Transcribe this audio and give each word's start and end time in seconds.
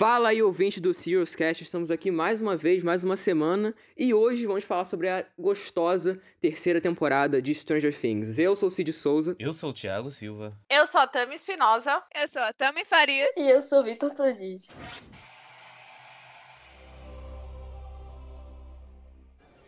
Fala 0.00 0.30
aí, 0.30 0.42
ouvinte 0.42 0.80
do 0.80 0.94
Serious 0.94 1.36
Cast, 1.36 1.62
estamos 1.62 1.90
aqui 1.90 2.10
mais 2.10 2.40
uma 2.40 2.56
vez, 2.56 2.82
mais 2.82 3.04
uma 3.04 3.18
semana, 3.18 3.74
e 3.94 4.14
hoje 4.14 4.46
vamos 4.46 4.64
falar 4.64 4.86
sobre 4.86 5.10
a 5.10 5.26
gostosa 5.38 6.18
terceira 6.40 6.80
temporada 6.80 7.42
de 7.42 7.54
Stranger 7.54 7.94
Things. 7.94 8.38
Eu 8.38 8.56
sou 8.56 8.68
o 8.68 8.70
Cid 8.70 8.94
Souza. 8.94 9.36
Eu 9.38 9.52
sou 9.52 9.68
o 9.68 9.72
Thiago 9.74 10.10
Silva. 10.10 10.56
Eu 10.70 10.86
sou 10.86 11.02
a 11.02 11.06
Tami 11.06 11.34
Espinosa. 11.34 12.02
Eu 12.14 12.26
sou 12.28 12.40
a 12.40 12.50
Tami 12.50 12.82
Faria. 12.86 13.30
E 13.36 13.50
eu 13.50 13.60
sou 13.60 13.80
o 13.80 13.84
Vitor 13.84 14.14
Prodígio. 14.14 14.72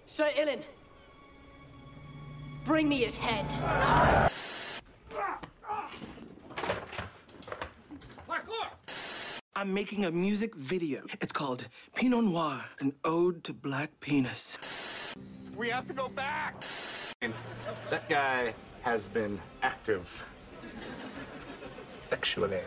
Sir 0.06 0.32
Ilan, 0.34 0.62
bring 2.64 2.86
me 2.86 3.04
his 3.04 3.18
head. 3.18 3.46
I'm 9.54 9.74
making 9.74 10.06
a 10.06 10.10
music 10.10 10.54
video. 10.54 11.02
It's 11.20 11.32
called 11.32 11.68
Pinot 11.94 12.24
Noir, 12.24 12.64
an 12.80 12.94
ode 13.04 13.44
to 13.44 13.52
black 13.52 13.90
penis. 14.00 14.58
We 15.54 15.68
have 15.68 15.86
to 15.88 15.92
go 15.92 16.08
back. 16.08 16.64
That 17.90 18.08
guy 18.08 18.54
has 18.80 19.08
been 19.08 19.38
active 19.62 20.24
sexually. 21.86 22.60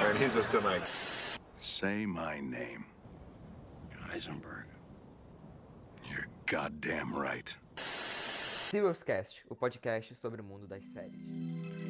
And 0.00 0.18
he's 0.18 0.34
just 0.34 0.50
been 0.50 0.64
like, 0.64 0.82
Say 1.60 2.06
my 2.06 2.40
name. 2.40 2.84
Heisenberg. 4.10 4.64
You're 6.10 6.26
goddamn 6.46 7.14
right. 7.14 7.54
Serious 7.76 9.04
Cast, 9.04 9.42
o 9.48 9.54
podcast 9.54 10.16
sobre 10.16 10.40
o 10.40 10.44
mundo 10.44 10.66
das 10.66 10.84
séries. 10.92 11.87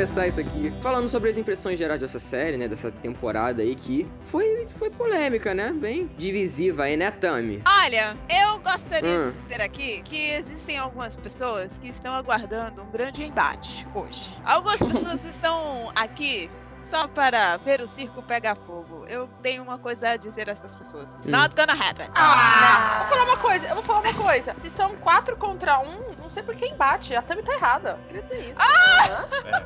Começar 0.00 0.26
isso 0.26 0.40
aqui 0.40 0.72
falando 0.80 1.10
sobre 1.10 1.28
as 1.28 1.36
impressões 1.36 1.78
gerais 1.78 2.00
dessa 2.00 2.18
série, 2.18 2.56
né? 2.56 2.66
Dessa 2.66 2.90
temporada 2.90 3.60
aí 3.60 3.74
que 3.74 4.10
foi, 4.24 4.66
foi 4.78 4.88
polêmica, 4.88 5.52
né? 5.52 5.74
Bem 5.74 6.10
divisiva 6.16 6.84
aí, 6.84 6.96
né, 6.96 7.10
Tami? 7.10 7.62
Olha, 7.84 8.16
eu 8.30 8.58
gostaria 8.60 9.20
Hum. 9.20 9.30
de 9.30 9.38
dizer 9.42 9.60
aqui 9.60 10.00
que 10.02 10.30
existem 10.30 10.78
algumas 10.78 11.16
pessoas 11.18 11.70
que 11.82 11.88
estão 11.88 12.14
aguardando 12.14 12.80
um 12.82 12.90
grande 12.90 13.22
embate 13.22 13.86
hoje. 13.94 14.34
Algumas 14.42 14.78
pessoas 14.78 15.22
estão 15.28 15.92
aqui 15.94 16.48
só 16.82 17.06
para 17.06 17.58
ver 17.58 17.82
o 17.82 17.86
circo 17.86 18.22
pegar 18.22 18.54
fogo. 18.54 19.04
Eu 19.06 19.28
tenho 19.42 19.62
uma 19.62 19.76
coisa 19.78 20.08
a 20.08 20.16
dizer 20.16 20.48
a 20.48 20.52
essas 20.52 20.74
pessoas. 20.74 21.16
It's 21.16 21.26
Hum. 21.28 21.32
not 21.32 21.54
gonna 21.54 21.74
happen. 21.74 22.06
Ah, 22.14 23.04
vou 23.06 23.18
falar 23.18 23.24
uma 23.24 23.36
coisa, 23.36 23.66
eu 23.66 23.74
vou 23.74 23.84
falar 23.84 24.00
uma 24.00 24.14
coisa. 24.14 24.56
Se 24.62 24.70
são 24.70 24.96
quatro 24.96 25.36
contra 25.36 25.78
um, 25.78 25.98
não 26.30 26.34
sei 26.34 26.42
por 26.44 26.54
que 26.54 26.64
embate. 26.66 27.14
A 27.14 27.20
Tami 27.22 27.42
tá 27.42 27.52
errada. 27.54 27.90
Eu 27.90 28.06
queria 28.06 28.22
dizer 28.22 28.50
isso. 28.50 28.60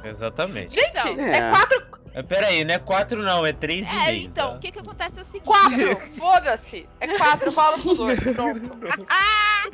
É, 0.03 0.09
exatamente. 0.09 0.75
Gente, 0.75 1.21
é, 1.21 1.37
É. 1.37 1.51
quatro. 1.51 1.87
É, 2.15 2.23
pera 2.23 2.47
aí, 2.47 2.65
não 2.65 2.75
é 2.75 2.79
4 2.79 3.21
não, 3.23 3.45
é 3.45 3.53
3 3.53 3.87
e 3.87 3.91
É, 3.91 4.07
meio. 4.07 4.27
então, 4.27 4.51
tá? 4.53 4.57
o 4.57 4.61
que 4.61 4.71
que 4.73 4.79
acontece 4.79 5.19
é 5.19 5.23
o 5.23 5.25
seguinte. 5.25 5.45
Quatro! 5.45 5.97
Foda-se! 6.17 6.89
É 7.01 7.19
quatro, 7.19 7.49
eu 7.49 7.53
falo 7.53 7.81
pros 7.83 7.99
dois. 7.99 8.21
Pronto. 8.21 9.07
Ah! 9.09 9.65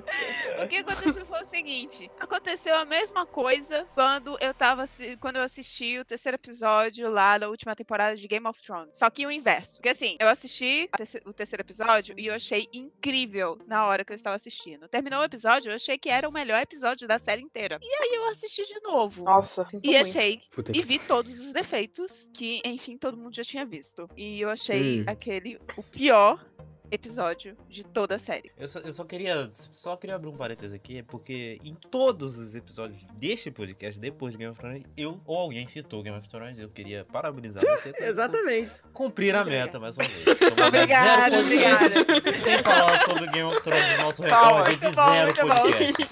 O 0.63 0.69
que 0.69 0.77
aconteceu 0.77 1.27
foi 1.27 1.43
o 1.43 1.49
seguinte: 1.49 2.11
aconteceu 2.19 2.75
a 2.77 2.85
mesma 2.85 3.27
coisa 3.27 3.87
quando 3.95 4.39
eu 4.41 4.55
tava 4.55 4.89
quando 5.19 5.37
eu 5.37 5.43
assisti 5.43 5.99
o 5.99 6.05
terceiro 6.05 6.37
episódio 6.37 7.11
lá 7.11 7.37
da 7.39 7.49
última 7.49 7.75
temporada 7.75 8.17
de 8.17 8.27
Game 8.29 8.47
of 8.47 8.63
Thrones. 8.63 8.97
Só 8.97 9.11
que 9.11 9.27
o 9.27 9.31
inverso. 9.31 9.75
Porque 9.79 9.89
assim, 9.91 10.17
eu 10.21 10.29
assisti 10.29 10.89
o 11.27 11.33
terceiro 11.33 11.63
episódio 11.63 12.15
e 12.19 12.27
eu 12.29 12.35
achei 12.35 12.69
incrível 12.73 13.59
na 13.67 13.85
hora 13.87 14.05
que 14.05 14.13
eu 14.13 14.17
estava 14.17 14.37
assistindo. 14.37 14.89
Terminou 14.89 15.21
o 15.21 15.25
episódio, 15.25 15.71
eu 15.71 15.75
achei 15.77 15.99
que 15.99 16.09
era 16.09 16.29
o 16.29 16.33
melhor 16.33 16.63
episódio 16.63 17.07
da 17.09 17.19
série 17.19 17.43
inteira. 17.43 17.79
E 17.83 17.95
aí 18.03 18.15
eu 18.15 18.29
assisti 18.29 18.65
de 18.65 18.81
novo. 18.81 19.25
Nossa, 19.25 19.67
E 19.83 19.97
achei 19.97 20.41
Puta 20.51 20.73
e 20.75 20.81
vi 20.83 20.99
todos 20.99 21.39
os 21.41 21.53
defeitos 21.53 22.30
que, 22.35 22.61
enfim, 22.65 22.97
todo 22.97 23.17
mundo 23.17 23.35
já 23.35 23.43
tinha 23.45 23.65
visto. 23.65 24.09
E 24.17 24.41
eu 24.41 24.49
achei 24.49 25.01
Hum. 25.01 25.05
aquele 25.07 25.59
o 25.77 25.83
pior 25.83 26.45
episódio 26.93 27.57
de 27.69 27.85
toda 27.87 28.17
a 28.17 28.19
série. 28.19 28.51
Eu 28.59 28.67
só, 28.67 28.81
eu 28.81 28.93
só 28.93 29.05
queria 29.05 29.49
só 29.53 29.97
queria 29.97 30.17
abrir 30.17 30.29
um 30.29 30.37
parênteses 30.37 30.73
aqui, 30.75 31.05
porque 31.05 31.61
em 31.63 31.73
todos 31.73 32.37
os 32.37 32.57
episódios 32.57 33.05
deste 33.15 33.49
podcast, 33.49 34.01
depois 34.01 34.33
de 34.33 34.39
Game 34.39 34.51
of 34.51 34.59
Thrones, 34.61 34.83
eu 34.97 35.21
ou 35.25 35.37
alguém 35.37 35.69
citou 35.69 36.03
Game 36.03 36.19
of 36.19 36.29
Thrones, 36.29 36.59
eu 36.59 36.69
queria 36.69 37.05
parabenizar 37.05 37.63
você. 37.63 37.93
Exatamente. 38.05 38.73
Cumprir 38.93 39.37
a 39.37 39.45
meta, 39.45 39.79
mais 39.79 39.97
uma 39.97 40.05
vez. 40.09 40.27
Obrigada, 40.67 41.43
zero 41.45 42.05
podcasts 42.05 42.43
Sem 42.45 42.59
falar 42.59 42.99
sobre 43.05 43.27
Game 43.29 43.53
of 43.53 43.63
Thrones, 43.63 43.99
nosso 44.01 44.23
recorde 44.23 44.77
de 44.77 44.91
zero 44.93 45.33
podcasts. 45.33 46.09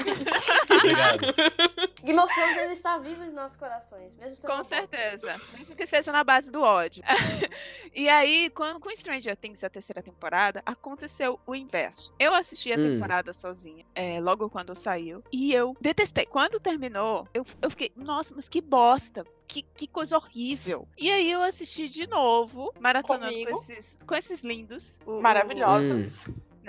Obrigado. 0.70 1.67
Game 2.08 2.20
of 2.20 2.34
Thrones 2.34 2.56
ele 2.56 2.72
está 2.72 2.96
vivo 2.96 3.22
em 3.22 3.32
nossos 3.32 3.54
corações, 3.58 4.14
mesmo 4.14 4.34
sendo 4.34 4.50
Com 4.50 4.64
certeza. 4.64 5.38
Mesmo 5.52 5.76
que 5.76 5.86
seja 5.86 6.10
na 6.10 6.24
base 6.24 6.50
do 6.50 6.62
ódio. 6.62 7.02
e 7.94 8.08
aí, 8.08 8.48
quando, 8.48 8.80
com 8.80 8.88
Stranger 8.90 9.36
Things, 9.36 9.62
a 9.62 9.68
terceira 9.68 10.02
temporada, 10.02 10.62
aconteceu 10.64 11.38
o 11.46 11.54
inverso. 11.54 12.10
Eu 12.18 12.32
assisti 12.34 12.72
a 12.72 12.78
Hum. 12.78 12.82
temporada 12.94 13.34
sozinha, 13.34 13.84
é, 13.94 14.20
logo 14.22 14.48
quando 14.48 14.74
saiu, 14.74 15.22
e 15.30 15.52
eu 15.52 15.76
detestei. 15.80 16.24
Quando 16.24 16.58
terminou, 16.58 17.28
eu, 17.34 17.44
eu 17.60 17.68
fiquei, 17.68 17.92
nossa, 17.94 18.34
mas 18.34 18.48
que 18.48 18.62
bosta. 18.62 19.26
Que, 19.46 19.62
que 19.62 19.86
coisa 19.86 20.16
horrível. 20.16 20.86
E 20.96 21.10
aí 21.10 21.30
eu 21.30 21.42
assisti 21.42 21.88
de 21.88 22.06
novo, 22.06 22.72
maratonando 22.80 23.32
com 23.50 23.58
esses, 23.62 23.98
com 24.06 24.14
esses 24.14 24.40
lindos. 24.42 24.98
o- 25.06 25.18
o- 25.18 25.22
Maravilhosos. 25.22 26.12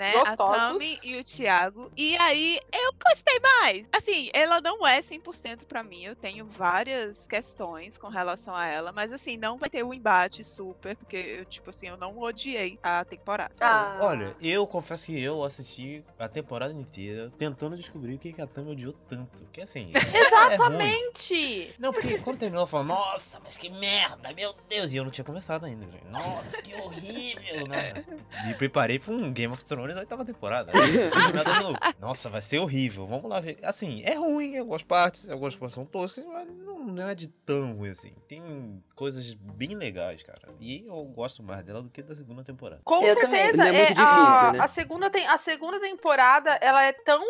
Né? 0.00 0.12
Gostosos. 0.14 0.56
A 0.56 0.68
Tami 0.68 0.98
e 1.02 1.16
o 1.16 1.22
Thiago. 1.22 1.92
E 1.94 2.16
aí 2.16 2.58
eu 2.72 2.92
gostei 3.04 3.38
mais. 3.38 3.84
Assim, 3.92 4.30
ela 4.32 4.58
não 4.62 4.86
é 4.86 5.00
100% 5.00 5.66
pra 5.66 5.82
mim. 5.82 6.02
Eu 6.02 6.16
tenho 6.16 6.46
várias 6.46 7.26
questões 7.26 7.98
com 7.98 8.08
relação 8.08 8.56
a 8.56 8.66
ela, 8.66 8.92
mas 8.92 9.12
assim, 9.12 9.36
não 9.36 9.58
vai 9.58 9.68
ter 9.68 9.84
um 9.84 9.92
embate 9.92 10.42
super, 10.42 10.96
porque 10.96 11.16
eu, 11.16 11.44
tipo 11.44 11.68
assim, 11.68 11.88
eu 11.88 11.98
não 11.98 12.18
odiei 12.18 12.78
a 12.82 13.04
temporada. 13.04 13.52
Ah, 13.60 13.98
Olha, 14.00 14.34
eu 14.40 14.66
confesso 14.66 15.04
que 15.06 15.22
eu 15.22 15.44
assisti 15.44 16.02
a 16.18 16.28
temporada 16.28 16.72
inteira 16.72 17.30
tentando 17.36 17.76
descobrir 17.76 18.14
o 18.14 18.18
que, 18.18 18.32
que 18.32 18.40
a 18.40 18.46
Tami 18.46 18.72
odiou 18.72 18.94
tanto. 19.06 19.44
Que 19.52 19.60
assim. 19.60 19.92
é 19.94 19.98
ruim. 20.00 20.26
Exatamente! 20.26 21.74
Não, 21.78 21.92
porque 21.92 22.18
quando 22.20 22.38
terminou, 22.38 22.60
ela 22.60 22.66
falou, 22.66 22.86
nossa, 22.86 23.38
mas 23.44 23.58
que 23.58 23.68
merda, 23.68 24.32
meu 24.32 24.54
Deus. 24.66 24.94
E 24.94 24.96
eu 24.96 25.04
não 25.04 25.10
tinha 25.10 25.24
começado 25.24 25.66
ainda, 25.66 25.84
gente. 25.84 26.06
Nossa, 26.06 26.62
que 26.62 26.74
horrível, 26.74 27.66
né? 27.68 27.92
Me 28.46 28.54
preparei 28.54 28.98
pra 28.98 29.12
um 29.12 29.30
Game 29.30 29.52
of 29.52 29.62
Thrones 29.64 29.89
oitava 29.96 30.24
temporada. 30.24 30.72
Nada 31.34 31.52
de 31.52 31.62
novo. 31.62 31.78
Nossa, 31.98 32.28
vai 32.28 32.42
ser 32.42 32.58
horrível. 32.58 33.06
Vamos 33.06 33.30
lá 33.30 33.40
ver. 33.40 33.58
Assim, 33.62 34.02
é 34.04 34.14
ruim 34.14 34.54
em 34.54 34.58
algumas 34.58 34.82
partes, 34.82 35.28
algumas 35.30 35.56
partes 35.56 35.74
são 35.74 35.84
toscas, 35.84 36.24
mas 36.26 36.46
não, 36.48 36.84
não 36.86 37.08
é 37.08 37.14
de 37.14 37.28
tão 37.28 37.76
ruim 37.76 37.90
assim. 37.90 38.12
Tem 38.28 38.82
coisas 38.94 39.32
bem 39.34 39.74
legais, 39.74 40.22
cara. 40.22 40.40
E 40.60 40.86
eu 40.86 41.02
gosto 41.04 41.42
mais 41.42 41.62
dela 41.62 41.82
do 41.82 41.88
que 41.88 42.02
da 42.02 42.14
segunda 42.14 42.44
temporada. 42.44 42.82
Com 42.84 43.02
Eu 43.02 43.18
também. 43.18 43.42
certeza. 43.42 43.62
Ainda 43.62 43.76
é 43.76 43.86
muito 43.86 44.00
a, 44.00 44.04
difícil, 44.04 44.52
né? 44.52 44.58
a, 44.60 44.68
segunda 44.68 45.10
tem, 45.10 45.26
a 45.26 45.38
segunda 45.38 45.80
temporada, 45.80 46.50
ela 46.60 46.82
é 46.82 46.92
tão 46.92 47.24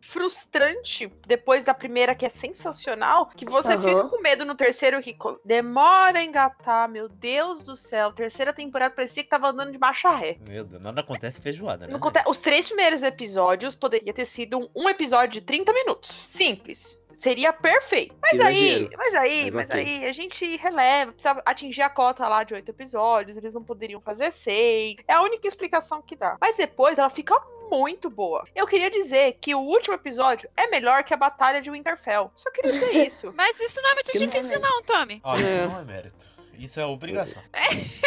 frustrante 0.00 1.12
depois 1.26 1.64
da 1.64 1.74
primeira, 1.74 2.14
que 2.14 2.24
é 2.24 2.28
sensacional, 2.28 3.26
que 3.26 3.44
você 3.44 3.74
Aham. 3.74 3.78
fica 3.82 4.08
com 4.08 4.22
medo 4.22 4.44
no 4.44 4.54
terceiro 4.54 5.02
que 5.02 5.16
demora 5.44 6.18
a 6.18 6.22
engatar. 6.24 6.88
Meu 6.88 7.08
Deus 7.08 7.64
do 7.64 7.76
céu. 7.76 8.12
Terceira 8.12 8.52
temporada 8.52 8.94
parecia 8.94 9.22
que 9.22 9.28
tava 9.28 9.48
andando 9.48 9.72
de 9.72 9.78
marcha 9.78 10.10
ré. 10.10 10.36
Meu 10.46 10.64
Deus, 10.64 10.82
nada 10.82 11.00
acontece 11.00 11.40
feijoada, 11.40 11.86
né? 11.86 11.91
Conte- 11.98 12.22
Os 12.26 12.38
três 12.38 12.66
primeiros 12.66 13.02
episódios 13.02 13.74
poderia 13.74 14.12
ter 14.12 14.26
sido 14.26 14.70
um, 14.74 14.88
episódio 14.88 15.32
de 15.32 15.40
30 15.42 15.72
minutos. 15.72 16.24
Simples. 16.26 16.98
Seria 17.16 17.52
perfeito. 17.52 18.16
Mas 18.20 18.32
Exagero. 18.32 18.88
aí, 18.90 18.96
mas 18.96 19.14
aí, 19.14 19.44
Mas 19.44 19.54
mas, 19.54 19.64
ok. 19.66 19.80
aí, 19.80 20.04
a 20.06 20.12
gente 20.12 20.56
releva, 20.56 21.12
precisa 21.12 21.40
atingir 21.46 21.82
a 21.82 21.88
cota 21.90 22.26
lá 22.26 22.42
de 22.42 22.52
oito 22.54 22.68
episódios, 22.68 23.36
eles 23.36 23.54
não 23.54 23.62
poderiam 23.62 24.00
fazer 24.00 24.32
seis. 24.32 24.96
É 25.06 25.12
a 25.14 25.22
única 25.22 25.46
explicação 25.46 26.02
que 26.02 26.16
dá. 26.16 26.36
Mas 26.40 26.56
depois 26.56 26.98
ela 26.98 27.08
fica 27.10 27.38
muito 27.70 28.10
boa. 28.10 28.44
Eu 28.56 28.66
queria 28.66 28.90
dizer 28.90 29.38
que 29.40 29.54
o 29.54 29.60
último 29.60 29.94
episódio 29.94 30.50
é 30.56 30.66
melhor 30.66 31.04
que 31.04 31.14
a 31.14 31.16
Batalha 31.16 31.62
de 31.62 31.70
Winterfell. 31.70 32.30
Só 32.34 32.50
queria 32.50 32.72
dizer 32.72 32.90
isso. 33.06 33.32
Mas 33.36 33.58
isso 33.60 33.80
não 33.80 33.90
é 33.90 33.94
muito 33.94 34.10
Que 34.10 34.18
não- 34.18 34.26
difícil, 34.26 34.60
não, 34.60 34.82
Tommy. 34.82 35.20
Ó, 35.22 35.36
isso 35.36 35.58
É. 35.60 35.66
não 35.68 35.78
é 35.78 35.84
mérito. 35.84 36.26
Isso 36.58 36.80
é 36.80 36.84
obrigação. 36.86 37.42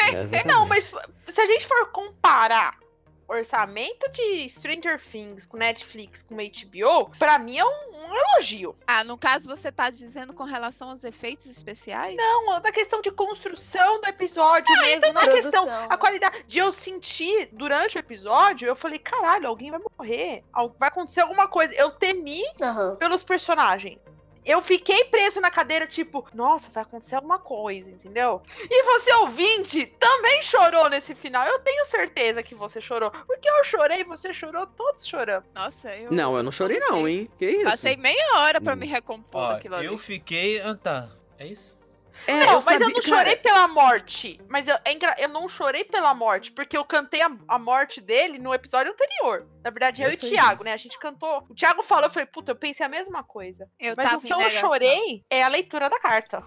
É. 0.06 0.44
Não, 0.46 0.68
mas 0.68 0.84
se 1.28 1.42
a 1.42 1.46
gente 1.48 1.66
for 1.66 1.88
comparar 1.92 2.78
orçamento 3.28 4.10
de 4.12 4.50
Stranger 4.50 5.00
Things 5.02 5.46
com 5.46 5.58
Netflix, 5.58 6.24
com 6.24 6.36
HBO, 6.36 7.12
pra 7.18 7.38
mim 7.40 7.58
é 7.58 7.66
um, 7.66 7.68
um 7.68 8.16
elogio. 8.16 8.76
Ah, 8.88 9.04
no 9.04 9.18
caso 9.18 9.48
você 9.48 9.72
tá 9.72 9.90
dizendo 9.90 10.34
com 10.34 10.44
relação 10.44 10.90
aos 10.90 11.04
efeitos 11.04 11.46
especiais? 11.46 12.16
Não, 12.16 12.62
da 12.62 12.72
questão 12.72 13.02
de 13.02 13.12
construção 13.12 14.00
do 14.02 14.08
episódio 14.08 14.76
mesmo, 14.82 15.14
não 15.14 15.22
a 15.22 15.26
Produção. 15.26 15.66
questão, 15.66 15.88
a 15.90 15.98
qualidade 15.98 16.44
de 16.48 16.58
eu 16.60 16.72
sentir 16.72 17.50
durante 17.52 17.98
o 17.98 18.00
episódio, 18.00 18.68
eu 18.68 18.76
falei, 18.76 19.00
caralho, 19.00 19.48
alguém 19.48 19.72
vai 19.72 19.80
morrer, 19.98 20.44
vai 20.78 20.90
acontecer 20.90 21.22
alguma 21.22 21.48
coisa. 21.48 21.74
Eu 21.76 21.92
temi 21.92 22.42
Aham. 22.62 22.96
pelos 22.96 23.24
personagens. 23.24 24.00
Eu 24.46 24.62
fiquei 24.62 25.06
preso 25.06 25.42
na 25.42 25.50
cadeira, 25.50 25.88
tipo, 25.88 26.26
nossa, 26.34 26.70
vai 26.72 26.84
acontecer 26.84 27.16
alguma 27.16 27.40
coisa, 27.40 27.90
entendeu? 27.90 28.42
E 28.70 28.84
você, 28.84 29.12
ouvinte, 29.16 29.86
também 30.00 30.44
chorou 30.44 30.88
nesse 30.90 31.16
final. 31.16 31.46
Eu 31.48 31.60
tenho 31.60 31.84
certeza 31.86 32.44
que 32.44 32.54
você 32.54 32.80
chorou. 32.80 33.10
Porque 33.26 33.50
eu 33.50 33.64
chorei, 33.64 34.04
você 34.04 34.32
chorou, 34.34 34.68
todos 34.68 35.06
choramos. 35.08 35.50
Nossa, 35.56 35.96
eu. 35.96 36.12
Não, 36.12 36.38
eu 36.38 36.44
não 36.44 36.52
chorei 36.52 36.80
não, 36.80 37.08
hein? 37.08 37.30
Que 37.40 37.48
isso? 37.50 37.64
Passei 37.64 37.98
meia 37.98 38.36
hora 38.38 38.62
pra 38.62 38.74
Hum. 38.74 38.78
me 38.78 38.86
recompor 38.86 39.42
Ó, 39.42 39.54
daquilo 39.54 39.76
ali. 39.76 39.86
eu 39.88 39.98
fiquei. 39.98 40.62
Ah, 40.62 40.76
tá. 40.76 41.10
É 41.40 41.48
isso? 41.48 41.80
É, 42.28 42.46
não, 42.46 42.54
mas 42.54 42.64
sabia- 42.64 42.86
eu 42.88 42.90
não 42.90 43.02
cara, 43.02 43.06
chorei 43.18 43.36
pela 43.38 43.68
morte. 43.68 44.40
Mas 44.48 44.68
eu, 44.68 44.78
é 44.84 44.94
engra- 44.94 45.16
eu 45.20 45.30
não 45.30 45.48
chorei 45.48 45.84
pela 45.84 46.14
morte, 46.14 46.52
porque 46.52 46.78
eu 46.78 46.84
cantei 46.86 47.22
a, 47.22 47.30
a 47.48 47.60
morte 47.60 48.00
dele 48.02 48.38
no 48.40 48.54
episódio 48.54 48.92
anterior. 48.92 49.48
Na 49.64 49.70
verdade, 49.70 50.02
eu, 50.02 50.08
Eu 50.10 50.14
e 50.14 50.16
o 50.16 50.20
Thiago, 50.20 50.52
disso. 50.54 50.64
né? 50.64 50.74
A 50.74 50.78
gente 50.78 51.00
cantou. 51.00 51.46
O 51.50 51.56
Thiago 51.56 51.84
falou, 51.84 52.06
eu 52.06 52.10
falei, 52.10 52.26
puta, 52.28 52.52
eu 52.52 52.56
pensei 52.56 52.86
a 52.86 52.90
mesma 52.90 53.24
coisa. 53.24 53.70
Eu 53.80 53.94
Mas 53.98 54.06
tava 54.06 54.18
o 54.18 54.22
que 54.22 54.32
eu 54.34 54.38
negação. 54.38 54.62
chorei 54.62 55.24
é 55.30 55.44
a 55.44 55.48
leitura 55.48 55.90
da 55.90 56.00
carta. 56.00 56.44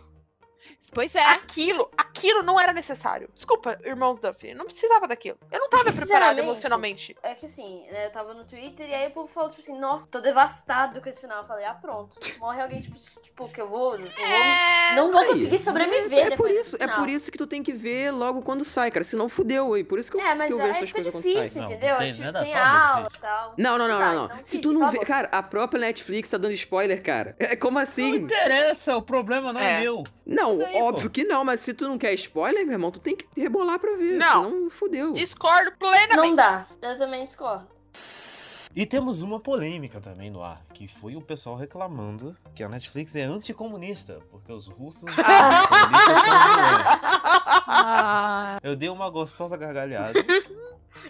Pois 0.93 1.15
é. 1.15 1.23
Aquilo, 1.23 1.89
aquilo 1.97 2.43
não 2.43 2.59
era 2.59 2.73
necessário. 2.73 3.29
Desculpa, 3.35 3.79
irmãos 3.85 4.19
Duffy, 4.19 4.55
não 4.55 4.65
precisava 4.65 5.07
daquilo. 5.07 5.39
Eu 5.53 5.61
não 5.61 5.69
tava 5.69 5.85
preparada 5.85 6.07
Sinceramente, 6.07 6.41
emocionalmente. 6.43 7.17
É 7.23 7.35
que 7.35 7.47
assim, 7.47 7.85
né, 7.91 8.07
eu 8.07 8.11
tava 8.11 8.33
no 8.35 8.45
Twitter 8.45 8.89
e 8.89 8.95
aí 8.95 9.09
o 9.09 9.11
povo 9.11 9.27
falou, 9.27 9.49
tipo 9.51 9.61
assim, 9.61 9.79
nossa, 9.79 10.09
tô 10.09 10.21
devastado 10.21 11.01
com 11.01 11.09
esse 11.09 11.21
final. 11.21 11.43
Eu 11.43 11.47
falei, 11.47 11.65
ah, 11.67 11.75
pronto. 11.75 12.17
Morre 12.39 12.63
alguém, 12.63 12.81
tipo, 12.81 12.97
tipo 13.21 13.49
que 13.51 13.61
eu 13.61 13.69
vou. 13.69 13.97
eu 13.97 14.07
vou- 14.11 14.25
É, 14.25 14.95
não 14.95 15.11
vou 15.11 15.21
aí. 15.21 15.27
conseguir 15.29 15.59
sobreviver 15.59 16.19
É 16.19 16.23
por 16.25 16.31
depois 16.49 16.59
isso, 16.67 16.77
é 16.81 16.87
por 16.89 17.09
isso 17.09 17.31
que 17.31 17.39
tu 17.39 17.47
tem 17.47 17.63
que 17.63 17.73
ver 17.73 18.11
logo 18.11 18.43
quando 18.43 18.65
sai, 18.65 18.91
cara. 18.91 19.05
Senão 19.05 19.29
fudeu, 19.29 19.75
aí. 19.75 19.85
Por 19.85 19.99
isso 19.99 20.11
que 20.11 20.17
eu, 20.17 20.21
É, 20.25 20.35
mas 20.35 20.47
que 20.49 20.53
eu 20.55 20.61
é, 20.61 20.63
vejo 20.63 20.77
essas 20.77 20.89
fica 20.89 20.95
coisas 21.03 21.13
quando 21.13 21.23
difícil, 21.25 21.45
sai. 21.47 21.63
Não, 21.63 21.71
entendeu? 21.71 21.97
tem 21.99 22.13
tipo, 22.13 22.25
nada, 22.25 22.41
tem 22.41 22.55
aula 22.55 23.09
e 23.15 23.19
tal. 23.19 23.55
Não, 23.59 23.79
não, 23.79 23.89
não, 23.89 23.99
Tá, 23.99 24.07
não, 24.07 24.15
não. 24.15 24.25
então, 24.27 24.39
Se 24.43 24.59
tu 24.61 24.73
não 24.73 24.81
por 24.81 24.91
vê. 24.91 24.99
Cara, 25.05 25.29
a 25.33 25.43
própria 25.43 25.81
Netflix 25.81 26.31
tá 26.31 26.39
dando 26.39 26.53
spoiler, 26.55 27.03
cara. 27.03 27.37
É 27.49 27.57
como 27.57 27.77
Não 27.77 27.83
assim? 27.83 28.15
interessa, 28.15 28.97
o 28.97 29.03
problema 29.03 29.53
não 29.53 29.61
é, 29.61 29.79
É. 29.79 29.81
meu. 29.81 30.03
Não, 30.27 30.48
E 30.57 30.65
aí, 30.65 30.83
óbvio 30.83 31.09
pô? 31.09 31.13
que 31.13 31.25
não, 31.25 31.45
mas 31.45 31.61
se 31.61 31.73
tu 31.75 31.87
não 31.89 31.99
quer 31.99 32.13
spoiler, 32.15 32.65
meu 32.65 32.75
irmão, 32.75 32.91
tu 32.91 32.99
tem 33.01 33.17
que 33.17 33.27
rebolar 33.41 33.79
pra 33.79 33.97
ver. 33.97 34.17
Não. 34.19 34.45
Senão 34.45 34.71
fudeu. 34.71 35.13
Discordo 35.13 35.73
plenamente. 35.79 36.17
Não 36.17 36.35
dá. 36.35 36.67
Eu 36.83 36.97
também 36.99 37.25
discordo. 37.25 37.67
E 38.77 38.87
temos 38.87 39.23
uma 39.23 39.41
polêmica 39.41 39.99
também 39.99 40.31
no 40.31 40.43
ar, 40.43 40.63
que 40.73 40.87
foi 40.87 41.17
o 41.17 41.21
pessoal 41.23 41.57
reclamando 41.57 42.37
que 42.55 42.63
a 42.63 42.69
Netflix 42.69 43.17
é 43.17 43.23
anticomunista, 43.25 44.21
porque 44.31 44.53
os 44.53 44.67
russos 44.69 45.11
Ah. 45.19 45.67
comunistas 45.67 46.25
são. 46.25 46.39
Ah, 47.67 48.59
Eu 48.63 48.77
dei 48.77 48.89
uma 48.89 49.11
gostosa 49.11 49.57
gargalhada. 49.57 50.19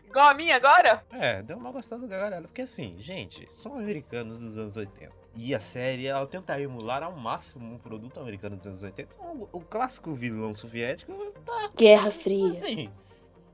Igual 0.06 0.28
a 0.28 0.34
minha 0.34 0.56
agora? 0.56 1.04
É, 1.10 1.42
deu 1.42 1.56
uma 1.58 1.70
gostosa 1.70 2.06
gargalhada. 2.06 2.46
Porque 2.48 2.62
assim, 2.62 2.96
gente, 2.98 3.46
são 3.50 3.74
americanos 3.74 4.40
dos 4.40 4.56
anos 4.56 4.76
80. 4.76 5.12
E 5.34 5.54
a 5.54 5.60
série, 5.60 6.06
ela 6.06 6.26
tenta 6.26 6.60
emular 6.60 7.02
ao 7.02 7.12
máximo 7.12 7.74
um 7.74 7.78
produto 7.78 8.18
americano 8.18 8.56
dos 8.56 8.66
anos 8.66 8.82
80. 8.82 9.14
Então, 9.14 9.48
o 9.52 9.60
clássico 9.60 10.12
vilão 10.14 10.52
soviético 10.54 11.12
tá 11.44 11.70
Guerra 11.76 12.10
Fria. 12.10 12.48
assim. 12.48 12.90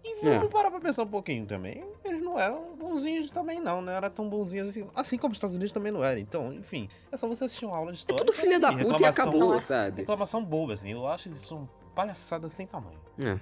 E 0.02 0.14
vamos 0.22 0.52
parar 0.52 0.70
pra 0.70 0.80
pensar 0.80 1.02
um 1.02 1.08
pouquinho 1.08 1.46
também. 1.46 1.82
Eles 2.04 2.22
não 2.22 2.38
eram 2.38 2.74
bonzinhos 2.76 3.30
também, 3.30 3.58
não. 3.60 3.80
Não 3.80 3.92
era 3.92 4.10
tão 4.10 4.28
bonzinhos 4.28 4.68
assim. 4.68 4.86
Assim 4.94 5.16
como 5.18 5.32
os 5.32 5.36
Estados 5.38 5.56
Unidos 5.56 5.72
também 5.72 5.90
não 5.90 6.04
eram. 6.04 6.20
Então, 6.20 6.52
enfim, 6.52 6.88
é 7.10 7.16
só 7.16 7.26
você 7.26 7.44
assistir 7.44 7.64
uma 7.64 7.76
aula 7.76 7.90
de 7.90 7.96
É 7.96 8.00
história. 8.00 8.24
tudo 8.24 8.34
filha 8.34 8.60
da 8.60 8.70
puta 8.72 9.02
e 9.02 9.04
acabou, 9.06 9.60
sabe? 9.62 10.02
Reclamação 10.02 10.44
boba, 10.44 10.74
assim. 10.74 10.92
Eu 10.92 11.06
acho 11.06 11.30
que 11.30 11.36
isso 11.36 11.46
são 11.48 11.68
palhaçadas 11.94 12.52
sem 12.52 12.66
tamanho. 12.66 12.98
É. 13.18 13.38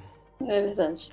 É 0.46 0.62
verdade. 0.62 1.10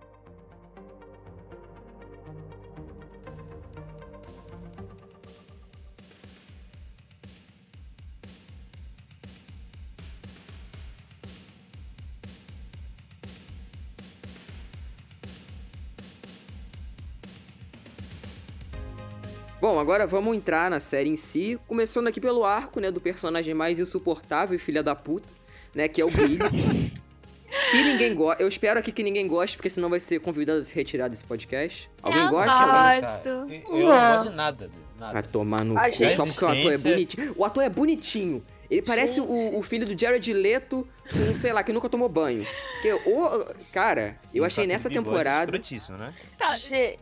Bom, 19.69 19.79
agora 19.79 20.07
vamos 20.07 20.35
entrar 20.35 20.71
na 20.71 20.79
série 20.79 21.11
em 21.11 21.15
si, 21.15 21.59
começando 21.67 22.07
aqui 22.07 22.19
pelo 22.19 22.43
arco, 22.43 22.79
né, 22.79 22.89
do 22.89 22.99
personagem 22.99 23.53
mais 23.53 23.77
insuportável 23.77 24.55
e 24.55 24.57
filha 24.57 24.81
da 24.81 24.95
puta, 24.95 25.27
né, 25.75 25.87
que 25.87 26.01
é 26.01 26.05
o 26.05 26.09
Billy. 26.09 26.39
que 27.69 27.83
ninguém 27.83 28.15
gosta. 28.15 28.41
Eu 28.41 28.47
espero 28.47 28.79
aqui 28.79 28.91
que 28.91 29.03
ninguém 29.03 29.27
goste, 29.27 29.55
porque 29.57 29.69
senão 29.69 29.87
vai 29.87 29.99
ser 29.99 30.21
convidado 30.21 30.61
a 30.61 30.63
se 30.63 30.73
retirar 30.73 31.07
desse 31.07 31.23
podcast. 31.23 31.87
Alguém 32.01 32.23
Eu 32.23 32.29
gosta? 32.31 32.51
gosto. 32.51 33.29
Gosto. 33.29 33.53
Eu 33.71 33.79
Não. 33.87 34.15
gosto 34.15 34.29
de 34.31 34.35
nada. 34.35 34.71
Vai 34.97 35.13
Nada. 35.13 35.27
tomar 35.27 35.63
no 35.63 35.75
cu, 35.75 36.15
só 36.15 36.25
porque 36.25 36.45
o 36.45 36.47
ator 36.47 36.73
é 36.73 36.77
bonitinho. 36.79 37.35
O 37.37 37.45
ator 37.45 37.63
é 37.63 37.69
bonitinho. 37.69 38.43
Ele 38.69 38.81
parece 38.83 39.19
o, 39.19 39.57
o 39.57 39.63
filho 39.63 39.85
do 39.85 39.99
Jared 39.99 40.31
Leto, 40.31 40.87
com, 41.11 41.39
sei 41.39 41.51
lá, 41.51 41.63
que 41.63 41.73
nunca 41.73 41.89
tomou 41.89 42.07
banho. 42.07 42.45
Porque, 42.73 42.93
o, 42.93 43.45
cara, 43.71 44.15
eu 44.31 44.45
achei 44.45 44.63
aquele 44.63 44.73
nessa 44.73 44.89
bigode 44.89 45.07
temporada... 45.07 45.51
né? 45.97 46.13
tá. 46.37 46.55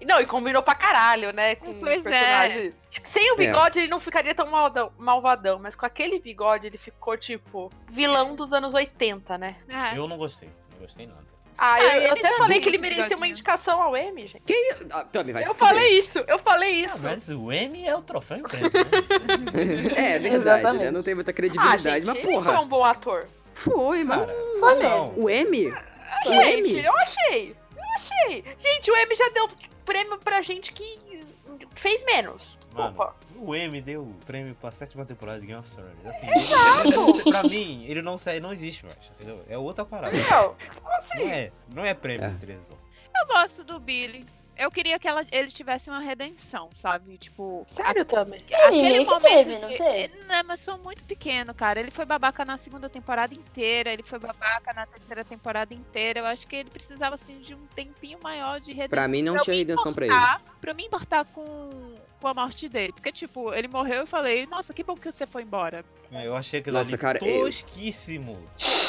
Não, 0.05 0.21
e 0.21 0.25
combinou 0.25 0.63
pra 0.63 0.73
caralho, 0.75 1.33
né? 1.33 1.55
Com 1.55 1.77
Pois 1.79 2.05
o 2.05 2.07
é. 2.07 2.11
personagem. 2.11 2.73
Sem 3.03 3.33
o 3.33 3.35
bigode, 3.35 3.79
ele 3.79 3.89
não 3.89 3.99
ficaria 3.99 4.33
tão 4.33 4.49
maldão- 4.49 4.91
malvadão, 4.97 5.59
mas 5.59 5.75
com 5.75 5.85
aquele 5.85 6.19
bigode, 6.19 6.67
ele 6.67 6.77
ficou, 6.77 7.17
tipo, 7.17 7.69
vilão 7.91 8.33
dos 8.33 8.53
anos 8.53 8.73
80, 8.73 9.37
né? 9.37 9.57
É. 9.67 9.97
Eu 9.97 10.07
não 10.07 10.17
gostei. 10.17 10.49
Não 10.71 10.79
gostei 10.79 11.05
nada. 11.05 11.25
Ah, 11.57 11.73
Ah, 11.75 11.97
eu, 11.97 12.01
eu 12.03 12.11
até 12.13 12.37
falei 12.37 12.59
que 12.59 12.69
ele 12.69 12.77
merecia 12.77 13.17
uma 13.17 13.27
indicação 13.27 13.81
ao 13.81 13.97
Emmy, 13.97 14.27
gente. 14.27 14.43
Ah, 14.91 15.03
Tami, 15.03 15.33
vai 15.33 15.41
eu 15.43 15.47
se 15.47 15.53
fuder. 15.55 15.73
falei 15.73 15.99
isso, 15.99 16.19
eu 16.27 16.39
falei 16.39 16.71
isso. 16.71 16.95
Ah, 16.95 16.99
mas 17.01 17.29
o 17.29 17.51
M 17.51 17.83
é 17.87 17.95
o 17.95 18.01
troféu 18.01 18.37
imprensa, 18.37 18.77
né? 18.83 18.89
é, 19.95 20.19
verdade, 20.19 20.27
Exatamente. 20.35 20.85
né? 20.85 20.91
Não 20.91 21.01
tem 21.01 21.15
muita 21.15 21.31
ah, 21.31 21.33
credibilidade, 21.33 21.83
gente, 21.83 22.05
mas 22.05 22.15
ele 22.17 22.27
porra. 22.27 22.53
foi 22.53 22.63
um 22.63 22.67
bom 22.67 22.83
ator. 22.83 23.27
Foi. 23.53 24.05
Cara, 24.05 24.35
Foi 24.59 24.75
não. 24.75 24.99
mesmo. 24.99 25.23
O 25.23 25.29
M? 25.29 25.67
O 26.25 26.27
Gente, 26.33 26.73
M? 26.75 26.85
eu 26.85 26.97
achei. 26.97 27.55
Eu 27.75 27.83
achei. 27.95 28.43
Gente, 28.59 28.91
o 28.91 28.95
Emmy 28.97 29.15
já 29.15 29.29
deu 29.29 29.49
prêmio 29.83 30.17
pra 30.19 30.41
gente 30.41 30.71
que 30.73 31.25
fez 31.75 32.03
menos. 32.05 32.56
Mano, 32.73 32.89
Desculpa. 32.89 33.15
o 33.37 33.55
M 33.55 33.81
deu 33.81 34.03
o 34.03 34.13
prêmio 34.25 34.53
pra 34.55 34.71
sétima 34.71 35.05
temporada 35.05 35.39
de 35.39 35.47
Game 35.47 35.59
of 35.59 35.71
Thrones. 35.71 36.05
Assim, 36.05 36.27
ele, 36.27 36.43
ele 37.15 37.31
pra 37.31 37.43
mim, 37.43 37.85
ele 37.87 38.01
não, 38.01 38.17
sai- 38.17 38.39
não 38.39 38.51
existe 38.51 38.85
mais, 38.85 38.97
entendeu? 39.15 39.43
É 39.49 39.57
outra 39.57 39.83
parada. 39.85 40.15
Não, 40.17 40.55
Não 41.15 41.29
é, 41.29 41.51
não 41.73 41.85
é 41.85 41.93
prêmio 41.93 42.25
É. 42.27 42.29
de 42.29 42.37
televisão. 42.37 42.77
Eu 43.19 43.27
gosto 43.27 43.63
do 43.63 43.79
Billy. 43.79 44.25
Eu 44.55 44.71
queria 44.71 44.97
que 44.97 45.07
ela, 45.07 45.23
ele 45.31 45.49
tivesse 45.49 45.87
uma 45.87 45.99
redenção, 45.99 46.69
sabe? 46.73 47.15
Tipo, 47.19 47.63
sério 47.75 48.03
também. 48.05 48.39
aquele 48.39 49.05
momento 49.05 49.21
teve, 49.21 49.59
não 49.59 49.67
teve? 49.77 50.17
Não, 50.25 50.43
mas 50.45 50.65
foi 50.65 50.75
muito 50.77 51.03
pequeno, 51.03 51.53
cara. 51.53 51.79
Ele 51.79 51.91
foi 51.91 52.05
babaca 52.05 52.43
na 52.43 52.57
segunda 52.57 52.89
temporada 52.89 53.35
inteira, 53.35 53.93
ele 53.93 54.01
foi 54.01 54.17
babaca 54.17 54.73
na 54.73 54.87
terceira 54.87 55.23
temporada 55.23 55.75
inteira. 55.75 56.21
Eu 56.21 56.25
acho 56.25 56.47
que 56.47 56.55
ele 56.55 56.71
precisava, 56.71 57.13
assim, 57.13 57.37
de 57.39 57.53
um 57.53 57.67
tempinho 57.75 58.19
maior 58.19 58.59
de 58.59 58.71
redenção. 58.71 58.89
Pra 58.89 59.07
mim 59.07 59.21
não 59.21 59.35
eu 59.35 59.43
tinha 59.43 59.55
redenção 59.55 59.93
pra 59.93 60.05
ele. 60.07 60.13
importar- 60.15 60.41
Pra 60.59 60.73
me 60.73 60.85
importar 60.85 61.25
com, 61.25 61.69
com 62.19 62.27
a 62.27 62.33
morte 62.33 62.67
dele. 62.67 62.91
Porque, 62.93 63.11
tipo, 63.11 63.53
ele 63.53 63.67
morreu 63.67 63.95
e 63.95 63.99
eu 63.99 64.07
falei, 64.07 64.45
nossa, 64.47 64.73
que 64.73 64.83
bom 64.83 64.95
que 64.95 65.11
você 65.11 65.25
foi 65.27 65.43
embora. 65.43 65.83
Eu 66.11 66.35
achei 66.35 66.59
aquilo 66.61 66.77
Nossa, 66.77 66.91
ali 66.95 66.97
cara, 67.01 67.19
eu- 67.21 67.43
tosquíssimo. 67.45 68.37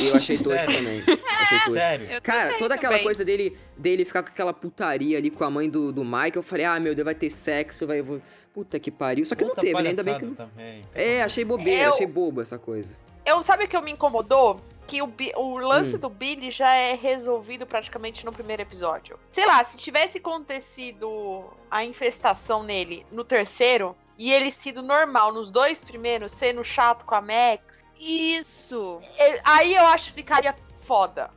E 0.01 0.07
eu 0.09 0.17
achei 0.17 0.39
tosco 0.39 0.51
também. 0.73 1.03
Achei 1.41 1.59
tosco. 1.59 1.73
Sério. 1.79 2.07
Eu 2.11 2.23
Cara, 2.23 2.57
toda 2.59 2.75
aquela 2.77 2.93
também. 2.93 3.05
coisa 3.05 3.25
dele, 3.25 3.59
dele 3.77 4.05
ficar 4.05 4.23
com 4.23 4.29
aquela 4.31 4.53
putaria 4.55 5.19
ali 5.19 5.31
com 5.31 5.43
a 5.45 5.51
mãe 5.51 5.69
do, 5.69 5.93
do 5.93 6.05
Mike, 6.05 6.37
eu 6.37 6.43
falei, 6.43 6.65
ah, 6.65 6.79
meu 6.79 6.95
Deus, 6.95 7.05
vai 7.05 7.15
ter 7.15 7.31
sexo, 7.31 7.87
vai. 7.87 8.01
vou- 8.03 8.23
Puta 8.55 8.79
que 8.81 8.91
pariu. 8.91 9.25
Só 9.25 9.35
que 9.35 9.45
Outra 9.45 9.63
não 9.63 9.71
teve, 9.71 9.83
né? 9.83 9.91
Ainda 9.91 10.03
bem 10.03 10.19
que. 10.19 10.27
também. 10.35 10.85
É, 10.95 11.23
achei 11.23 11.45
bobeira, 11.45 11.85
Eu- 11.85 11.91
achei 11.91 12.07
bobo 12.07 12.41
essa 12.41 12.59
coisa. 12.59 12.97
Eu 13.27 13.43
sabe 13.43 13.65
o 13.65 13.69
que 13.69 13.77
eu 13.77 13.83
me 13.83 13.91
incomodou? 13.93 14.61
Que 14.89 15.01
o, 15.03 15.13
o 15.37 15.59
lance 15.59 15.95
Hum. 15.97 15.99
do 15.99 16.09
Billy 16.09 16.51
já 16.51 16.75
é 16.75 16.95
resolvido 16.95 17.67
praticamente 17.67 18.25
no 18.25 18.33
primeiro 18.33 18.63
episódio. 18.63 19.21
Sei 19.31 19.45
lá, 19.47 19.63
se 19.65 19.77
tivesse 19.77 20.19
acontecido 20.19 21.45
a 21.71 21.85
infestação 21.85 22.63
nele 22.63 23.07
no 23.13 23.23
terceiro 23.23 23.95
e 24.17 24.33
ele 24.33 24.51
sido 24.51 24.83
normal 24.83 25.33
nos 25.33 25.51
dois 25.51 25.85
primeiros, 25.85 26.33
sendo 26.33 26.65
chato 26.65 27.05
com 27.05 27.15
a 27.15 27.21
Max, 27.21 27.85
Isso! 28.01 28.99
ele- 29.19 29.41
aí 29.45 29.75
eu 29.75 29.87
acho 29.87 30.07
que 30.07 30.13
ficaria 30.15 30.57
foda. 30.87 31.31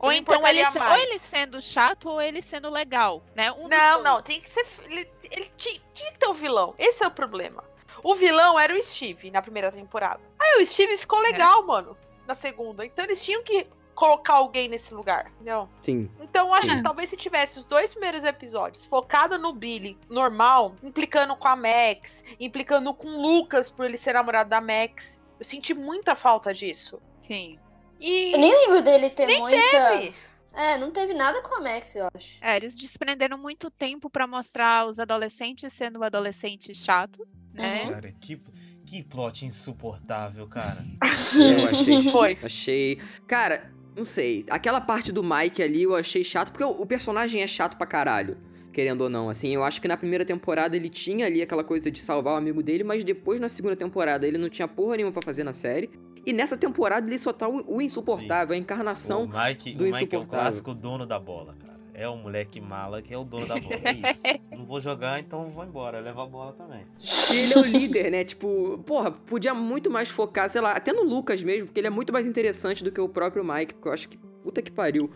Ou 0.00 0.12
então 0.12 0.46
ele, 0.46 0.60
importaria 0.60 0.70
se- 0.70 0.92
ou 0.92 1.08
ele 1.08 1.18
sendo 1.18 1.60
chato 1.60 2.08
ou 2.08 2.22
ele 2.22 2.40
sendo 2.40 2.70
legal, 2.70 3.20
né? 3.34 3.50
Um 3.52 3.66
Não, 3.66 4.02
não, 4.02 4.22
tem 4.22 4.40
que 4.40 4.48
ser. 4.50 4.64
Ele, 4.84 5.10
ele 5.24 5.50
tinha, 5.56 5.80
tinha 5.92 6.12
que 6.12 6.18
ter 6.18 6.26
o 6.28 6.34
vilão. 6.34 6.74
Esse 6.78 7.02
é 7.02 7.06
o 7.06 7.10
problema. 7.10 7.64
O 8.04 8.14
vilão 8.14 8.56
era 8.56 8.72
o 8.72 8.80
Steve 8.82 9.28
na 9.30 9.42
primeira 9.42 9.72
temporada. 9.72 10.20
Aí 10.38 10.62
o 10.62 10.66
Steve 10.66 10.96
ficou 10.98 11.18
legal, 11.18 11.66
mano, 11.66 11.96
na 12.28 12.34
segunda. 12.34 12.84
Então 12.84 13.04
eles 13.04 13.24
tinham 13.24 13.42
que 13.42 13.66
colocar 13.94 14.34
alguém 14.34 14.68
nesse 14.68 14.94
lugar, 14.94 15.28
entendeu? 15.34 15.68
Sim. 15.82 16.08
Então, 16.20 16.54
acho 16.54 16.68
Sim. 16.68 16.76
que 16.76 16.82
talvez 16.84 17.10
se 17.10 17.16
tivesse 17.16 17.58
os 17.58 17.64
dois 17.64 17.90
primeiros 17.90 18.22
episódios 18.22 18.84
focado 18.84 19.36
no 19.38 19.52
Billy 19.52 19.98
normal, 20.08 20.76
implicando 20.84 21.34
com 21.34 21.48
a 21.48 21.56
Max, 21.56 22.22
implicando 22.38 22.94
com 22.94 23.08
o 23.08 23.20
Lucas 23.20 23.68
por 23.68 23.86
ele 23.86 23.98
ser 23.98 24.12
namorado 24.12 24.50
da 24.50 24.60
Max. 24.60 25.20
Eu 25.36 25.44
senti 25.44 25.74
muita 25.74 26.14
falta 26.14 26.54
disso. 26.54 27.02
Sim. 27.18 27.58
E. 27.98 28.34
Eu 28.34 28.38
nem 28.38 28.52
lembro 28.52 28.82
dele 28.82 29.10
ter 29.10 29.36
muita. 29.36 29.58
teve. 29.58 30.14
É, 30.52 30.78
não 30.78 30.90
teve 30.90 31.14
nada 31.14 31.42
com 31.42 31.56
a 31.56 31.60
Max, 31.60 31.96
eu 31.96 32.08
acho. 32.14 32.38
É, 32.40 32.56
eles 32.56 32.76
desprenderam 32.76 33.36
muito 33.36 33.70
tempo 33.70 34.08
pra 34.08 34.26
mostrar 34.26 34.86
os 34.86 34.98
adolescentes 34.98 35.72
sendo 35.72 36.02
adolescentes 36.02 36.78
chatos, 36.78 37.26
né? 37.52 37.82
Uhum. 37.82 37.92
Cara, 37.92 38.12
que, 38.12 38.40
que 38.88 39.02
plot 39.02 39.44
insuportável, 39.44 40.46
cara. 40.46 40.84
Eu 41.34 41.68
achei. 41.68 42.02
Foi. 42.10 42.38
Achei. 42.42 42.98
Cara, 43.26 43.70
Não 43.96 44.04
sei. 44.04 44.44
Aquela 44.48 44.80
parte 44.80 45.10
do 45.10 45.22
Mike 45.24 45.62
ali 45.62 45.82
eu 45.82 45.96
achei 45.96 46.22
chato, 46.22 46.52
porque 46.52 46.64
o, 46.64 46.86
personagem 46.86 47.42
é 47.42 47.46
chato 47.46 47.76
pra 47.76 47.86
caralho. 47.86 48.38
Querendo 48.72 49.00
ou 49.02 49.08
não, 49.08 49.28
assim, 49.28 49.48
eu 49.52 49.64
acho 49.64 49.80
que 49.80 49.88
na 49.88 49.96
primeira 49.96 50.24
temporada 50.24 50.76
ele 50.76 50.88
tinha 50.88 51.26
ali 51.26 51.42
aquela 51.42 51.64
coisa 51.64 51.90
de 51.90 51.98
salvar 51.98 52.34
o 52.34 52.36
amigo 52.36 52.62
dele, 52.62 52.84
mas 52.84 53.02
depois 53.02 53.40
na 53.40 53.48
segunda 53.48 53.74
temporada 53.74 54.24
ele 54.24 54.38
não 54.38 54.48
tinha 54.48 54.68
porra 54.68 54.96
nenhuma 54.96 55.12
pra 55.12 55.20
fazer 55.22 55.42
na 55.42 55.52
série. 55.52 55.90
E 56.24 56.32
nessa 56.32 56.56
temporada 56.56 57.04
ele 57.08 57.18
só 57.18 57.32
tá 57.32 57.48
o, 57.48 57.64
o 57.66 57.82
insuportável, 57.82 58.54
a 58.54 58.56
encarnação 58.58 59.24
O 59.24 59.28
Mike, 59.28 59.74
do 59.74 59.82
o 59.82 59.86
Mike 59.86 59.96
é 59.96 60.00
o 60.00 60.04
insuportável. 60.04 60.26
clássico 60.28 60.74
dono 60.74 61.04
da 61.04 61.18
bola, 61.18 61.56
cara. 61.58 61.77
É 62.00 62.08
o 62.08 62.16
moleque 62.16 62.60
mala 62.60 63.02
que 63.02 63.12
é 63.12 63.18
o 63.18 63.24
dono 63.24 63.46
da 63.46 63.56
bola. 63.56 63.74
É 63.84 63.90
isso. 64.10 64.22
Não 64.52 64.64
vou 64.64 64.80
jogar, 64.80 65.18
então 65.18 65.50
vou 65.50 65.64
embora. 65.64 65.98
Leva 66.00 66.22
a 66.22 66.26
bola 66.26 66.52
também. 66.52 66.82
Ele 67.30 67.52
é 67.54 67.58
o 67.58 67.62
líder, 67.66 68.10
né? 68.10 68.24
Tipo, 68.24 68.78
porra, 68.86 69.10
podia 69.10 69.52
muito 69.52 69.90
mais 69.90 70.08
focar, 70.08 70.48
sei 70.48 70.60
lá, 70.60 70.72
até 70.72 70.92
no 70.92 71.02
Lucas 71.02 71.42
mesmo, 71.42 71.66
porque 71.66 71.80
ele 71.80 71.88
é 71.88 71.90
muito 71.90 72.12
mais 72.12 72.26
interessante 72.26 72.84
do 72.84 72.92
que 72.92 73.00
o 73.00 73.08
próprio 73.08 73.42
Mike, 73.44 73.74
porque 73.74 73.88
eu 73.88 73.92
acho 73.92 74.08
que 74.08 74.16
puta 74.42 74.62
que 74.62 74.70
pariu. 74.70 75.10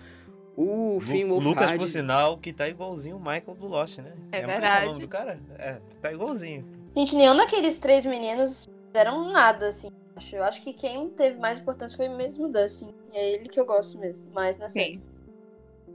O 0.56 1.00
Finn 1.00 1.24
Lu- 1.28 1.36
Lucas, 1.38 1.44
Wolfhard- 1.70 1.78
por 1.78 1.88
sinal, 1.88 2.36
que 2.36 2.52
tá 2.52 2.68
igualzinho 2.68 3.16
o 3.16 3.20
Michael 3.20 3.54
do 3.58 3.66
Lost, 3.68 3.98
né? 3.98 4.12
É 4.32 4.40
Michael 4.40 4.48
verdade. 4.60 4.84
o 4.84 4.88
nome 4.90 5.00
do 5.00 5.08
cara? 5.08 5.40
É, 5.58 5.80
tá 6.00 6.12
igualzinho. 6.12 6.66
Gente, 6.96 7.14
nenhum 7.16 7.34
daqueles 7.36 7.78
três 7.78 8.04
meninos 8.04 8.68
fizeram 8.88 9.30
nada, 9.32 9.68
assim. 9.68 9.88
Eu 10.32 10.42
acho 10.44 10.60
que 10.60 10.74
quem 10.74 11.08
teve 11.10 11.38
mais 11.38 11.58
importância 11.58 11.96
foi 11.96 12.08
mesmo 12.08 12.46
o 12.48 12.52
Dustin. 12.52 12.92
E 13.14 13.16
é 13.16 13.32
ele 13.34 13.48
que 13.48 13.58
eu 13.58 13.64
gosto 13.64 13.98
mesmo, 13.98 14.26
mais 14.34 14.58
na 14.58 14.68
série. 14.68 14.94
Sim. 14.96 15.02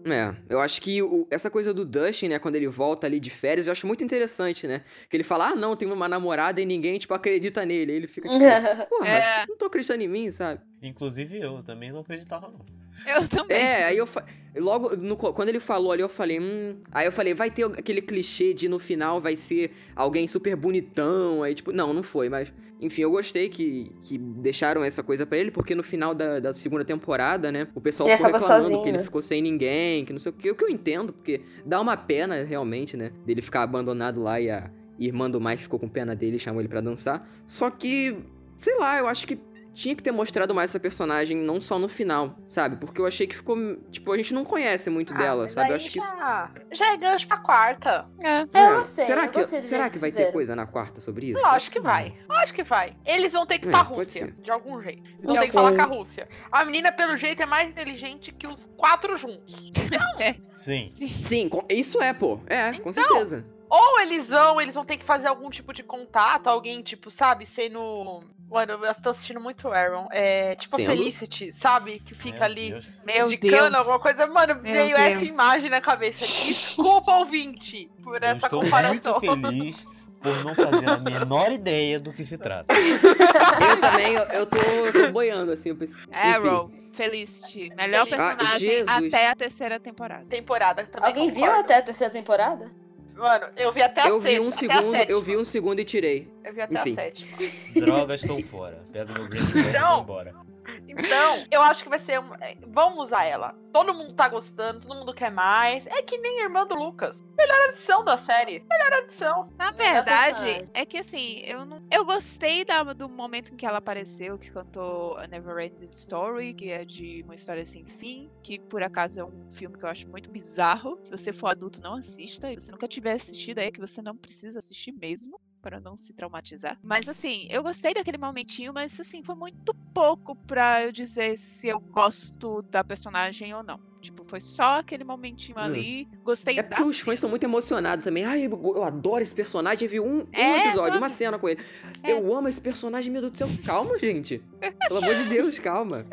É, 0.06 0.36
eu 0.50 0.60
acho 0.60 0.82
que 0.82 1.01
o- 1.01 1.27
essa 1.32 1.50
coisa 1.50 1.74
do 1.74 1.84
Dustin, 1.86 2.27
né, 2.30 2.39
quando 2.39 2.56
ele 2.56 2.68
volta 2.68 3.08
ali 3.08 3.20
de 3.20 3.30
férias, 3.30 3.68
eu 3.68 3.72
acho 3.72 3.86
muito 3.88 4.04
interessante, 4.04 4.66
né? 4.68 4.82
Que 5.10 5.18
ele 5.18 5.24
fala, 5.24 5.50
ah, 5.50 5.56
não, 5.56 5.75
tem 5.75 5.89
uma 5.92 6.08
namorada 6.08 6.62
e 6.62 6.66
ninguém, 6.66 6.98
tipo, 7.00 7.13
acredita 7.13 7.66
nele. 7.66 7.92
Aí 7.92 7.98
ele 7.98 8.08
fica, 8.08 8.27
tipo, 8.30 8.39
porra, 8.89 9.08
É. 9.08 9.38
mas 9.39 9.48
não 9.48 9.58
tô 9.58 9.66
acreditando 9.66 10.04
em 10.04 10.08
mim, 10.08 10.32
sabe? 10.32 10.62
Inclusive 10.82 11.39
eu 11.39 11.62
também 11.63 11.92
não 11.92 12.00
acreditava, 12.01 12.48
não. 12.48 12.60
Eu 13.06 13.27
também. 13.27 13.58
É, 13.58 13.86
aí 13.86 13.98
eu 13.98 14.08
fa... 14.08 14.25
logo 14.56 14.96
no 14.96 15.16
quando 15.16 15.50
ele 15.50 15.60
falou 15.60 15.92
ali, 15.92 16.01
eu 16.01 16.10
falei, 16.10 16.39
hum, 16.39 16.77
aí 16.92 17.06
eu 17.06 17.12
falei, 17.12 17.34
vai 17.34 17.51
ter 17.51 17.66
aquele 17.66 18.01
clichê 18.01 18.54
de 18.54 18.68
no 18.68 18.80
final 18.80 19.22
vai 19.22 19.36
ser 19.36 19.72
alguém 19.96 20.27
super 20.27 20.56
bonitão, 20.56 21.44
aí 21.44 21.54
tipo, 21.54 21.72
não, 21.72 21.94
não 21.94 22.04
foi, 22.04 22.30
mas 22.30 22.51
enfim, 22.80 23.01
eu 23.01 23.10
gostei 23.10 23.50
que, 23.50 23.92
que 24.01 24.18
deixaram 24.18 24.84
essa 24.84 25.01
coisa 25.01 25.25
pra 25.25 25.38
ele, 25.38 25.50
porque 25.50 25.74
no 25.74 25.84
final 25.84 26.13
da, 26.13 26.39
da 26.39 26.54
segunda 26.54 26.86
temporada, 26.86 27.51
né, 27.51 27.68
o 27.74 27.82
pessoal 27.82 28.08
Ele 28.08 28.18
ficou 28.18 28.32
reclamando 28.32 28.63
sozinho, 28.63 28.84
que 28.84 28.89
ele 28.89 28.98
né? 29.00 29.04
ficou 29.04 29.22
sem 29.22 29.42
ninguém, 29.42 30.06
que 30.06 30.13
não 30.13 30.20
sei 30.20 30.32
o 30.32 30.34
que, 30.34 30.51
o 30.51 30.56
que 30.56 30.63
eu 30.63 30.70
entendo, 30.70 31.12
porque 31.12 31.42
dá 31.66 31.82
uma 31.82 31.98
pena 31.98 32.44
realmente, 32.44 32.96
né, 32.96 33.12
dele 33.25 33.42
ficar 33.42 33.63
abandonado 33.63 34.22
lá 34.22 34.39
e 34.39 34.50
a 34.50 34.70
irmã 35.00 35.30
do 35.30 35.42
Mike 35.42 35.63
ficou 35.63 35.80
com 35.80 35.89
pena 35.89 36.16
dele 36.16 36.38
e 36.38 36.39
chamou 36.39 36.62
ele 36.62 36.68
pra 36.68 36.82
dançar. 36.82 37.27
Só 37.48 37.70
que, 37.70 38.16
sei 38.58 38.77
lá, 38.77 39.00
eu 39.00 39.08
acho 39.08 39.25
que 39.25 39.39
tinha 39.77 39.96
que 39.96 40.01
ter 40.01 40.12
mostrado 40.12 40.55
mais 40.55 40.72
essa 40.72 40.79
personagem, 40.79 41.38
não 41.38 41.62
só 41.62 41.77
no 41.77 41.88
final, 41.88 42.36
sabe? 42.48 42.77
Porque 42.77 43.00
eu 43.00 43.05
achei 43.05 43.27
que 43.27 43.36
ficou. 43.36 43.55
Tipo, 43.91 44.12
a 44.12 44.17
gente 44.17 44.34
não 44.34 44.43
conhece 44.43 44.89
muito 44.89 45.13
Ah, 45.13 45.17
dela, 45.17 45.43
mas 45.43 45.51
sabe? 45.51 45.69
Eu 45.69 45.75
acho 45.75 45.91
que. 45.91 46.00
isso- 46.00 46.07
já, 46.17 46.51
já 46.72 46.93
é 46.93 46.98
gancho 46.98 47.27
pra 47.27 47.38
quarta. 47.38 48.07
É. 48.24 48.41
Eu 48.41 48.48
É, 48.53 48.75
gostei, 48.75 49.05
será 49.05 49.25
eu 49.25 49.31
que, 49.31 49.38
gostei 49.38 49.62
do 49.62 49.67
será 49.67 49.84
jeito 49.84 49.93
que 49.93 50.00
vai 50.00 50.12
ter 50.12 50.31
coisa 50.31 50.55
na 50.55 50.65
quarta 50.65 51.00
sobre 51.00 51.27
isso? 51.27 51.39
Eu 51.39 51.46
acho 51.48 51.69
que 51.69 51.79
vai. 51.79 52.17
Eu 52.27 52.36
acho 52.38 52.53
que 52.53 52.63
vai. 52.63 52.96
Eles 53.05 53.34
vão 53.34 53.46
ter 53.46 53.60
que 53.60 53.65
ir 53.65 53.69
É, 53.69 53.72
pra 53.72 53.81
Rússia, 53.84 54.36
de 54.41 54.50
algum 54.50 54.81
jeito. 54.81 55.03
Eles 55.07 55.19
Não 55.22 55.27
vão 55.27 55.36
ter 55.36 55.41
que 55.41 55.48
sei. 55.51 55.53
falar 55.62 55.75
com 55.75 55.81
a 55.81 55.86
Rússia. 55.98 56.27
A 56.51 56.65
menina, 56.65 56.91
pelo 56.91 57.15
jeito, 57.15 57.41
é 57.43 57.46
mais 57.46 57.69
inteligente 57.69 58.31
que 58.31 58.48
os 58.48 58.67
quatro 58.75 59.15
juntos. 59.15 59.72
Sim. 60.55 60.91
Sim, 60.96 61.50
com- 61.50 61.63
isso 61.69 62.01
é, 62.01 62.13
pô. 62.13 62.39
É, 62.48 62.72
com 62.74 62.89
Então, 62.89 62.93
certeza. 62.93 63.46
Ou 63.69 64.00
eles 64.00 64.29
vão, 64.29 64.62
eles 64.62 64.74
vão 64.75 64.86
ter 64.86 64.98
que 64.98 65.03
fazer 65.05 65.27
algum 65.27 65.50
tipo 65.50 65.74
de 65.74 65.84
contato, 65.84 66.48
alguém, 66.48 66.81
tipo, 66.81 67.12
sabe, 67.12 67.46
sendo. 67.46 68.24
Mano, 68.50 68.74
eu 68.86 68.96
tô 68.96 69.10
assistindo 69.10 69.42
muito 69.42 69.68
Aaron. 69.68 70.08
É, 70.12 70.56
tipo 70.56 70.75
a 70.75 70.77
Sendo? 70.80 70.89
Felicity, 70.89 71.51
sabe? 71.51 72.00
Que 72.00 72.16
fica 72.16 72.38
Meu 72.39 72.46
ali 72.46 72.70
Deus. 72.72 73.01
Meu 73.06 73.25
indicando 73.27 73.62
Deus. 73.63 73.75
alguma 73.75 74.00
coisa. 74.00 74.25
Mano, 74.25 74.56
Meu 74.56 74.63
veio 74.63 74.96
Deus. 74.96 75.00
essa 75.00 75.25
imagem 75.25 75.70
na 75.70 75.82
cabeça. 75.82 76.25
Desculpa, 76.46 77.12
ouvinte, 77.18 77.89
por 78.04 78.24
Eu 78.24 78.30
essa 78.30 78.46
estou 78.48 78.62
comparação. 78.62 78.94
muito 78.94 79.20
feliz 79.20 79.86
por 80.22 80.44
não 80.44 80.56
fazer 80.56 80.89
a 80.89 80.98
menor 80.98 81.51
ideia 81.51 82.00
do 82.00 82.12
que 82.13 82.24
se 82.24 82.38
trata. 82.38 82.74
Eu 82.74 83.82
também, 83.82 84.13
eu, 84.13 84.24
eu 84.24 84.46
tô, 84.46 84.58
tô 84.94 85.12
boiando, 85.12 85.51
assim. 85.51 85.70
Eu 85.70 85.75
pensei, 85.75 86.01
enfim. 86.01 86.12
Arrow, 86.13 86.72
Felicity. 86.94 87.70
Melhor 87.75 88.08
Ah, 88.13 88.34
personagem 88.36 88.60
Jesus. 88.70 88.89
até 89.13 89.30
a 89.30 89.36
terceira 89.36 89.80
temporada. 89.80 90.25
Temporada 90.25 90.86
também. 90.86 91.08
Alguém 91.10 91.27
viu 91.27 91.42
concordo. 91.42 91.60
até 91.60 91.77
a 91.77 91.82
terceira 91.82 92.12
temporada? 92.12 92.72
Mano, 93.17 93.47
eu 93.57 93.74
vi 93.74 93.81
até 93.81 94.01
a 94.01 94.07
Eu 94.07 94.19
vi 94.21 94.29
sexta, 94.29 94.43
um 94.43 94.51
segundo, 94.51 94.95
eu 94.95 95.21
vi 95.21 95.38
um 95.38 95.43
segundo 95.43 95.79
e 95.79 95.86
tirei. 95.86 96.31
Eu 96.43 96.53
vi 96.53 96.62
até 96.62 96.74
enfim. 96.75 96.91
a 96.91 96.95
sétima. 96.95 97.38
Drogas, 97.75 98.21
estou 98.21 98.41
fora. 98.43 98.86
Pego 98.93 99.13
meu 99.13 99.27
Game 99.27 99.45
Pass 99.45 99.55
e 99.55 99.79
vou 99.79 100.00
embora. 100.01 100.47
Então, 100.88 101.43
eu 101.51 101.62
acho 101.62 101.83
que 101.83 101.89
vai 101.89 102.00
ser. 102.00 102.19
Um... 102.19 102.33
é, 102.36 102.55
Vamos 102.67 103.07
usar 103.07 103.24
ela. 103.25 103.55
Todo 103.71 103.93
mundo 103.93 104.13
tá 104.13 104.27
gostando, 104.27 104.81
todo 104.81 104.97
mundo 104.97 105.13
quer 105.13 105.31
mais. 105.31 105.86
É 105.88 106.01
que 106.01 106.17
nem 106.17 106.41
a 106.41 106.43
irmã 106.43 106.65
do 106.65 106.75
Lucas. 106.75 107.15
Melhor 107.38 107.69
adição 107.69 108.03
da 108.03 108.17
série. 108.17 108.65
Melhor 108.67 108.93
adição. 109.03 109.53
Na 109.57 109.69
verdade, 109.71 110.65
é 110.74 110.86
que 110.86 110.97
assim, 110.97 111.41
eu 111.45 111.65
não. 111.65 111.86
Eu 111.91 112.03
gostei 112.03 112.65
da- 112.65 112.81
do 112.93 113.07
momento 113.07 113.53
em 113.53 113.55
que 113.55 113.65
ela 113.65 113.77
apareceu, 113.77 114.38
que 114.39 114.50
cantou 114.51 115.15
A 115.17 115.27
Never 115.27 115.59
Ending 115.63 115.86
Story, 115.86 116.53
que 116.53 116.69
é 116.71 116.83
de 116.83 117.21
uma 117.24 117.36
história 117.36 117.65
sem 117.65 117.86
fim, 117.86 118.31
que 118.41 118.57
por 118.59 118.81
acaso 118.81 119.19
é 119.19 119.24
um 119.25 119.51
filme 119.51 119.77
que 119.77 119.86
eu 119.86 119.89
acho 119.89 120.09
muito 120.09 120.31
bizarro. 120.31 120.97
Se 121.03 121.12
você 121.12 121.31
for 121.31 121.47
adulto, 121.47 121.79
não 121.81 121.95
assista. 121.95 122.47
Se 122.50 122.55
você 122.55 122.71
nunca 122.71 122.88
tiver 122.88 123.13
assistido, 123.13 123.59
é 123.59 123.69
que 123.71 123.79
você 123.79 124.01
não 124.01 124.17
precisa 124.17 124.57
assistir 124.59 124.91
mesmo. 124.91 125.39
Para 125.61 125.79
não 125.79 125.97
se 125.97 126.13
traumatizar. 126.13 126.77
Mas 126.83 127.09
assim, 127.09 127.47
eu 127.49 127.61
gostei 127.63 127.93
daquele 127.93 128.17
momentinho, 128.17 128.73
mas 128.73 128.97
assim, 128.99 129.21
foi 129.23 129.35
muito 129.35 129.73
pouco 129.93 130.35
pra 130.35 130.83
eu 130.83 130.91
dizer 130.91 131.37
se 131.37 131.67
eu 131.67 131.79
gosto 131.79 132.61
da 132.63 132.83
personagem 132.83 133.53
ou 133.53 133.63
não. 133.63 133.79
Tipo, 133.99 134.23
foi 134.25 134.39
só 134.39 134.79
aquele 134.79 135.03
momentinho 135.03 135.57
Hum. 135.57 135.61
ali. 135.63 136.07
Gostei 136.23 136.57
É 136.59 136.61
da 136.63 136.69
porque 136.69 136.83
os 136.83 136.99
fãs 137.01 137.19
são 137.19 137.29
muito 137.29 137.43
emocionados 137.43 138.05
também. 138.05 138.23
Ai, 138.23 138.45
eu, 138.45 138.51
eu 138.75 138.83
adoro 138.83 139.21
esse 139.23 139.33
personagem. 139.35 139.85
Eu 139.85 139.89
vi 139.89 139.99
um, 139.99 140.19
um 140.21 140.27
É, 140.31 140.67
episódio, 140.67 140.97
uma 140.99 141.09
cena 141.09 141.37
com 141.39 141.49
ele. 141.49 141.61
É. 142.03 142.11
Eu 142.13 142.33
amo 142.33 142.47
esse 142.47 142.61
personagem, 142.61 143.11
meu 143.11 143.21
Deus 143.21 143.33
do 143.33 143.37
céu. 143.37 143.47
Calma, 143.65 143.97
gente. 143.97 144.41
Pelo 144.87 144.99
amor 145.03 145.15
de 145.15 145.25
Deus, 145.25 145.57
calma. 145.59 146.05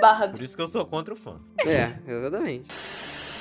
Barra. 0.00 0.28
Por 0.28 0.40
isso 0.42 0.54
que 0.54 0.62
eu 0.62 0.68
sou 0.68 0.84
contra 0.84 1.14
o 1.14 1.16
fã. 1.16 1.40
É, 1.66 1.98
exatamente. 2.08 2.68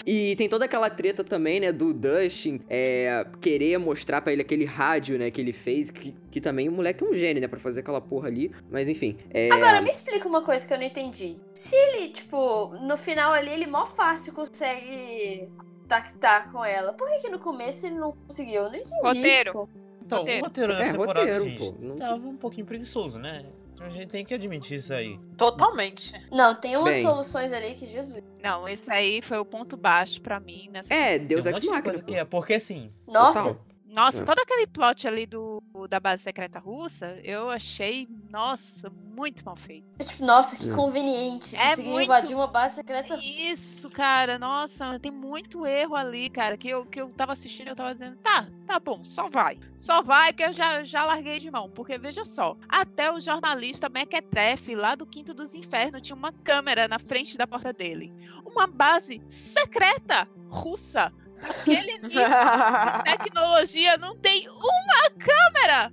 E 0.05 0.35
tem 0.35 0.47
toda 0.49 0.65
aquela 0.65 0.89
treta 0.89 1.23
também, 1.23 1.59
né, 1.59 1.71
do 1.71 1.93
Dustin 1.93 2.61
é, 2.69 3.25
querer 3.41 3.77
mostrar 3.77 4.21
pra 4.21 4.31
ele 4.33 4.41
aquele 4.41 4.65
rádio, 4.65 5.17
né, 5.17 5.29
que 5.31 5.39
ele 5.39 5.51
fez, 5.53 5.89
que, 5.91 6.13
que 6.31 6.39
também 6.41 6.67
o 6.69 6.71
moleque 6.71 7.03
é 7.03 7.07
um 7.07 7.13
gênio, 7.13 7.41
né, 7.41 7.47
pra 7.47 7.59
fazer 7.59 7.81
aquela 7.81 8.01
porra 8.01 8.27
ali. 8.27 8.51
Mas 8.69 8.87
enfim, 8.87 9.17
é... 9.31 9.51
Agora, 9.51 9.81
me 9.81 9.89
explica 9.89 10.27
uma 10.27 10.41
coisa 10.41 10.67
que 10.67 10.73
eu 10.73 10.77
não 10.77 10.85
entendi. 10.85 11.37
Se 11.53 11.75
ele, 11.75 12.09
tipo, 12.09 12.67
no 12.81 12.97
final 12.97 13.31
ali, 13.33 13.51
ele 13.51 13.67
mó 13.67 13.85
fácil 13.85 14.33
consegue 14.33 15.47
contactar 15.81 16.51
com 16.51 16.63
ela, 16.63 16.93
por 16.93 17.09
que, 17.09 17.19
que 17.19 17.29
no 17.29 17.39
começo 17.39 17.85
ele 17.87 17.95
não 17.95 18.11
conseguiu? 18.27 18.63
Eu 18.63 18.69
não 18.69 18.75
entendi. 18.75 19.01
Roteiro. 19.01 19.51
tipo. 19.51 19.69
Então, 20.05 20.19
Roteiro. 20.19 20.41
o 20.41 20.45
roteiro 20.47 20.73
dessa 20.75 20.89
É, 20.89 20.91
temporada, 20.91 21.19
roteiro, 21.19 21.43
gente, 21.43 21.59
pô, 21.59 21.77
não- 21.81 21.95
tava 21.95 22.27
um 22.27 22.35
pouquinho 22.35 22.65
preguiçoso, 22.65 23.19
né? 23.19 23.45
A 23.81 23.89
gente 23.89 24.07
tem 24.07 24.25
que 24.25 24.33
admitir 24.33 24.77
isso 24.77 24.93
aí. 24.93 25.17
Totalmente. 25.37 26.13
Não, 26.31 26.53
tem 26.53 26.75
umas 26.77 26.95
Bem. 26.95 27.03
soluções 27.03 27.51
ali 27.53 27.75
que 27.75 27.85
Jesus. 27.85 28.21
Não, 28.43 28.67
esse 28.67 28.91
aí 28.91 29.21
foi 29.21 29.37
o 29.37 29.45
ponto 29.45 29.75
baixo 29.77 30.21
pra 30.21 30.39
mim 30.39 30.69
nessa 30.71 30.93
É, 30.93 31.17
Deus 31.19 31.43
tem 31.45 31.53
um 31.53 31.55
Ex 31.55 31.65
Machina. 31.65 31.83
coisa 31.83 32.03
que 32.03 32.15
é. 32.15 32.25
Porque 32.25 32.53
assim, 32.55 32.89
Nossa, 33.07 33.41
Total. 33.43 33.65
Nossa, 33.89 34.21
É. 34.21 34.25
todo 34.25 34.39
aquele 34.39 34.67
plot 34.67 35.07
ali 35.07 35.25
do 35.25 35.61
da 35.89 35.99
base 35.99 36.23
secreta 36.23 36.59
russa, 36.59 37.19
eu 37.23 37.49
achei, 37.49 38.07
nossa, 38.29 38.89
muito 39.15 39.43
mal 39.45 39.55
feito. 39.55 39.87
tipo, 40.05 40.25
nossa, 40.25 40.55
que 40.57 40.69
Hum. 40.69 40.75
conveniente. 40.75 41.55
É 41.55 41.69
Conseguiu 41.69 41.91
muito- 41.93 42.05
invadir 42.05 42.35
uma 42.35 42.47
base 42.47 42.75
secreta. 42.75 43.15
Isso, 43.17 43.89
cara, 43.89 44.37
nossa, 44.37 44.99
tem 44.99 45.11
muito 45.11 45.65
erro 45.65 45.95
ali, 45.95 46.29
cara, 46.29 46.57
que 46.57 46.67
eu, 46.69 46.85
que 46.85 46.99
eu 47.01 47.09
tava 47.09 47.31
assistindo 47.33 47.67
e 47.67 47.69
eu 47.71 47.75
tava 47.75 47.93
dizendo, 47.93 48.17
tá, 48.17 48.47
tá 48.67 48.79
bom, 48.79 49.01
só 49.03 49.27
vai. 49.29 49.57
Só 49.75 50.01
vai, 50.01 50.31
porque 50.33 50.43
eu 50.43 50.53
já, 50.53 50.83
já 50.83 51.05
larguei 51.05 51.39
de 51.39 51.49
mão. 51.49 51.69
Porque, 51.69 51.97
veja 51.97 52.23
só, 52.25 52.55
até 52.67 53.11
o 53.11 53.19
jornalista 53.21 53.87
Mequetrefe, 53.89 54.75
lá 54.75 54.95
do 54.95 55.05
Quinto 55.05 55.33
dos 55.33 55.55
Infernos, 55.55 56.01
tinha 56.01 56.15
uma 56.15 56.31
câmera 56.31 56.87
na 56.87 56.99
frente 56.99 57.37
da 57.37 57.47
porta 57.47 57.71
dele. 57.73 58.13
Uma 58.45 58.67
base 58.67 59.21
secreta 59.29 60.27
russa. 60.49 61.11
Aquele 61.41 61.97
nível 61.99 62.09
de 62.09 63.03
tecnologia 63.17 63.97
não 63.97 64.15
tem 64.17 64.47
uma 64.49 65.09
câmera! 65.19 65.91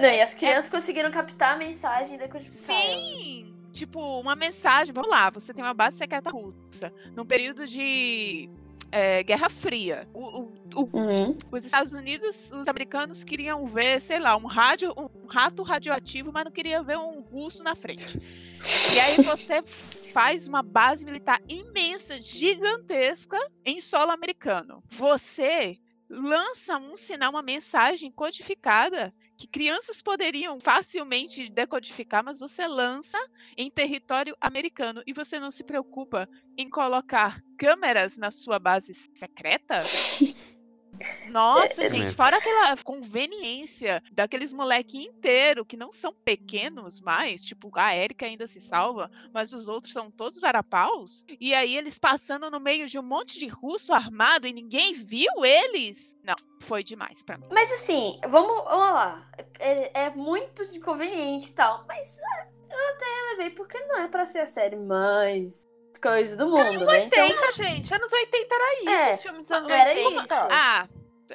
Não, 0.00 0.08
e 0.08 0.20
as 0.20 0.34
crianças 0.34 0.68
conseguiram 0.68 1.10
captar 1.10 1.54
a 1.54 1.58
mensagem 1.58 2.14
e 2.14 2.18
decodificar 2.18 2.76
ela. 2.76 2.92
Sim! 3.00 3.54
Tipo, 3.72 4.20
uma 4.20 4.34
mensagem. 4.34 4.92
Vamos 4.92 5.10
lá, 5.10 5.30
você 5.30 5.52
tem 5.52 5.62
uma 5.64 5.74
base 5.74 5.98
secreta 5.98 6.30
russa. 6.30 6.92
Num 7.14 7.24
período 7.24 7.66
de 7.66 8.48
é, 8.90 9.22
Guerra 9.22 9.50
Fria. 9.50 10.08
O- 10.14 10.40
o- 10.40 10.52
o- 10.74 10.88
Uhum. 10.98 11.36
os 11.52 11.64
Estados 11.64 11.92
Unidos, 11.92 12.50
os 12.52 12.66
americanos 12.68 13.22
queriam 13.22 13.66
ver, 13.66 14.00
sei 14.00 14.18
lá, 14.18 14.36
um 14.36 14.46
rádio, 14.46 14.92
um 14.96 15.26
rato 15.26 15.62
radioativo, 15.62 16.32
mas 16.32 16.44
não 16.44 16.50
queria 16.50 16.82
ver 16.82 16.96
um 16.98 17.20
russo 17.20 17.62
na 17.62 17.74
frente. 17.76 18.18
E 18.94 18.98
aí 19.00 19.16
você 19.22 19.62
faz 20.18 20.48
uma 20.48 20.64
base 20.64 21.04
militar 21.04 21.40
imensa, 21.48 22.20
gigantesca, 22.20 23.38
em 23.64 23.80
solo 23.80 24.10
americano. 24.10 24.82
Você 24.90 25.78
lança 26.10 26.76
um 26.76 26.96
sinal, 26.96 27.30
uma 27.30 27.40
mensagem 27.40 28.10
codificada 28.10 29.14
que 29.36 29.46
crianças 29.46 30.02
poderiam 30.02 30.58
facilmente 30.58 31.48
decodificar, 31.48 32.24
mas 32.24 32.40
você 32.40 32.66
lança 32.66 33.16
em 33.56 33.70
território 33.70 34.36
americano 34.40 35.04
e 35.06 35.12
você 35.12 35.38
não 35.38 35.52
se 35.52 35.62
preocupa 35.62 36.28
em 36.58 36.68
colocar 36.68 37.40
câmeras 37.56 38.16
na 38.16 38.32
sua 38.32 38.58
base 38.58 38.94
secreta? 39.14 39.82
Nossa, 41.28 41.82
É, 41.84 41.90
gente, 41.90 42.10
é. 42.10 42.12
fora 42.12 42.36
aquela 42.38 42.76
conveniência 42.78 44.02
daqueles 44.12 44.52
moleque 44.52 45.02
inteiro 45.04 45.64
que 45.64 45.76
não 45.76 45.92
são 45.92 46.12
pequenos 46.12 47.00
mais, 47.00 47.42
tipo, 47.42 47.70
a 47.74 47.94
Erika 47.96 48.26
ainda 48.26 48.46
se 48.46 48.60
salva, 48.60 49.10
mas 49.32 49.52
os 49.52 49.68
outros 49.68 49.92
são 49.92 50.10
todos 50.10 50.40
varapaus. 50.40 51.24
E 51.40 51.54
aí 51.54 51.76
eles 51.76 51.98
passando 51.98 52.50
no 52.50 52.60
meio 52.60 52.86
de 52.86 52.98
um 52.98 53.02
monte 53.02 53.38
de 53.38 53.46
russo 53.46 53.92
armado 53.92 54.46
e 54.46 54.52
ninguém 54.52 54.94
viu 54.94 55.44
eles. 55.44 56.16
Não, 56.24 56.36
foi 56.60 56.82
demais 56.82 57.22
pra 57.22 57.38
mim. 57.38 57.46
Mas 57.52 57.72
assim, 57.72 58.18
vamos, 58.28 58.64
vamos 58.64 58.94
lá. 58.94 59.30
É, 59.58 60.04
é 60.04 60.10
muito 60.10 60.62
conveniente 60.80 61.50
e 61.50 61.54
tal, 61.54 61.84
mas 61.86 62.18
eu 62.70 62.94
até 62.94 63.04
levei 63.32 63.50
porque 63.50 63.78
não 63.86 64.00
é 64.00 64.08
pra 64.08 64.24
ser 64.24 64.40
a 64.40 64.46
série 64.46 64.76
mais 64.76 65.66
coisa 66.00 66.36
do 66.36 66.48
mundo, 66.48 66.84
né? 66.86 67.04
Então, 67.04 67.24
80, 67.26 67.52
gente. 67.52 67.94
Anos 67.94 68.12
80 68.12 68.54
era 68.54 68.74
isso. 68.80 68.88
É, 68.88 69.14
os 69.14 69.22
filmes 69.22 69.42
dos 69.42 69.50
anos 69.52 69.68
era 69.70 69.90
80. 69.90 70.24
isso. 70.24 70.34
Ah, 70.50 70.88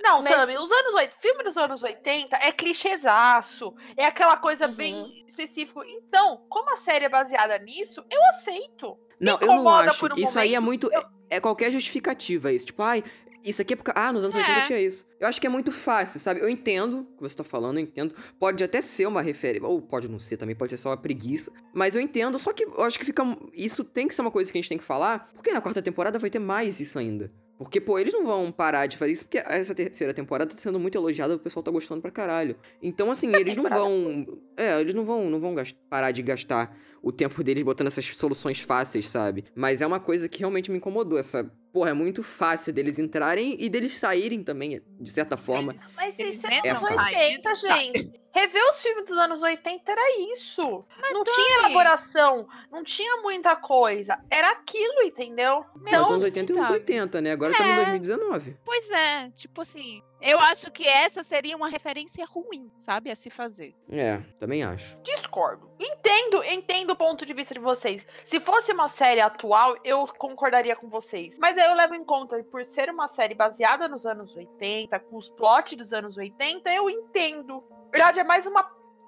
Não, 0.03 0.24
Mas- 0.24 0.34
Tami, 0.36 0.58
os 0.58 0.72
anos 0.72 0.93
80, 0.96 1.15
filme 1.22 1.43
dos 1.43 1.55
anos 1.55 1.84
80 1.84 2.36
é 2.38 2.51
clichêzaço, 2.51 3.75
é 3.96 4.05
aquela 4.05 4.38
coisa 4.38 4.67
Uhum. 4.67 4.74
bem 4.74 5.24
específica. 5.27 5.82
Então, 5.88 6.43
como 6.50 6.74
a 6.74 6.77
série 6.77 7.05
é 7.05 7.10
baseada 7.10 7.58
nisso, 7.60 8.03
eu 8.10 8.20
aceito. 8.32 8.98
Não, 9.20 9.38
eu 9.39 9.48
não 9.48 9.70
acho. 9.70 10.00
por 10.00 10.13
um 10.13 10.17
Isso 10.17 10.39
aí 10.39 10.55
é 10.55 10.60
momento, 10.60 10.89
muito. 10.89 11.08
É, 11.29 11.38
é 11.38 11.39
qualquer 11.39 11.72
justificativa 11.72 12.51
isso. 12.51 12.65
Tipo, 12.67 12.82
ai, 12.84 13.03
isso 13.43 13.62
aqui 13.62 13.73
é 13.73 13.75
porque. 13.75 13.91
Ah, 13.95 14.12
nos 14.12 14.23
anos 14.23 14.35
É. 14.35 14.39
80 14.39 14.62
tinha 14.67 14.79
isso. 14.79 15.05
Eu 15.19 15.27
acho 15.27 15.39
que 15.39 15.47
é 15.47 15.50
muito 15.50 15.71
fácil, 15.71 16.19
sabe? 16.19 16.39
Eu 16.41 16.50
entendo 16.50 17.00
o 17.01 17.05
que 17.17 17.21
você 17.21 17.35
tá 17.35 17.43
falando, 17.43 17.77
eu 17.77 17.83
entendo. 17.83 18.15
Pode 18.39 18.63
até 18.63 18.81
ser 18.81 19.05
uma 19.05 19.21
referência. 19.21 19.67
Ou 19.67 19.81
pode 19.81 20.09
não 20.09 20.19
ser 20.19 20.38
também, 20.38 20.55
pode 20.55 20.71
ser 20.71 20.77
só 20.77 20.89
uma 20.89 20.97
preguiça. 20.97 21.51
Mas 21.73 21.95
eu 21.95 22.01
entendo, 22.01 22.38
só 22.39 22.53
que 22.53 22.63
eu 22.63 22.81
acho 22.81 22.97
que 23.00 23.05
fica. 23.05 23.23
Isso 23.53 23.83
tem 23.83 24.07
que 24.07 24.15
ser 24.15 24.21
uma 24.21 24.31
coisa 24.31 24.51
que 24.51 24.57
a 24.57 24.62
gente 24.62 24.69
tem 24.69 24.77
que 24.77 24.83
falar, 24.83 25.29
porque 25.33 25.51
na 25.51 25.62
quarta 25.62 25.81
temporada 25.81 26.17
vai 26.19 26.29
ter 26.29 26.39
mais 26.39 26.79
isso 26.79 26.97
ainda. 27.00 27.31
Porque, 27.57 27.79
pô, 27.79 28.00
eles 28.00 28.12
não 28.12 28.25
vão 28.25 28.51
parar 28.51 28.88
de 28.88 28.97
fazer 28.97 29.12
isso, 29.12 29.23
porque 29.25 29.38
essa 29.38 29.75
terceira 29.75 30.13
temporada 30.13 30.53
tá 30.53 30.59
sendo 30.59 30.79
muito 30.79 30.97
elogiada, 30.97 31.35
o 31.35 31.39
pessoal 31.39 31.63
tá 31.63 31.71
gostando 31.71 32.01
pra 32.01 32.12
caralho. 32.12 32.57
Então, 32.81 33.12
assim, 33.12 33.33
eles 33.35 33.55
não 33.55 33.69
vão. 33.69 34.39
É, 34.57 34.81
eles 34.81 34.93
não 34.93 35.05
vão, 35.05 35.29
não 35.29 35.39
vão 35.39 35.55
parar 35.89 36.12
de 36.12 36.21
gastar 36.23 36.75
o 37.03 37.12
tempo 37.12 37.43
deles 37.43 37.62
botando 37.63 37.88
essas 37.88 38.05
soluções 38.15 38.62
fáceis, 38.62 39.10
sabe? 39.10 39.43
Mas 39.53 39.81
é 39.81 39.86
uma 39.86 40.00
coisa 40.00 40.29
que 40.29 40.39
realmente 40.39 40.72
me 40.72 40.77
incomodou. 40.77 41.19
Essa. 41.19 41.43
Porra, 41.74 41.89
é 41.89 41.93
muito 41.93 42.24
fácil 42.24 42.72
deles 42.72 42.98
entrarem 43.00 43.57
e 43.60 43.67
deles 43.67 43.95
saírem 43.95 44.43
também, 44.43 44.81
de 45.00 45.12
certa 45.12 45.36
forma. 45.36 45.75
Mas 45.95 46.17
Eles 46.17 46.36
isso 46.36 46.48
é 46.48 46.69
anos 46.69 46.81
saem, 46.81 47.36
80, 47.38 47.41
tá. 47.41 47.55
gente. 47.55 48.24
Rever 48.31 48.63
os 48.69 48.81
filmes 48.81 49.05
dos 49.05 49.17
anos 49.17 49.41
80 49.41 49.91
era 49.91 50.31
isso. 50.31 50.86
não 51.12 51.24
tinha 51.24 51.60
elaboração, 51.60 52.48
não 52.72 52.83
tinha 52.83 53.22
muita 53.22 53.55
coisa. 53.55 54.17
Era 54.29 54.51
aquilo, 54.51 55.01
entendeu? 55.03 55.65
Mas 55.75 55.93
Então, 55.93 56.10
anos 56.12 56.24
80 56.24 56.51
e 56.51 56.55
anos 56.55 56.67
sabe? 56.67 56.79
80, 56.79 57.22
né? 57.22 57.31
Agora 57.31 57.51
estamos 57.51 57.72
em 57.72 57.75
É. 57.75 57.86
2019. 57.86 58.57
pois 58.63 58.89
é, 58.89 59.29
tipo 59.31 59.62
assim, 59.62 60.01
eu 60.23 60.39
acho 60.39 60.71
que 60.71 60.87
essa 60.87 61.21
seria 61.21 61.55
uma 61.55 61.67
referência 61.67 62.25
ruim, 62.25 62.71
sabe, 62.77 63.11
a 63.11 63.15
se 63.15 63.29
fazer. 63.29 63.75
É, 63.91 64.19
também 64.39 64.63
acho. 64.63 64.97
discordo. 65.03 65.69
Entendo, 65.77 66.43
entendo 66.45 66.91
o 66.91 66.95
ponto 66.95 67.25
de 67.25 67.33
vista 67.33 67.53
de 67.53 67.59
vocês. 67.59 68.05
Se 68.23 68.39
fosse 68.39 68.71
uma 68.71 68.87
série 68.87 69.19
atual, 69.19 69.77
eu 69.83 70.07
concordaria 70.07 70.75
com 70.75 70.87
vocês. 70.89 71.37
Mas 71.37 71.57
aí 71.57 71.69
eu 71.69 71.75
levo 71.75 71.93
em 71.93 72.05
conta, 72.05 72.41
por 72.45 72.65
ser 72.65 72.89
uma 72.89 73.09
série 73.09 73.35
baseada 73.35 73.87
nos 73.87 74.05
anos 74.05 74.33
80, 74.33 74.97
com 75.01 75.17
os 75.17 75.29
plots 75.29 75.75
dos 75.75 75.91
anos 75.91 76.17
80, 76.17 76.71
eu 76.71 76.89
entendo. 76.89 77.63
Na 77.85 77.91
verdade, 77.91 78.19
é 78.21 78.23
mais 78.23 78.45
uma 78.45 78.63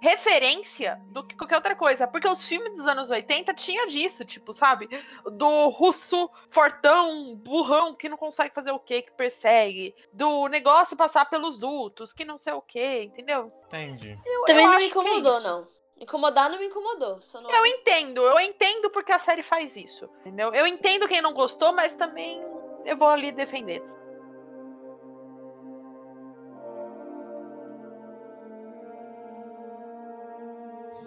referência 0.06 1.02
do 1.08 1.24
que 1.24 1.36
qualquer 1.36 1.56
outra 1.56 1.76
coisa. 1.76 2.08
Porque 2.08 2.28
os 2.28 2.48
filmes 2.48 2.76
dos 2.76 2.86
anos 2.86 3.10
80 3.10 3.54
tinha 3.56 3.88
disso, 3.88 4.24
tipo, 4.24 4.54
sabe? 4.54 4.88
Do 5.26 5.70
russo 5.70 6.30
fortão, 6.50 7.36
burrão, 7.36 7.96
que 7.96 8.08
não 8.08 8.18
consegue 8.18 8.54
fazer 8.54 8.72
o 8.72 8.80
que, 8.80 9.02
que 9.02 9.12
persegue. 9.12 9.96
Do 10.14 10.48
negócio 10.48 10.96
passar 10.96 11.26
pelos 11.30 11.58
dutos, 11.58 12.14
que 12.14 12.24
não 12.24 12.38
sei 12.38 12.54
o 12.54 12.62
que, 12.62 13.04
entendeu? 13.04 13.52
Entendi. 13.68 14.18
Eu- 14.26 14.44
também 14.46 14.66
eu 14.66 14.72
não 14.72 14.78
me 14.78 14.84
é 14.84 14.88
incomodou, 14.88 15.38
isso. 15.38 15.48
não. 15.48 15.68
Incomodar 15.98 16.50
não 16.52 16.60
me 16.60 16.68
incomodou. 16.68 17.22
Só 17.22 17.42
não... 17.42 17.50
Eu 17.50 17.66
entendo, 17.66 18.22
eu 18.22 18.40
entendo 18.40 18.90
porque 18.92 19.12
a 19.12 19.20
série 19.20 19.42
faz 19.42 19.76
isso, 19.76 20.10
entendeu? 20.20 20.54
Eu 20.54 20.68
entendo 20.68 21.08
quem 21.08 21.22
não 21.22 21.34
gostou, 21.34 21.74
mas 21.74 21.96
também 21.96 22.42
eu 22.86 22.98
vou 22.98 23.08
ali 23.08 23.32
defender. 23.32 23.82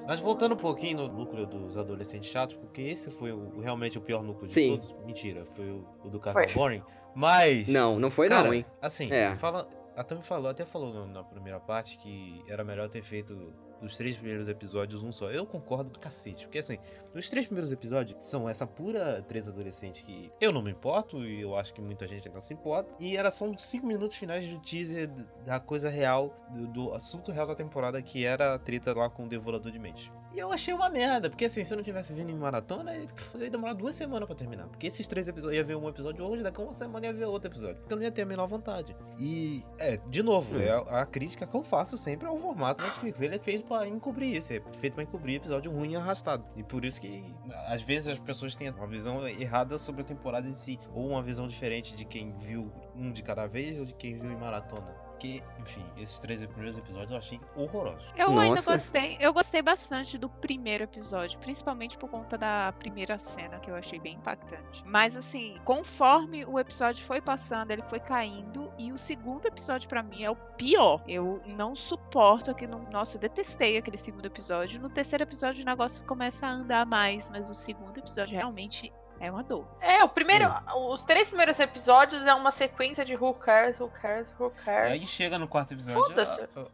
Mas 0.08 0.20
voltando 0.20 0.54
um 0.54 0.56
pouquinho 0.56 0.96
no 1.06 1.08
núcleo 1.12 1.46
dos 1.46 1.76
adolescentes 1.76 2.30
chatos, 2.30 2.56
porque 2.56 2.80
esse 2.80 3.10
foi 3.10 3.30
o- 3.30 3.60
realmente 3.60 3.98
o 3.98 4.00
pior 4.00 4.22
núcleo 4.22 4.48
de 4.48 4.54
Sim. 4.54 4.70
todos. 4.70 4.94
Mentira, 5.04 5.44
foi 5.44 5.70
o, 5.70 5.84
o 6.02 6.08
do 6.08 6.18
Casal 6.18 6.42
Foi. 6.48 6.54
Boring. 6.54 6.82
Mas. 7.14 7.68
Não, 7.68 8.00
não 8.00 8.10
foi 8.10 8.26
cara, 8.28 8.46
não, 8.48 8.54
hein? 8.54 8.64
Assim, 8.80 9.12
É. 9.12 9.36
fala, 9.36 9.68
a 9.94 10.02
Tami 10.02 10.22
falou, 10.22 10.50
até 10.50 10.64
falou 10.64 10.92
no- 10.94 11.06
na 11.06 11.22
primeira 11.22 11.60
parte 11.60 11.98
que 11.98 12.42
era 12.48 12.64
melhor 12.64 12.88
ter 12.88 13.02
feito 13.02 13.52
dos 13.80 13.96
três 13.96 14.16
primeiros 14.16 14.48
episódios 14.48 15.02
um 15.02 15.12
só. 15.12 15.30
Eu 15.30 15.46
concordo 15.46 15.90
do 15.90 15.98
cacete, 15.98 16.46
porque 16.46 16.58
assim, 16.58 16.78
os 17.14 17.28
três 17.28 17.46
primeiros 17.46 17.72
episódios 17.72 18.24
são 18.24 18.48
essa 18.48 18.66
pura 18.66 19.22
treta 19.22 19.50
adolescente 19.50 20.04
que 20.04 20.30
eu 20.40 20.52
não 20.52 20.62
me 20.62 20.70
importo 20.70 21.24
e 21.24 21.40
eu 21.40 21.56
acho 21.56 21.72
que 21.72 21.80
muita 21.80 22.06
gente 22.06 22.28
não 22.28 22.40
se 22.40 22.54
importa. 22.54 22.92
E 22.98 23.16
era 23.16 23.30
só 23.30 23.44
uns 23.44 23.64
cinco 23.64 23.86
minutos 23.86 24.16
finais 24.16 24.44
de 24.44 24.58
teaser 24.58 25.08
da 25.44 25.60
coisa 25.60 25.88
real, 25.88 26.34
do, 26.52 26.66
do 26.66 26.92
assunto 26.92 27.32
real 27.32 27.46
da 27.46 27.54
temporada, 27.54 28.00
que 28.02 28.24
era 28.24 28.54
a 28.54 28.58
treta 28.58 28.92
lá 28.94 29.08
com 29.08 29.24
o 29.24 29.28
Devorador 29.28 29.70
de 29.70 29.78
Mente. 29.78 30.12
E 30.34 30.38
eu 30.38 30.52
achei 30.52 30.74
uma 30.74 30.90
merda, 30.90 31.30
porque 31.30 31.46
assim, 31.46 31.64
se 31.64 31.72
eu 31.72 31.76
não 31.76 31.82
tivesse 31.82 32.12
vindo 32.12 32.30
em 32.30 32.34
maratona, 32.34 32.94
ia 32.94 33.50
demorar 33.50 33.72
duas 33.72 33.94
semanas 33.94 34.26
pra 34.26 34.36
terminar. 34.36 34.68
Porque 34.68 34.86
esses 34.86 35.06
três 35.06 35.26
episódios, 35.26 35.56
ia 35.56 35.64
ver 35.64 35.74
um 35.76 35.88
episódio 35.88 36.24
hoje, 36.24 36.42
daqui 36.42 36.60
a 36.60 36.64
uma 36.64 36.72
semana 36.72 37.06
ia 37.06 37.12
ver 37.12 37.24
outro 37.24 37.50
episódio. 37.50 37.76
Porque 37.76 37.92
eu 37.94 37.96
não 37.96 38.04
ia 38.04 38.10
ter 38.10 38.22
a 38.22 38.26
menor 38.26 38.46
vontade. 38.46 38.94
E, 39.18 39.64
é, 39.78 39.96
de 39.96 40.22
novo, 40.22 40.56
Hum. 40.56 40.60
é 40.60 40.70
a, 40.70 41.00
a 41.02 41.06
crítica 41.06 41.46
que 41.46 41.54
eu 41.54 41.64
faço 41.64 41.96
sempre 41.96 42.26
ao 42.28 42.36
formato 42.36 42.82
Netflix. 42.82 43.20
Ele 43.22 43.36
é 43.36 43.38
feito 43.38 43.66
pra 43.66 43.86
encobrir 43.88 44.36
isso, 44.36 44.52
é 44.52 44.60
feito 44.74 44.94
pra 44.94 45.02
encobrir 45.02 45.36
episódio 45.36 45.72
ruim 45.72 45.92
e 45.92 45.96
arrastado. 45.96 46.44
E 46.56 46.62
por 46.62 46.84
isso 46.84 47.00
que, 47.00 47.24
às 47.66 47.82
vezes, 47.82 48.08
as 48.08 48.18
pessoas 48.18 48.54
têm 48.54 48.68
uma 48.70 48.86
visão 48.86 49.26
errada 49.26 49.78
sobre 49.78 50.02
a 50.02 50.04
temporada 50.04 50.46
em 50.46 50.54
si. 50.54 50.78
Ou 50.94 51.08
uma 51.08 51.22
visão 51.22 51.48
diferente 51.48 51.96
de 51.96 52.04
quem 52.04 52.36
viu 52.38 52.70
um 52.94 53.10
de 53.10 53.22
cada 53.22 53.46
vez 53.46 53.78
ou 53.80 53.86
de 53.86 53.94
quem 53.94 54.18
viu 54.18 54.30
em 54.30 54.36
maratona. 54.36 54.94
Porque, 55.18 55.42
enfim, 55.58 55.84
esses 55.96 56.20
três 56.20 56.46
primeiros 56.46 56.78
episódios 56.78 57.10
eu 57.10 57.16
achei 57.16 57.40
horrorosos. 57.56 58.12
Eu 58.16 58.38
ainda 58.38 58.54
Nossa. 58.54 58.74
gostei, 58.74 59.16
eu 59.18 59.32
gostei 59.32 59.60
bastante 59.60 60.16
do 60.16 60.28
primeiro 60.28 60.84
episódio, 60.84 61.40
principalmente 61.40 61.98
por 61.98 62.08
conta 62.08 62.38
da 62.38 62.72
primeira 62.78 63.18
cena 63.18 63.58
que 63.58 63.68
eu 63.68 63.74
achei 63.74 63.98
bem 63.98 64.14
impactante. 64.14 64.84
Mas 64.86 65.16
assim, 65.16 65.58
conforme 65.64 66.44
o 66.44 66.56
episódio 66.56 67.04
foi 67.04 67.20
passando, 67.20 67.72
ele 67.72 67.82
foi 67.82 67.98
caindo 67.98 68.72
e 68.78 68.92
o 68.92 68.96
segundo 68.96 69.44
episódio 69.46 69.88
pra 69.88 70.04
mim 70.04 70.22
é 70.22 70.30
o 70.30 70.36
pior. 70.36 71.02
Eu 71.08 71.42
não 71.46 71.74
suporto 71.74 72.52
aquele, 72.52 72.76
nossa, 72.92 73.16
eu 73.16 73.20
detestei 73.20 73.76
aquele 73.76 73.98
segundo 73.98 74.26
episódio. 74.26 74.80
No 74.80 74.88
terceiro 74.88 75.24
episódio 75.24 75.64
o 75.64 75.66
negócio 75.66 76.06
começa 76.06 76.46
a 76.46 76.50
andar 76.50 76.86
mais, 76.86 77.28
mas 77.28 77.50
o 77.50 77.54
segundo 77.54 77.98
episódio 77.98 78.36
realmente 78.36 78.92
é 79.20 79.30
uma 79.30 79.42
dor. 79.42 79.66
É, 79.80 80.02
o 80.04 80.08
primeiro, 80.08 80.46
os 80.90 81.04
três 81.04 81.28
primeiros 81.28 81.58
episódios 81.58 82.24
é 82.24 82.34
uma 82.34 82.50
sequência 82.50 83.04
de 83.04 83.14
who 83.16 83.34
cares, 83.34 83.78
who 83.80 83.88
cares, 83.88 84.28
who 84.38 84.52
E 84.60 84.64
cares. 84.64 84.92
aí 84.92 85.06
chega 85.06 85.38
no 85.38 85.48
quarto 85.48 85.72
episódio, 85.74 86.14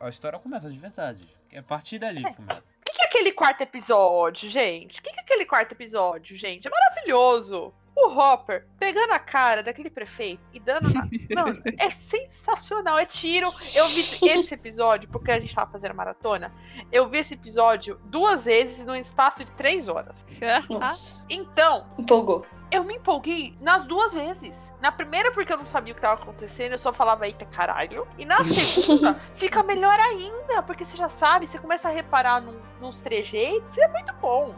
a- 0.00 0.06
a 0.06 0.08
história 0.08 0.38
começa 0.38 0.68
de 0.70 0.78
verdade. 0.78 1.28
É 1.54 1.60
a 1.60 1.62
partir 1.62 2.00
dali 2.00 2.24
que 2.24 2.34
começa. 2.34 2.60
O 2.60 2.84
que, 2.84 2.92
que 2.92 3.00
é 3.00 3.06
aquele 3.06 3.30
quarto 3.30 3.60
episódio, 3.62 4.50
gente? 4.50 4.98
O 4.98 5.02
que, 5.02 5.12
que 5.12 5.20
é 5.20 5.22
aquele 5.22 5.46
quarto 5.46 5.70
episódio, 5.70 6.36
gente? 6.36 6.66
É 6.66 6.70
maravilhoso. 6.70 7.72
O 7.96 8.08
Hopper 8.08 8.66
pegando 8.76 9.12
a 9.12 9.20
cara 9.20 9.62
daquele 9.62 9.88
prefeito 9.88 10.42
e 10.52 10.58
dando 10.58 10.92
na. 10.92 11.02
Mano, 11.44 11.62
é 11.78 11.90
sensacional. 11.90 12.98
É 12.98 13.06
tiro. 13.06 13.54
Eu 13.72 13.86
vi 13.86 14.00
esse 14.00 14.52
episódio, 14.52 15.08
porque 15.08 15.30
a 15.30 15.38
gente 15.38 15.54
tava 15.54 15.70
fazendo 15.70 15.94
maratona. 15.94 16.52
Eu 16.90 17.08
vi 17.08 17.18
esse 17.18 17.34
episódio 17.34 18.00
duas 18.06 18.46
vezes 18.46 18.84
num 18.84 18.96
espaço 18.96 19.44
de 19.44 19.52
três 19.52 19.86
horas. 19.86 20.26
Nossa, 20.68 21.24
Então, 21.30 21.86
empolgou. 21.96 22.44
Eu 22.70 22.84
me 22.84 22.94
empolguei 22.96 23.54
nas 23.60 23.84
duas 23.84 24.12
vezes. 24.12 24.72
Na 24.80 24.90
primeira, 24.92 25.30
porque 25.32 25.52
eu 25.52 25.56
não 25.56 25.66
sabia 25.66 25.92
o 25.92 25.96
que 25.96 26.02
tava 26.02 26.20
acontecendo, 26.20 26.72
eu 26.72 26.78
só 26.78 26.92
falava, 26.92 27.26
eita 27.26 27.44
caralho. 27.44 28.06
E 28.18 28.24
na 28.24 28.38
segunda, 28.44 29.14
fica 29.34 29.62
melhor 29.62 29.98
ainda, 29.98 30.62
porque 30.62 30.84
você 30.84 30.96
já 30.96 31.08
sabe, 31.08 31.46
você 31.46 31.58
começa 31.58 31.88
a 31.88 31.92
reparar 31.92 32.40
num- 32.42 32.60
nos 32.80 33.00
trejeitos, 33.00 33.76
e 33.76 33.80
é 33.80 33.88
muito 33.88 34.12
bom. 34.14 34.54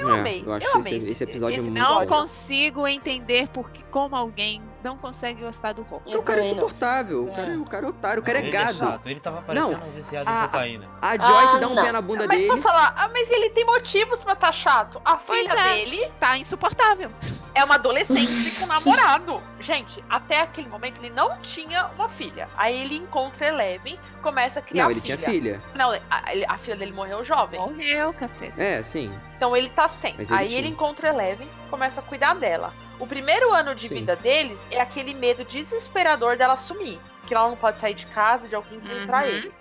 Eu 0.00 0.10
É, 0.14 0.20
amei. 0.20 0.42
eu 0.46 0.52
acho 0.52 0.66
eu 0.66 0.80
esse- 0.80 0.94
amei 0.94 1.10
esse 1.10 1.24
episódio 1.24 1.58
esse 1.58 1.68
muito 1.70 1.82
Não 1.82 1.98
Olha. 1.98 2.06
consigo 2.06 2.86
entender 2.86 3.48
porque 3.48 3.82
como 3.90 4.14
alguém 4.16 4.62
não 4.88 4.96
consegue 4.96 5.42
gostar 5.42 5.72
do 5.74 5.82
Hulk. 5.82 6.16
o 6.16 6.22
cara 6.22 6.40
é 6.40 6.44
insuportável. 6.46 7.24
O 7.24 7.34
cara, 7.34 7.52
É. 7.52 7.56
o 7.56 7.64
cara 7.64 7.86
é 7.86 7.88
otário, 7.90 8.22
o 8.22 8.24
cara 8.24 8.38
é 8.38 8.42
ele 8.42 8.50
gado. 8.50 8.72
chato. 8.74 9.06
Ele 9.08 9.20
tava 9.20 9.42
parecendo 9.42 9.78
Não, 9.78 9.86
um 9.86 9.90
viciado 9.90 10.30
a- 10.30 10.32
em 10.32 10.46
cocaína. 10.46 10.88
A 11.02 11.18
Joyce 11.18 11.56
Ah, 11.56 11.58
dá 11.58 11.68
um 11.68 11.74
não. 11.74 11.84
pé 11.84 11.92
na 11.92 12.00
bunda 12.00 12.26
Mas 12.26 12.36
dele. 12.36 12.48
posso 12.48 12.62
falar, 12.62 12.94
ah, 12.96 13.08
mas 13.12 13.30
ele 13.30 13.50
tem 13.50 13.64
motivos 13.66 14.24
pra 14.24 14.34
tá 14.34 14.50
chato. 14.50 15.00
A 15.04 15.16
Pois 15.16 15.40
filha 15.40 15.52
é. 15.52 15.74
dele 15.74 16.12
Tá 16.18 16.38
insuportável. 16.38 17.10
é 17.54 17.62
uma 17.64 17.74
adolescente 17.74 18.58
com 18.58 18.64
um 18.64 18.68
namorado. 18.68 19.42
Gente, 19.60 20.02
até 20.08 20.40
aquele 20.40 20.68
momento 20.68 20.98
ele 21.02 21.10
não 21.10 21.38
tinha 21.40 21.86
uma 21.96 22.08
filha. 22.08 22.48
Aí 22.56 22.80
ele 22.80 22.96
encontra 22.96 23.48
Eleven, 23.48 23.98
começa 24.22 24.60
a 24.60 24.62
criar 24.62 24.84
Não, 24.84 24.90
ele 24.90 25.00
filha. 25.00 25.16
tinha 25.16 25.30
filha. 25.30 25.62
Não, 25.74 25.90
a, 26.10 26.32
ele- 26.32 26.46
a 26.48 26.56
filha 26.56 26.76
dele 26.76 26.92
morreu 26.92 27.22
jovem. 27.24 27.60
Morreu, 27.60 28.12
cacete. 28.14 28.58
É, 28.60 28.82
sim. 28.82 29.12
Então 29.36 29.56
ele 29.56 29.68
tá 29.70 29.88
sem. 29.88 30.14
Mas 30.16 30.30
ele 30.30 30.40
Aí 30.40 30.46
tinha. 30.48 30.58
ele 30.60 30.68
encontra 30.68 31.08
Eleven, 31.08 31.48
começa 31.70 32.00
a 32.00 32.02
cuidar 32.02 32.34
dela. 32.34 32.72
O 32.98 33.06
primeiro 33.06 33.52
ano 33.52 33.74
de 33.74 33.88
Sim. 33.88 33.94
vida 33.94 34.16
deles 34.16 34.58
é 34.70 34.80
aquele 34.80 35.14
medo 35.14 35.44
desesperador 35.44 36.36
dela 36.36 36.56
sumir. 36.56 36.98
Que 37.26 37.34
ela 37.34 37.48
não 37.48 37.56
pode 37.56 37.78
sair 37.78 37.94
de 37.94 38.06
casa, 38.06 38.48
de 38.48 38.54
alguém 38.54 38.78
vir 38.80 39.06
pra 39.06 39.18
Uhum. 39.20 39.24
ele. 39.24 39.54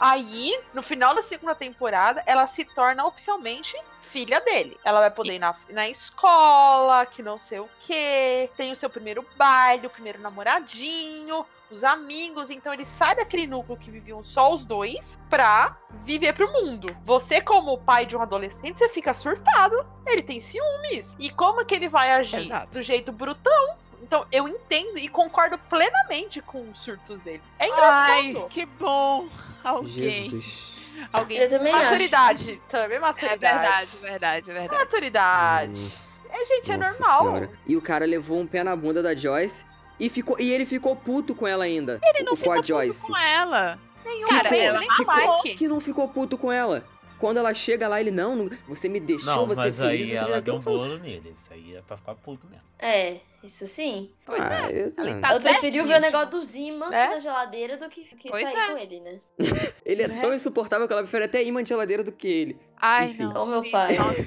Aí, 0.00 0.60
no 0.74 0.82
final 0.82 1.14
da 1.14 1.22
segunda 1.22 1.54
temporada, 1.54 2.22
ela 2.26 2.46
se 2.46 2.64
torna 2.64 3.06
oficialmente 3.06 3.76
filha 4.00 4.40
dele. 4.40 4.78
Ela 4.84 5.00
vai 5.00 5.10
poder 5.10 5.34
ir 5.34 5.38
na, 5.38 5.54
na 5.70 5.88
escola, 5.88 7.06
que 7.06 7.22
não 7.22 7.38
sei 7.38 7.60
o 7.60 7.68
quê. 7.80 8.50
Tem 8.56 8.72
o 8.72 8.76
seu 8.76 8.90
primeiro 8.90 9.24
baile, 9.36 9.86
o 9.86 9.90
primeiro 9.90 10.20
namoradinho, 10.20 11.46
os 11.72 11.82
amigos. 11.82 12.50
Então 12.50 12.72
ele 12.72 12.84
sai 12.84 13.16
daquele 13.16 13.46
núcleo 13.46 13.76
que 13.76 13.90
viviam 13.90 14.22
só 14.22 14.52
os 14.52 14.64
dois 14.64 15.18
pra 15.28 15.76
viver 16.04 16.32
pro 16.34 16.50
mundo. 16.52 16.94
Você, 17.04 17.40
como 17.40 17.78
pai 17.78 18.06
de 18.06 18.16
um 18.16 18.22
adolescente, 18.22 18.78
você 18.78 18.88
fica 18.88 19.14
surtado. 19.14 19.84
Ele 20.06 20.22
tem 20.22 20.40
ciúmes. 20.40 21.16
E 21.18 21.30
como 21.30 21.64
que 21.64 21.74
ele 21.74 21.88
vai 21.88 22.12
agir? 22.12 22.46
Exato. 22.46 22.72
Do 22.72 22.82
jeito 22.82 23.10
brutão. 23.12 23.76
Então, 24.02 24.26
eu 24.30 24.46
entendo 24.46 24.98
e 24.98 25.08
concordo 25.08 25.56
plenamente 25.70 26.42
com 26.42 26.68
os 26.70 26.82
surtos 26.82 27.18
dele. 27.20 27.42
É 27.58 27.66
engraçado. 27.66 28.10
Ai, 28.10 28.46
que 28.50 28.66
bom. 28.66 29.26
Alguém. 29.64 30.28
Jesus. 30.28 30.72
Alguém. 31.12 31.38
Eu 31.38 31.48
também 31.48 31.72
acho. 31.72 31.84
Maturidade, 31.84 32.62
também 32.68 32.96
É 32.96 33.00
maturidade. 33.00 33.40
verdade, 33.40 33.96
verdade, 34.00 34.50
é 34.50 34.54
verdade. 34.54 34.80
Maturidade. 34.84 35.80
Nossa. 35.80 36.22
É, 36.30 36.46
gente, 36.46 36.72
é 36.72 36.76
Nossa 36.76 36.98
normal. 36.98 37.22
Senhora. 37.22 37.50
E 37.66 37.76
o 37.76 37.82
cara 37.82 38.04
levou 38.04 38.38
um 38.40 38.46
pé 38.46 38.64
na 38.64 38.74
bunda 38.74 39.02
da 39.02 39.14
Joyce 39.14 39.64
e 40.04 40.08
ficou 40.10 40.36
e 40.38 40.52
ele 40.52 40.66
ficou 40.66 40.96
puto 40.96 41.34
com 41.34 41.46
ela 41.46 41.64
ainda. 41.64 42.00
Ele 42.02 42.24
não 42.24 42.36
ficou 42.36 42.54
puto 42.56 42.66
Joyce. 42.68 43.06
com 43.06 43.16
ela. 43.16 43.78
Nenhum, 44.04 44.28
Cara, 44.28 44.48
ficou, 44.48 44.58
ela 44.58 44.78
nem 44.80 44.88
com 44.88 44.94
ficou-. 44.96 45.42
Que 45.56 45.68
não 45.68 45.80
ficou 45.80 46.08
puto 46.08 46.36
com 46.36 46.50
ela. 46.50 46.84
Quando 47.18 47.36
ela 47.36 47.54
chega 47.54 47.86
lá, 47.86 48.00
ele 48.00 48.10
não, 48.10 48.34
não- 48.34 48.50
você 48.66 48.88
me 48.88 48.98
deixou, 48.98 49.26
Não, 49.32 49.46
você 49.46 49.60
mas 49.60 49.78
feliz, 49.78 50.10
aí 50.10 50.16
ela 50.16 50.40
deu 50.40 50.54
um 50.56 50.58
bolo 50.58 50.98
nele. 50.98 51.32
Isso 51.36 51.52
aí 51.52 51.76
é 51.76 51.80
pra 51.80 51.96
ficar 51.96 52.16
puto 52.16 52.48
mesmo. 52.48 52.64
É, 52.80 53.18
isso 53.44 53.64
sim. 53.68 54.10
Pois 54.26 54.40
Ah, 54.42 54.68
é. 54.72 54.72
Ele 54.98 55.20
tá 55.20 55.34
eu 55.34 55.40
preferiu 55.40 55.84
ver 55.86 55.98
o 55.98 56.00
negócio 56.00 56.30
do 56.30 56.40
Zima 56.40 56.86
É? 56.92 57.10
na 57.10 57.20
geladeira 57.20 57.76
do 57.76 57.88
que, 57.88 58.02
que 58.16 58.28
Pois 58.28 58.42
sair 58.42 58.56
é. 58.56 58.66
com 58.72 58.76
ele, 58.78 59.00
né? 59.00 59.20
Ele 59.86 60.02
é 60.02 60.08
Né? 60.08 60.20
tão 60.20 60.34
insuportável 60.34 60.88
que 60.88 60.92
ela 60.92 61.02
prefere 61.02 61.26
até 61.26 61.44
imã 61.44 61.62
de 61.62 61.68
geladeira 61.68 62.02
do 62.02 62.10
que 62.10 62.26
ele. 62.26 62.58
Ai, 62.76 63.10
Enfim. 63.10 63.22
não. 63.22 63.40
Ô, 63.40 63.46
meu 63.46 63.70
pai. 63.70 63.96
Nossa, 63.96 64.20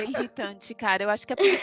é 0.00 0.04
irritante, 0.04 0.72
cara. 0.72 1.02
Eu 1.02 1.10
acho 1.10 1.26
que 1.26 1.32
é 1.32 1.36
por 1.36 1.44
isso 1.44 1.60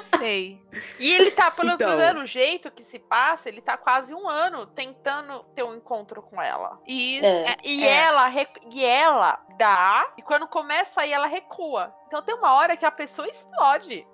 sei. 0.00 0.60
E 0.98 1.12
ele 1.12 1.30
tá, 1.30 1.50
pelo, 1.50 1.70
Então. 1.72 1.96
pelo 1.96 2.26
jeito 2.26 2.70
que 2.70 2.82
se 2.84 2.98
passa, 2.98 3.48
ele 3.48 3.60
tá 3.60 3.76
quase 3.76 4.14
um 4.14 4.28
ano 4.28 4.66
tentando 4.66 5.42
ter 5.54 5.62
um 5.62 5.74
encontro 5.74 6.22
com 6.22 6.40
ela. 6.40 6.80
E 6.86 7.16
isso 7.18 7.26
É. 7.26 7.50
é- 7.52 7.56
E 7.64 7.84
é. 7.84 7.96
ela 8.04 8.26
rec- 8.28 8.60
e 8.70 8.84
ela 8.84 9.38
dá, 9.58 10.12
e 10.16 10.22
quando 10.22 10.46
começa 10.48 11.00
aí, 11.02 11.12
ela 11.12 11.26
recua. 11.26 11.94
Então 12.06 12.22
tem 12.22 12.34
uma 12.34 12.54
hora 12.54 12.76
que 12.76 12.84
a 12.86 12.90
pessoa 12.90 13.28
explode. 13.28 14.06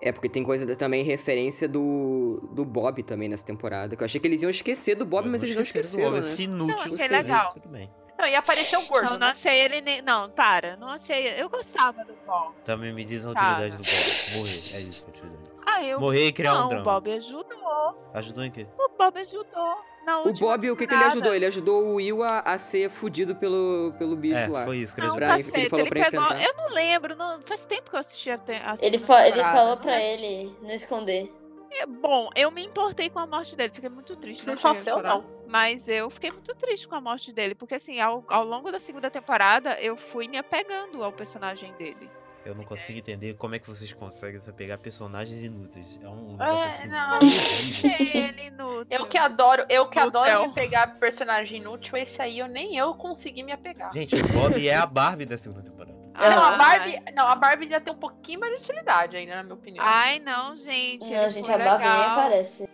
É, 0.00 0.12
porque 0.12 0.28
tem 0.28 0.44
coisa 0.44 0.66
da- 0.66 0.76
também 0.76 1.02
referência 1.02 1.66
do, 1.66 2.46
do 2.52 2.64
Bob 2.64 3.02
também 3.02 3.28
nessa 3.28 3.44
temporada. 3.46 3.96
Que 3.96 4.02
eu 4.02 4.04
achei 4.04 4.20
que 4.20 4.26
eles 4.26 4.42
iam 4.42 4.50
esquecer 4.50 4.94
do 4.94 5.06
Bob, 5.06 5.28
mas 5.28 5.42
eles 5.42 5.54
não 5.54 5.62
esqueceram, 5.62 6.10
né? 6.10 6.18
Esse 6.18 6.42
inútil. 6.44 6.76
Não, 6.76 6.84
achei 6.84 7.08
legal. 7.08 7.52
Tudo 7.54 7.68
bem. 7.70 7.90
Não, 8.18 8.26
e 8.28 8.34
apareceu 8.36 8.80
o 8.80 8.86
gordo. 8.86 9.04
Não, 9.04 9.10
não 9.12 9.18
né? 9.18 9.26
achei 9.32 9.60
ele 9.60 9.80
nem. 9.80 10.00
Não, 10.02 10.30
para. 10.30 10.76
Não 10.76 10.88
achei. 10.88 11.34
Eu 11.40 11.48
gostava 11.48 12.04
do 12.04 12.14
Bob. 12.26 12.54
Também 12.64 12.92
me 12.92 13.04
diz 13.04 13.26
a 13.26 13.32
Tá. 13.34 13.40
utilidade 13.58 13.76
do 13.76 13.82
Bob. 13.82 14.38
Morrer. 14.38 14.76
É 14.76 14.80
isso 14.80 15.04
a 15.06 15.10
utilidade. 15.10 15.50
Ah, 15.66 15.82
eu. 15.84 15.98
Morrer 16.00 16.26
e 16.28 16.32
criar 16.32 16.54
não, 16.54 16.62
um 16.62 16.66
o 16.66 16.68
drama. 16.68 16.84
Bob 16.84 17.12
ajudou. 17.12 18.10
Ajudou 18.14 18.44
em 18.44 18.50
quê? 18.50 18.66
O 18.78 18.88
Bob 18.96 19.18
ajudou. 19.18 19.76
Na 20.06 20.20
O 20.20 20.32
Bob, 20.34 20.70
o 20.70 20.76
que, 20.76 20.86
que 20.86 20.92
ele 20.94 21.04
ajudou? 21.04 21.34
Ele 21.34 21.46
ajudou 21.46 21.82
o 21.82 21.94
Will 21.94 22.22
a, 22.22 22.40
a 22.40 22.58
ser 22.58 22.90
fudido 22.90 23.34
pelo, 23.34 23.94
pelo 23.98 24.14
bicho 24.14 24.36
É, 24.36 24.46
lá. 24.48 24.64
foi 24.64 24.76
isso 24.76 24.94
que 24.94 25.00
ele 25.00 25.08
Não, 25.08 25.16
Pra- 25.16 25.42
que 25.42 25.48
ele 25.58 25.70
falou 25.70 25.86
ele 25.86 25.90
pra 25.94 26.04
pegou. 26.10 26.22
enfrentar. 26.26 26.44
Eu 26.44 26.54
não 26.58 26.74
lembro, 26.74 27.16
não, 27.16 27.40
faz 27.40 27.64
tempo 27.64 27.88
que 27.88 27.96
eu 27.96 28.00
assisti 28.00 28.30
a, 28.30 28.36
te- 28.36 28.52
a 28.52 28.74
Ele, 28.82 28.98
fa 28.98 29.26
ele 29.26 29.42
falou 29.42 29.76
não 29.76 29.78
pra 29.78 29.96
assisti. 29.96 30.24
ele 30.26 30.56
não 30.60 30.70
esconder. 30.70 31.32
É, 31.80 31.86
Bom, 31.86 32.30
eu 32.36 32.50
me 32.50 32.64
importei 32.64 33.10
com 33.10 33.18
a 33.18 33.26
morte 33.26 33.56
dele, 33.56 33.72
fiquei 33.72 33.90
muito 33.90 34.16
triste. 34.16 34.46
Não 34.46 34.54
Não, 34.54 34.70
a 34.70 34.74
eu, 34.74 35.02
não. 35.02 35.24
Mas 35.48 35.88
eu 35.88 36.08
fiquei 36.08 36.30
muito 36.30 36.54
triste 36.54 36.86
com 36.86 36.94
a 36.94 37.00
morte 37.00 37.32
dele, 37.32 37.54
porque 37.54 37.74
assim, 37.74 38.00
ao, 38.00 38.24
ao 38.28 38.44
longo 38.44 38.70
da 38.70 38.78
segunda 38.78 39.10
temporada, 39.10 39.80
eu 39.80 39.96
fui 39.96 40.28
me 40.28 40.38
apegando 40.38 41.02
ao 41.02 41.12
personagem 41.12 41.72
dele. 41.74 42.10
Eu 42.44 42.54
não 42.54 42.62
consigo 42.64 42.98
entender 42.98 43.34
como 43.34 43.54
é 43.54 43.58
que 43.58 43.66
vocês 43.66 43.90
conseguem 43.92 44.38
se 44.38 44.52
pegar 44.52 44.76
personagens 44.76 45.42
inúteis. 45.42 45.98
É 46.02 46.08
um 46.08 46.32
negócio 46.36 46.66
É, 46.66 46.70
assim. 46.70 46.88
não. 46.88 47.16
horrível. 47.16 48.20
Ele 48.22 48.46
inútil. 48.48 48.86
Eu 48.90 49.06
que 49.06 49.16
adoro, 49.16 49.64
eu 49.70 49.88
que 49.88 49.98
adoro 49.98 50.48
me 50.48 50.52
pegar 50.52 50.98
personagem 50.98 51.60
inútil, 51.60 51.96
esse 51.96 52.20
aí 52.20 52.38
eu 52.38 52.46
nem 52.46 52.76
eu 52.76 52.94
consegui 52.94 53.42
me 53.42 53.52
apegar. 53.52 53.90
Gente, 53.92 54.14
o 54.14 54.28
Bob 54.28 54.68
é 54.68 54.74
a 54.74 54.84
Barbie 54.84 55.24
da 55.24 55.38
segunda 55.38 55.62
temporada. 55.62 55.93
Não, 56.14 56.42
a 56.44 56.50
Ai. 56.50 56.58
Barbie, 56.58 57.12
não, 57.12 57.26
a 57.28 57.34
Barbie 57.34 57.68
já 57.70 57.80
tem 57.80 57.92
um 57.92 57.98
pouquinho 57.98 58.40
mais 58.40 58.52
de 58.52 58.58
utilidade 58.64 59.16
ainda, 59.16 59.36
na 59.36 59.42
minha 59.42 59.54
opinião. 59.54 59.84
Ai, 59.86 60.18
não, 60.20 60.54
gente. 60.54 61.10
Não, 61.10 61.22
ele 61.22 61.30
gente, 61.30 61.50
a 61.52 61.58
Barbie 61.58 61.84
nem 61.84 61.92
legal. 61.92 62.18
aparece. 62.18 62.68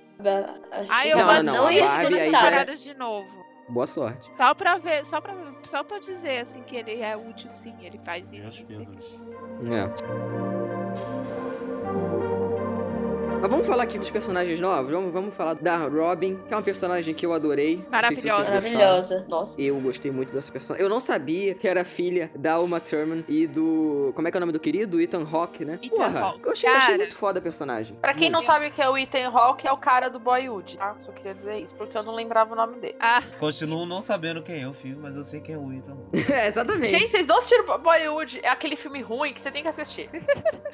Ai, 0.88 1.12
eu 1.12 1.18
Não, 1.18 1.24
vou 1.24 1.42
não, 1.42 1.72
já 1.72 2.50
é- 2.50 2.64
de 2.64 2.94
novo. 2.94 3.50
Boa 3.70 3.86
sorte. 3.86 4.32
Só 4.32 4.52
pra 4.52 4.78
ver, 4.78 5.06
só 5.06 5.20
pra, 5.20 5.32
só 5.62 5.84
pra 5.84 5.98
dizer 5.98 6.40
assim 6.40 6.62
que 6.62 6.76
ele 6.76 7.00
é 7.00 7.16
útil 7.16 7.48
sim, 7.48 7.74
ele 7.80 8.00
faz 8.04 8.32
isso. 8.32 8.50
Isso, 8.50 8.64
pesos. 8.66 9.18
É. 9.70 10.39
Mas 13.40 13.50
vamos 13.50 13.66
falar 13.66 13.84
aqui 13.84 13.98
dos 13.98 14.10
personagens 14.10 14.60
novos? 14.60 14.92
Vamos, 14.92 15.12
vamos 15.14 15.34
falar 15.34 15.54
da 15.54 15.76
Robin, 15.78 16.36
que 16.46 16.52
é 16.52 16.56
uma 16.56 16.62
personagem 16.62 17.14
que 17.14 17.24
eu 17.24 17.32
adorei. 17.32 17.76
Não 17.76 17.82
sei 18.08 18.16
se 18.16 18.26
Maravilhosa. 18.26 18.44
Maravilhosa. 18.44 19.26
Nossa. 19.30 19.60
Eu 19.60 19.80
gostei 19.80 20.10
muito 20.10 20.30
dessa 20.30 20.52
personagem. 20.52 20.84
Eu 20.84 20.90
não 20.90 21.00
sabia 21.00 21.54
que 21.54 21.66
era 21.66 21.82
filha 21.82 22.30
da 22.36 22.60
Uma 22.60 22.80
Thurman 22.80 23.24
e 23.26 23.46
do. 23.46 24.12
Como 24.14 24.28
é 24.28 24.30
que 24.30 24.36
é 24.36 24.38
o 24.38 24.40
nome 24.40 24.52
do 24.52 24.60
querido? 24.60 25.00
Ethan 25.00 25.26
Hawke, 25.32 25.64
né? 25.64 25.78
Ethan 25.82 25.88
Porra, 25.96 26.20
Hawke. 26.20 26.40
eu 26.44 26.52
achei, 26.52 26.68
achei 26.68 26.80
Cara. 26.86 26.98
muito 26.98 27.14
foda 27.14 27.38
a 27.38 27.42
personagem. 27.42 27.96
Pra 27.96 28.12
quem 28.12 28.28
não 28.28 28.40
Muito. 28.40 28.46
sabe 28.46 28.66
o 28.66 28.72
que 28.72 28.82
é 28.82 28.90
o 28.90 28.98
Ethan 28.98 29.28
Hawke, 29.30 29.66
é 29.66 29.72
o 29.72 29.78
cara 29.78 30.10
do 30.10 30.20
Boyhood, 30.20 30.76
tá? 30.76 30.96
Só 31.00 31.10
queria 31.10 31.34
dizer 31.34 31.60
isso, 31.60 31.74
porque 31.76 31.96
eu 31.96 32.02
não 32.02 32.14
lembrava 32.14 32.52
o 32.52 32.56
nome 32.56 32.78
dele. 32.78 32.96
Ah, 33.00 33.22
Continuo 33.38 33.86
não 33.86 34.02
sabendo 34.02 34.42
quem 34.42 34.62
é 34.62 34.68
o 34.68 34.74
filme, 34.74 34.98
mas 35.00 35.16
eu 35.16 35.22
sei 35.22 35.40
quem 35.40 35.54
é 35.54 35.58
o 35.58 35.72
Ethan. 35.72 35.96
é, 36.30 36.46
exatamente. 36.48 36.90
Gente, 36.90 37.08
vocês 37.08 37.26
não 37.26 37.38
assistiram 37.38 37.78
Boyhood? 37.78 38.40
É 38.42 38.50
aquele 38.50 38.76
filme 38.76 39.00
ruim 39.00 39.32
que 39.32 39.40
você 39.40 39.50
tem 39.50 39.62
que 39.62 39.68
assistir. 39.68 40.10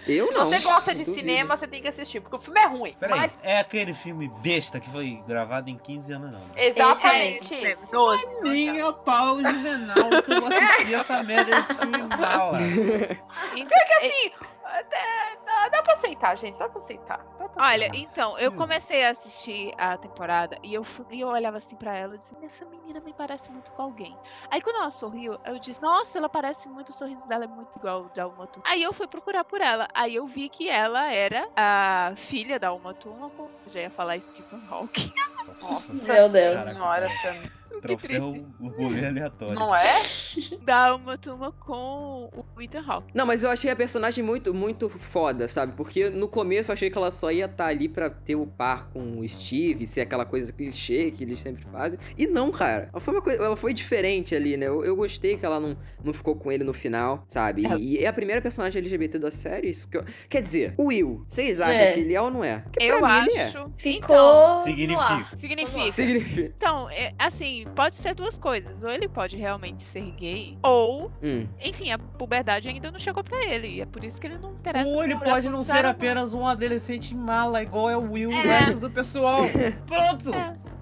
eu 0.09 0.26
Se 0.26 0.35
não. 0.35 0.46
você 0.48 0.59
gosta 0.59 0.92
de 0.92 1.05
duvido. 1.05 1.16
cinema, 1.20 1.57
você 1.57 1.68
tem 1.68 1.81
que 1.81 1.87
assistir, 1.88 2.20
porque 2.20 2.35
o 2.35 2.40
filme 2.40 2.56
é 2.59 2.66
ruim. 2.66 2.97
Peraí, 2.99 3.19
Mas, 3.21 3.33
é 3.42 3.59
aquele 3.59 3.95
filme 3.95 4.29
besta 4.42 4.81
que 4.81 4.88
foi 4.88 5.23
gravado 5.27 5.71
em 5.71 5.77
15 5.77 6.12
anos, 6.12 6.33
não. 6.33 6.38
né? 6.38 6.47
exatamente 6.57 7.55
é, 7.55 7.73
isso. 7.73 7.90
12. 7.92 8.42
Minha 8.42 8.92
pau 8.92 9.42
juvenal 9.42 10.23
que 10.23 10.33
eu 10.33 10.40
vou 10.40 10.53
assistir 10.53 10.95
essa 10.95 11.23
merda 11.23 11.61
desse 11.61 11.75
filme 11.75 11.99
mala. 12.16 12.59
Assim, 12.59 14.33
até- 14.80 15.38
dá, 15.44 15.68
dá 15.68 15.82
pra 15.82 15.94
aceitar, 15.94 16.36
gente, 16.36 16.58
dá 16.58 16.68
pra 16.68 16.82
aceitar. 16.82 17.24
Dá 17.38 17.48
pra 17.48 17.64
Olha, 17.66 17.88
Nossa 17.88 18.00
então, 18.00 18.38
eu 18.38 18.52
comecei 18.52 19.04
a 19.04 19.10
assistir 19.10 19.72
a 19.78 19.96
temporada 19.96 20.58
e 20.62 20.72
eu, 20.74 20.84
fui- 20.84 21.06
e 21.10 21.20
eu 21.20 21.28
olhava 21.28 21.56
assim 21.58 21.76
pra 21.76 21.94
ela 21.96 22.14
e 22.14 22.18
disse, 22.18 22.34
essa 22.42 22.64
menina 22.66 23.00
me 23.00 23.12
parece 23.12 23.50
muito 23.50 23.72
com 23.72 23.82
alguém. 23.82 24.16
Aí 24.50 24.60
quando 24.60 24.76
ela 24.76 24.90
sorriu, 24.90 25.38
eu 25.44 25.58
disse, 25.58 25.80
nossa, 25.82 26.18
ela 26.18 26.28
parece 26.28 26.68
muito, 26.68 26.90
o 26.90 26.92
sorriso 26.92 27.26
dela 27.28 27.44
é 27.44 27.48
muito 27.48 27.70
igual 27.78 28.04
ao 28.04 28.08
da 28.10 28.26
Uma 28.26 28.46
Turma. 28.46 28.68
Aí 28.68 28.82
eu 28.82 28.92
fui 28.92 29.06
procurar 29.06 29.44
por 29.44 29.60
ela. 29.60 29.88
Aí 29.94 30.14
eu 30.14 30.26
vi 30.26 30.48
que 30.48 30.68
ela 30.68 31.10
era 31.12 31.48
a 31.56 32.12
filha 32.16 32.58
da 32.58 32.72
Uma 32.72 32.92
Turma, 32.94 33.30
com- 33.30 33.48
já 33.66 33.80
ia 33.80 33.90
falar 33.90 34.20
Stephen 34.20 34.62
Hawking. 34.70 35.12
Nossa, 35.48 35.92
Meu 35.94 36.28
Deus. 36.28 36.64
Senhora, 36.66 37.08
também. 37.22 37.50
Troféu 37.80 38.46
orgulho 38.60 39.06
aleatório. 39.06 39.54
Não 39.54 39.74
é? 39.74 39.82
Da 40.64 40.94
Uma 40.94 41.16
Turma 41.16 41.52
com 41.52 42.30
o 42.34 42.42
Ethan 42.62 42.83
Hawke. 42.87 43.09
Não, 43.14 43.27
mas 43.27 43.42
eu 43.42 43.51
achei 43.51 43.71
a 43.71 43.77
personagem 43.77 44.25
muito, 44.25 44.53
muito 44.55 44.88
foda, 44.88 45.49
sabe? 45.49 45.73
Porque 45.77 46.09
no 46.11 46.29
começo 46.29 46.71
eu 46.71 46.75
achei 46.75 46.90
que 46.90 46.97
ela 46.99 47.11
só 47.11 47.31
ia 47.31 47.47
estar 47.47 47.66
ali 47.66 47.88
pra 47.88 48.11
ter 48.11 48.37
o 48.37 48.47
par 48.47 48.88
com 48.90 49.19
o 49.21 49.29
Steve, 49.29 49.87
ser 49.87 50.03
aquela 50.03 50.25
coisa 50.25 50.53
clichê 50.53 51.11
que 51.11 51.25
eles 51.25 51.38
sempre 51.40 51.64
fazem. 51.71 51.99
E 52.16 52.27
não, 52.27 52.51
cara. 52.51 52.88
Ela 52.92 53.01
foi 53.01 53.14
uma 53.14 53.23
coisa, 53.23 53.42
ela 53.42 53.57
foi 53.57 53.73
diferente 53.75 54.35
ali, 54.35 54.57
né? 54.57 54.66
Eu, 54.69 54.85
eu 54.85 54.97
gostei 54.97 55.37
que 55.37 55.45
ela 55.45 55.61
não, 55.61 55.77
não 56.03 56.12
ficou 56.12 56.35
com 56.37 56.51
ele 56.51 56.64
no 56.64 56.73
final, 56.73 57.23
sabe? 57.27 57.66
É. 57.66 57.77
E, 57.77 57.95
e 57.95 57.99
é 58.05 58.07
a 58.09 58.12
primeira 58.12 58.40
personagem 58.40 58.81
LGBT 58.81 59.19
da 59.19 59.31
série, 59.31 59.69
isso 59.71 59.88
que 59.88 59.97
eu... 59.99 60.05
Quer 60.29 60.42
dizer, 60.42 60.75
o 60.77 60.87
Will, 60.87 61.25
vocês 61.27 61.61
acham 61.61 61.83
É. 61.83 61.92
que 61.92 62.01
ele 62.01 62.14
é 62.14 62.21
ou 62.21 62.31
não 62.31 62.42
é? 62.45 62.61
Porque 62.61 62.85
Eu 62.85 62.99
pra 62.99 63.23
mim 63.23 63.29
ele 63.31 63.38
é. 63.38 63.45
acho. 63.45 63.71
Ficou. 63.77 64.16
Então, 64.16 64.55
Significa. 64.57 65.37
significa. 65.37 65.90
Significa. 65.92 66.53
Então, 66.57 66.88
é, 66.90 67.12
assim, 67.19 67.66
pode 67.75 67.95
ser 67.95 68.14
duas 68.14 68.38
coisas. 68.38 68.83
Ou 68.83 68.90
ele 68.90 69.09
pode 69.09 69.37
realmente 69.37 69.81
ser 69.83 70.11
gay, 70.12 70.57
ou 70.62 71.11
Hum. 71.23 71.47
enfim, 71.62 71.90
a 71.90 71.99
puberdade 71.99 72.45
liberdade 72.46 72.68
ainda 72.68 72.90
não 72.92 72.98
chegou 72.98 73.24
pra 73.24 73.44
ele. 73.44 73.68
E 73.68 73.80
é 73.80 73.87
por 73.87 74.04
isso 74.04 74.20
que 74.20 74.26
ele 74.28 74.38
não 74.38 74.52
interessa. 74.52 74.88
Ou 74.88 75.02
ele 75.02 75.16
pode 75.16 75.48
não 75.48 75.64
ser 75.64 75.85
apenas 75.85 76.32
um 76.32 76.46
adolescente 76.46 77.14
mala, 77.14 77.62
igual 77.62 77.90
é 77.90 77.96
o 77.96 78.12
Will 78.12 78.30
e 78.30 78.35
o 78.37 78.38
É. 78.38 78.42
resto 78.59 78.78
do 78.78 78.90
pessoal. 78.90 79.40
Pronto! 79.87 80.30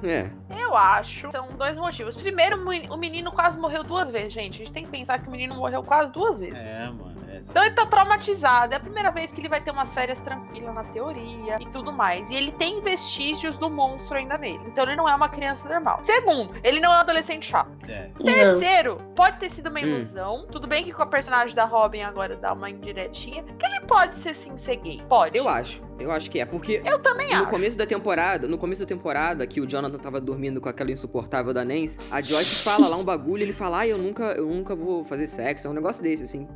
É. 0.07 0.31
Eu 0.61 0.77
acho. 0.77 1.31
São 1.33 1.49
dois 1.57 1.77
motivos. 1.77 2.15
Primeiro, 2.17 2.59
o 2.93 2.97
menino 2.97 3.33
quase 3.33 3.59
morreu 3.59 3.83
duas 3.83 4.11
vezes, 4.11 4.35
gente. 4.35 4.55
A 4.57 4.59
gente 4.59 4.73
tem 4.73 4.85
que 4.85 4.91
pensar 4.91 5.19
que 5.19 5.27
o 5.27 5.31
menino 5.31 5.55
morreu 5.55 5.83
quase 5.83 6.13
duas 6.13 6.39
vezes. 6.39 6.55
É, 6.59 6.87
mano. 6.91 7.15
É, 7.37 7.39
Então 7.51 7.65
ele 7.65 7.75
tá 7.75 7.87
traumatizado. 7.87 8.73
É 8.73 8.77
a 8.77 8.81
primeira 8.81 9.11
vez 9.11 9.33
que 9.33 9.41
ele 9.41 9.49
vai 9.49 9.61
ter 9.61 9.71
umas 9.71 9.93
férias 9.93 10.19
tranquilas 10.21 10.75
na 10.75 10.85
teoria 10.85 11.57
e 11.61 11.67
tudo 11.67 11.93
mais. 11.93 12.29
E 12.31 12.35
ele 12.35 12.53
tem 12.53 12.81
vestígios 12.81 13.57
do 13.59 13.69
monstro 13.71 14.17
ainda 14.17 14.37
nele. 14.39 14.61
Então 14.67 14.85
ele 14.85 14.97
não 14.97 15.09
é 15.09 15.15
uma 15.15 15.29
criança 15.29 15.69
normal. 15.69 16.01
Segundo, 16.03 16.51
ele 16.63 16.81
não 16.81 16.93
é 16.93 16.97
um 16.97 17.01
adolescente 17.01 17.47
chato. 17.47 17.71
é. 17.89 18.11
Terceiro, 18.23 19.01
pode 19.15 19.39
ter 19.39 19.51
sido 19.51 19.69
uma 19.69 19.81
Hum. 19.81 19.83
ilusão. 19.85 20.47
Tudo 20.51 20.67
bem 20.67 20.85
que 20.85 20.93
com 20.93 21.03
a 21.03 21.07
personagem 21.07 21.55
da 21.55 21.65
Robin 21.65 22.01
agora 22.03 22.37
dá 22.37 22.53
uma 22.53 22.71
indiretinha. 22.71 23.43
Que 23.59 23.67
ele 23.67 23.81
pode 23.81 24.17
ser 24.17 24.35
sim 24.35 24.57
ser 24.57 24.77
gay. 24.77 25.03
Pode. 25.09 25.37
Eu 25.37 25.49
acho. 25.49 25.83
Eu 25.99 26.11
acho 26.11 26.31
que 26.31 26.41
é. 26.41 26.45
Porque 26.47 26.83
Eu 26.85 26.99
também 27.01 27.29
no 27.31 27.43
acho. 27.43 27.47
começo 27.51 27.79
da 27.79 27.87
temporada, 27.87 28.49
no 28.49 28.59
começo 28.59 28.81
da 28.83 28.87
temporada, 28.87 29.47
que 29.47 29.61
o 29.61 29.67
Jonathan 29.67 29.99
tava 29.99 30.21
dormindo 30.21 30.61
com 30.61 30.69
aquela 30.69 30.91
insuportável 30.91 31.53
da 31.55 31.65
Nancy, 31.65 31.99
a 32.11 32.21
Joyce 32.21 32.57
fala 32.57 32.89
lá 32.89 32.97
um 32.97 33.05
bagulho, 33.05 33.43
ele 33.43 33.53
fala, 33.53 33.81
ah, 33.81 33.87
eu 33.87 33.97
nunca, 33.99 34.25
eu 34.33 34.47
nunca 34.47 34.75
vou 34.75 35.05
fazer 35.05 35.27
sexo, 35.27 35.67
é 35.67 35.71
um 35.71 35.75
negócio 35.75 36.03
desse, 36.03 36.25
assim. 36.25 36.49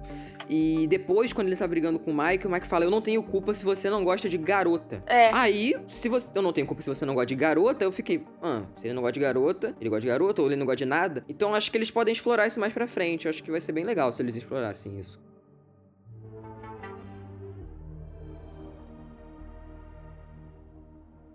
E 0.49 0.87
depois, 0.87 1.33
quando 1.33 1.49
ele 1.49 1.57
tá 1.57 1.67
brigando 1.67 1.99
com 1.99 2.11
o 2.11 2.17
Mike, 2.17 2.47
o 2.47 2.51
Mike 2.51 2.67
fala, 2.67 2.85
eu 2.85 2.91
não 2.91 3.03
tenho 3.03 3.23
culpa 3.23 3.55
se 3.55 3.65
você 3.65 3.91
não 3.91 4.03
gosta 4.03 4.29
de 4.29 4.39
garota. 4.39 5.03
É. 5.07 5.31
Aí, 5.33 5.75
se 5.89 6.09
você. 6.09 6.29
Eu 6.35 6.41
não 6.41 6.53
tenho 6.53 6.67
culpa 6.67 6.81
se 6.81 6.89
você 6.89 7.05
não 7.05 7.15
gosta 7.15 7.27
de 7.27 7.35
garota, 7.35 7.85
eu 7.85 7.93
fiquei. 7.93 8.25
Ah, 8.43 8.63
se 8.77 8.87
ele 8.87 8.95
não 8.95 9.03
gosta 9.03 9.13
de 9.13 9.21
garota, 9.21 9.77
ele 9.81 9.91
gosta 9.91 10.01
de 10.01 10.07
garota, 10.07 10.41
ou 10.41 10.49
ele 10.49 10.57
não 10.57 10.65
gosta 10.65 10.77
de 10.77 10.87
nada. 10.87 11.25
Então 11.29 11.55
acho 11.55 11.71
que 11.71 11.77
eles 11.77 11.91
podem 11.91 12.13
explorar 12.13 12.47
isso 12.47 12.59
mais 12.59 12.73
pra 12.73 12.89
frente. 12.89 13.27
Eu 13.27 13.31
acho 13.31 13.43
que 13.43 13.51
vai 13.51 13.61
ser 13.61 13.73
bem 13.73 13.85
legal 13.85 14.13
se 14.13 14.23
eles 14.23 14.37
explorassem 14.37 14.99
isso. 14.99 15.21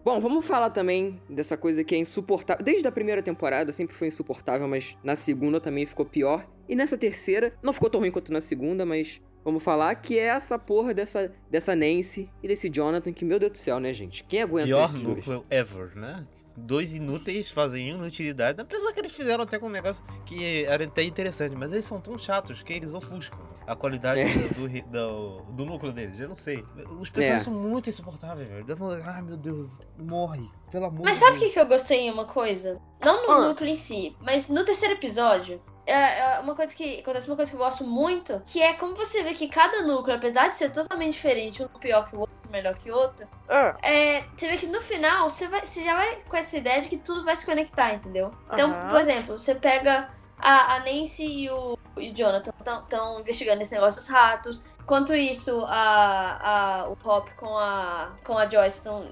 Bom, 0.04 0.20
vamos 0.20 0.46
falar 0.46 0.70
também 0.70 1.22
dessa 1.30 1.56
coisa 1.56 1.82
que 1.82 1.96
é 1.96 1.98
insuportável. 1.98 2.62
Desde 2.62 2.86
a 2.86 2.92
primeira 2.92 3.22
temporada 3.22 3.72
sempre 3.72 3.96
foi 3.96 4.10
insuportável, 4.10 4.68
mas 4.68 4.98
na 5.02 5.16
segunda 5.16 5.62
também 5.62 5.86
ficou 5.86 6.06
pior. 6.06 6.46
E 6.68 6.76
nessa 6.76 6.98
terceira, 6.98 7.54
não 7.62 7.74
ficou 7.74 7.90
tão 7.90 8.00
ruim 8.02 8.12
quanto 8.12 8.32
na 8.32 8.42
segunda, 8.42 8.86
mas 8.86 9.22
vamos 9.44 9.62
falar 9.64 9.94
que 9.96 10.18
é 10.18 10.24
essa 10.28 10.58
porra 10.58 10.94
dessa, 10.94 11.32
dessa 11.50 11.76
Nancy 11.76 12.30
e 12.42 12.48
desse 12.48 12.70
Jonathan, 12.70 13.12
que, 13.12 13.26
meu 13.26 13.38
Deus 13.40 13.52
do 13.52 13.58
céu, 13.58 13.80
né, 13.80 13.92
gente? 13.94 14.24
Quem 14.24 14.42
aguenta 14.42 14.68
Pior 14.68 14.86
esses 14.86 15.02
dois? 15.02 15.16
núcleo 15.18 15.46
ever, 15.50 15.96
né? 15.98 16.26
Dois 16.56 16.94
inúteis 16.94 17.50
fazem 17.50 17.90
inutilidade. 17.90 18.62
Apesar 18.62 18.94
que 18.94 19.00
eles 19.00 19.12
fizeram 19.16 19.44
até 19.44 19.58
com 19.60 19.66
um 19.66 19.70
negócio 19.72 20.06
que 20.26 20.64
era 20.66 20.84
até 20.86 21.02
interessante, 21.04 21.56
mas 21.56 21.74
eles 21.74 21.84
são 21.84 22.00
tão 22.00 22.18
chatos 22.18 22.62
que 22.62 22.72
eles 22.74 22.94
ofuscam 22.94 23.40
a 23.66 23.76
qualidade 23.76 24.20
É. 24.22 24.26
do, 24.26 24.68
do, 24.70 24.82
do- 24.92 25.42
do 25.56 25.66
núcleo 25.66 25.92
deles. 25.92 26.20
Eu 26.20 26.28
não 26.30 26.36
sei. 26.36 26.64
Os 27.00 27.10
personagens 27.10 27.42
É. 27.42 27.46
são 27.50 27.54
muito 27.54 27.90
insuportáveis, 27.90 28.48
velho. 28.48 28.64
Dá 28.66 28.76
vontade- 28.76 29.02
Ai, 29.04 29.22
meu 29.24 29.36
Deus, 29.36 29.80
morre. 29.98 30.48
Pelo 30.72 30.86
amor 30.86 31.02
Mas 31.04 31.18
sabe 31.18 31.38
o 31.38 31.40
que, 31.40 31.50
que 31.50 31.60
eu 31.60 31.66
gostei 31.68 32.02
em 32.02 32.12
uma 32.12 32.26
coisa? 32.26 32.80
Não 33.04 33.26
no 33.26 33.32
Ah. 33.34 33.48
núcleo 33.48 33.70
em 33.70 33.76
si, 33.76 34.16
mas 34.22 34.48
no 34.48 34.64
terceiro 34.64 34.94
episódio. 34.94 35.60
É 35.86 36.36
é 36.36 36.40
uma 36.40 36.56
coisa 36.56 36.74
que 36.76 37.00
acontece 37.00 37.28
uma 37.28 37.36
coisa 37.36 37.52
que 37.52 37.58
eu 37.58 37.62
gosto 37.62 37.84
muito, 37.86 38.42
que 38.46 38.62
é 38.62 38.74
como 38.74 38.96
você 38.96 39.22
vê 39.24 39.34
que 39.34 39.48
cada 39.50 39.82
núcleo, 39.84 40.16
apesar 40.16 40.48
de 40.50 40.56
ser 40.56 40.72
totalmente 40.72 41.14
diferente, 41.14 41.64
um 41.64 41.68
pior 41.80 42.08
que 42.10 42.16
o 42.16 42.22
outro, 42.22 42.36
melhor 42.50 42.76
que 42.76 42.92
o 42.92 42.96
outro, 42.96 43.28
Ah, 43.50 43.76
é, 43.82 44.24
você 44.38 44.48
vê 44.48 44.58
que 44.58 44.68
no 44.68 44.80
final 44.82 45.30
você, 45.30 45.48
vai, 45.48 45.66
você 45.66 45.84
já 45.84 45.96
vai 45.96 46.22
com 46.24 46.38
essa 46.38 46.58
ideia 46.58 46.82
de 46.82 46.90
que 46.90 46.98
tudo 46.98 47.24
vai 47.26 47.36
se 47.36 47.46
conectar, 47.46 47.94
entendeu? 47.94 48.32
Então, 48.52 48.72
por 48.90 49.00
exemplo, 49.02 49.38
você 49.38 49.56
pega 49.56 50.10
a, 50.38 50.76
a 50.76 50.80
Nancy 50.80 51.26
e 51.26 51.50
o, 51.50 51.78
e 51.98 52.12
o 52.12 52.16
Jonathan 52.16 52.52
estão 52.60 53.20
investigando 53.20 53.62
esse 53.62 53.74
negócio 53.74 54.00
dos 54.02 54.10
ratos. 54.10 54.64
Enquanto 54.82 55.14
isso, 55.16 55.64
a, 55.66 56.82
a, 56.84 56.90
o 56.90 56.98
Hop 57.04 57.30
com 57.38 57.58
a, 57.58 58.12
com 58.24 58.38
a 58.38 58.50
Joyce 58.50 58.78
estão 58.80 59.06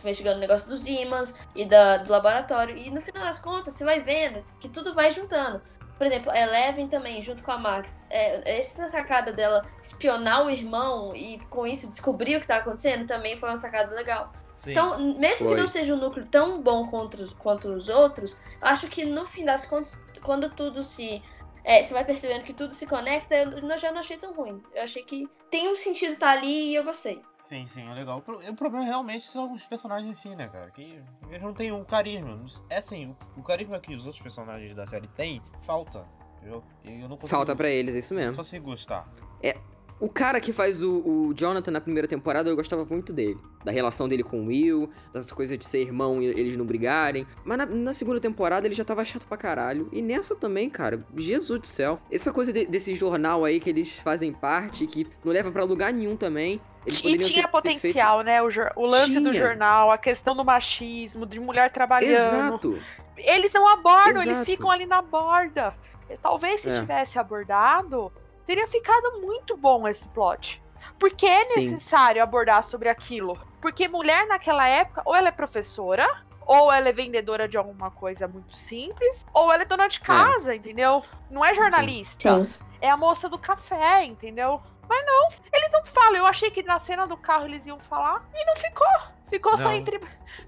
investigando 0.00 0.36
o 0.36 0.40
negócio 0.40 0.68
dos 0.68 0.86
ímãs 0.86 1.34
e 1.54 1.64
da, 1.64 1.96
do 1.98 2.12
laboratório. 2.12 2.76
E 2.76 2.90
no 2.90 3.00
final 3.00 3.24
das 3.24 3.40
contas, 3.40 3.74
você 3.74 3.84
vai 3.84 4.00
vendo 4.00 4.44
que 4.60 4.68
tudo 4.68 4.94
vai 4.94 5.10
juntando. 5.10 5.60
Por 5.96 6.06
exemplo, 6.06 6.30
a 6.30 6.38
Eleven 6.38 6.88
também, 6.88 7.22
junto 7.22 7.42
com 7.42 7.50
a 7.52 7.58
Max. 7.58 8.08
É, 8.10 8.58
essa 8.58 8.86
sacada 8.86 9.32
dela 9.32 9.64
espionar 9.80 10.44
o 10.44 10.50
irmão 10.50 11.16
e 11.16 11.38
com 11.48 11.66
isso 11.66 11.88
descobrir 11.88 12.36
o 12.36 12.40
que 12.40 12.46
tá 12.46 12.56
acontecendo 12.56 13.06
também 13.06 13.36
foi 13.38 13.48
uma 13.48 13.56
sacada 13.56 13.94
legal. 13.94 14.30
Sim. 14.52 14.72
Então, 14.72 14.98
mesmo 15.18 15.46
Foi. 15.46 15.54
que 15.54 15.60
não 15.60 15.66
seja 15.66 15.94
um 15.94 15.98
núcleo 15.98 16.26
tão 16.30 16.60
bom 16.62 16.88
quanto 16.88 17.20
os, 17.22 17.32
quanto 17.34 17.68
os 17.68 17.88
outros, 17.88 18.38
eu 18.60 18.68
acho 18.68 18.88
que 18.88 19.04
no 19.04 19.26
fim 19.26 19.44
das 19.44 19.64
contas, 19.66 20.00
quando 20.22 20.50
tudo 20.50 20.82
se. 20.82 21.22
É, 21.64 21.82
você 21.82 21.92
vai 21.92 22.04
percebendo 22.04 22.44
que 22.44 22.54
tudo 22.54 22.74
se 22.74 22.86
conecta, 22.86 23.34
eu 23.34 23.62
não- 23.62 23.76
já 23.76 23.90
não 23.90 23.98
achei 23.98 24.16
tão 24.16 24.32
ruim. 24.32 24.62
Eu 24.74 24.82
achei 24.82 25.02
que 25.02 25.28
tem 25.50 25.68
um 25.68 25.74
sentido 25.76 26.12
estar 26.12 26.30
ali 26.30 26.70
e 26.70 26.74
eu 26.74 26.84
gostei. 26.84 27.20
Sim, 27.46 27.64
sim, 27.64 27.88
é 27.88 27.94
legal. 27.94 28.18
O 28.18 28.22
pro- 28.22 28.38
O 28.40 28.54
problema 28.56 28.84
realmente 28.84 29.24
são 29.24 29.52
os 29.52 29.64
personagens 29.64 30.10
em 30.10 30.14
si, 30.14 30.34
né, 30.34 30.48
cara? 30.48 30.68
Que 30.72 31.00
eles 31.30 31.40
não 31.40 31.54
têm 31.54 31.70
um 31.70 31.84
carisma. 31.84 32.44
É 32.68 32.78
assim, 32.78 33.14
o, 33.36 33.40
o 33.40 33.42
carisma 33.44 33.78
que 33.78 33.94
os 33.94 34.04
outros 34.04 34.20
personagens 34.20 34.74
da 34.74 34.84
série 34.84 35.06
têm, 35.06 35.40
falta. 35.60 36.04
Entendeu? 36.38 36.64
E 36.82 37.00
eu 37.00 37.08
não 37.08 37.16
consigo. 37.16 37.28
Falta 37.28 37.54
pra 37.54 37.68
eles, 37.68 37.94
é 37.94 37.98
isso 38.00 38.14
Não 38.14 38.20
mesmo. 38.20 38.36
consigo 38.36 38.64
gostar. 38.66 39.08
O 39.98 40.10
cara 40.10 40.38
que 40.40 40.52
faz 40.52 40.82
o, 40.82 40.98
o 41.30 41.32
Jonathan 41.34 41.70
na 41.70 41.80
primeira 41.80 42.06
temporada, 42.06 42.50
eu 42.50 42.54
gostava 42.56 42.84
muito 42.84 43.14
dele. 43.14 43.38
Da 43.64 43.72
relação 43.72 44.06
dele 44.06 44.22
com 44.22 44.42
o 44.42 44.46
Will, 44.48 44.90
das 45.12 45.32
coisas 45.32 45.56
de 45.56 45.64
ser 45.64 45.80
irmão 45.80 46.20
e 46.22 46.26
eles 46.26 46.54
não 46.54 46.66
brigarem. 46.66 47.26
Mas 47.44 47.56
na, 47.56 47.64
na 47.66 47.94
segunda 47.94 48.20
temporada 48.20 48.66
ele 48.66 48.74
já 48.74 48.84
tava 48.84 49.02
chato 49.06 49.26
pra 49.26 49.38
caralho. 49.38 49.88
E 49.92 50.02
nessa 50.02 50.36
também, 50.36 50.68
cara, 50.68 51.02
Jesus 51.16 51.60
do 51.60 51.66
céu. 51.66 51.98
Essa 52.12 52.30
coisa 52.30 52.52
de- 52.52 52.66
desse 52.66 52.94
jornal 52.94 53.42
aí 53.42 53.58
que 53.58 53.70
eles 53.70 53.98
fazem 54.00 54.32
parte, 54.34 54.86
que 54.86 55.06
não 55.24 55.32
leva 55.32 55.50
pra 55.50 55.64
lugar 55.64 55.94
nenhum 55.94 56.14
também. 56.14 56.60
Eles 56.84 56.98
E 56.98 57.02
tinha 57.02 57.18
ter- 57.18 57.42
ter 57.42 57.48
potencial, 57.48 58.20
né? 58.20 58.42
O, 58.42 58.48
o 58.76 58.86
lance 58.86 59.14
do 59.18 59.30
Tinha. 59.30 59.32
jornal, 59.32 59.90
a 59.90 59.96
questão 59.96 60.36
do 60.36 60.44
machismo, 60.44 61.24
de 61.24 61.40
mulher 61.40 61.62
feito- 61.62 61.72
trabalhando. 61.74 62.12
Exato. 62.12 62.78
Eles 63.16 63.50
não 63.50 63.66
abordam, 63.66 64.20
eles 64.22 64.26
Exato. 64.34 64.44
ficam 64.44 64.70
ali 64.70 64.84
na 64.84 65.00
borda. 65.00 65.74
Talvez 66.22 66.60
se 66.60 66.68
É. 66.68 66.80
tivesse 66.80 67.18
abordado, 67.18 68.12
teria 68.46 68.66
ficado 68.66 69.20
muito 69.20 69.56
bom 69.56 69.86
esse 69.86 70.06
plot. 70.08 70.62
Porque 70.98 71.26
é 71.26 71.46
Sim. 71.48 71.70
necessário 71.70 72.22
abordar 72.22 72.64
sobre 72.64 72.88
aquilo. 72.88 73.38
Porque 73.60 73.88
mulher 73.88 74.26
naquela 74.26 74.68
época, 74.68 75.02
ou 75.04 75.14
ela 75.14 75.28
é 75.28 75.32
professora, 75.32 76.06
ou 76.46 76.72
ela 76.72 76.88
é 76.88 76.92
vendedora 76.92 77.48
de 77.48 77.58
alguma 77.58 77.90
coisa 77.90 78.28
muito 78.28 78.56
simples, 78.56 79.26
ou 79.34 79.52
ela 79.52 79.62
é 79.62 79.66
dona 79.66 79.88
de 79.88 80.00
casa, 80.00 80.54
entendeu? 80.54 81.02
Não 81.30 81.44
é 81.44 81.54
jornalista. 81.54 82.44
Sim. 82.44 82.54
É 82.80 82.88
a 82.88 82.96
moça 82.96 83.28
do 83.28 83.38
café, 83.38 84.04
entendeu? 84.04 84.60
Mas 84.88 85.04
não, 85.04 85.28
eles 85.52 85.72
não 85.72 85.84
falam. 85.84 86.16
Eu 86.16 86.26
achei 86.26 86.50
que 86.50 86.62
na 86.62 86.78
cena 86.78 87.06
do 87.06 87.16
carro 87.16 87.46
eles 87.46 87.66
iam 87.66 87.80
falar 87.80 88.24
e 88.32 88.44
não 88.44 88.54
ficou. 88.56 88.86
Ficou 89.28 89.56
só 89.56 89.64
Não. 89.64 89.72
entre. 89.72 90.00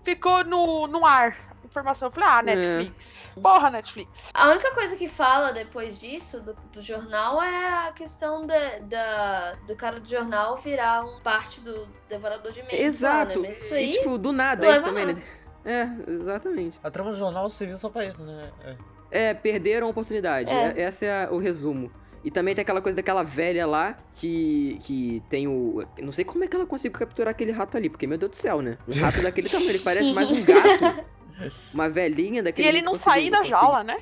Ficou 0.04 0.44
no, 0.44 0.86
no 0.86 1.04
ar. 1.04 1.36
Informação. 1.68 2.08
Eu 2.08 2.12
falei, 2.12 2.28
ah, 2.28 2.40
É. 2.40 2.42
Netflix. 2.54 3.18
Porra, 3.42 3.70
Netflix. 3.70 4.10
A 4.34 4.48
única 4.50 4.74
coisa 4.74 4.96
que 4.96 5.08
fala 5.08 5.52
depois 5.52 6.00
disso, 6.00 6.40
do, 6.40 6.56
do 6.72 6.82
jornal, 6.82 7.40
é 7.42 7.88
a 7.88 7.92
questão 7.92 8.46
da, 8.46 8.78
da- 8.80 9.54
do 9.66 9.76
cara 9.76 10.00
do 10.00 10.08
jornal 10.08 10.56
virar 10.56 11.04
um 11.04 11.20
parte 11.20 11.60
do 11.60 11.86
devorador 12.08 12.50
de 12.52 12.62
mentes. 12.62 12.78
lá, 12.78 12.84
Exato. 12.86 13.40
Né? 13.42 13.50
Isso 13.50 13.74
E 13.74 13.78
aí. 13.78 13.90
tipo, 13.90 14.18
do 14.18 14.32
nada 14.32 14.66
não 14.66 14.72
isso 14.74 14.82
também, 14.82 15.06
né? 15.06 15.22
É, 15.64 15.88
exatamente. 16.10 16.80
A 16.82 16.90
trama 16.90 17.10
do 17.10 17.16
jornal 17.18 17.48
serviu 17.50 17.76
só 17.76 17.88
pra 17.90 18.04
isso, 18.04 18.24
né? 18.24 18.50
É. 18.64 18.76
É, 19.10 19.34
perderam 19.34 19.86
a 19.86 19.90
oportunidade. 19.90 20.50
É. 20.50 20.72
É- 20.76 20.88
Esse 20.88 21.06
é 21.06 21.28
o 21.30 21.38
resumo. 21.38 21.90
E 22.24 22.30
também 22.30 22.52
tem 22.54 22.62
aquela 22.62 22.82
coisa 22.82 22.96
daquela 22.96 23.22
velha 23.22 23.64
lá 23.66 23.96
que, 24.12 24.76
que 24.82 25.22
tem 25.30 25.46
o. 25.46 25.84
Não 26.02 26.10
sei 26.12 26.24
como 26.24 26.42
é 26.42 26.48
que 26.48 26.56
ela 26.56 26.66
conseguiu 26.66 26.98
capturar 26.98 27.30
aquele 27.30 27.52
rato 27.52 27.76
ali, 27.76 27.88
porque, 27.88 28.06
meu 28.08 28.18
Deus 28.18 28.30
do 28.30 28.36
céu, 28.36 28.60
né? 28.60 28.76
Um 28.92 29.00
rato 29.00 29.22
daquele 29.22 29.48
tamanho, 29.48 29.70
ele 29.70 29.78
parece 29.78 30.12
mais 30.12 30.30
um 30.30 30.42
gato. 30.44 31.06
Uma 31.74 31.88
velhinha 31.88 32.40
E 32.40 32.42
daquele 32.42 32.68
ele 32.68 32.76
jeito 32.78 32.86
não 32.86 32.94
sair 32.94 33.30
da 33.30 33.38
conseguiu- 33.38 33.58
jaula, 33.58 33.84
né? 33.84 33.96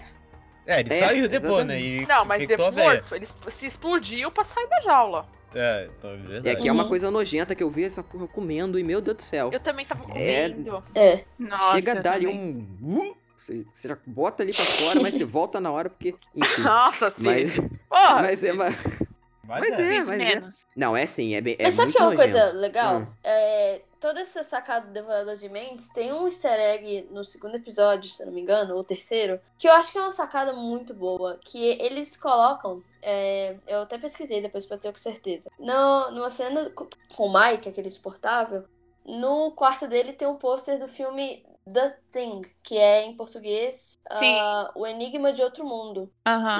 É, 0.66 0.80
ele 0.80 0.92
É, 0.92 0.96
saiu 0.98 1.28
depois, 1.28 1.64
né? 1.64 1.80
E 1.80 2.06
Não, 2.06 2.24
mas 2.24 2.46
depois. 2.46 3.12
Ele 3.12 3.26
se 3.50 3.66
explodiu 3.66 4.30
pra 4.32 4.44
sair 4.44 4.66
da 4.68 4.80
jaula. 4.82 5.26
É, 5.54 5.88
então 5.96 6.10
é 6.10 6.16
verdade. 6.16 6.48
É 6.48 6.54
que 6.56 6.68
é 6.68 6.72
uma 6.72 6.82
Uhum. 6.82 6.88
coisa 6.88 7.10
nojenta 7.10 7.54
que 7.54 7.62
eu 7.62 7.70
vi 7.70 7.84
essa 7.84 8.02
porra 8.02 8.26
comendo 8.26 8.78
e, 8.78 8.82
meu 8.82 9.00
Deus 9.00 9.16
do 9.16 9.22
céu. 9.22 9.50
Eu 9.52 9.60
também 9.60 9.86
tava 9.86 10.02
É. 10.18 10.48
comendo. 10.50 10.82
É. 10.94 11.24
Nossa, 11.38 11.72
Chega 11.76 11.92
a 11.92 11.94
dar 12.02 12.12
ali 12.14 12.26
um. 12.26 12.66
uh, 12.82 13.16
Você, 13.38 13.64
você 13.72 13.88
já 13.88 13.96
bota 14.06 14.42
ali 14.42 14.52
pra 14.52 14.64
fora, 14.64 15.00
mas 15.00 15.14
você 15.14 15.24
volta 15.24 15.60
na 15.60 15.70
hora 15.70 15.88
porque. 15.88 16.14
Enfim. 16.34 16.62
Nossa, 16.62 17.10
sim. 17.10 17.22
Mas, 17.22 17.54
Porra. 17.88 18.22
mas 18.22 18.42
é. 18.44 18.52
Mas, 18.52 18.74
Mas, 19.44 19.60
mas 19.68 19.78
é. 19.78 19.82
é, 19.82 19.98
mas 19.98 20.08
é. 20.08 20.16
menos. 20.16 20.66
Não, 20.74 20.96
é 20.96 21.06
sim, 21.06 21.34
é 21.36 21.40
bem. 21.40 21.54
É 21.60 21.64
Mas 21.64 21.74
sabe 21.74 21.92
que 21.92 21.98
é 21.98 22.02
uma 22.02 22.10
nojento. 22.14 22.32
coisa 22.32 22.52
legal? 22.52 22.98
Hum. 22.98 23.06
É, 23.22 23.80
toda 24.06 24.20
essa 24.20 24.44
sacada 24.44 24.86
do 24.86 24.92
Devorador 24.92 25.36
de 25.36 25.48
Mentes 25.48 25.88
tem 25.88 26.12
um 26.12 26.26
easter 26.26 26.52
egg 26.52 27.08
no 27.10 27.24
segundo 27.24 27.56
episódio, 27.56 28.08
se 28.08 28.22
eu 28.22 28.26
não 28.26 28.32
me 28.32 28.40
engano, 28.40 28.76
ou 28.76 28.84
terceiro, 28.84 29.40
que 29.58 29.66
eu 29.68 29.72
acho 29.72 29.90
que 29.90 29.98
é 29.98 30.00
uma 30.00 30.12
sacada 30.12 30.52
muito 30.52 30.94
boa. 30.94 31.40
Que 31.44 31.70
eles 31.82 32.16
colocam. 32.16 32.84
é, 33.02 33.56
eu 33.66 33.80
até 33.82 33.98
pesquisei 33.98 34.40
depois 34.40 34.64
pra 34.64 34.78
ter 34.78 34.96
certeza. 34.96 35.50
No, 35.58 36.12
numa 36.12 36.30
cena 36.30 36.70
co- 36.70 36.88
com 37.16 37.24
o 37.26 37.32
Mike, 37.32 37.68
aquele 37.68 37.88
insuportável, 37.88 38.64
no 39.04 39.50
quarto 39.50 39.88
dele 39.88 40.12
tem 40.12 40.28
um 40.28 40.36
pôster 40.36 40.78
do 40.78 40.86
filme 40.86 41.44
The 41.72 41.98
Thing, 42.12 42.42
que 42.62 42.78
é 42.78 43.06
em 43.06 43.16
português 43.16 43.98
ah, 44.08 44.70
O 44.76 44.86
Enigma 44.86 45.32
de 45.32 45.42
Outro 45.42 45.64
Mundo. 45.64 46.08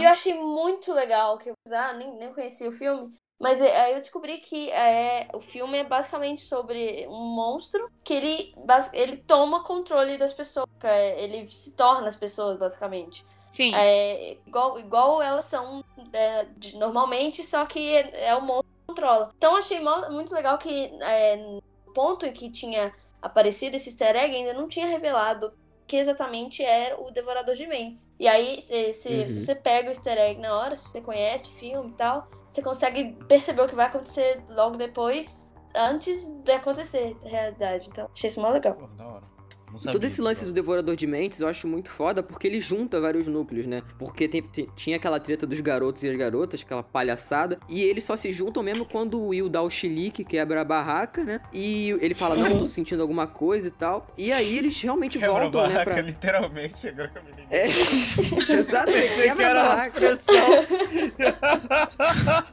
E 0.00 0.04
eu 0.04 0.10
achei 0.10 0.34
muito 0.34 0.92
legal 0.92 1.38
que 1.38 1.50
eu 1.50 1.54
ah, 1.70 1.92
nem, 1.92 2.12
nem 2.16 2.32
conhecia 2.34 2.68
o 2.68 2.72
filme. 2.72 3.14
Mas 3.38 3.60
é, 3.60 3.76
aí 3.80 3.92
eu 3.94 4.00
descobri 4.00 4.38
que 4.38 4.70
é, 4.70 5.28
o 5.34 5.40
filme 5.40 5.78
é 5.78 5.84
basicamente 5.84 6.42
sobre 6.42 7.06
um 7.08 7.34
monstro 7.34 7.86
que 8.02 8.14
ele, 8.14 8.54
ele 8.94 9.18
toma 9.18 9.62
controle 9.62 10.16
das 10.16 10.32
pessoas. 10.32 10.66
que 10.80 10.86
é, 10.86 11.22
Ele 11.22 11.48
se 11.50 11.76
torna 11.76 12.08
as 12.08 12.16
pessoas, 12.16 12.58
basicamente. 12.58 13.24
Sim. 13.50 13.74
É, 13.74 14.38
igual, 14.46 14.78
igual 14.78 15.22
elas 15.22 15.44
são 15.44 15.84
é, 16.12 16.46
de- 16.56 16.76
normalmente, 16.78 17.44
só 17.44 17.64
que 17.66 17.94
é, 17.94 18.28
é 18.28 18.34
o 18.34 18.40
monstro 18.40 18.64
que 18.64 18.86
controla. 18.88 19.30
Então 19.36 19.52
eu 19.52 19.58
achei 19.58 19.80
muito 20.10 20.34
legal 20.34 20.56
que 20.58 20.90
é, 21.02 21.36
no 21.36 21.62
ponto 21.94 22.24
em 22.26 22.32
que 22.32 22.50
tinha 22.50 22.92
aparecido 23.22 23.76
esse 23.76 23.90
easter 23.90 24.16
egg 24.16 24.34
ainda 24.34 24.54
não 24.54 24.66
tinha 24.68 24.86
revelado 24.86 25.52
que 25.86 25.96
exatamente 25.96 26.64
era 26.64 27.00
o 27.00 27.10
Devorador 27.12 27.54
de 27.54 27.66
Mentes. 27.66 28.12
E 28.18 28.26
aí, 28.26 28.60
se, 28.60 28.92
se, 28.92 29.08
Uhum. 29.14 29.28
se 29.28 29.40
você 29.42 29.54
pega 29.54 29.88
o 29.88 29.90
easter 29.90 30.18
egg 30.18 30.40
na 30.40 30.58
hora, 30.58 30.74
se 30.74 30.88
você 30.90 31.00
conhece 31.00 31.48
o 31.48 31.52
filme 31.52 31.90
e 31.90 31.94
tal, 31.94 32.26
você 32.56 32.62
consegue 32.62 33.12
perceber 33.28 33.62
o 33.62 33.66
que 33.66 33.74
vai 33.74 33.86
acontecer 33.86 34.42
logo 34.48 34.76
depois, 34.76 35.54
antes 35.74 36.28
de 36.42 36.52
acontecer, 36.52 37.16
na 37.22 37.28
realidade. 37.28 37.88
Então, 37.88 38.08
achei 38.12 38.28
isso 38.28 38.40
mó 38.40 38.48
legal. 38.48 38.74
Pô, 38.74 38.86
da 38.88 39.06
hora. 39.06 39.35
Não 39.76 39.80
E 39.80 39.82
sabia 39.84 39.92
todo 39.92 40.04
esse 40.04 40.20
lance 40.22 40.42
ó. 40.42 40.46
do 40.46 40.52
Devorador 40.52 40.96
de 40.96 41.06
Mentes 41.06 41.40
eu 41.40 41.48
acho 41.48 41.68
muito 41.68 41.90
foda 41.90 42.22
porque 42.22 42.46
ele 42.46 42.60
junta 42.60 43.00
vários 43.00 43.26
núcleos, 43.26 43.66
né? 43.66 43.82
Porque 43.98 44.26
tem- 44.26 44.42
tem- 44.42 44.68
tinha 44.74 44.96
aquela 44.96 45.20
treta 45.20 45.46
dos 45.46 45.60
garotos 45.60 46.02
e 46.02 46.08
as 46.08 46.16
garotas, 46.16 46.62
aquela 46.62 46.82
palhaçada, 46.82 47.58
e 47.68 47.82
eles 47.82 48.04
só 48.04 48.16
se 48.16 48.32
juntam 48.32 48.62
mesmo 48.62 48.84
quando 48.86 49.18
o 49.20 49.28
Will 49.28 49.48
dá 49.48 49.60
o 49.62 49.68
chilique, 49.70 50.24
quebra 50.24 50.62
a 50.62 50.64
barraca, 50.64 51.22
né? 51.24 51.40
E 51.52 51.90
ele 52.00 52.14
fala, 52.14 52.36
não, 52.36 52.46
eu 52.46 52.58
tô 52.58 52.66
sentindo 52.66 53.02
alguma 53.02 53.26
coisa 53.26 53.68
e 53.68 53.70
tal. 53.70 54.06
E 54.16 54.32
aí 54.32 54.56
eles 54.56 54.80
realmente 54.80 55.18
Quebra 55.18 55.36
a 55.36 55.40
voltam, 55.40 55.62
né? 55.62 55.68
barraca, 55.68 55.92
Pra... 55.92 56.00
literalmente, 56.02 56.88
agora 56.88 57.08
que 57.08 57.18
eu 57.18 57.22
me 57.22 57.30
liguei. 57.30 57.46
É, 57.50 57.66
exatamente. 58.52 59.00
Pensei 59.02 59.22
que 59.30 59.36
quebra 59.36 59.46
a 59.46 59.50
era 59.50 59.62
barraca. 59.62 59.86
expressão. 60.04 60.36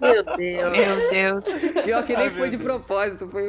Meu 0.01 0.23
Deus. 0.37 0.77
Meu 0.77 1.09
Deus. 1.09 1.45
Pior 1.83 2.05
que 2.05 2.13
nem 2.15 2.23
Ai, 2.27 2.29
foi 2.31 2.49
de 2.49 2.57
Deus. 2.57 2.63
propósito, 2.63 3.27
foi. 3.29 3.43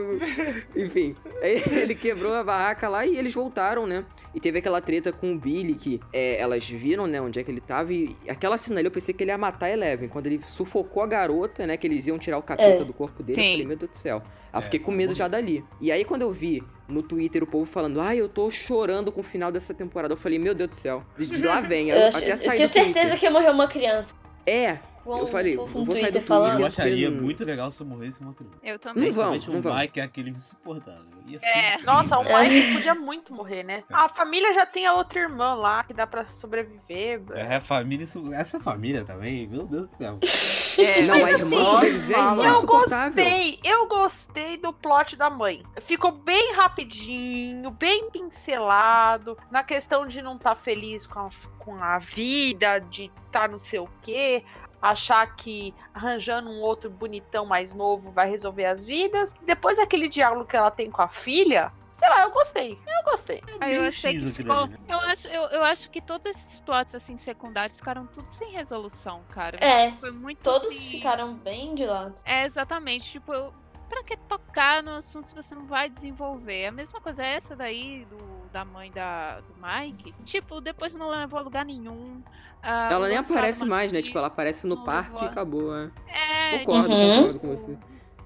Enfim. 0.76 1.14
Aí 1.42 1.62
ele 1.72 1.94
quebrou 1.94 2.34
a 2.34 2.42
barraca 2.44 2.88
lá 2.88 3.04
e 3.06 3.16
eles 3.16 3.34
voltaram, 3.34 3.54
né? 3.86 4.04
E 4.34 4.40
teve 4.40 4.58
aquela 4.58 4.80
treta 4.80 5.12
com 5.12 5.32
o 5.32 5.38
Billy 5.38 5.74
que 5.74 6.00
é, 6.12 6.40
elas 6.40 6.68
viram, 6.68 7.06
né, 7.06 7.20
onde 7.20 7.38
é 7.40 7.42
que 7.42 7.50
ele 7.50 7.60
tava. 7.60 7.92
E 7.92 8.16
aquela 8.28 8.56
cena 8.58 8.78
ali 8.80 8.86
eu 8.86 8.90
pensei 8.90 9.14
que 9.14 9.24
ele 9.24 9.30
ia 9.30 9.38
matar 9.38 9.66
a 9.66 9.70
Eleven. 9.70 10.08
Quando 10.08 10.26
ele 10.26 10.40
sufocou 10.44 11.02
a 11.02 11.06
garota, 11.06 11.66
né? 11.66 11.76
Que 11.76 11.86
eles 11.86 12.06
iam 12.06 12.18
tirar 12.18 12.38
o 12.38 12.42
capeta 12.42 12.82
É. 12.82 12.84
do 12.84 12.92
corpo 12.92 13.22
dele. 13.22 13.34
Sim. 13.40 13.44
Eu 13.46 13.50
falei, 13.52 13.66
meu 13.66 13.76
Deus 13.76 13.90
do 13.90 13.96
céu. 13.96 14.22
Aí 14.52 14.58
eu 14.58 14.60
É, 14.60 14.62
fiquei 14.62 14.80
com 14.80 14.90
medo 14.90 15.08
morreu. 15.10 15.14
já 15.16 15.28
dali. 15.28 15.64
E 15.80 15.90
aí 15.90 16.04
quando 16.04 16.22
eu 16.22 16.32
vi 16.32 16.62
no 16.86 17.02
Twitter 17.02 17.42
o 17.42 17.46
povo 17.46 17.64
falando, 17.64 18.00
ai, 18.00 18.20
eu 18.20 18.28
tô 18.28 18.50
chorando 18.50 19.10
com 19.10 19.20
o 19.20 19.24
final 19.24 19.50
dessa 19.50 19.72
temporada. 19.72 20.12
Eu 20.14 20.18
falei, 20.18 20.38
meu 20.38 20.54
Deus 20.54 20.70
do 20.70 20.76
céu. 20.76 21.02
De 21.16 21.40
lá 21.46 21.60
vem. 21.60 21.88
Eu, 21.90 21.96
Eu, 21.96 22.08
até 22.08 22.32
eu 22.32 22.36
saí 22.36 22.56
tinha 22.56 22.66
do 22.68 22.72
Twitter. 22.72 22.92
certeza 22.94 23.16
que 23.16 23.24
ia 23.24 23.30
morrer 23.30 23.50
uma 23.50 23.66
criança. 23.66 24.14
É, 24.46 24.78
Com, 25.04 25.18
Eu 25.18 25.26
eu 25.28 25.62
um 25.64 25.84
vou 25.84 25.94
sair 25.94 26.10
do 26.10 26.20
falando. 26.22 26.60
Eu 26.60 26.66
acharia 26.66 27.08
Porque- 27.10 27.22
muito 27.22 27.44
legal 27.44 27.70
se 27.70 27.82
eu 27.82 27.86
morresse 27.86 28.20
uma 28.22 28.32
criança. 28.32 28.56
Eu 28.62 28.78
também. 28.78 29.04
Não 29.04 29.12
vão, 29.12 29.36
não 29.38 29.58
o 29.58 29.62
vão. 29.62 29.76
Mike 29.76 30.00
é 30.00 30.02
aquele 30.02 30.30
insuportável. 30.30 31.04
É. 31.42 31.80
Nossa, 31.82 32.18
o 32.18 32.22
É. 32.24 32.42
Mike 32.48 32.74
podia 32.74 32.94
muito 32.94 33.32
morrer, 33.34 33.62
né? 33.62 33.82
A 33.90 34.08
família 34.08 34.52
já 34.54 34.64
tem 34.66 34.86
a 34.86 34.94
outra 34.94 35.20
irmã 35.20 35.54
lá 35.54 35.82
que 35.84 35.92
dá 35.94 36.06
pra 36.06 36.24
sobreviver. 36.30 37.22
É, 37.32 37.56
a 37.56 37.60
família, 37.60 38.06
essa 38.34 38.58
família 38.60 39.04
também, 39.04 39.46
meu 39.46 39.66
Deus 39.66 39.86
do 39.88 39.92
céu. 39.92 40.18
É, 40.76 41.02
Não, 41.02 41.14
a 41.14 41.18
Mas 41.20 41.38
irmã 41.40 41.56
assim, 41.62 41.70
sobreviver, 41.70 42.18
a 42.18 42.30
irmã 42.32 42.44
é 42.46 42.48
Eu 42.50 42.66
gostei, 42.66 43.60
eu 43.62 43.86
gostei 43.86 44.56
do 44.56 44.72
plot 44.72 45.14
da 45.14 45.30
mãe. 45.30 45.62
Ficou 45.80 46.10
bem 46.10 46.52
rapidinho, 46.52 47.70
bem 47.70 48.10
pincelado, 48.10 49.38
na 49.52 49.62
questão 49.62 50.04
de 50.06 50.20
não 50.20 50.34
estar 50.34 50.56
feliz 50.56 51.06
com 51.06 51.20
a, 51.20 51.30
com 51.60 51.76
a 51.76 51.98
vida, 52.00 52.80
de 52.80 53.08
estar 53.26 53.48
não 53.48 53.56
sei 53.58 53.78
o 53.78 53.88
quê, 54.02 54.44
achar 54.90 55.34
que 55.34 55.74
arranjando 55.94 56.50
um 56.50 56.60
outro 56.60 56.90
bonitão 56.90 57.46
mais 57.46 57.74
novo 57.74 58.10
vai 58.10 58.28
resolver 58.28 58.66
as 58.66 58.84
vidas. 58.84 59.34
Depois 59.42 59.78
daquele 59.78 60.08
diálogo 60.08 60.44
que 60.44 60.56
ela 60.56 60.70
tem 60.70 60.90
com 60.90 61.00
a 61.00 61.08
filha, 61.08 61.72
sei 61.94 62.08
lá, 62.08 62.22
eu 62.24 62.30
gostei, 62.30 62.72
eu 62.86 63.10
gostei. 63.10 63.42
Aí 63.60 63.72
eu 63.74 63.80
Meio 63.80 63.88
achei 63.88 64.12
que 64.12 64.32
ficou. 64.32 64.68
Eu 64.88 64.98
acho, 65.00 65.28
eu, 65.28 65.42
eu 65.44 65.64
acho 65.64 65.88
que 65.88 66.00
todos 66.02 66.26
esses 66.26 66.60
plots 66.60 66.94
assim 66.94 67.16
secundários 67.16 67.78
ficaram 67.78 68.06
tudo 68.06 68.26
sem 68.26 68.50
resolução, 68.50 69.22
cara. 69.30 69.56
É, 69.64 69.92
Foi 69.92 70.10
muito 70.10 70.42
todos 70.42 70.68
assim- 70.68 70.90
ficaram 70.90 71.34
bem 71.34 71.74
de 71.74 71.86
lado. 71.86 72.14
É, 72.24 72.44
exatamente. 72.44 73.10
Tipo, 73.10 73.32
eu, 73.32 73.54
pra 73.88 74.02
que 74.04 74.16
tocar 74.18 74.82
no 74.82 74.96
assunto 74.96 75.26
se 75.26 75.34
você 75.34 75.54
não 75.54 75.64
vai 75.66 75.88
desenvolver? 75.88 76.66
A 76.66 76.72
mesma 76.72 77.00
coisa 77.00 77.24
é 77.24 77.34
essa 77.36 77.56
daí 77.56 78.04
do, 78.10 78.43
da 78.54 78.64
mãe 78.64 78.88
da, 78.92 79.40
do 79.40 79.52
Mike. 79.60 80.14
Tipo, 80.24 80.60
depois 80.60 80.94
não 80.94 81.08
levou 81.08 81.40
a 81.40 81.42
lugar 81.42 81.64
nenhum. 81.64 82.22
Ah, 82.62 82.88
Ela 82.92 83.08
nem 83.08 83.16
aparece 83.18 83.64
mais, 83.66 83.90
né? 83.90 84.00
Tipo, 84.00 84.16
ela 84.18 84.28
aparece 84.28 84.64
no 84.64 84.84
parque 84.84 85.24
e 85.24 85.26
acabou, 85.26 85.76
é. 85.76 85.90
É, 86.06 86.58
Concordo, 86.60 86.94
Uhum. 86.94 87.16
concordo 87.16 87.40
com 87.40 87.48
você. 87.48 87.78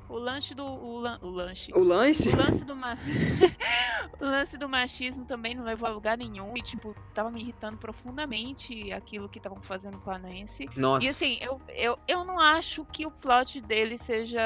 O 0.08 0.18
lanche 0.18 0.54
do. 0.54 0.64
O, 0.64 1.00
lan- 1.00 1.18
o 1.22 1.30
lanche. 1.30 1.72
O 1.74 1.82
lanche? 1.82 2.30
O 2.30 2.36
lance 2.36 2.64
do 2.64 2.74
ma... 2.74 2.96
o 4.20 4.24
lance 4.24 4.56
do 4.56 4.68
machismo 4.68 5.24
também 5.24 5.54
não 5.54 5.64
levou 5.64 5.88
a 5.88 5.92
lugar 5.92 6.16
nenhum. 6.16 6.56
E, 6.56 6.62
tipo, 6.62 6.94
tava 7.14 7.30
me 7.30 7.40
irritando 7.40 7.76
profundamente 7.76 8.92
aquilo 8.92 9.28
que 9.28 9.38
estavam 9.38 9.60
fazendo 9.62 9.98
com 9.98 10.10
a 10.10 10.18
Nancy. 10.18 10.68
Nossa. 10.76 11.04
E 11.04 11.08
assim, 11.08 11.38
eu, 11.40 11.60
eu, 11.68 11.98
eu 12.08 12.24
não 12.24 12.38
acho 12.38 12.84
que 12.86 13.06
o 13.06 13.10
plot 13.10 13.60
dele 13.60 13.98
seja 13.98 14.40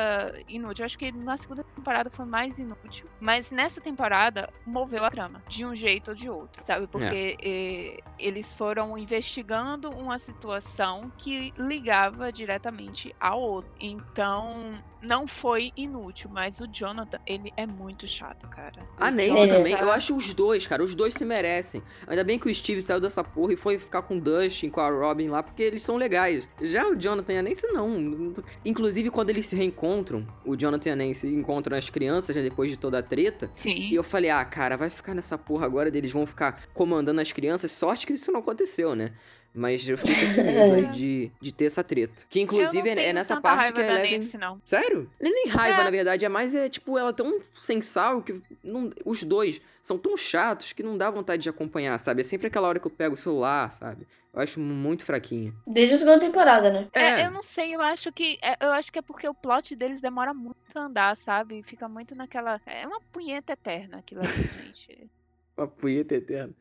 inútil. 0.49 0.83
Eu 0.83 0.87
acho 0.87 0.99
que 0.99 1.13
na 1.13 1.37
segunda 1.37 1.63
temporada 1.63 2.11
foi 2.11 2.25
mais 2.25 2.59
inútil. 2.59 3.09
Mas 3.21 3.51
nessa 3.51 3.81
temporada 3.81 4.53
moveu 4.67 5.05
a 5.05 5.11
trama, 5.11 5.43
de 5.49 5.65
um 5.65 5.75
jeito 5.75 6.09
ou 6.09 6.15
de 6.15 6.29
outro, 6.29 6.63
sabe? 6.63 6.87
Porque 6.87 7.37
eh, 7.43 7.99
eles 8.19 8.57
foram 8.57 8.97
investigando 8.99 9.91
uma 9.91 10.19
situação 10.19 11.13
que 11.17 11.53
ligava 11.57 12.33
diretamente 12.33 13.15
ao 13.21 13.41
outro. 13.41 13.71
Então, 13.81 14.75
não 15.03 15.27
foi 15.27 15.52
inútil, 15.77 16.31
mas 16.33 16.61
o 16.61 16.67
Jonathan, 16.67 17.19
ele 17.27 17.53
é 17.57 17.67
muito 17.67 18.07
chato, 18.07 18.49
cara. 18.49 18.83
A 18.99 19.09
O 19.09 19.11
Nancy 19.11 19.29
É. 19.31 19.35
Jonathan- 19.35 19.57
também, 19.57 19.73
eu 19.75 19.91
acho 19.91 20.17
os 20.17 20.33
dois, 20.35 20.67
cara, 20.67 20.83
os 20.83 20.95
dois 20.95 21.15
se 21.15 21.25
merecem. 21.25 21.83
Ainda 22.07 22.25
bem 22.25 22.39
que 22.39 22.49
o 22.49 22.55
Steve 22.55 22.81
saiu 22.83 23.01
dessa 23.01 23.23
porra 23.25 23.53
e 23.53 23.57
foi 23.57 23.79
ficar 23.79 24.03
com 24.03 24.17
o 24.17 24.21
Dustin, 24.21 24.71
com 24.71 24.81
a 24.81 24.91
Robin 24.91 25.29
lá, 25.29 25.43
porque 25.43 25.63
eles 25.63 25.83
são 25.83 25.97
legais. 25.97 26.49
Já 26.61 26.87
o 26.89 26.95
Jonathan 26.97 27.33
e 27.35 27.39
a 27.39 27.43
Nancy 27.43 27.67
não. 27.69 28.33
Inclusive, 28.65 29.11
quando 29.11 29.31
eles 29.31 29.47
se 29.47 29.57
reencontram, 29.57 30.27
o 30.45 30.57
Jonathan 30.57 30.89
e 30.89 30.93
a 30.93 30.97
Nancy 30.97 31.29
encontram 31.29 31.77
as 31.77 31.89
crianças, 31.91 32.35
né, 32.37 32.43
depois 32.43 32.71
de 32.71 32.77
toda 32.77 32.99
a 32.99 33.03
treta. 33.03 33.51
Sim. 33.55 33.75
E 33.91 33.95
eu 33.95 34.03
falei, 34.03 34.31
ah, 34.31 34.45
cara, 34.45 34.77
vai 34.77 34.91
ficar 34.91 35.15
nessa 35.15 35.37
porra 35.39 35.67
agora 35.67 35.91
deles 35.91 36.13
vão 36.13 36.27
ficar 36.27 36.63
comandando 36.73 37.21
as 37.21 37.33
crianças. 37.33 37.73
Sorte 37.73 38.07
que 38.07 38.13
isso 38.15 38.31
não 38.33 38.41
aconteceu, 38.41 38.95
né? 38.95 39.13
Mas 39.55 39.87
eu 39.87 39.99
fiquei 39.99 40.15
com 40.15 40.21
esse 40.23 40.41
medo 40.43 40.75
aí 40.75 40.87
de, 40.87 41.31
de 41.41 41.53
ter 41.53 41.67
essa 41.67 41.85
treta. 41.85 42.25
Que 42.29 42.41
inclusive 42.41 42.89
eu 42.89 42.95
não 42.97 43.03
é, 43.03 43.07
é 43.09 43.13
nessa 43.13 43.35
tanta 43.35 43.43
parte 43.49 43.59
raiva 43.59 43.75
que 43.75 43.81
a 43.83 43.87
da 43.87 43.93
Eleven. 44.01 44.19
Nancy, 44.21 44.39
não. 44.39 44.63
Sério? 44.65 45.11
Não 45.21 45.29
é 45.29 45.33
nem 45.33 45.47
raiva, 45.49 45.81
É. 45.83 45.85
na 45.85 45.91
verdade, 45.91 46.25
é 46.25 46.29
mais 46.29 46.55
é 46.55 46.69
tipo, 46.71 46.97
ela 46.97 47.13
tão 47.13 47.39
sem 47.55 47.83
sal 47.83 48.23
que 48.23 48.41
não- 48.65 48.91
os 49.05 49.23
dois 49.25 49.61
são 49.83 49.99
tão 49.99 50.17
chatos 50.17 50.73
que 50.73 50.83
não 50.83 50.97
dá 50.97 51.11
vontade 51.11 51.43
de 51.43 51.49
acompanhar, 51.51 51.99
sabe? 51.99 52.23
É 52.23 52.25
sempre 52.25 52.47
aquela 52.47 52.67
hora 52.69 52.81
que 52.81 52.87
eu 52.87 52.91
pego 52.91 53.15
o 53.15 53.19
celular, 53.19 53.71
sabe? 53.73 54.07
Eu 54.33 54.41
acho 54.41 54.59
muito 54.59 55.05
fraquinha. 55.05 55.53
Desde 55.67 55.97
a 55.97 55.99
segunda 55.99 56.19
temporada, 56.21 56.73
né? 56.73 56.89
É, 56.95 57.21
É. 57.21 57.27
eu 57.27 57.31
não 57.31 57.43
sei, 57.43 57.75
eu 57.75 57.83
acho 57.83 58.11
que 58.11 58.39
é, 58.41 58.57
eu 58.65 58.71
acho 58.73 58.91
que 58.91 58.99
é 58.99 59.03
porque 59.03 59.29
o 59.29 59.35
plot 59.35 59.77
deles 59.77 60.01
demora 60.01 60.33
muito 60.33 60.57
a 60.75 60.81
andar, 60.81 61.15
sabe? 61.19 61.63
Fica 61.63 61.87
muito 61.87 62.15
naquela, 62.15 62.59
é 62.65 62.87
uma 62.87 63.01
punheta 63.13 63.53
eterna 63.53 63.99
aquilo 63.99 64.23
ali, 64.23 64.31
gente. 64.73 65.11
Uma 65.55 65.67
punheta 65.69 66.15
eterna. 66.15 66.55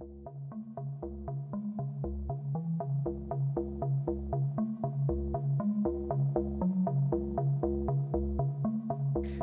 Thank 0.00 0.10
you. 0.78 0.87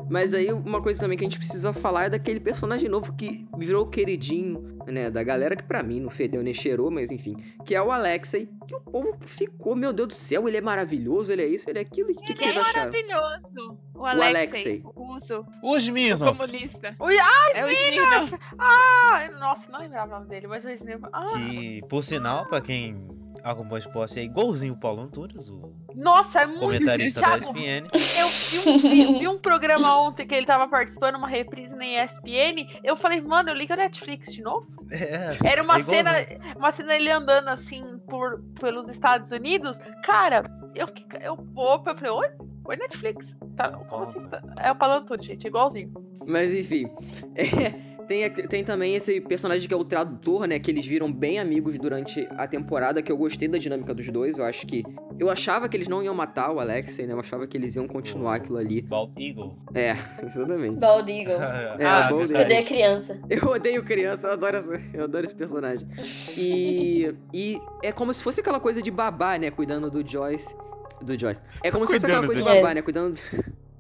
Mas 0.10 0.34
aí 0.34 0.52
uma 0.52 0.82
coisa 0.82 1.00
também 1.00 1.18
que 1.18 1.24
a 1.24 1.28
gente 1.28 1.38
precisa 1.38 1.74
falar 1.74 2.06
é 2.06 2.10
daquele 2.10 2.40
personagem 2.40 2.88
novo 2.90 3.14
que 3.14 3.48
virou 3.58 3.86
o 3.86 3.90
queridinho, 3.90 4.78
né, 4.88 5.10
da 5.10 5.24
galera 5.24 5.56
que 5.56 5.64
pra 5.64 5.82
mim 5.82 6.00
não 6.00 6.10
fedeu 6.10 6.44
nem 6.44 6.54
cheirou, 6.54 6.92
mas 6.92 7.12
enfim, 7.12 7.36
que 7.66 7.74
é 7.74 7.82
o 7.82 7.92
Alexei, 7.92 8.48
que 8.68 8.76
o 8.76 8.80
povo 8.82 9.18
ficou, 9.22 9.76
meu 9.76 9.92
Deus 9.92 10.08
do 10.10 10.14
céu, 10.14 10.48
ele 10.48 10.58
é 10.58 10.62
maravilhoso, 10.62 11.32
ele 11.32 11.42
é 11.42 11.48
isso, 11.48 11.70
ele 11.70 11.80
é 11.80 11.82
aquilo, 11.82 12.12
o 12.12 12.16
que, 12.16 12.34
que 12.34 12.44
Ele 12.44 12.52
é 12.52 12.54
vocês 12.54 12.58
acharam? 12.68 12.92
maravilhoso. 12.92 13.78
O 13.96 14.06
Alexei. 14.06 14.36
Alexei, 14.36 14.84
o 14.84 15.04
russo, 15.14 15.46
Os 15.64 15.88
o 15.88 15.92
Mirnoff, 15.94 16.38
comunista. 16.38 16.96
Ui, 17.00 17.16
É 17.54 17.66
o 17.66 17.70
Smirnoff. 17.70 18.38
Ah, 18.60 19.30
nossa, 19.40 19.72
não 19.72 19.80
lembrava 19.80 20.16
o 20.16 20.20
nome 20.20 20.30
dele, 20.30 20.48
mas 20.48 20.64
o 20.66 20.70
Snape. 20.70 21.04
Ah, 21.14 21.24
que, 21.34 21.82
por 21.90 22.04
sinal, 22.04 22.46
pra 22.46 22.62
quem 22.62 23.08
acompanha 23.44 23.76
o 23.76 23.78
esporte, 23.78 24.20
é 24.20 24.24
igualzinho 24.24 24.74
o 24.74 24.78
Paulo 24.78 25.02
Antunes, 25.02 25.50
o 25.50 25.74
nossa, 25.96 26.42
é 26.42 26.46
muito 26.46 26.60
comentarista 26.60 27.22
da 27.22 27.38
ESPN. 27.38 27.88
Eu 28.20 28.28
vi 28.28 28.70
um, 28.70 28.78
vi- 28.78 29.20
vi 29.20 29.28
um 29.30 29.38
programa 29.40 29.98
ontem 30.02 30.28
que 30.28 30.36
ele 30.36 30.46
tava 30.46 30.68
participando, 30.68 31.16
uma 31.16 31.28
reprise 31.28 31.74
na 31.74 31.86
ESPN. 31.86 32.68
Eu 32.84 32.98
falei, 32.98 33.22
mano, 33.22 33.50
eu 33.50 33.56
ligo 33.56 33.72
a 33.72 33.78
Netflix 33.78 34.34
de 34.34 34.42
novo. 34.42 34.68
É, 34.92 35.30
Era 35.52 35.64
uma 35.64 35.80
é 35.80 35.84
cena, 35.84 36.12
uma 36.58 36.72
cena 36.74 36.96
ele 36.96 37.10
andando 37.10 37.48
assim 37.48 37.98
por, 38.10 38.42
pelos 38.60 38.90
Estados 38.90 39.32
Unidos. 39.32 39.80
Cara, 40.04 40.44
eu 40.76 40.88
fiquei- 40.88 41.22
eu 41.24 41.38
opa, 41.56 41.92
eu 41.92 41.96
falei, 41.96 42.12
oi? 42.12 42.28
Oi, 42.68 42.76
Netflix. 42.76 43.34
Tá, 43.56 43.70
como 43.72 44.04
assim? 44.04 44.28
tá? 44.28 44.42
É 44.60 44.72
o 44.72 44.76
Palantudo, 44.76 45.24
gente, 45.24 45.48
igualzinho. 45.48 45.94
Mas 46.28 46.54
enfim, 46.54 46.90
é, 47.36 47.95
Tem, 48.08 48.30
tem 48.30 48.64
também 48.64 48.96
esse 48.96 49.20
personagem 49.22 49.68
que 49.68 49.74
é 49.74 49.78
o 49.78 49.84
tradutor, 49.84 50.48
né? 50.48 50.60
Que 50.60 50.70
eles 50.70 50.86
viram 50.86 51.12
bem 51.12 51.40
amigos 51.40 51.78
durante 51.78 52.28
a 52.32 52.48
temporada, 52.48 53.02
que 53.02 53.12
eu 53.12 53.18
gostei 53.18 53.48
da 53.48 53.58
dinâmica 53.58 53.94
dos 53.94 54.08
dois. 54.10 54.38
Eu 54.38 54.46
acho 54.46 54.66
que. 54.68 54.84
Eu 55.18 55.30
achava 55.30 55.68
que 55.70 55.76
eles 55.78 55.88
não 55.88 56.04
iam 56.04 56.14
matar 56.14 56.52
o 56.52 56.60
Alexei, 56.60 57.08
né? 57.08 57.14
Eu 57.14 57.20
achava 57.20 57.48
que 57.48 57.58
eles 57.58 57.76
iam 57.76 57.88
continuar 57.88 58.36
aquilo 58.36 58.58
ali. 58.58 58.82
Bald 58.82 59.14
Eagle. 59.20 59.58
É, 59.74 59.96
exatamente. 60.24 60.80
Bald 60.80 61.10
Eagle. 61.12 61.36
É, 61.80 61.86
Ah, 61.86 62.08
Bald 62.10 62.28
detalhe. 62.28 62.44
Cadê 62.44 62.58
a 62.58 62.64
criança? 62.64 63.20
Eu 63.30 63.50
odeio 63.50 63.84
criança, 63.84 64.28
eu 64.28 64.34
adoro, 64.34 64.58
essa- 64.58 64.82
eu 64.94 65.04
adoro 65.06 65.26
esse 65.26 65.36
personagem. 65.36 65.88
E, 66.38 67.14
e 67.34 67.60
é 67.84 67.92
como 67.92 68.14
se 68.14 68.22
fosse 68.24 68.40
aquela 68.42 68.60
coisa 68.60 68.82
de 68.82 68.92
babá, 68.92 69.38
né? 69.38 69.50
Cuidando 69.52 69.90
do 69.90 70.08
Joyce. 70.08 70.56
Do 71.02 71.18
Joyce. 71.20 71.42
É 71.64 71.72
como 71.72 71.86
se 71.88 71.94
fosse 71.94 72.06
aquela 72.06 72.22
Cuidando 72.22 72.26
coisa 72.26 72.40
de 72.40 72.44
do 72.44 72.46
babá, 72.46 72.74
Joyce. 72.74 72.76
né? 72.76 72.82
Cuidando. 72.82 73.20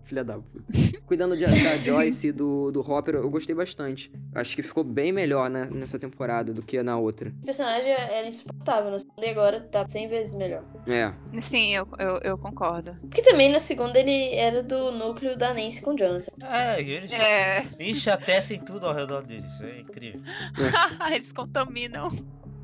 Filha 0.05 0.23
da 0.23 0.35
puta. 0.37 0.63
Cuidando 1.05 1.35
de- 1.35 1.45
da 1.45 1.77
Joyce 1.77 2.27
e 2.27 2.31
do, 2.31 2.71
do 2.71 2.79
Hopper, 2.79 3.15
eu 3.15 3.29
gostei 3.29 3.53
bastante. 3.55 4.11
Acho 4.33 4.55
que 4.55 4.63
ficou 4.63 4.83
bem 4.83 5.11
melhor 5.11 5.49
né, 5.49 5.67
nessa 5.71 5.97
temporada 5.99 6.53
do 6.53 6.61
que 6.61 6.81
na 6.83 6.97
outra. 6.97 7.29
Esse 7.29 7.45
personagem 7.45 7.91
era 7.91 8.27
insuportável 8.27 8.91
na 8.91 8.99
segunda 8.99 9.25
e 9.25 9.29
agora 9.29 9.59
tá 9.61 9.87
100 9.87 10.07
vezes 10.07 10.33
melhor. 10.35 10.63
É. 10.87 11.11
Sim, 11.41 11.75
eu, 11.75 11.87
eu, 11.99 12.17
eu 12.23 12.37
concordo. 12.37 12.93
Porque 13.01 13.21
também 13.21 13.51
na 13.51 13.59
segunda 13.59 13.99
ele 13.99 14.33
era 14.35 14.61
do 14.63 14.91
núcleo 14.91 15.35
da 15.37 15.53
Nancy 15.53 15.81
com 15.81 15.91
o 15.93 15.97
Jonathan. 15.97 16.31
É, 16.41 16.81
e 16.81 16.91
eles 16.91 17.11
É. 17.11 17.65
enxatecem 17.79 18.59
tudo 18.63 18.85
ao 18.85 18.93
redor 18.93 19.23
deles. 19.23 19.59
É 19.61 19.79
incrível. 19.79 20.21
Eles 21.11 21.31
contaminam. 21.31 22.11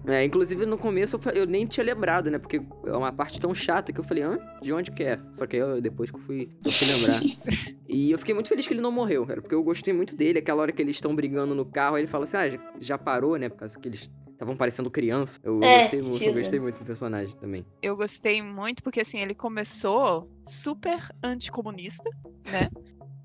É, 0.07 0.23
inclusive 0.23 0.65
no 0.65 0.77
começo 0.77 1.19
eu, 1.25 1.31
eu 1.31 1.45
nem 1.45 1.65
tinha 1.65 1.83
lembrado, 1.83 2.29
né? 2.31 2.39
Porque 2.39 2.61
é 2.85 2.91
uma 2.91 3.11
parte 3.11 3.39
tão 3.39 3.53
chata 3.53 3.93
que 3.93 3.99
eu 3.99 4.03
falei, 4.03 4.23
hã? 4.23 4.37
De 4.61 4.73
onde 4.73 4.91
que 4.91 5.03
é? 5.03 5.19
Só 5.31 5.45
que 5.45 5.55
aí 5.55 5.61
eu, 5.61 5.81
depois 5.81 6.09
que 6.09 6.17
eu 6.17 6.21
fui, 6.21 6.49
eu 6.65 6.71
fui 6.71 6.87
lembrar. 6.87 7.21
e 7.87 8.11
eu 8.11 8.17
fiquei 8.17 8.33
muito 8.33 8.49
feliz 8.49 8.67
que 8.67 8.73
ele 8.73 8.81
não 8.81 8.91
morreu, 8.91 9.25
cara, 9.25 9.41
porque 9.41 9.55
eu 9.55 9.63
gostei 9.63 9.93
muito 9.93 10.15
dele. 10.15 10.39
Aquela 10.39 10.61
hora 10.61 10.71
que 10.71 10.81
eles 10.81 10.95
estão 10.95 11.15
brigando 11.15 11.53
no 11.53 11.65
carro, 11.65 11.95
aí 11.95 12.01
ele 12.01 12.07
fala 12.07 12.23
assim, 12.23 12.37
ah, 12.37 12.49
já, 12.49 12.59
já 12.79 12.97
parou, 12.97 13.37
né? 13.37 13.49
Por 13.49 13.57
causa 13.59 13.77
que 13.79 13.87
eles 13.87 14.09
estavam 14.31 14.55
parecendo 14.57 14.89
criança. 14.89 15.39
Eu, 15.43 15.63
É, 15.63 15.77
gostei 15.81 16.01
muito, 16.01 16.23
eu 16.23 16.33
gostei 16.33 16.59
muito 16.59 16.79
do 16.79 16.85
personagem 16.85 17.35
também. 17.37 17.65
Eu 17.81 17.95
gostei 17.95 18.41
muito 18.41 18.81
porque, 18.81 19.01
assim, 19.01 19.19
ele 19.19 19.35
começou 19.35 20.27
super 20.43 20.99
anticomunista, 21.23 22.09
né? 22.47 22.67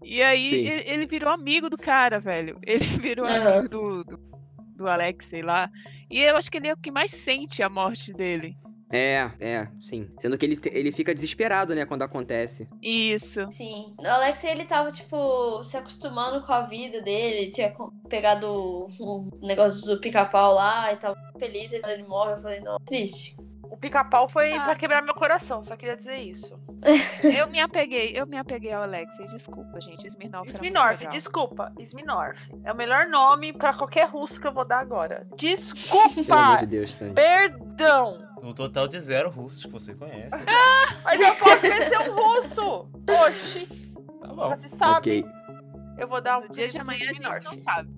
E 0.05 0.23
aí 0.23 0.51
Sim. 0.51 0.91
ele, 0.91 1.07
virou 1.07 1.31
amigo 1.31 1.71
do 1.71 1.77
cara, 1.77 2.21
velho. 2.21 2.59
Ele 2.67 2.85
virou 3.01 3.27
Aham. 3.27 3.55
amigo 3.55 3.69
do, 3.69 4.05
do, 4.05 4.19
do 4.77 4.87
Alex, 4.89 5.27
sei 5.27 5.43
lá. 5.43 5.71
E 6.11 6.21
eu 6.21 6.37
acho 6.37 6.51
que 6.51 6.59
ele 6.59 6.69
é 6.69 6.73
o 6.73 6.77
que 6.77 6.91
mais 6.91 7.11
sente 7.11 7.63
a 7.63 7.69
morte 7.69 8.13
dele. 8.13 8.57
É, 8.93 9.29
é, 9.41 9.69
sim. 9.81 10.09
Sendo 10.17 10.39
que 10.39 10.47
ele, 10.47 10.61
ele 10.71 10.93
fica 10.93 11.13
desesperado, 11.13 11.75
né, 11.75 11.85
quando 11.85 12.03
acontece. 12.03 12.69
Isso. 12.81 13.45
Sim. 13.51 13.93
O 13.99 14.07
Alex, 14.07 14.45
ele 14.45 14.65
tava, 14.65 14.93
tipo, 14.93 15.65
se 15.65 15.77
acostumando 15.77 16.47
com 16.47 16.53
a 16.53 16.63
vida 16.63 17.03
dele. 17.03 17.51
Tinha 17.51 17.75
pegado 18.09 18.47
o 18.49 18.87
o 19.01 19.29
negócio 19.47 19.85
do 19.93 20.01
pica-pau 20.01 20.55
lá 20.55 20.93
e 20.93 20.97
tava 20.99 21.17
feliz. 21.37 21.73
E 21.73 21.81
quando 21.81 21.93
ele 21.93 22.05
morre, 22.05 22.35
eu 22.35 22.41
falei, 22.43 22.61
não, 22.61 22.79
triste. 22.79 23.35
O 23.65 23.77
pica-pau 23.77 24.29
foi 24.29 24.53
Ah. 24.53 24.65
pra 24.65 24.77
quebrar 24.77 25.03
meu 25.03 25.15
coração, 25.15 25.61
só 25.65 25.77
queria 25.77 25.97
dizer 25.97 26.19
isso. 26.19 26.57
Eu 27.23 27.49
me 27.51 27.61
apeguei, 27.61 28.13
eu 28.15 28.27
me 28.27 28.37
apeguei 28.37 28.73
ao 28.73 28.83
Alex. 28.83 29.19
e 29.19 29.27
Desculpa, 29.27 29.81
gente. 29.81 30.07
Smirnoff 30.07 30.53
legal. 30.61 31.11
desculpa. 31.13 31.73
Smirnorf. 31.81 32.39
É 32.65 32.73
o 32.73 32.77
melhor 32.77 33.07
nome 33.09 33.53
pra 33.53 33.73
qualquer 33.75 34.09
russo 34.09 34.41
que 34.41 34.47
eu 34.47 34.53
vou 34.53 34.65
dar 34.65 34.81
agora. 34.81 35.27
Pelo 35.27 35.29
amor 35.31 35.37
Desculpa! 35.39 36.57
de 36.61 36.67
Deus, 36.67 36.95
Tânia. 36.95 37.15
Perdão! 37.15 38.27
O 38.43 38.53
total 38.55 38.87
de 38.87 38.99
zero 39.01 39.31
russos 39.31 39.65
que 39.65 39.73
você 39.73 39.95
conhece. 39.95 40.31
Mas 41.03 41.21
eu 41.21 41.35
posso 41.37 41.61
vencer 41.63 42.11
um 42.11 42.15
russo! 42.15 42.89
Oxi! 43.27 43.67
Tá 44.21 44.29
bom. 44.29 44.55
Você 44.57 44.69
sabe, 44.69 44.99
Ok. 44.99 45.25
eu 45.99 46.09
vou 46.09 46.21
dar 46.21 46.39
um 46.39 46.43
No 46.43 46.49
dia 46.51 46.69
de 46.69 46.79
amanhã 46.79 47.05
a 47.05 47.13
gente 47.13 47.21
Smirnorf. 47.23 47.45
não 47.45 47.63
sabe. 47.63 47.89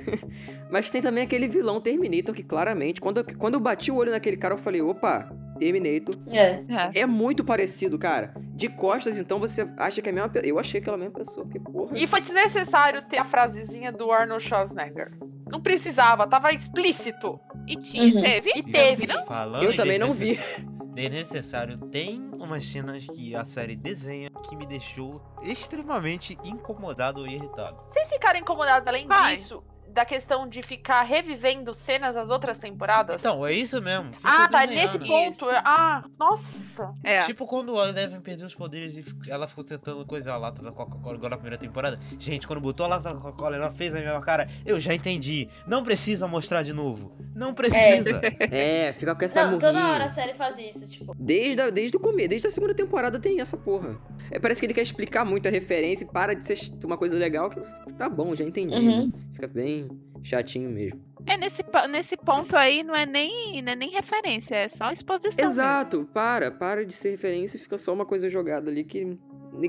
Mas 0.70 0.90
tem 0.90 1.02
também 1.02 1.24
aquele 1.24 1.48
vilão 1.48 1.80
Terminator 1.80 2.34
que 2.34 2.42
claramente, 2.42 3.00
quando 3.00 3.18
eu, 3.18 3.24
quando 3.36 3.54
eu 3.54 3.60
bati 3.60 3.90
o 3.90 3.96
olho 3.96 4.12
naquele 4.12 4.36
cara, 4.36 4.54
eu 4.54 4.58
falei, 4.58 4.80
opa, 4.82 5.28
Terminator. 5.60 6.16
É. 6.28 6.64
É. 6.96 7.00
É 7.02 7.06
muito 7.06 7.44
parecido, 7.44 7.98
cara. 7.98 8.34
De 8.54 8.68
costas, 8.68 9.16
então, 9.18 9.38
você 9.38 9.68
acha 9.76 10.00
que 10.02 10.08
é 10.08 10.12
a 10.12 10.14
mesma 10.14 10.28
pessoa. 10.30 10.48
Eu 10.48 10.58
achei 10.58 10.80
aquela 10.80 10.96
mesma 10.96 11.12
pessoa, 11.14 11.44
porque 11.46 11.60
porra. 11.60 11.96
E 11.98 12.06
foi 12.06 12.20
desnecessário 12.22 13.02
ter 13.08 13.18
a 13.18 13.24
frasezinha 13.24 13.92
do 13.92 14.10
Arnold 14.10 14.42
Schwarzenegger. 14.42 15.10
Não 15.48 15.60
precisava, 15.60 16.26
tava 16.26 16.52
explícito. 16.52 17.38
E 17.66 17.76
tinha, 17.76 18.14
Uhum. 18.14 18.22
teve? 18.22 18.50
E 18.56 18.62
teve. 18.62 19.06
Falando 19.26 19.64
Eu 19.64 19.76
também 19.76 19.98
não 19.98 20.12
vi. 20.12 20.36
desnecess- 20.36 20.70
Desnecessário, 20.92 21.78
tem 21.88 22.28
umas 22.34 22.64
cenas 22.66 23.06
que 23.06 23.34
a 23.34 23.44
série 23.44 23.76
desenha 23.76 24.28
que 24.48 24.56
me 24.56 24.66
deixou 24.66 25.22
extremamente 25.42 26.36
incomodado 26.44 27.26
e 27.26 27.34
irritado. 27.34 27.78
Vocês 27.90 28.08
ficaram 28.08 28.40
incomodados 28.40 28.86
além 28.86 29.06
Vai. 29.06 29.36
disso? 29.36 29.62
Da 29.92 30.04
questão 30.04 30.48
de 30.48 30.62
ficar 30.62 31.02
revivendo 31.02 31.74
cenas 31.74 32.14
das 32.14 32.30
outras 32.30 32.58
temporadas? 32.58 33.16
Então, 33.16 33.44
é 33.46 33.52
isso 33.52 33.80
mesmo. 33.82 34.12
ficou 34.12 34.30
ah, 34.30 34.48
tá 34.48 34.66
nesse 34.66 34.98
ponto. 34.98 35.46
Ah, 35.48 36.04
nossa. 36.18 36.54
É. 37.02 37.18
Tipo 37.18 37.46
quando 37.46 37.78
a 37.78 37.88
Eleven 37.88 38.20
perdeu 38.20 38.46
os 38.46 38.54
poderes 38.54 38.96
e 38.96 39.30
ela 39.30 39.48
ficou 39.48 39.64
tentando 39.64 40.04
coisar 40.06 40.34
a 40.34 40.36
lata 40.36 40.62
da 40.62 40.70
Coca-Cola 40.70 41.16
igual 41.16 41.30
na 41.30 41.36
primeira 41.36 41.58
temporada. 41.58 41.98
Gente, 42.18 42.46
quando 42.46 42.60
botou 42.60 42.86
a 42.86 42.88
lata 42.90 43.12
da 43.12 43.20
Coca-Cola, 43.20 43.56
ela 43.56 43.72
fez 43.72 43.94
a 43.94 43.98
mesma 43.98 44.20
cara. 44.20 44.46
Eu 44.64 44.78
já 44.78 44.94
entendi. 44.94 45.48
Não 45.66 45.82
precisa 45.82 46.28
mostrar 46.28 46.62
de 46.62 46.72
novo. 46.72 47.12
Não 47.34 47.54
precisa. 47.54 48.20
É, 48.50 48.92
fica 48.94 49.14
com 49.14 49.24
essa 49.24 49.44
Não, 49.44 49.58
toda 49.58 49.72
murrinha. 49.72 49.92
hora 49.92 50.04
a 50.04 50.08
série 50.08 50.34
faz 50.34 50.58
isso, 50.58 50.88
tipo. 50.88 51.14
Desde, 51.18 51.60
a, 51.60 51.70
desde 51.70 51.96
o 51.96 52.00
começo, 52.00 52.28
desde 52.28 52.48
a 52.48 52.50
segunda 52.50 52.74
temporada 52.74 53.18
tem 53.18 53.40
essa 53.40 53.56
porra. 53.56 53.98
É, 54.30 54.38
parece 54.38 54.60
que 54.60 54.66
ele 54.66 54.74
quer 54.74 54.82
explicar 54.82 55.24
muito 55.24 55.46
a 55.46 55.50
referência 55.50 56.04
e 56.04 56.06
para 56.06 56.34
de 56.34 56.44
ser 56.44 56.58
uma 56.84 56.96
coisa 56.96 57.16
legal 57.16 57.48
que 57.50 57.58
você, 57.58 57.74
tá 57.96 58.08
bom, 58.08 58.34
já 58.34 58.44
entendi. 58.44 58.74
Uhum. 58.74 59.12
Fica 59.40 59.48
bem 59.48 59.88
chatinho 60.22 60.68
mesmo. 60.68 61.00
É 61.26 61.36
nesse, 61.38 61.62
nesse 61.90 62.16
ponto 62.16 62.54
aí 62.56 62.82
não 62.82 62.94
é 62.94 63.06
nem, 63.06 63.62
não 63.62 63.72
é 63.72 63.76
nem 63.76 63.90
referência, 63.90 64.54
é 64.54 64.68
só 64.68 64.92
exposição. 64.92 65.44
Exato, 65.48 66.06
para, 66.12 66.50
para 66.50 66.84
de 66.84 66.92
ser 66.92 67.10
referência 67.10 67.56
e 67.56 67.60
fica 67.60 67.78
só 67.78 67.92
uma 67.94 68.04
coisa 68.04 68.28
jogada 68.28 68.70
ali 68.70 68.84
que. 68.84 69.16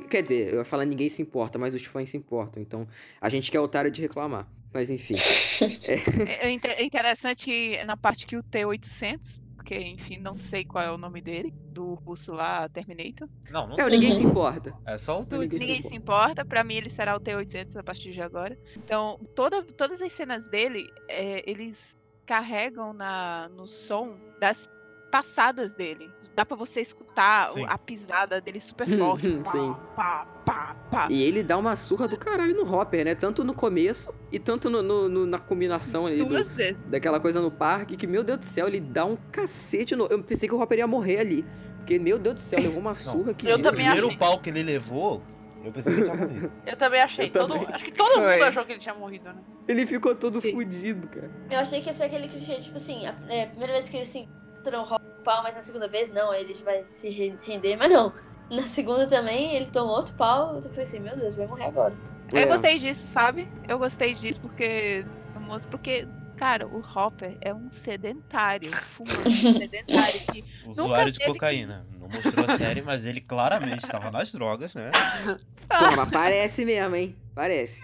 Quer 0.10 0.24
dizer, 0.24 0.54
eu 0.54 0.58
ia 0.60 0.64
falar 0.66 0.86
ninguém 0.86 1.10
se 1.10 1.22
importa, 1.22 1.58
mas 1.58 1.74
os 1.74 1.84
fãs 1.86 2.10
se 2.10 2.18
importam. 2.18 2.62
Então, 2.62 2.88
a 3.20 3.30
gente 3.30 3.50
que 3.50 3.58
é 3.58 3.60
otário 3.60 3.90
de 3.90 4.02
reclamar. 4.02 4.48
Mas 4.74 4.90
enfim. 4.90 5.16
mesmo. 5.16 5.82
É 6.28 6.48
é 6.48 6.52
inte- 6.52 6.68
é 6.68 6.84
interessante 6.84 7.84
na 7.86 7.98
parte 7.98 8.26
que 8.26 8.38
o 8.38 8.44
T-800, 8.44 9.41
porque 9.62 9.78
enfim, 9.80 10.18
não 10.18 10.36
sei 10.36 10.66
qual 10.66 10.84
é 10.84 10.92
o 10.92 10.98
nome 10.98 11.22
dele, 11.22 11.54
do 11.68 11.94
russo 11.94 12.34
lá, 12.34 12.68
Terminator. 12.68 13.30
Não, 13.52 13.68
não 13.68 13.74
É, 13.80 13.84
tem. 13.84 13.92
ninguém 13.92 14.12
se 14.12 14.24
importa. 14.24 14.74
É 14.86 14.98
só 14.98 15.22
o 15.22 15.26
teu 15.26 15.40
Ninguém 15.40 15.60
se 15.60 15.66
Ninguém 15.66 15.82
se 15.84 15.96
importa, 15.96 16.44
pra 16.44 16.64
mim 16.64 16.74
ele 16.76 16.90
será 16.90 17.16
o 17.16 17.20
T-800 17.20 17.76
a 17.78 17.84
partir 17.84 18.12
de 18.12 18.22
agora. 18.24 18.58
Então, 18.76 19.20
toda, 19.36 19.62
todas 19.64 20.02
as 20.02 20.12
cenas 20.12 20.48
dele, 20.50 20.88
é, 21.08 21.48
eles 21.50 21.96
carregam 22.26 22.92
na, 22.92 23.50
no 23.50 23.68
som 23.68 24.18
das 24.40 24.68
passadas 25.12 25.76
dele. 25.76 26.10
Dá 26.34 26.46
pra 26.46 26.56
você 26.56 26.80
escutar 26.80 27.48
Sim. 27.50 27.66
a 27.68 27.78
pisada 27.78 28.40
dele 28.40 28.62
super 28.62 28.88
forte. 28.98 29.30
pá, 29.44 29.52
Sim. 29.52 29.76
Pá, 29.96 30.28
pá, 30.46 30.76
pá. 30.90 31.08
E 31.10 31.22
ele 31.22 31.44
dá 31.44 31.58
uma 31.58 31.76
surra 31.76 32.08
do 32.08 32.18
caralho 32.18 32.56
no 32.56 32.74
Hopper, 32.74 33.04
né? 33.04 33.14
Tanto 33.16 33.44
no 33.44 33.54
começo 33.54 34.14
e 34.32 34.40
tanto 34.40 34.70
no, 34.70 34.82
no- 34.82 35.10
no- 35.10 35.26
na 35.26 35.38
combinação 35.38 36.06
ali 36.08 36.18
do, 36.20 36.26
Duas 36.26 36.48
vezes. 36.48 36.86
daquela 36.86 37.20
coisa 37.20 37.42
no 37.42 37.52
parque, 37.52 37.98
que, 37.98 38.08
meu 38.08 38.24
Deus 38.24 38.40
do 38.40 38.46
céu, 38.46 38.68
ele 38.68 38.80
dá 38.80 39.04
um 39.06 39.18
cacete 39.32 39.96
no. 39.96 40.06
Eu 40.08 40.24
pensei 40.24 40.48
que 40.48 40.56
o 40.56 40.60
Hopper 40.62 40.80
ia 40.80 40.88
morrer 40.88 41.20
ali. 41.20 41.46
Porque, 41.78 42.00
meu 42.00 42.18
Deus 42.18 42.36
do 42.36 42.42
céu, 42.42 42.60
levou 42.62 42.80
uma 42.80 42.96
surra 42.96 43.34
que. 43.34 43.46
eu 43.46 43.58
Jesus. 43.58 43.60
O 43.60 43.64
também 43.70 43.86
primeiro 43.86 44.08
achei. 44.08 44.18
pau 44.18 44.40
que 44.40 44.50
ele 44.52 44.64
levou, 44.64 45.22
eu 45.66 45.72
pensei 45.72 45.94
que 45.96 46.00
ele 46.00 46.10
tinha 46.10 46.16
morrido. 46.28 46.52
Eu 46.66 46.78
também 46.78 47.02
achei. 47.02 47.26
Eu 47.28 47.32
todo- 47.32 47.54
também. 47.54 47.68
Acho 47.74 47.84
que 47.86 47.92
todo 47.92 48.14
Foi. 48.14 48.34
mundo 48.34 48.44
achou 48.44 48.66
que 48.66 48.72
ele 48.72 48.80
tinha 48.80 48.96
morrido, 48.96 49.26
né? 49.26 49.36
Ele 49.68 49.86
ficou 49.86 50.16
todo 50.16 50.42
Sim. 50.42 50.54
fudido, 50.54 51.08
cara. 51.08 51.30
Eu 51.50 51.60
achei 51.60 51.82
que 51.82 51.88
ia 51.88 51.94
ser 51.94 52.04
aquele 52.06 52.28
clichê, 52.28 52.56
tipo 52.58 52.76
assim, 52.78 53.06
a, 53.06 53.16
é, 53.30 53.44
a 53.44 53.48
primeira 53.48 53.74
vez 53.74 53.90
que 53.90 53.98
ele 53.98 54.06
se 54.06 54.28
encontrou 54.70 55.00
o 55.00 55.24
pau, 55.24 55.44
mas 55.44 55.56
na 55.56 55.62
segunda 55.62 55.88
vez 55.88 56.12
não, 56.12 56.34
ele 56.34 56.54
vai 56.64 56.86
se 56.86 57.10
re- 57.10 57.36
render, 57.42 57.76
mas 57.78 57.90
não. 57.92 58.14
Na 58.50 58.68
segunda 58.68 59.08
também 59.08 59.56
ele 59.56 59.68
tomou 59.68 59.96
outro 59.96 60.14
pau, 60.16 60.56
eu 60.56 60.62
falei 60.62 60.82
assim, 60.82 61.00
meu 61.00 61.16
Deus, 61.16 61.36
vai 61.36 61.48
morrer 61.48 61.66
agora. 61.66 61.94
Eu 62.32 62.40
É. 62.40 62.46
gostei 62.46 62.78
disso, 62.80 63.08
sabe? 63.08 63.48
Eu 63.68 63.78
gostei 63.80 64.14
disso 64.14 64.40
porque. 64.42 65.06
moço, 65.40 65.68
Porque, 65.68 66.08
cara, 66.38 66.68
o 66.68 66.80
Hopper 66.80 67.38
é 67.42 67.54
um 67.54 67.70
sedentário, 67.70 68.72
fumante 68.74 69.14
sedentário 69.68 70.20
que 70.32 70.44
Usuário 70.66 71.12
de 71.12 71.18
teve 71.20 71.32
que- 71.32 71.38
cocaína. 71.40 71.86
Não 72.00 72.08
mostrou 72.10 72.46
a 72.46 72.58
série, 72.58 72.82
mas 72.82 73.06
ele 73.06 73.22
claramente 73.22 73.84
estava 73.84 74.10
nas 74.12 74.32
drogas, 74.32 74.74
né? 74.76 74.92
Pô, 75.68 75.96
mas 75.96 76.10
parece 76.12 76.66
mesmo, 76.66 76.96
hein? 76.96 77.16
Parece. 77.34 77.82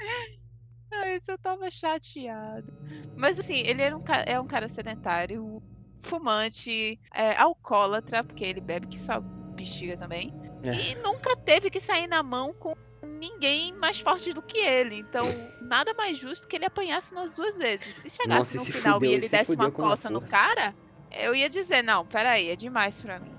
Isso 1.18 1.32
eu 1.32 1.38
tava 1.38 1.70
chateado. 1.70 2.74
Mas 3.16 3.40
assim, 3.40 3.56
ele 3.66 3.82
era 3.82 3.96
um, 3.98 4.04
é 4.26 4.40
um 4.40 4.48
cara 4.48 4.68
sedentário, 4.68 5.62
fumante, 6.00 7.00
é, 7.14 7.36
alcoólatra, 7.38 8.24
porque 8.24 8.44
ele 8.44 8.62
bebe 8.62 8.88
que 8.88 9.00
só 9.00 9.20
bexiga 9.20 9.98
também. 9.98 10.34
É. 10.64 10.74
E 10.74 10.96
nunca 10.96 11.36
teve 11.36 11.70
que 11.70 11.80
sair 11.80 12.08
na 12.08 12.24
mão 12.24 12.54
com 12.54 12.76
ninguém 13.04 13.74
mais 13.74 14.00
forte 14.00 14.34
do 14.34 14.42
que 14.42 14.58
ele. 14.58 14.96
Então, 14.96 15.24
nada 15.62 15.94
mais 15.94 16.18
justo 16.18 16.48
que 16.48 16.56
ele 16.56 16.66
apanhasse 16.66 17.14
nas 17.14 17.34
duas 17.34 17.58
vezes. 17.58 17.96
Se 17.96 18.10
chegasse 18.10 18.58
Nossa, 18.58 18.58
no 18.58 18.66
se 18.66 18.72
final 18.72 18.96
fudeu, 18.96 19.12
e 19.12 19.14
ele 19.14 19.24
se 19.24 19.38
desse 19.38 19.56
uma 19.56 19.72
coça 19.72 20.10
no 20.10 20.22
cara, 20.22 20.76
eu 21.12 21.36
ia 21.36 21.50
dizer, 21.50 21.84
não, 21.84 22.06
peraí, 22.06 22.50
é 22.50 22.56
demais 22.56 23.02
pra 23.02 23.20
mim. 23.20 23.36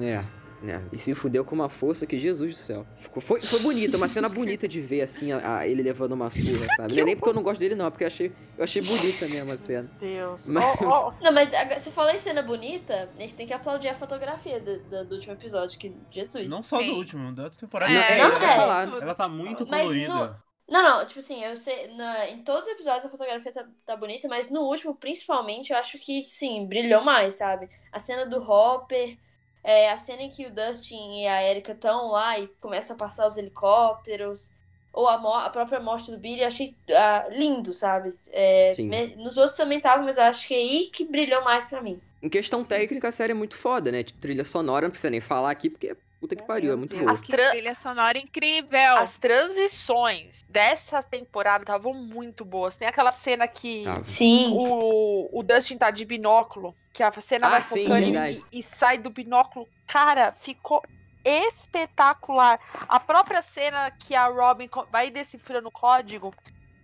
É. 0.00 0.24
É, 0.64 0.80
e 0.92 0.98
se 0.98 1.14
fudeu 1.14 1.44
com 1.44 1.54
uma 1.54 1.68
força 1.68 2.06
que 2.06 2.18
Jesus 2.18 2.54
do 2.54 2.60
céu. 2.60 2.86
Ficou, 2.96 3.20
foi, 3.20 3.40
foi 3.42 3.58
bonito, 3.58 3.96
uma 3.96 4.06
cena 4.06 4.28
bonita 4.28 4.68
de 4.68 4.80
ver, 4.80 5.02
assim, 5.02 5.32
a, 5.32 5.58
a- 5.58 5.66
ele 5.66 5.82
levando 5.82 6.12
uma 6.12 6.30
surra, 6.30 6.66
sabe? 6.76 6.94
Não 6.94 7.02
é 7.02 7.04
nem 7.04 7.16
porque 7.16 7.30
eu 7.30 7.34
não 7.34 7.42
gosto 7.42 7.58
dele, 7.58 7.74
não, 7.74 7.86
é 7.86 7.90
porque 7.90 8.04
eu 8.04 8.06
achei, 8.08 8.32
eu 8.56 8.62
achei 8.64 8.80
bonita 8.80 9.26
mesmo 9.28 9.50
a 9.52 9.56
cena. 9.58 9.90
Deus. 9.98 10.46
Mas- 10.46 10.64
Ó, 10.82 10.86
ó, 11.08 11.12
Não, 11.20 11.32
mas 11.32 11.50
você 11.82 11.90
falou 11.90 12.12
em 12.12 12.18
cena 12.18 12.42
bonita, 12.42 13.10
a 13.16 13.20
gente 13.20 13.34
tem 13.34 13.46
que 13.46 13.52
aplaudir 13.52 13.88
a 13.88 13.94
fotografia 13.94 14.60
do, 14.60 14.78
do- 14.84 15.04
do 15.06 15.14
último 15.16 15.32
episódio, 15.34 15.78
que 15.78 15.92
Jesus. 16.10 16.48
Não 16.48 16.62
só 16.62 16.78
Sim. 16.78 16.86
do 16.90 16.96
último, 16.96 17.32
da 17.32 17.50
temporada. 17.50 17.92
Não, 17.92 18.00
É, 18.00 18.18
é, 18.18 18.22
não, 18.22 18.28
isso 18.28 18.38
que 18.38 18.44
eu 18.44 18.48
ia 18.48 18.54
é. 18.54 18.58
falar. 18.58 18.88
Ela 19.02 19.14
tá 19.14 19.28
muito 19.28 19.66
Mas 19.68 19.82
colorida. 19.82 20.40
Não, 20.68 20.80
não, 20.82 21.04
tipo 21.06 21.18
assim, 21.18 21.42
eu 21.44 21.54
sei, 21.56 21.88
na- 21.96 22.28
em 22.30 22.42
todos 22.44 22.62
os 22.66 22.72
episódios 22.72 23.04
a 23.04 23.08
fotografia 23.10 23.52
tá, 23.52 23.66
tá 23.84 23.96
bonita, 23.96 24.26
mas 24.28 24.48
no 24.48 24.60
último, 24.62 24.94
principalmente, 24.94 25.72
eu 25.72 25.76
acho 25.76 25.98
que, 25.98 26.22
sim, 26.22 26.66
brilhou 26.66 27.02
mais, 27.02 27.34
sabe? 27.34 27.68
A 27.90 27.98
cena 27.98 28.24
do 28.24 28.38
Hopper, 28.40 29.18
é, 29.64 29.90
a 29.90 29.96
cena 29.96 30.22
em 30.22 30.30
que 30.30 30.46
o 30.46 30.50
Dustin 30.50 31.22
e 31.22 31.26
a 31.26 31.42
Erika 31.48 31.72
estão 31.72 32.10
lá 32.10 32.38
e 32.38 32.48
começam 32.60 32.96
a 32.96 32.98
passar 32.98 33.26
os 33.26 33.36
helicópteros, 33.36 34.50
ou 34.92 35.08
a, 35.08 35.46
a 35.46 35.50
própria 35.50 35.80
morte 35.80 36.10
do 36.10 36.18
Billy, 36.18 36.42
eu 36.42 36.46
achei 36.46 36.74
ah, 36.90 37.26
lindo, 37.30 37.72
sabe? 37.72 38.12
É, 38.30 38.72
nos 39.16 39.38
outros 39.38 39.56
também 39.56 39.80
tava, 39.80 40.02
mas 40.02 40.18
eu 40.18 40.24
acho 40.24 40.46
que 40.46 40.54
é 40.54 40.58
aí 40.58 40.90
que 40.92 41.04
brilhou 41.04 41.42
mais 41.42 41.66
pra 41.66 41.80
mim. 41.80 42.00
Em 42.22 42.28
questão 42.28 42.62
técnica, 42.62 43.08
a 43.08 43.12
série 43.12 43.32
é 43.32 43.34
muito 43.34 43.56
foda, 43.56 43.90
né? 43.90 44.04
Trilha 44.04 44.44
sonora, 44.44 44.86
não 44.86 44.90
precisa 44.90 45.10
nem 45.10 45.20
falar 45.20 45.50
aqui, 45.50 45.70
porque 45.70 45.96
puta 46.22 46.36
que 46.36 46.42
pariu, 46.44 46.72
é 46.72 46.76
muito 46.76 46.90
Deus. 46.90 47.02
boa. 47.02 47.12
As 47.14 47.20
Que 47.20 47.32
tra- 47.32 47.50
trilha 47.50 47.74
sonora 47.74 48.16
incrível. 48.16 48.96
As 48.98 49.16
transições 49.16 50.44
dessa 50.48 51.02
temporada 51.02 51.64
estavam 51.64 51.92
muito 51.92 52.44
boas. 52.44 52.76
Tem 52.76 52.86
aquela 52.86 53.10
cena 53.10 53.48
que 53.48 53.82
Tá. 53.82 54.02
Sim. 54.04 54.52
o, 54.56 55.28
o 55.36 55.42
Dustin 55.42 55.76
tá 55.76 55.90
de 55.90 56.04
binóculo, 56.04 56.76
que 56.92 57.02
a 57.02 57.10
cena 57.20 57.48
Ah, 57.48 57.50
vai 57.50 57.62
sim, 57.62 57.82
focando 57.84 58.06
e, 58.06 58.44
e 58.52 58.62
sai 58.62 58.98
do 58.98 59.10
binóculo. 59.10 59.66
Cara, 59.88 60.30
ficou 60.38 60.80
espetacular. 61.24 62.60
A 62.88 63.00
própria 63.00 63.42
cena 63.42 63.90
que 63.90 64.14
a 64.14 64.26
Robin 64.28 64.68
vai 64.92 65.10
decifrando 65.10 65.68
o 65.68 65.72
código, 65.72 66.32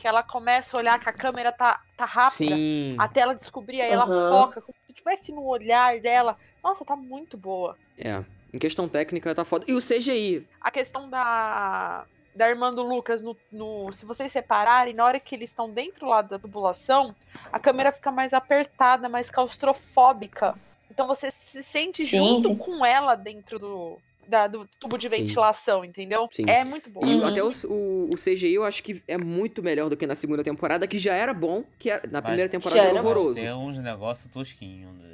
que 0.01 0.09
ela 0.09 0.23
começa 0.23 0.77
a 0.77 0.81
olhar 0.81 0.99
que 0.99 1.09
a 1.09 1.13
câmera 1.13 1.53
tá, 1.53 1.81
tá 1.97 2.05
rápida, 2.05 2.57
Sim. 2.57 2.97
até 2.99 3.21
ela 3.21 3.35
descobrir, 3.35 3.81
aí 3.83 3.91
ela 3.91 4.05
Aham. 4.05 4.31
foca, 4.31 4.61
como 4.63 4.75
se 4.87 4.95
tivesse 4.95 5.33
no 5.33 5.45
olhar 5.45 6.01
dela. 6.01 6.37
Nossa, 6.63 6.85
tá 6.85 6.97
muito 6.97 7.37
boa. 7.37 7.77
É. 7.97 8.25
Em 8.53 8.59
questão 8.59 8.89
técnica, 8.89 9.35
tá 9.35 9.45
foda. 9.45 9.65
E 9.69 9.75
o 9.75 9.79
CGI? 9.81 10.47
A 10.61 10.71
questão 10.71 11.09
da, 11.11 12.05
da 12.35 12.49
irmã 12.49 12.73
do 12.73 12.83
Lucas, 12.83 13.21
no, 13.23 13.37
no- 13.53 13.93
se 13.93 14.07
vocês 14.07 14.33
separarem, 14.33 14.95
na 14.95 15.05
hora 15.05 15.21
que 15.21 15.35
eles 15.35 15.51
estão 15.51 15.71
dentro 15.71 16.07
lá 16.09 16.23
da 16.23 16.39
tubulação, 16.39 17.15
a 17.53 17.59
câmera 17.59 17.93
fica 17.93 18.11
mais 18.11 18.33
apertada, 18.33 19.09
mais 19.09 19.29
claustrofóbica. 19.31 20.55
Então 20.91 21.07
você 21.07 21.31
se 21.31 21.63
sente 21.63 22.03
Sim, 22.05 22.17
junto 22.19 22.49
sim. 22.49 22.57
com 22.57 22.85
ela 22.85 23.15
dentro 23.15 23.59
do, 23.59 23.99
da- 24.29 24.47
do 24.47 24.69
tubo 24.79 24.97
de 24.99 25.09
Sim. 25.09 25.17
ventilação, 25.17 25.85
entendeu? 25.85 26.29
Sim. 26.31 26.45
É 26.47 26.65
muito 26.65 26.89
bom. 26.91 27.01
E 27.05 27.15
Uhum. 27.15 27.27
até 27.27 27.43
o, 27.43 27.51
o, 27.67 28.11
o 28.13 28.17
CGI 28.17 28.55
eu 28.55 28.65
acho 28.65 28.83
que 28.83 29.03
é 29.09 29.17
muito 29.19 29.63
melhor 29.63 29.89
do 29.89 29.97
que 29.97 30.07
na 30.07 30.15
segunda 30.15 30.43
temporada, 30.45 30.87
que 30.87 30.99
já 30.99 31.15
era 31.15 31.33
bom, 31.35 31.65
que 31.79 31.91
era- 31.91 32.03
na 32.07 32.21
Mas 32.21 32.23
primeira 32.23 32.49
temporada 32.51 32.81
era 32.83 32.99
horroroso. 33.01 33.35
Tem 33.35 33.53
uns 33.53 33.79
negócios 33.79 34.29
tosquinhos. 34.33 34.93
né? 34.95 35.09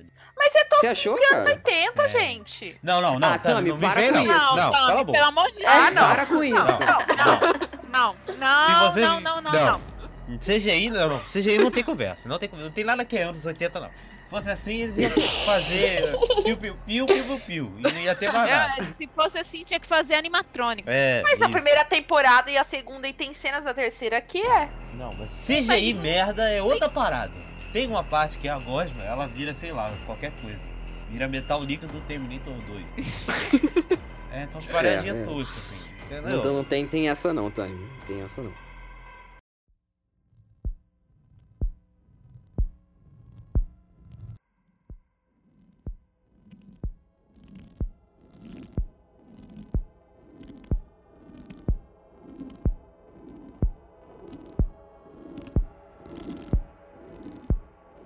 Você 0.80 0.88
achou, 0.88 1.16
cara? 1.16 1.44
80, 1.44 2.02
É. 2.02 2.08
gente. 2.08 2.76
Não, 2.82 3.00
não, 3.00 3.18
não. 3.18 3.28
Ah, 3.28 3.38
Tami, 3.38 3.54
Tami, 3.54 3.68
não 3.70 3.76
me 3.78 3.86
para 3.86 4.00
vem, 4.00 4.08
com 4.12 4.14
não. 4.16 4.36
isso. 4.36 4.56
Não, 4.56 4.70
Não, 4.72 4.86
Tami, 4.88 5.12
pelo 5.12 5.24
amor 5.26 5.48
de 5.48 5.54
Deus. 5.58 5.68
Ah, 5.70 5.90
não. 5.92 6.02
Para 6.14 6.26
com 6.26 6.44
isso. 6.44 6.54
Não, 7.90 8.14
Se 8.26 8.32
não, 8.38 8.80
você- 8.90 9.00
não, 9.00 9.20
não, 9.20 9.40
não, 9.40 9.52
não. 9.52 9.80
CGI, 10.38 10.90
não, 10.90 11.08
não. 11.08 11.20
CGI 11.20 11.58
não 11.58 11.70
tem 11.70 11.82
conversa. 11.84 12.28
Não 12.28 12.38
tem, 12.38 12.48
conversa. 12.48 12.68
não 12.70 12.74
tem 12.74 12.84
nada 12.84 13.04
que 13.04 13.16
é 13.16 13.24
anos 13.24 13.44
80, 13.44 13.80
não. 13.80 13.88
Se 13.88 14.30
fosse 14.30 14.50
assim, 14.50 14.82
eles 14.82 14.96
iam 14.98 15.10
fazer 15.10 16.16
piu, 16.42 16.56
piu, 16.56 16.76
piu, 16.86 17.06
piu, 17.06 17.40
piu. 17.40 17.72
E 17.78 17.82
não 17.82 18.00
ia 18.00 18.14
ter 18.14 18.32
mais 18.32 18.50
nada. 18.50 18.82
Eu- 18.82 18.94
se 18.94 19.06
fosse 19.14 19.38
assim, 19.38 19.64
tinha 19.64 19.78
que 19.78 19.86
fazer 19.86 20.14
animatrônico. 20.14 20.88
É, 20.90 21.22
Mas 21.22 21.40
a 21.42 21.44
isso. 21.44 21.52
primeira 21.52 21.84
temporada 21.84 22.50
e 22.50 22.56
a 22.56 22.64
segunda, 22.64 23.06
e 23.06 23.12
tem 23.12 23.34
cenas 23.34 23.62
da 23.62 23.74
terceira 23.74 24.20
que 24.22 24.40
é. 24.40 24.68
Não, 24.94 25.12
mas 25.14 25.30
CGI 25.30 25.92
merda 25.92 26.48
é 26.48 26.62
outra 26.62 26.88
parada. 26.88 27.34
Tem 27.72 27.86
uma 27.86 28.02
parte 28.02 28.38
que 28.38 28.48
é 28.48 28.50
a 28.50 28.58
Gosma, 28.58 29.02
ela 29.04 29.26
vira, 29.26 29.52
sei 29.52 29.72
lá, 29.72 29.92
qualquer 30.06 30.32
coisa. 30.40 30.66
Vira 31.10 31.28
metal 31.28 31.62
líquido 31.62 31.92
do 31.92 32.00
Terminator 32.00 32.54
2. 32.54 33.26
é, 34.32 34.44
então 34.44 34.58
as 34.58 34.66
paradinhas 34.66 35.16
É, 35.16 35.20
é. 35.20 35.24
toscas, 35.24 35.58
assim. 35.58 35.78
Entendeu? 36.06 36.38
Então 36.38 36.54
não 36.54 36.64
tem, 36.64 36.86
tem 36.86 37.08
essa 37.08 37.32
não, 37.32 37.50
Tami. 37.50 37.74
Não 37.74 38.06
tem 38.06 38.22
essa 38.22 38.40
não. 38.42 38.52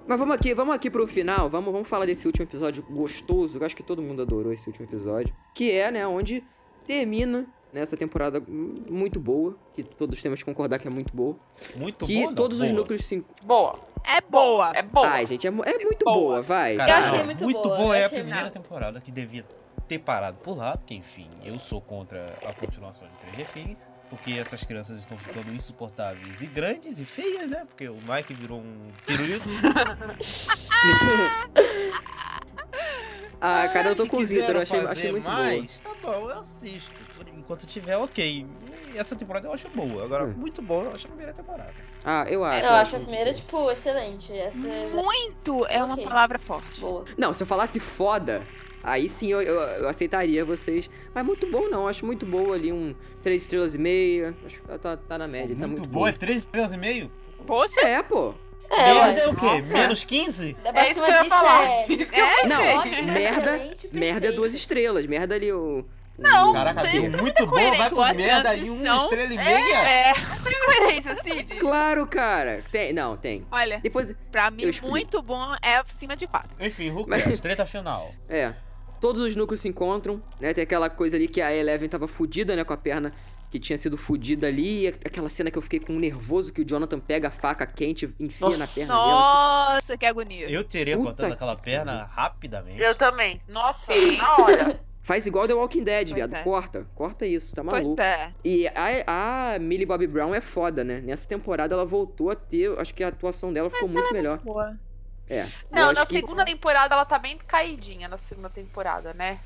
Mas 0.08 0.18
vamos 0.18 0.34
aqui, 0.34 0.54
vamos 0.54 0.74
aqui 0.74 0.90
pro 0.90 1.06
final, 1.06 1.50
vamos, 1.50 1.70
vamos 1.70 1.86
falar 1.86 2.06
desse 2.06 2.26
último 2.26 2.44
episódio 2.46 2.82
gostoso, 2.84 3.58
que 3.58 3.62
eu 3.62 3.66
acho 3.66 3.76
que 3.76 3.82
todo 3.82 4.00
mundo 4.00 4.22
adorou 4.22 4.50
esse 4.52 4.66
último 4.66 4.86
episódio, 4.86 5.34
que 5.54 5.70
é, 5.70 5.90
né, 5.90 6.06
onde 6.06 6.42
termina 6.86 7.46
nessa 7.70 7.94
temporada 7.94 8.42
muito 8.48 9.20
boa, 9.20 9.54
que 9.74 9.82
todos 9.82 10.22
temos 10.22 10.38
que 10.38 10.44
concordar 10.46 10.78
que 10.78 10.86
é 10.88 10.90
muito 10.90 11.14
boa, 11.14 11.36
Muito 11.76 12.06
que 12.06 12.22
bom, 12.22 12.28
não, 12.28 12.34
todos 12.34 12.58
os 12.58 12.68
boa. 12.68 12.78
núcleos 12.80 13.04
se... 13.04 13.22
Boa. 13.44 13.78
É 14.02 14.20
boa. 14.22 14.72
É 14.74 14.82
boa. 14.82 15.06
Ai, 15.06 15.26
gente, 15.26 15.46
é, 15.46 15.50
mu- 15.50 15.62
é 15.64 15.76
muito 15.84 16.02
boa. 16.06 16.16
boa, 16.16 16.42
vai. 16.42 16.76
Cara, 16.76 16.90
Eu 16.90 16.96
achei 16.96 17.22
muito 17.24 17.44
muito 17.44 17.60
boa, 17.62 17.76
boa 17.76 17.98
é 17.98 18.04
a 18.06 18.08
primeira 18.08 18.50
temporada 18.50 18.98
que 19.02 19.10
devia 19.12 19.44
ter 19.88 19.98
parado 20.00 20.38
por 20.38 20.56
lá, 20.56 20.76
porque 20.76 20.94
enfim, 20.94 21.28
eu 21.42 21.58
sou 21.58 21.80
contra 21.80 22.36
a 22.44 22.52
continuação 22.52 23.08
de 23.08 23.14
Stranger 23.16 23.46
Things, 23.50 23.90
porque 24.10 24.32
essas 24.32 24.62
crianças 24.64 24.98
estão 24.98 25.16
ficando 25.16 25.50
insuportáveis 25.50 26.42
e 26.42 26.46
grandes 26.46 27.00
e 27.00 27.04
feias, 27.04 27.48
né? 27.48 27.64
Porque 27.66 27.88
o 27.88 27.96
Mike 28.06 28.34
virou 28.34 28.58
um 28.60 28.90
pirulito. 29.06 29.48
Ah, 33.40 33.68
cara, 33.72 33.90
eu 33.90 33.96
tô 33.96 34.06
com 34.08 34.16
o 34.16 34.26
Vitor, 34.26 34.56
eu 34.56 34.62
achei, 34.62 34.80
achei 34.80 35.12
muito 35.12 35.24
boa. 35.24 35.36
mais, 35.36 35.78
tá 35.80 35.90
bom, 36.02 36.28
eu 36.30 36.38
assisto. 36.40 36.92
Enquanto 37.36 37.66
tiver, 37.66 37.96
ok. 37.96 38.46
E 38.92 38.98
essa 38.98 39.14
temporada 39.14 39.46
eu 39.46 39.52
acho 39.52 39.68
boa. 39.70 40.04
Agora, 40.04 40.24
Hum. 40.24 40.34
muito 40.36 40.60
boa, 40.60 40.84
eu 40.86 40.94
acho 40.94 41.06
a 41.06 41.10
primeira 41.10 41.32
temporada. 41.32 41.72
Ah, 42.04 42.24
eu 42.28 42.44
acho. 42.44 42.66
Eu 42.66 42.72
acho 42.74 42.96
a 42.96 43.00
primeira, 43.00 43.32
tipo, 43.32 43.70
excelente. 43.70 44.32
Essa 44.32 44.66
é 44.66 44.88
Muito 44.88 45.64
é 45.66 45.82
uma 45.82 45.94
Ok. 45.94 46.04
palavra 46.04 46.38
forte. 46.38 46.80
boa. 46.80 47.04
Não, 47.16 47.32
se 47.32 47.42
eu 47.42 47.46
falasse 47.46 47.78
foda, 47.78 48.42
aí 48.90 49.08
sim 49.08 49.30
eu, 49.30 49.40
eu, 49.42 49.54
eu 49.60 49.88
aceitaria 49.88 50.44
vocês. 50.44 50.88
Mas 51.14 51.24
muito 51.24 51.46
bom 51.50 51.68
não, 51.68 51.86
acho 51.88 52.04
muito 52.06 52.24
boa 52.26 52.54
ali, 52.54 52.72
um 52.72 52.94
3 53.22 53.42
estrelas 53.42 53.74
e 53.74 53.78
meia. 53.78 54.34
Acho 54.44 54.60
que 54.60 54.66
tá, 54.68 54.78
tá, 54.78 54.96
tá 54.96 55.18
na 55.18 55.26
média, 55.28 55.54
tá 55.54 55.66
muito, 55.66 55.80
muito 55.80 55.92
boa, 55.92 56.08
é 56.08 56.12
boa. 56.12 56.18
3 56.18 56.36
estrelas 56.38 56.72
e 56.72 56.76
meio? 56.76 57.10
Poxa, 57.46 57.80
É, 57.80 58.02
pô. 58.02 58.34
É, 58.70 58.92
Merda 58.94 59.20
é 59.22 59.28
o 59.28 59.34
quê? 59.34 59.46
Nossa. 59.46 59.62
Menos 59.62 60.04
15? 60.04 60.56
Dá 60.62 60.72
pra 60.72 60.84
É 60.86 60.90
isso 60.90 61.02
que 61.02 61.10
eu 61.10 61.14
ia 61.14 61.24
falar. 61.24 61.64
é. 61.88 62.46
Não, 62.46 62.76
Ótimo, 62.76 63.12
merda, 63.12 63.70
merda 63.92 64.28
é 64.28 64.32
duas 64.32 64.52
estrelas. 64.52 65.06
Merda 65.06 65.34
ali 65.34 65.50
o. 65.52 65.84
Não, 66.18 66.52
Caraca, 66.52 66.82
deu 66.82 67.08
muito 67.12 67.46
bom, 67.46 67.54
vai 67.54 68.10
a 68.10 68.12
merda 68.14 68.54
e 68.56 68.68
uma 68.68 68.96
estrela 68.96 69.32
e 69.32 69.38
meia? 69.38 69.78
é. 69.88 70.12
Tem 70.42 70.64
coerência, 70.64 71.16
Cid? 71.22 71.54
Claro, 71.60 72.06
cara. 72.08 72.64
Tem, 72.72 72.92
não, 72.92 73.16
tem. 73.16 73.46
Olha, 73.52 73.78
Depois, 73.80 74.12
pra 74.32 74.50
mim, 74.50 74.64
muito 74.82 75.22
bom 75.22 75.54
é 75.62 75.76
acima 75.76 76.16
de 76.16 76.26
4. 76.26 76.50
Enfim, 76.58 76.90
who 76.90 77.06
Mas- 77.08 77.22
cares? 77.22 77.40
Treta 77.40 77.64
final. 77.64 78.12
é. 78.28 78.52
Todos 79.00 79.22
os 79.22 79.36
núcleos 79.36 79.60
se 79.60 79.68
encontram, 79.68 80.22
né? 80.40 80.52
Tem 80.54 80.62
aquela 80.64 80.88
coisa 80.90 81.16
ali 81.16 81.28
que 81.28 81.40
a 81.40 81.54
Eleven 81.54 81.88
tava 81.88 82.08
fudida, 82.08 82.54
né? 82.56 82.64
Com 82.64 82.72
a 82.72 82.76
perna 82.76 83.12
que 83.50 83.58
tinha 83.58 83.78
sido 83.78 83.96
fudida 83.96 84.46
ali. 84.46 84.84
e 84.84 84.88
Aquela 84.88 85.28
cena 85.28 85.50
que 85.50 85.56
eu 85.58 85.62
fiquei 85.62 85.80
com 85.80 85.94
um 85.94 85.98
nervoso 85.98 86.52
que 86.52 86.60
o 86.60 86.64
Jonathan 86.68 86.98
pega 87.00 87.28
a 87.28 87.30
faca 87.30 87.64
quente 87.66 88.12
e 88.18 88.24
enfia 88.26 88.50
na 88.50 88.58
Nossa. 88.58 88.74
perna 88.80 88.94
dela. 88.94 89.74
Nossa, 89.74 89.96
que 89.98 90.04
agonia. 90.06 90.50
Eu 90.50 90.64
teria 90.64 90.96
Puta 90.96 91.06
cortado 91.08 91.28
que 91.28 91.34
aquela 91.34 91.56
perna 91.56 92.04
rapidamente. 92.12 92.80
Eu 92.80 92.94
também. 92.94 93.40
Nossa, 93.48 93.92
na 94.18 94.36
hora. 94.36 94.80
Faz 95.00 95.26
igual 95.26 95.48
The 95.48 95.54
Walking 95.54 95.84
Dead, 95.84 96.08
Pois 96.08 96.14
viado. 96.16 96.34
é. 96.34 96.42
Corta. 96.42 96.86
Corta 96.94 97.24
isso, 97.24 97.54
tá 97.54 97.64
Pois 97.64 97.82
maluco. 97.82 98.02
é. 98.02 98.30
E 98.44 98.66
a, 98.68 99.54
a 99.54 99.58
Millie 99.58 99.86
Bobby 99.86 100.06
Brown 100.06 100.34
é 100.34 100.40
foda, 100.42 100.84
né? 100.84 101.00
Nessa 101.00 101.26
temporada 101.26 101.72
ela 101.74 101.86
voltou 101.86 102.30
a 102.30 102.36
ter. 102.36 102.78
Acho 102.78 102.92
que 102.92 103.02
a 103.02 103.08
atuação 103.08 103.50
dela 103.50 103.70
ficou 103.70 103.88
muito 103.88 104.12
melhor. 104.12 104.38
Boa. 104.40 104.76
É. 105.30 105.46
Não, 105.70 105.92
na 105.92 106.06
que- 106.06 106.14
segunda 106.16 106.44
temporada 106.44 106.94
ela 106.94 107.04
tá 107.04 107.18
bem 107.18 107.36
caidinha 107.38 108.08
na 108.08 108.16
segunda 108.18 108.48
temporada, 108.50 109.12
né? 109.14 109.38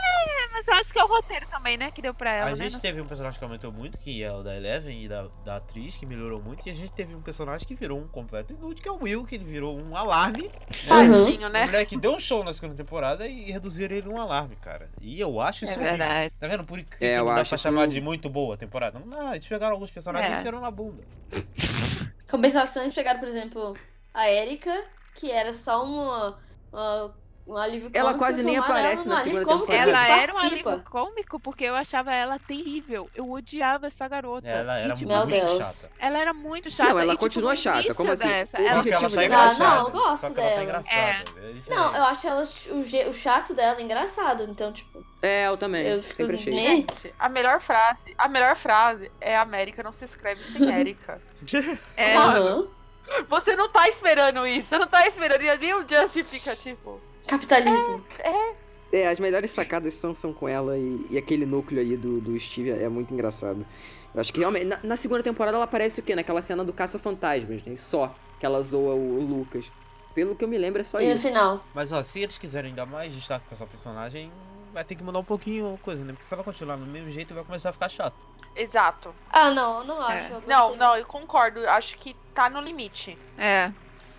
É, 0.00 0.48
mas 0.52 0.68
eu 0.68 0.74
acho 0.74 0.92
que 0.92 0.98
é 0.98 1.02
o 1.04 1.08
roteiro 1.08 1.44
também, 1.50 1.76
né? 1.76 1.90
Que 1.90 2.00
deu 2.00 2.14
pra 2.14 2.30
ela, 2.30 2.50
A 2.50 2.56
né? 2.56 2.64
gente 2.70 2.80
teve 2.80 3.00
um 3.00 3.06
personagem 3.06 3.36
que 3.36 3.44
aumentou 3.44 3.72
muito, 3.72 3.98
que 3.98 4.22
é 4.22 4.30
o 4.32 4.44
da 4.44 4.56
Eleven 4.56 5.02
e 5.04 5.08
da, 5.08 5.26
da 5.44 5.56
atriz, 5.56 5.96
que 5.96 6.06
melhorou 6.06 6.40
muito. 6.40 6.64
E 6.66 6.70
a 6.70 6.74
gente 6.74 6.92
teve 6.92 7.16
um 7.16 7.20
personagem 7.20 7.66
que 7.66 7.74
virou 7.74 7.98
um 7.98 8.06
completo 8.06 8.52
inútil, 8.52 8.80
que 8.80 8.88
é 8.88 8.92
o 8.92 9.02
Will, 9.02 9.24
que 9.24 9.34
ele 9.34 9.44
virou 9.44 9.76
um 9.76 9.96
alarme. 9.96 10.44
Né? 10.44 10.50
Tadinho, 10.88 11.48
O 11.48 11.50
né? 11.50 11.66
moleque 11.66 11.96
deu 11.96 12.12
um 12.14 12.20
show 12.20 12.44
na 12.44 12.52
segunda 12.52 12.76
temporada 12.76 13.26
e 13.26 13.50
reduziram 13.50 13.96
ele 13.96 14.06
num 14.08 14.20
alarme, 14.20 14.54
cara. 14.56 14.88
E 15.00 15.18
eu 15.20 15.40
acho 15.40 15.64
É 15.64 15.68
isso 15.68 15.80
horrível. 15.80 15.96
verdade. 15.98 16.34
Tá 16.38 16.46
vendo? 16.46 16.64
Por 16.64 16.78
que, 16.80 17.04
É, 17.04 17.10
que 17.10 17.18
não 17.18 17.34
dá 17.34 17.44
pra 17.44 17.58
chamar 17.58 17.88
de 17.88 18.00
muito 18.00 18.30
boa 18.30 18.54
a 18.54 18.56
temporada? 18.56 19.00
Não 19.00 19.08
dá, 19.08 19.34
eles 19.34 19.48
pegaram 19.48 19.72
alguns 19.74 19.90
personagens 19.90 20.30
É. 20.30 20.34
e 20.34 20.38
enfiaram 20.38 20.60
na 20.60 20.70
bunda. 20.70 21.02
Compensação, 22.30 22.82
eles 22.82 22.94
pegaram, 22.94 23.18
por 23.18 23.28
exemplo, 23.28 23.76
a 24.18 24.30
Erika, 24.30 24.84
que 25.14 25.30
era 25.30 25.52
só 25.52 25.84
uma, 25.84 26.38
uma 26.72 27.14
um 27.46 27.56
alívio 27.56 27.88
Ela 27.94 28.08
cômico, 28.08 28.18
quase 28.18 28.42
nem 28.44 28.58
aparece 28.58 29.06
ela 29.06 29.14
na 29.16 29.22
segunda 29.22 29.44
cômico, 29.46 29.66
temporada. 29.68 29.90
ela 29.90 30.06
Ela 30.08 30.22
era 30.22 30.34
um 30.34 30.38
alívio 30.38 30.82
cômico 30.90 31.40
porque 31.40 31.64
eu 31.64 31.74
achava 31.74 32.12
ela 32.14 32.38
terrível. 32.38 33.08
Eu 33.14 33.30
odiava 33.30 33.86
essa 33.86 34.06
garota. 34.06 34.46
Ela 34.46 34.78
E, 34.80 34.84
era 34.84 34.94
tipo, 34.94 35.08
Meu 35.08 35.26
muito 35.26 35.46
Deus. 35.46 35.56
chata. 35.80 35.92
Ela 35.98 36.18
era 36.18 36.34
muito 36.34 36.70
chata. 36.70 36.90
Não, 36.90 36.98
ela 36.98 37.06
e, 37.12 37.16
tipo, 37.16 37.20
continua 37.24 37.56
chata, 37.56 37.94
como 37.94 38.12
assim? 38.12 38.28
Dessa, 38.28 38.58
ela- 38.60 38.68
Só 38.76 38.82
que 38.82 38.90
ela 38.92 39.00
tá 39.00 39.08
dela- 39.08 39.22
Ah, 39.22 39.24
engraçada. 39.24 39.64
não, 39.78 39.86
eu 39.86 39.90
gosto 39.92 40.20
Só 40.20 40.30
que 40.30 40.40
ela 40.40 40.48
tá 40.48 40.54
dela. 40.56 40.62
engraçada. 40.64 41.00
É 41.00 41.52
diferente. 41.52 41.70
Não, 41.70 41.96
eu 41.96 42.04
acho 42.04 42.26
ela, 42.28 42.42
o, 42.70 43.10
o 43.10 43.14
chato 43.14 43.54
dela 43.54 43.80
engraçado, 43.80 44.42
então, 44.42 44.70
tipo, 44.70 45.06
É, 45.22 45.46
eu 45.46 45.56
também. 45.56 45.86
eu 45.86 46.02
Sempre 46.02 46.34
achei. 46.34 46.54
Gente, 46.54 47.14
a 47.18 47.28
melhor 47.30 47.62
frase, 47.62 48.14
a 48.18 48.28
melhor 48.28 48.56
frase 48.56 49.10
é 49.22 49.34
América 49.38 49.82
não 49.82 49.92
se 49.92 50.04
escreve 50.04 50.42
sem 50.42 50.68
Érica. 50.70 51.18
É, 51.96 52.12
Aham. 52.18 52.68
Você 53.28 53.56
não 53.56 53.68
tá 53.68 53.88
esperando 53.88 54.46
isso, 54.46 54.68
você 54.68 54.78
não 54.78 54.86
tá 54.86 55.06
esperando 55.06 55.42
e 55.42 55.56
nem 55.58 55.74
o 55.74 55.84
Justin 55.88 56.24
fica 56.24 56.54
tipo. 56.56 57.00
Capitalismo. 57.26 58.04
É, 58.90 59.08
as 59.08 59.20
melhores 59.20 59.50
sacadas 59.50 59.94
são, 59.94 60.14
são 60.14 60.32
com 60.32 60.48
ela 60.48 60.78
e, 60.78 61.06
e 61.10 61.18
aquele 61.18 61.44
núcleo 61.44 61.80
aí 61.80 61.96
do, 61.96 62.20
do 62.20 62.38
Steve 62.40 62.70
é 62.70 62.88
muito 62.88 63.12
engraçado. 63.12 63.64
Eu 64.14 64.20
acho 64.20 64.32
que 64.32 64.40
realmente. 64.40 64.64
Na, 64.64 64.78
na 64.82 64.96
segunda 64.96 65.22
temporada 65.22 65.56
ela 65.56 65.64
aparece 65.64 66.00
o 66.00 66.02
quê? 66.02 66.14
Naquela 66.14 66.40
cena 66.40 66.64
do 66.64 66.72
Caça-Fantasmas, 66.72 67.62
né? 67.62 67.76
Só 67.76 68.14
que 68.40 68.46
ela 68.46 68.62
zoa 68.62 68.94
o, 68.94 69.18
o 69.18 69.20
Lucas. 69.20 69.70
Pelo 70.14 70.34
que 70.34 70.42
eu 70.42 70.48
me 70.48 70.56
lembro, 70.56 70.80
é 70.80 70.84
só 70.84 71.00
E 71.00 71.06
no 71.06 71.14
isso. 71.14 71.26
final. 71.28 71.62
Mas 71.74 71.92
ó, 71.92 72.02
se 72.02 72.22
eles 72.22 72.38
quiserem 72.38 72.74
dar 72.74 72.86
mais 72.86 73.14
destaque 73.14 73.44
pra 73.46 73.54
essa 73.54 73.66
personagem, 73.66 74.32
vai 74.72 74.82
ter 74.84 74.94
que 74.94 75.04
mudar 75.04 75.18
um 75.18 75.24
pouquinho 75.24 75.74
a 75.74 75.78
coisa, 75.84 76.02
né? 76.04 76.12
Porque 76.12 76.24
se 76.24 76.32
ela 76.32 76.42
continuar 76.42 76.76
no 76.78 76.86
mesmo 76.86 77.10
jeito, 77.10 77.34
vai 77.34 77.44
começar 77.44 77.68
a 77.70 77.72
ficar 77.72 77.88
chato. 77.90 78.16
Exato. 78.58 79.14
Ah, 79.30 79.50
não, 79.50 79.78
eu 79.78 79.84
não 79.84 80.00
acho. 80.00 80.32
É. 80.32 80.36
eu. 80.36 80.42
Não, 80.46 80.76
não, 80.76 80.96
eu 80.96 81.06
concordo. 81.06 81.60
eu 81.60 81.70
Acho 81.70 81.96
que 81.96 82.14
tá 82.34 82.50
no 82.50 82.60
limite. 82.60 83.16
é. 83.38 83.72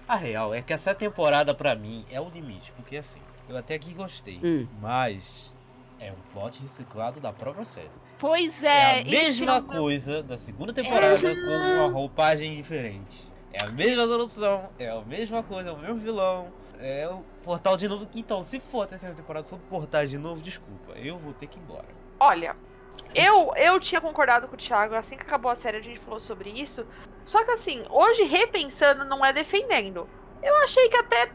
A 0.07 0.15
real 0.15 0.55
é 0.55 0.61
que 0.63 0.73
essa 0.73 0.95
temporada, 0.95 1.53
pra 1.53 1.75
mim, 1.75 2.03
é 2.09 2.19
o 2.19 2.27
limite. 2.29 2.71
Porque 2.71 2.97
assim, 2.97 3.21
eu 3.47 3.55
até 3.55 3.77
que 3.77 3.93
gostei. 3.93 4.39
Hum. 4.43 4.67
Mas 4.81 5.53
é 5.99 6.11
um 6.11 6.15
plot 6.33 6.63
reciclado 6.63 7.19
da 7.19 7.31
própria 7.31 7.63
série. 7.63 7.91
Pois 8.17 8.63
É, 8.63 8.99
é. 8.99 9.01
a 9.01 9.05
mesma 9.05 9.57
é 9.57 9.61
coisa 9.61 10.23
da 10.23 10.35
segunda 10.35 10.73
temporada 10.73 11.15
com 11.21 11.75
uma 11.77 11.91
roupagem 11.91 12.55
diferente. 12.55 13.29
É 13.53 13.63
a 13.63 13.67
mesma 13.67 14.07
solução, 14.07 14.69
é 14.79 14.89
a 14.89 14.99
mesma 15.01 15.43
coisa, 15.43 15.69
é 15.69 15.73
o 15.73 15.77
mesmo 15.77 15.97
vilão. 15.97 16.51
É 16.79 17.07
o 17.07 17.23
portal 17.43 17.77
de 17.77 17.87
novo. 17.87 18.07
Então, 18.15 18.41
se 18.41 18.59
for 18.59 18.83
a 18.83 18.87
terceira 18.87 19.13
temporada 19.13 19.45
sobre 19.45 19.65
portal 19.67 20.05
de 20.07 20.17
novo, 20.17 20.41
desculpa, 20.41 20.93
eu 20.93 21.19
vou 21.19 21.33
ter 21.33 21.45
que 21.45 21.59
ir 21.59 21.61
embora. 21.61 21.85
Olha, 22.19 22.55
eu, 23.13 23.53
eu 23.55 23.79
tinha 23.79 24.01
concordado 24.01 24.47
com 24.47 24.55
o 24.55 24.57
Thiago, 24.57 24.95
assim 24.95 25.15
que 25.17 25.23
acabou 25.23 25.51
a 25.51 25.55
série 25.55 25.77
a 25.77 25.81
gente 25.81 25.99
falou 25.99 26.19
sobre 26.19 26.49
isso. 26.49 26.85
Só 27.25 27.43
que 27.43 27.51
assim, 27.51 27.85
hoje 27.89 28.23
repensando 28.23 29.03
não 29.05 29.23
é 29.25 29.31
defendendo. 29.33 30.07
Eu 30.41 30.55
achei 30.63 30.87
que 30.89 30.97
até 30.97 31.29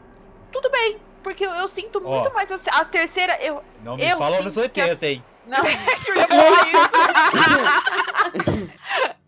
tudo 0.51 0.69
bem. 0.69 0.99
Porque 1.23 1.43
eu, 1.45 1.49
eu 1.51 1.67
sinto 1.67 2.01
Ó. 2.05 2.21
muito 2.21 2.33
mais 2.35 2.49
a, 2.51 2.59
a 2.79 2.85
terceira. 2.85 3.35
Eu, 3.41 3.63
Não 3.83 3.95
me 3.97 4.07
Eu 4.07 4.17
fala 4.17 4.37
anos 4.37 4.53
sinto 4.53 4.69
que 4.69 4.79
a- 4.81 4.85
80, 4.85 5.07
hein? 5.07 5.23
não. 5.47 5.57
eu 5.65 6.15
ia 6.15 6.27
falar 6.27 6.67
isso. 6.67 6.75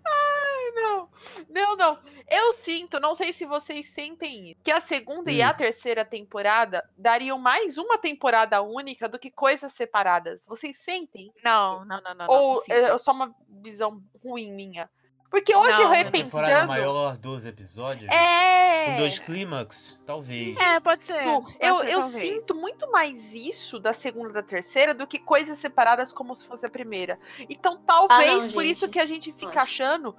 Ai, 0.05 0.71
não. 0.75 1.09
Não, 1.49 1.75
não. 1.75 1.97
Eu 2.29 2.51
sinto, 2.53 2.99
não 2.99 3.15
sei 3.15 3.31
se 3.31 3.45
vocês 3.45 3.89
sentem 3.91 4.51
isso, 4.51 4.59
que 4.63 4.69
a 4.71 4.81
segunda 4.81 5.31
e 5.31 5.41
Hum. 5.41 5.47
a 5.47 5.53
terceira 5.53 6.03
temporada 6.03 6.83
dariam 6.97 7.37
mais 7.37 7.77
uma 7.77 7.97
temporada 7.97 8.61
única 8.61 9.07
do 9.07 9.17
que 9.17 9.31
coisas 9.31 9.71
separadas. 9.71 10.45
Vocês 10.45 10.77
sentem? 10.79 11.31
Não, 11.43 11.85
não, 11.85 12.01
não, 12.01 12.13
não. 12.15 12.27
Ou 12.27 12.53
não, 12.55 12.61
sinto. 12.61 12.73
é 12.73 12.97
só 12.97 13.11
uma 13.13 13.33
visão 13.63 14.01
ruim 14.23 14.51
minha? 14.51 14.89
Porque 15.29 15.53
hoje 15.53 15.77
Não, 15.77 15.87
Uma 15.91 16.05
temporada 16.09 16.53
repensando. 16.61 16.67
maior, 16.67 17.17
12 17.17 17.49
episódios. 17.49 18.09
É. 18.09 18.85
Com 18.85 18.95
dois 18.95 19.19
clímax, 19.19 19.99
talvez. 20.05 20.57
É, 20.57 20.79
pode 20.79 21.01
ser. 21.01 21.17
Tipo, 21.19 21.41
pode 21.43 21.57
eu, 21.59 21.77
ser, 21.79 21.89
eu 21.89 21.99
talvez. 21.99 22.21
sinto 22.23 22.55
muito 22.55 22.89
mais 22.91 23.33
isso 23.33 23.77
da 23.77 23.93
segunda 23.93 24.29
e 24.29 24.33
da 24.33 24.41
terceira 24.43 24.93
do 24.93 25.05
que 25.05 25.19
coisas 25.19 25.57
separadas 25.59 26.13
como 26.13 26.33
se 26.33 26.47
fosse 26.47 26.65
a 26.65 26.69
primeira. 26.69 27.19
Então, 27.49 27.77
talvez 27.85 28.43
Ah, 28.43 28.45
não, 28.47 28.51
por 28.53 28.63
isso 28.63 28.85
gente. 28.85 28.93
que 28.93 28.99
a 28.99 29.05
gente 29.05 29.33
fica 29.33 29.61
Acho. 29.61 29.83
achando 29.83 30.15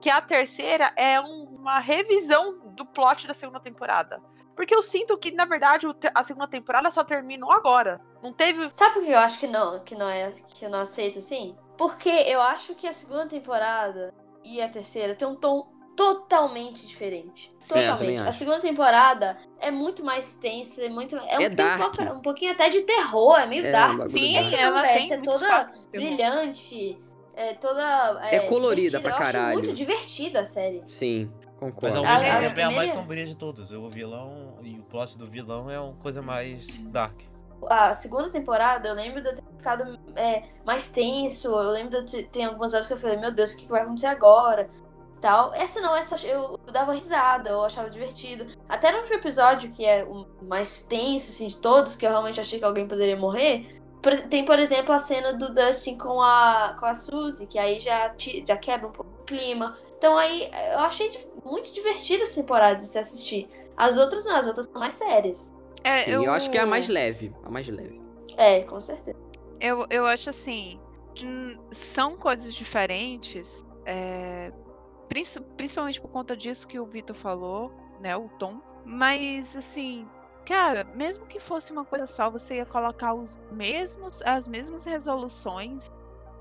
que 0.00 0.08
a 0.10 0.20
terceira 0.20 0.92
é 0.96 1.20
um- 1.20 1.44
uma 1.58 1.78
revisão 1.80 2.58
do 2.74 2.86
plot 2.86 3.26
da 3.26 3.34
segunda 3.34 3.60
temporada. 3.60 4.20
Porque 4.54 4.74
eu 4.74 4.82
sinto 4.82 5.16
que, 5.16 5.30
na 5.30 5.44
verdade, 5.44 5.86
a 6.14 6.24
segunda 6.24 6.48
temporada 6.48 6.90
só 6.90 7.04
terminou 7.04 7.52
agora. 7.52 8.00
Não 8.22 8.32
teve. 8.32 8.68
Sabe 8.72 8.94
por 8.94 9.04
que 9.04 9.10
eu 9.12 9.18
acho 9.18 9.38
que 9.38 9.46
não, 9.46 9.78
que 9.84 9.94
não 9.94 10.08
é, 10.08 10.32
que 10.54 10.64
eu 10.64 10.70
não 10.70 10.80
aceito 10.80 11.18
assim? 11.18 11.56
Porque 11.76 12.08
eu 12.08 12.40
acho 12.40 12.74
que 12.74 12.86
a 12.86 12.92
segunda 12.92 13.26
temporada 13.26 14.12
e 14.44 14.60
a 14.60 14.68
terceira 14.68 15.14
tem 15.14 15.28
um 15.28 15.36
tom 15.36 15.78
totalmente 15.98 16.86
diferente. 16.86 17.52
É, 17.72 17.90
Totalmente. 17.90 18.22
a 18.22 18.30
segunda 18.30 18.60
temporada 18.60 19.36
é 19.58 19.68
muito 19.68 20.04
mais 20.04 20.36
tensa, 20.36 20.84
é 20.84 20.88
muito, 20.88 21.16
é, 21.16 21.38
um, 21.38 21.42
É 21.42 22.12
um 22.12 22.18
um 22.18 22.22
pouquinho 22.22 22.52
até 22.52 22.68
de 22.68 22.82
terror, 22.82 23.36
é 23.36 23.46
meio 23.46 23.66
É, 23.66 23.72
dark. 23.72 24.08
Sim, 24.08 24.32
dark. 24.34 24.46
Essa 24.46 24.56
ela 24.56 24.76
não, 24.76 24.82
tem 24.82 25.04
essa 25.04 25.14
é 25.14 25.16
muito 25.16 25.30
toda 25.30 25.66
brilhante, 25.90 27.02
é 27.38 27.54
toda 27.54 28.18
É 28.30 28.40
colorida 28.40 28.98
divertida. 28.98 29.00
pra 29.00 29.10
Eu 29.10 29.14
acho 29.14 29.32
caralho. 29.32 29.54
muito 29.54 29.72
divertida 29.72 30.40
a 30.40 30.46
série. 30.46 30.82
Sim, 30.86 31.30
Mas 31.42 31.54
concordo. 31.72 31.98
ao 31.98 32.04
A- 32.04 32.08
mesmo 32.08 32.24
a 32.26 32.30
tempo 32.30 32.42
é 32.42 32.46
a 32.46 32.50
primeira- 32.50 32.70
mais 32.76 32.90
sombria 32.92 33.26
de 33.26 33.34
todas. 33.36 33.70
O 33.70 33.88
vilão 33.88 34.54
e 34.62 34.78
o 34.78 34.82
plot 34.82 35.16
do 35.16 35.26
vilão 35.26 35.70
é 35.70 35.78
uma 35.78 35.94
coisa 35.94 36.20
mais 36.22 36.66
dark. 36.84 37.14
a 37.68 37.92
segunda 37.92 38.30
temporada, 38.30 38.88
eu 38.88 38.94
lembro 38.94 39.20
de 39.20 39.30
eu 39.30 39.34
ter 39.34 39.42
ficado 39.56 39.98
é, 40.14 40.44
mais 40.64 40.90
tenso. 40.92 41.48
Eu 41.48 41.70
lembro 41.70 41.90
de 41.90 41.96
eu 41.96 42.06
ter, 42.06 42.28
tem 42.28 42.44
algumas 42.44 42.72
horas 42.72 42.86
que 42.86 42.92
eu 42.92 42.96
falei, 42.96 43.16
meu 43.16 43.32
Deus, 43.32 43.52
o 43.52 43.56
que 43.56 43.66
vai 43.66 43.82
acontecer 43.82 44.06
agora? 44.06 44.70
Tal. 45.20 45.52
Essa 45.52 45.80
não, 45.80 45.96
essa 45.96 46.16
eu, 46.24 46.60
eu 46.64 46.72
dava 46.72 46.92
risada, 46.92 47.50
eu 47.50 47.64
achava 47.64 47.90
divertido. 47.90 48.46
Até 48.68 48.92
no 48.92 48.98
último 48.98 49.16
episódio, 49.16 49.72
que 49.72 49.84
é 49.84 50.04
o 50.04 50.24
mais 50.42 50.84
tenso, 50.86 51.30
assim, 51.32 51.48
de 51.48 51.56
todos, 51.56 51.96
que 51.96 52.06
eu 52.06 52.10
realmente 52.10 52.40
achei 52.40 52.60
que 52.60 52.64
alguém 52.64 52.86
poderia 52.86 53.16
morrer. 53.16 53.77
Por- 54.02 54.16
Tem, 54.28 54.44
por 54.44 54.58
exemplo, 54.58 54.92
a 54.94 54.98
cena 54.98 55.32
do 55.34 55.54
Dustin 55.54 55.96
com 55.98 56.20
a, 56.22 56.76
com 56.78 56.86
a 56.86 56.94
Suzy, 56.94 57.46
que 57.46 57.58
aí 57.58 57.80
já, 57.80 58.14
já 58.46 58.56
quebra 58.56 58.88
um 58.88 58.92
pouco 58.92 59.10
o 59.20 59.24
clima. 59.24 59.76
Então 59.96 60.16
aí 60.16 60.50
eu 60.72 60.78
achei 60.80 61.10
muito 61.44 61.72
divertida 61.72 62.22
essa 62.22 62.40
temporada 62.40 62.80
de 62.80 62.86
se 62.88 62.98
assistir. 62.98 63.48
As 63.76 63.96
outras 63.96 64.24
não, 64.24 64.36
as 64.36 64.46
outras 64.46 64.66
são 64.66 64.80
mais 64.80 64.94
sérias. 64.94 65.52
É, 65.84 66.04
Sim, 66.04 66.10
eu... 66.12 66.32
acho 66.32 66.50
que 66.50 66.58
é 66.58 66.60
a 66.62 66.66
mais 66.66 66.88
leve. 66.88 67.34
A 67.44 67.50
mais 67.50 67.68
leve. 67.68 68.00
É, 68.36 68.62
com 68.62 68.80
certeza. 68.80 69.16
Eu, 69.60 69.86
eu 69.90 70.06
acho 70.06 70.30
assim 70.30 70.80
são 71.72 72.16
coisas 72.16 72.54
diferentes, 72.54 73.64
é, 73.84 74.52
princi- 75.08 75.40
principalmente 75.56 76.00
por 76.00 76.08
conta 76.10 76.36
disso 76.36 76.68
que 76.68 76.78
o 76.78 76.86
Vitor 76.86 77.16
falou, 77.16 77.72
né, 78.00 78.16
o 78.16 78.28
tom. 78.38 78.60
Mas 78.84 79.56
assim, 79.56 80.06
cara, 80.48 80.84
mesmo 80.94 81.26
que 81.26 81.38
fosse 81.38 81.70
uma 81.70 81.84
coisa 81.84 82.06
só, 82.06 82.30
você 82.30 82.56
ia 82.56 82.64
colocar 82.64 83.12
os 83.12 83.38
mesmos, 83.52 84.22
as 84.22 84.48
mesmas 84.48 84.86
resoluções, 84.86 85.90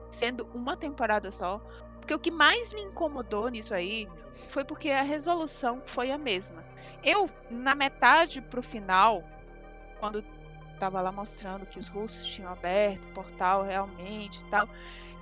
sendo 0.10 0.48
uma 0.54 0.78
temporada 0.78 1.30
só. 1.30 1.60
Porque 2.00 2.14
o 2.14 2.20
que 2.20 2.32
mais 2.32 2.72
me 2.72 2.82
incomodou 2.84 3.50
nisso 3.50 3.74
aí 3.74 4.08
foi 4.50 4.64
porque 4.64 4.90
a 4.92 5.02
resolução 5.04 5.84
foi 5.86 6.10
a 6.10 6.18
mesma. 6.18 6.64
Eu, 7.04 7.30
na 7.52 7.76
metade 7.76 8.40
pro 8.40 8.64
final, 8.64 9.26
quando 10.00 10.24
tava 10.80 11.02
lá 11.02 11.12
mostrando 11.12 11.66
que 11.66 11.78
os 11.78 11.90
russos 11.90 12.26
tinham 12.28 12.50
aberto 12.50 13.04
o 13.10 13.14
portal 13.14 13.64
realmente 13.64 14.40
e 14.40 14.46
tal. 14.46 14.70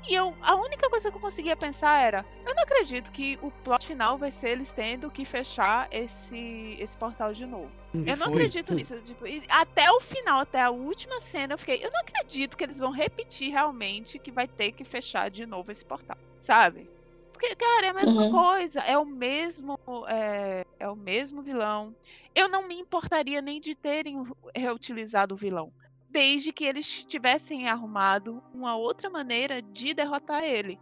E 0.07 0.13
eu, 0.13 0.35
a 0.41 0.55
única 0.55 0.89
coisa 0.89 1.09
que 1.09 1.17
eu 1.17 1.21
conseguia 1.21 1.55
pensar 1.55 1.97
era, 1.99 2.25
eu 2.45 2.53
não 2.53 2.63
acredito 2.63 3.11
que 3.11 3.39
o 3.41 3.49
plot 3.49 3.87
final 3.87 4.17
vai 4.17 4.29
ser 4.29 4.49
eles 4.49 4.71
tendo 4.71 5.09
que 5.09 5.25
fechar 5.25 5.87
esse, 5.91 6.77
esse 6.79 6.95
portal 6.97 7.33
de 7.33 7.45
novo. 7.45 7.71
Eu 7.93 8.15
não 8.17 8.27
foi. 8.27 8.35
acredito 8.35 8.73
nisso. 8.75 9.01
Tipo, 9.01 9.25
e 9.25 9.43
até 9.49 9.89
o 9.91 9.99
final, 9.99 10.41
até 10.41 10.61
a 10.61 10.69
última 10.69 11.19
cena, 11.21 11.53
eu 11.53 11.57
fiquei, 11.57 11.83
eu 11.83 11.91
não 11.91 12.01
acredito 12.01 12.55
que 12.55 12.63
eles 12.63 12.77
vão 12.77 12.91
repetir 12.91 13.51
realmente 13.51 14.19
que 14.19 14.31
vai 14.31 14.47
ter 14.47 14.71
que 14.73 14.83
fechar 14.83 15.31
de 15.31 15.45
novo 15.45 15.71
esse 15.71 15.83
portal, 15.83 16.17
sabe? 16.39 16.87
Porque, 17.31 17.55
cara, 17.55 17.87
é 17.87 17.89
a 17.89 17.93
mesma 17.93 18.23
Uhum. 18.23 18.31
coisa, 18.31 18.79
é 18.81 18.97
o 18.97 19.05
mesmo, 19.05 19.75
é, 20.07 20.63
é 20.79 20.87
o 20.87 20.95
mesmo 20.95 21.41
vilão. 21.41 21.93
Eu 22.33 22.47
não 22.47 22.67
me 22.67 22.75
importaria 22.79 23.41
nem 23.41 23.59
de 23.59 23.75
terem 23.75 24.23
reutilizado 24.55 25.33
o 25.33 25.37
vilão, 25.37 25.73
desde 26.15 26.53
que 26.53 26.63
eles 26.63 27.05
tivessem 27.05 27.67
arrumado 27.67 28.41
uma 28.53 28.77
outra 28.77 29.09
maneira 29.09 29.61
de 29.61 29.93
derrotar 29.93 30.45
ele, 30.45 30.79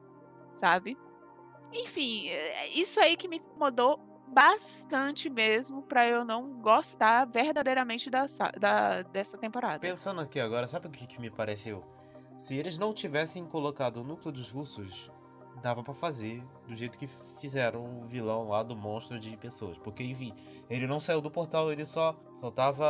sabe? 0.52 0.96
Enfim, 1.74 2.30
é 2.30 2.68
isso 2.68 3.00
aí 3.00 3.18
que 3.18 3.28
me 3.28 3.38
incomodou 3.38 3.98
bastante 4.28 5.32
mesmo 5.32 5.82
pra 5.82 6.08
eu 6.08 6.24
não 6.24 6.62
gostar 6.62 7.26
verdadeiramente 7.26 8.12
da, 8.12 8.28
da- 8.60 9.02
dessa 9.02 9.36
temporada. 9.36 9.80
Pensando 9.80 10.22
aqui 10.22 10.40
agora, 10.40 10.68
sabe 10.68 10.88
o 10.88 10.92
que, 10.92 11.08
que 11.08 11.20
me 11.20 11.32
pareceu? 11.32 11.84
Se 12.38 12.56
eles 12.56 12.78
não 12.78 12.94
tivessem 12.94 13.44
colocado 13.44 13.98
o 13.98 14.04
núcleo 14.04 14.32
dos 14.32 14.52
russos, 14.52 15.10
dava 15.64 15.82
pra 15.82 15.94
fazer 15.94 16.44
do 16.68 16.76
jeito 16.76 16.98
que 16.98 17.08
fizeram 17.40 18.02
o 18.02 18.06
vilão 18.06 18.50
lá 18.50 18.62
do 18.62 18.76
monstro 18.76 19.18
de 19.18 19.36
pessoas. 19.38 19.78
Porque, 19.78 20.04
enfim, 20.04 20.34
ele 20.70 20.86
não 20.86 21.00
saiu 21.00 21.22
do 21.22 21.32
portal, 21.32 21.72
ele 21.72 21.86
só, 21.86 22.14
só 22.34 22.52
tava 22.52 22.86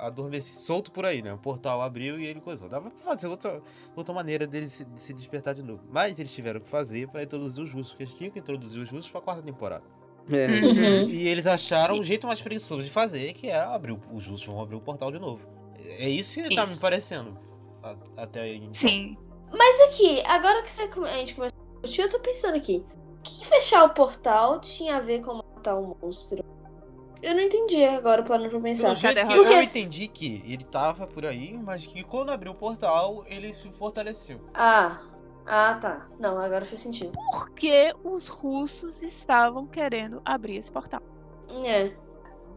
adormecido, 0.00 0.60
solto 0.60 0.92
por 0.92 1.04
aí, 1.04 1.20
né? 1.22 1.32
O 1.32 1.38
portal 1.38 1.82
abriu 1.82 2.18
e 2.20 2.24
ele 2.24 2.40
coisou. 2.40 2.68
Dava 2.68 2.88
pra 2.90 2.98
fazer 3.00 3.26
outra, 3.26 3.60
outra 3.96 4.14
maneira 4.14 4.46
dele 4.46 4.68
se, 4.68 4.84
de 4.84 5.02
se 5.02 5.12
despertar 5.12 5.54
de 5.54 5.62
novo. 5.62 5.82
Mas 5.90 6.18
eles 6.18 6.32
tiveram 6.32 6.60
que 6.60 6.68
fazer 6.68 7.08
pra 7.08 7.22
introduzir 7.22 7.62
os 7.64 7.72
russos, 7.72 7.92
porque 7.92 8.04
eles 8.04 8.14
tinham 8.14 8.30
que 8.30 8.38
introduzir 8.38 8.80
os 8.80 8.90
russos 8.90 9.10
pra 9.10 9.20
quarta 9.20 9.42
temporada. 9.42 9.84
É. 10.30 10.46
Uhum. 10.46 11.08
E 11.08 11.28
eles 11.28 11.46
acharam 11.46 11.98
o 11.98 12.02
jeito 12.02 12.26
mais 12.26 12.40
preguiçoso 12.40 12.82
de 12.82 12.90
fazer, 12.90 13.32
que 13.34 13.48
era 13.48 13.74
abrir 13.74 13.92
o- 13.92 14.00
os 14.12 14.26
russos 14.26 14.46
vão 14.46 14.60
abrir 14.62 14.76
o 14.76 14.80
portal 14.80 15.10
de 15.10 15.18
novo. 15.18 15.46
É 15.98 16.08
isso 16.08 16.40
que 16.42 16.54
tá 16.54 16.64
me 16.64 16.72
Isso. 16.72 16.80
parecendo. 16.80 17.36
a- 17.82 17.96
Até 18.16 18.40
aí. 18.40 18.56
então. 18.56 18.72
Sim. 18.72 19.18
Mas 19.52 19.80
aqui, 19.82 20.20
agora 20.22 20.62
que 20.62 20.72
você, 20.72 20.82
a 20.82 20.86
gente 21.18 21.34
começou 21.34 21.44
a 21.44 21.48
discutir, 21.48 21.53
eu 21.84 22.08
tô 22.08 22.18
pensando 22.20 22.56
aqui. 22.56 22.84
O 23.18 23.22
que, 23.22 23.40
que 23.40 23.46
fechar 23.46 23.84
o 23.84 23.90
portal 23.90 24.60
tinha 24.60 24.96
a 24.96 25.00
ver 25.00 25.22
com 25.22 25.34
matar 25.34 25.76
um 25.76 25.94
monstro? 26.02 26.44
Eu 27.22 27.34
não 27.34 27.40
entendi 27.40 27.82
agora, 27.84 28.22
parando 28.22 28.50
pra 28.50 28.60
pensar. 28.60 28.88
Pelo 28.88 28.96
jeito 28.96 29.26
que 29.26 29.54
eu 29.54 29.62
entendi 29.62 30.08
que 30.08 30.42
ele 30.46 30.62
tava 30.64 31.06
por 31.06 31.24
aí, 31.24 31.54
mas 31.56 31.86
que 31.86 32.02
quando 32.04 32.30
abriu 32.30 32.52
o 32.52 32.54
portal, 32.54 33.24
ele 33.26 33.50
se 33.54 33.70
fortaleceu. 33.70 34.40
Ah, 34.52 35.00
ah, 35.46 35.78
tá. 35.80 36.06
Não, 36.18 36.38
agora 36.38 36.66
faz 36.66 36.80
sentido. 36.80 37.12
Porque 37.32 37.94
os 38.04 38.28
russos 38.28 39.02
estavam 39.02 39.66
querendo 39.66 40.20
abrir 40.22 40.56
esse 40.56 40.70
portal. 40.70 41.00
É. 41.64 41.92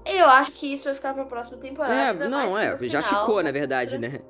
Eu 0.05 0.25
acho 0.25 0.51
que 0.51 0.73
isso 0.73 0.85
vai 0.85 0.95
ficar 0.95 1.13
pra 1.13 1.25
próxima 1.25 1.57
temporada. 1.57 2.25
É, 2.25 2.27
não, 2.27 2.55
que 2.77 2.85
é, 2.85 2.89
já 2.89 3.03
final- 3.03 3.21
ficou, 3.21 3.43
na 3.43 3.51
verdade, 3.51 3.97
né? 3.97 4.21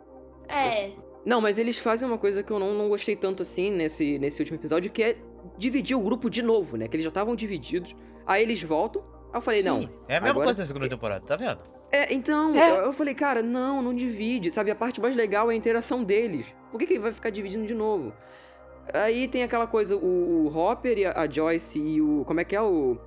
É. 0.47 0.91
Não, 1.25 1.41
mas 1.41 1.57
eles 1.57 1.77
fazem 1.77 2.07
uma 2.07 2.17
coisa 2.17 2.41
que 2.41 2.51
eu 2.51 2.57
não, 2.59 2.73
não 2.73 2.87
gostei 2.89 3.15
tanto 3.15 3.43
assim 3.43 3.69
nesse, 3.71 4.17
nesse 4.19 4.41
último 4.41 4.57
episódio, 4.57 4.89
que 4.91 5.03
é 5.03 5.17
dividir 5.57 5.95
o 5.97 6.01
grupo 6.01 6.29
de 6.29 6.41
novo, 6.41 6.77
né? 6.77 6.87
Que 6.87 6.95
eles 6.95 7.03
já 7.03 7.09
estavam 7.09 7.35
divididos. 7.35 7.95
Aí 8.25 8.41
eles 8.43 8.61
voltam. 8.63 9.01
Aí 9.31 9.37
eu 9.37 9.41
falei, 9.41 9.61
Sim, 9.61 9.67
não. 9.69 9.77
é 10.07 10.15
a 10.17 10.19
mesma 10.21 10.29
agora- 10.29 10.45
coisa 10.45 10.59
da 10.59 10.65
segunda 10.65 10.87
temporada, 10.87 11.25
tá 11.25 11.35
vendo? 11.35 11.59
É, 11.91 12.13
então, 12.13 12.53
É. 12.55 12.71
Eu, 12.71 12.75
eu 12.85 12.93
falei, 12.93 13.13
cara, 13.13 13.41
não, 13.41 13.81
não 13.81 13.93
divide, 13.93 14.51
sabe? 14.51 14.71
A 14.71 14.75
parte 14.75 14.99
mais 14.99 15.15
legal 15.15 15.49
é 15.49 15.53
a 15.53 15.57
interação 15.57 16.03
deles. 16.03 16.45
Por 16.71 16.77
que, 16.79 16.85
que 16.85 16.99
vai 16.99 17.13
ficar 17.13 17.29
dividindo 17.29 17.65
de 17.65 17.73
novo? 17.73 18.11
Aí 18.93 19.27
tem 19.27 19.43
aquela 19.43 19.67
coisa, 19.67 19.95
o, 19.97 20.45
o 20.47 20.57
Hopper 20.57 20.97
e 20.97 21.05
a, 21.05 21.11
a 21.21 21.29
Joyce 21.29 21.79
e 21.79 22.01
o. 22.01 22.23
Como 22.25 22.39
é 22.39 22.43
que 22.43 22.55
é 22.55 22.61
o. 22.61 22.97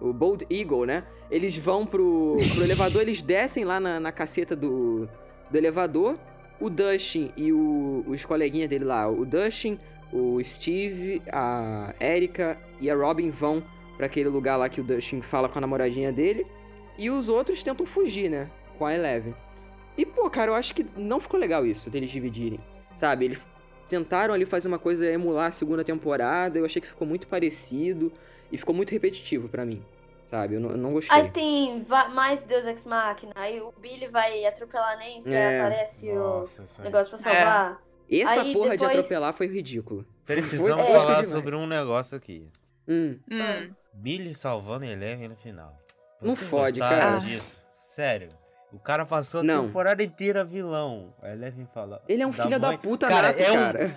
O 0.00 0.12
Bold 0.14 0.46
Eagle, 0.50 0.86
né? 0.86 1.04
Eles 1.30 1.56
vão 1.58 1.84
pro, 1.84 2.34
pro 2.54 2.64
elevador, 2.64 3.02
eles 3.02 3.20
descem 3.20 3.64
lá 3.64 3.78
na, 3.78 4.00
na 4.00 4.10
caceta 4.10 4.56
do, 4.56 5.06
do 5.50 5.58
elevador. 5.58 6.18
O 6.60 6.68
Dustin 6.68 7.32
e 7.36 7.52
o, 7.52 8.04
os 8.06 8.24
coleguinhas 8.24 8.68
dele 8.68 8.84
lá, 8.84 9.08
o 9.08 9.24
Dustin, 9.24 9.78
o 10.12 10.42
Steve, 10.44 11.22
a 11.32 11.94
Erika 11.98 12.58
e 12.78 12.90
a 12.90 12.94
Robin 12.94 13.30
vão 13.30 13.64
pra 13.96 14.06
aquele 14.06 14.28
lugar 14.28 14.56
lá 14.56 14.68
que 14.68 14.80
o 14.80 14.84
Dustin 14.84 15.20
fala 15.22 15.48
com 15.48 15.58
a 15.58 15.60
namoradinha 15.60 16.12
dele. 16.12 16.46
E 16.98 17.10
os 17.10 17.28
outros 17.28 17.62
tentam 17.62 17.86
fugir, 17.86 18.28
né? 18.28 18.50
Com 18.78 18.84
a 18.84 18.94
Eleven. 18.94 19.34
E, 19.96 20.04
pô, 20.04 20.28
cara, 20.28 20.50
eu 20.50 20.54
acho 20.54 20.74
que 20.74 20.86
não 20.96 21.20
ficou 21.20 21.38
legal 21.40 21.64
isso, 21.66 21.88
deles 21.88 22.10
dividirem. 22.10 22.60
Sabe? 22.94 23.26
Eles 23.26 23.40
tentaram 23.88 24.34
ali 24.34 24.44
fazer 24.44 24.68
uma 24.68 24.78
coisa 24.78 25.10
emular 25.10 25.46
a 25.46 25.52
segunda 25.52 25.82
temporada. 25.82 26.58
Eu 26.58 26.64
achei 26.64 26.80
que 26.80 26.88
ficou 26.88 27.06
muito 27.06 27.26
parecido. 27.26 28.12
E 28.52 28.58
ficou 28.58 28.74
muito 28.74 28.90
repetitivo 28.90 29.48
pra 29.48 29.64
mim. 29.64 29.82
Sabe? 30.30 30.54
Eu 30.54 30.60
não, 30.60 30.70
eu 30.70 30.76
não 30.76 30.92
gostei. 30.92 31.16
Aí 31.16 31.28
tem 31.28 31.84
mais 32.14 32.40
Deus 32.44 32.64
Ex 32.64 32.84
Machina. 32.84 33.32
Aí 33.34 33.60
o 33.60 33.72
Billy 33.80 34.06
vai 34.06 34.46
atropelar 34.46 34.92
a 34.92 34.96
Nancy, 34.96 35.34
É. 35.34 35.48
aí 35.48 35.60
aparece 35.66 36.12
Nossa, 36.12 36.62
o 36.62 36.66
sim. 36.66 36.82
negócio 36.82 37.08
pra 37.08 37.18
salvar. 37.18 37.82
Essa 38.08 38.40
aí 38.42 38.52
porra 38.52 38.70
de 38.76 38.76
depois- 38.78 38.98
atropelar 38.98 39.32
foi 39.34 39.48
ridículo. 39.48 40.04
Precisamos 40.24 40.86
Foi 40.88 40.96
falar 41.00 41.24
sobre 41.24 41.56
um 41.56 41.66
negócio 41.66 42.16
aqui. 42.16 42.48
Hum. 42.86 43.18
Hum. 43.28 43.70
Billy 43.92 44.32
salvando 44.32 44.84
Eleven 44.84 45.28
no 45.30 45.34
final. 45.36 45.76
Não 46.22 46.32
Vocês 46.34 46.48
fode, 46.48 46.78
gostaram 46.78 46.98
cara. 46.98 47.18
disso? 47.18 47.58
Sério. 47.74 48.30
O 48.72 48.78
cara 48.78 49.04
passou 49.04 49.40
a 49.40 49.42
Não. 49.42 49.66
temporada 49.66 50.00
inteira 50.00 50.44
vilão. 50.44 51.12
A 51.20 51.30
Eleven 51.32 51.66
fala. 51.74 52.00
Ele 52.08 52.22
é 52.22 52.26
um 52.26 52.30
filho 52.32 52.60
da 52.60 52.68
mãe. 52.68 52.78
puta 52.78 53.08
Cara, 53.08 53.28
nato, 53.28 53.40
é 53.40 53.50
um- 53.50 53.54
cara. 53.56 53.96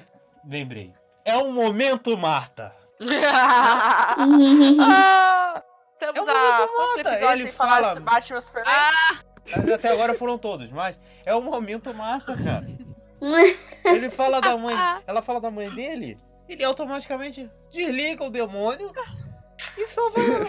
Lembrei. 0.50 0.92
É 1.26 1.38
um 1.38 1.52
momento, 1.54 2.18
Marta. 2.18 2.74
ah, 3.00 4.16
estamos 6.10 6.30
É 6.30 6.64
um 6.64 6.68
quantos 6.68 6.98
mata, 6.98 7.10
episódios 7.14 7.40
ele 7.42 7.52
fala- 7.52 8.00
Batman 8.00 8.42
Superman? 8.42 8.94
Até 9.76 9.90
agora 9.90 10.14
foram 10.14 10.38
todos, 10.38 10.72
mas 10.72 10.98
é 11.26 11.36
o 11.36 11.42
momento 11.42 11.94
Marta, 11.94 12.36
cara. 12.42 12.66
Ele 13.86 14.10
fala 14.10 14.40
da 14.42 14.58
mãe. 14.58 14.76
Ela 15.08 15.22
fala 15.22 15.40
da 15.42 15.50
mãe 15.52 15.70
dele. 15.70 16.18
Ele 16.48 16.64
automaticamente 16.64 17.50
desliga 17.72 18.24
o 18.24 18.30
demônio 18.30 18.92
e 19.78 19.86
salva 19.86 20.22
ela. 20.22 20.46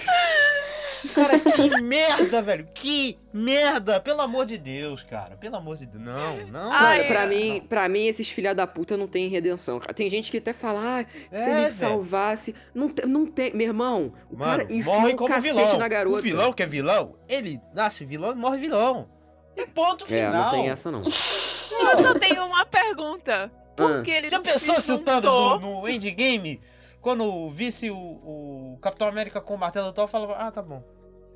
Cara, 1.15 1.39
que 1.39 1.81
merda, 1.83 2.41
velho. 2.41 2.67
Que 2.75 3.19
merda. 3.33 4.01
Pelo 4.01 4.23
amor 4.23 4.47
de 4.47 4.57
Deus, 4.57 5.03
cara. 5.03 5.37
Pelo 5.37 5.57
amor 5.57 5.77
de 5.77 5.87
Deus. 5.87 6.03
Não, 6.03 6.47
não. 6.47 6.73
Ai, 6.73 6.99
Mano, 6.99 7.09
pra 7.09 7.21
não. 7.23 7.29
mim, 7.29 7.67
pra 7.69 7.89
mim, 7.89 8.07
esses 8.07 8.31
filha 8.31 8.55
da 8.55 8.67
puta 8.67 8.97
não 8.97 9.07
tem 9.07 9.29
redenção. 9.29 9.79
cara. 9.79 9.93
Tem 9.93 10.09
gente 10.09 10.31
que 10.31 10.39
até 10.39 10.53
fala, 10.55 10.81
ah, 11.01 11.05
se 11.31 11.43
É, 11.43 11.51
ele 11.51 11.61
velho. 11.61 11.73
salvasse. 11.73 12.55
Não, 12.75 12.91
não 13.07 13.27
tem. 13.27 13.53
Meu 13.55 13.67
irmão, 13.69 14.15
o 14.31 14.37
Mano, 14.37 14.51
cara 14.51 14.73
enfiou 14.73 14.95
morre 15.01 15.13
um 15.13 15.17
como 15.17 15.29
cacete 15.29 15.55
vilão. 15.55 15.79
na 15.79 15.89
garota. 15.89 16.17
O 16.19 16.23
vilão 16.23 16.53
que 16.53 16.63
é 16.63 16.67
vilão, 16.67 17.13
ele 17.29 17.61
nasce 17.75 18.05
vilão 18.07 18.33
e 18.33 18.35
morre 18.35 18.59
vilão. 18.59 19.09
E 19.57 19.67
ponto 19.67 20.05
É, 20.05 20.09
final. 20.09 20.33
não 20.33 20.51
tem 20.51 20.71
essa 20.71 20.91
não. 20.91 21.03
Eu 21.03 22.03
só 22.03 22.15
tenho 22.19 22.45
uma 22.47 22.65
pergunta. 22.65 23.53
Por 23.77 23.99
Ah. 23.99 24.03
que 24.03 24.11
ele 24.11 24.29
Já 24.29 24.37
não 24.39 24.45
pensou 24.45 24.81
se 24.81 24.93
o? 24.93 24.99
Thanos 24.99 25.25
no, 25.25 25.81
no 25.83 25.89
Endgame, 25.89 26.61
quando 27.05 27.49
visse 27.51 27.91
o, 27.91 27.97
o 27.97 28.79
Capitão 28.81 29.07
América 29.07 29.41
com 29.41 29.55
o 29.55 29.59
martelo 29.59 29.87
do 29.89 29.93
Thor, 29.93 30.09
falava, 30.09 30.33
ah, 30.37 30.51
tá 30.51 30.63
bom, 30.63 30.83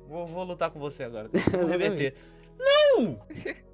vou, 0.07 0.25
vou 0.25 0.43
lutar 0.43 0.69
com 0.71 0.79
você 0.79 1.03
agora, 1.03 1.29
vou 1.51 1.65
reverter. 1.65 2.15
Não! 2.59 3.21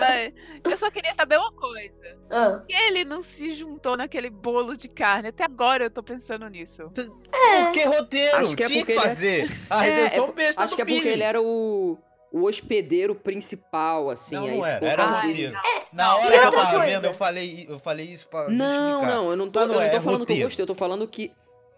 Ai, 0.00 0.32
Eu 0.64 0.76
só 0.76 0.90
queria 0.90 1.12
saber 1.14 1.36
uma 1.38 1.52
coisa. 1.52 1.92
Ah, 2.30 2.50
Por 2.58 2.66
que 2.66 2.72
ele 2.74 3.04
não 3.04 3.22
se 3.22 3.52
juntou 3.54 3.96
naquele 3.96 4.30
bolo 4.30 4.76
de 4.76 4.88
carne? 4.88 5.28
Até 5.28 5.44
agora 5.44 5.84
eu 5.84 5.90
tô 5.90 6.02
pensando 6.02 6.48
nisso. 6.48 6.90
Porque 6.92 7.84
roteiro, 7.84 8.36
Acho 8.38 8.56
que 8.56 8.62
é 8.62 8.66
tinha 8.66 8.80
porque 8.80 8.92
que 8.94 8.98
ele 8.98 8.98
é- 8.98 9.02
fazer 9.08 9.50
a 9.70 9.84
É, 9.86 9.90
redenção 9.90 10.28
é- 10.28 10.32
besta 10.32 10.62
Acho 10.62 10.70
do 10.70 10.76
que 10.76 10.82
é 10.82 10.84
porque 10.84 11.00
Billy. 11.00 11.12
ele 11.12 11.22
era 11.22 11.40
o, 11.42 11.98
o 12.38 12.44
hospedeiro 12.46 13.14
principal, 13.14 14.10
assim. 14.10 14.34
Não, 14.34 14.44
aí 14.44 14.56
não 14.56 14.66
era, 14.66 14.74
ficou 14.76 14.88
era 14.88 15.04
confuso. 15.04 15.26
roteiro. 15.26 15.56
Ai, 15.64 15.86
Na 15.92 16.16
hora 16.16 16.30
que 16.40 16.46
eu 16.46 16.50
tava 16.52 16.70
coisa? 16.70 16.84
vendo, 16.86 17.04
eu 17.06 17.14
falei, 17.14 17.66
eu 17.68 17.78
falei 17.78 18.06
isso 18.06 18.28
pra 18.28 18.48
Não, 18.48 18.66
justificar. 19.00 19.14
não, 19.16 19.30
eu 19.30 19.36
não 19.36 19.50
tô, 19.50 19.60
não 19.60 19.66
eu 19.66 19.72
não 19.74 19.80
é, 19.82 19.88
tô 19.90 19.96
é 19.96 20.00
falando 20.00 20.04
que 20.04 20.10
eu 20.10 20.18
roteiro. 20.20 20.42
gostei, 20.44 20.62
eu 20.62 20.66
tô 20.66 20.74
falando 20.74 21.08
que. 21.08 21.32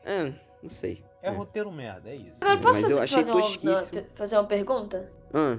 É, 0.04 0.32
não 0.62 0.70
sei. 0.70 1.04
É 1.22 1.30
roteiro 1.30 1.70
merda, 1.72 2.10
é 2.10 2.14
isso. 2.14 2.38
agora 2.42 2.58
posso 2.58 2.80
Mas 2.80 2.90
eu 2.90 2.96
fazer, 2.98 3.02
achei 3.04 3.18
fazer, 3.18 3.30
uma, 3.32 3.40
tosquíssimo. 3.42 4.00
uma- 4.00 4.16
fazer 4.16 4.36
uma 4.36 4.44
pergunta? 4.44 5.12
Ah, 5.34 5.58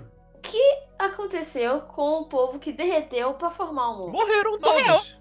Aconteceu 0.98 1.82
com 1.82 2.22
o 2.22 2.26
povo 2.26 2.60
que 2.60 2.72
derreteu 2.74 3.34
pra 3.36 3.50
formar 3.50 3.90
o 3.92 3.98
mundo. 4.00 4.12
Morreram 4.12 4.60
Morreu. 4.60 4.86
todos. 4.86 5.18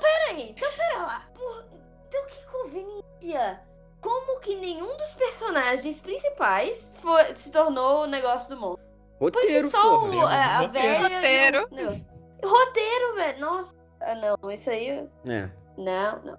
Peraí, 0.00 0.50
então 0.50 0.68
pera 0.76 0.98
lá. 0.98 1.28
Por- 1.34 1.64
Então 2.08 2.26
que 2.26 2.46
conveniência. 2.46 3.60
Como 4.04 4.38
que 4.40 4.54
nenhum 4.56 4.94
dos 4.98 5.10
personagens 5.14 5.98
principais 5.98 6.94
foi- 6.98 7.34
se 7.36 7.50
tornou 7.50 8.02
o 8.02 8.06
negócio 8.06 8.54
do 8.54 8.60
mundo? 8.60 8.78
Porque 9.18 9.38
roteiro, 9.40 9.68
só 9.68 9.80
porra. 9.82 10.06
o, 10.06 10.10
Temos 10.10 10.24
a, 10.30 10.34
a 10.34 10.58
roteiro. 10.58 11.02
velha. 11.02 11.60
Roteiro. 11.62 11.68
Não. 11.70 12.50
Roteiro, 12.50 13.14
velho. 13.14 13.40
Nossa. 13.40 13.74
Ah, 14.02 14.14
não, 14.16 14.50
isso 14.50 14.68
aí. 14.68 15.08
É, 15.24 15.48
Não, 15.78 16.22
não. 16.22 16.38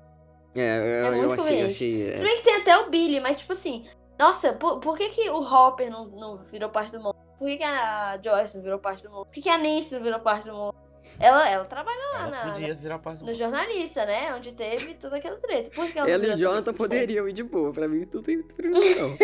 é, 0.55 0.77
eu, 0.77 0.83
É 0.83 1.07
eu 1.07 1.13
muito 1.13 1.25
achei, 1.33 1.37
conveniente. 1.37 1.73
achei. 1.73 2.15
Se 2.17 2.21
é. 2.21 2.23
bem 2.23 2.35
que 2.37 2.43
tem 2.43 2.55
até 2.57 2.77
o 2.77 2.89
Billy, 2.91 3.19
mas 3.19 3.39
tipo 3.39 3.53
assim. 3.53 3.87
Nossa, 4.19 4.53
por, 4.53 4.79
por 4.79 4.95
que, 4.97 5.09
que 5.09 5.29
o 5.31 5.41
Hopper 5.41 5.89
não, 5.89 6.05
não 6.05 6.37
virou 6.37 6.69
parte 6.69 6.91
do 6.91 7.01
mundo? 7.01 7.15
Por 7.39 7.47
que, 7.47 7.57
que 7.57 7.63
a 7.63 8.17
Joyce 8.23 8.55
não 8.57 8.63
virou 8.63 8.79
parte 8.79 9.03
do 9.03 9.09
mundo? 9.09 9.25
Por 9.25 9.33
que, 9.33 9.41
que 9.41 9.49
a 9.49 9.57
Nancy 9.57 9.95
não 9.95 10.03
virou 10.03 10.19
parte 10.19 10.47
do 10.47 10.53
mundo? 10.53 10.75
Ela, 11.19 11.49
ela 11.49 11.65
trabalha 11.65 11.99
lá 12.13 12.19
Ela 12.27 12.31
na, 12.31 12.51
podia 12.51 12.73
virar 12.75 12.99
parte 12.99 13.19
do 13.19 13.25
no 13.25 13.33
jornalista, 13.33 14.05
né? 14.05 14.33
Onde 14.35 14.51
teve 14.51 14.93
toda 14.95 15.17
aquela 15.17 15.37
treta. 15.37 15.69
Por 15.71 15.89
que 15.91 15.97
ela, 15.97 16.09
Ela 16.09 16.27
e 16.27 16.29
o 16.31 16.37
Jonathan 16.37 16.73
poderiam 16.73 17.27
ir 17.27 17.33
de 17.33 17.43
boa. 17.43 17.71
Pra 17.71 17.87
mim, 17.87 18.07
não 18.13 18.21
tem 18.21 18.37
muito 18.37 18.53
problema, 18.55 18.95
não. 18.95 19.17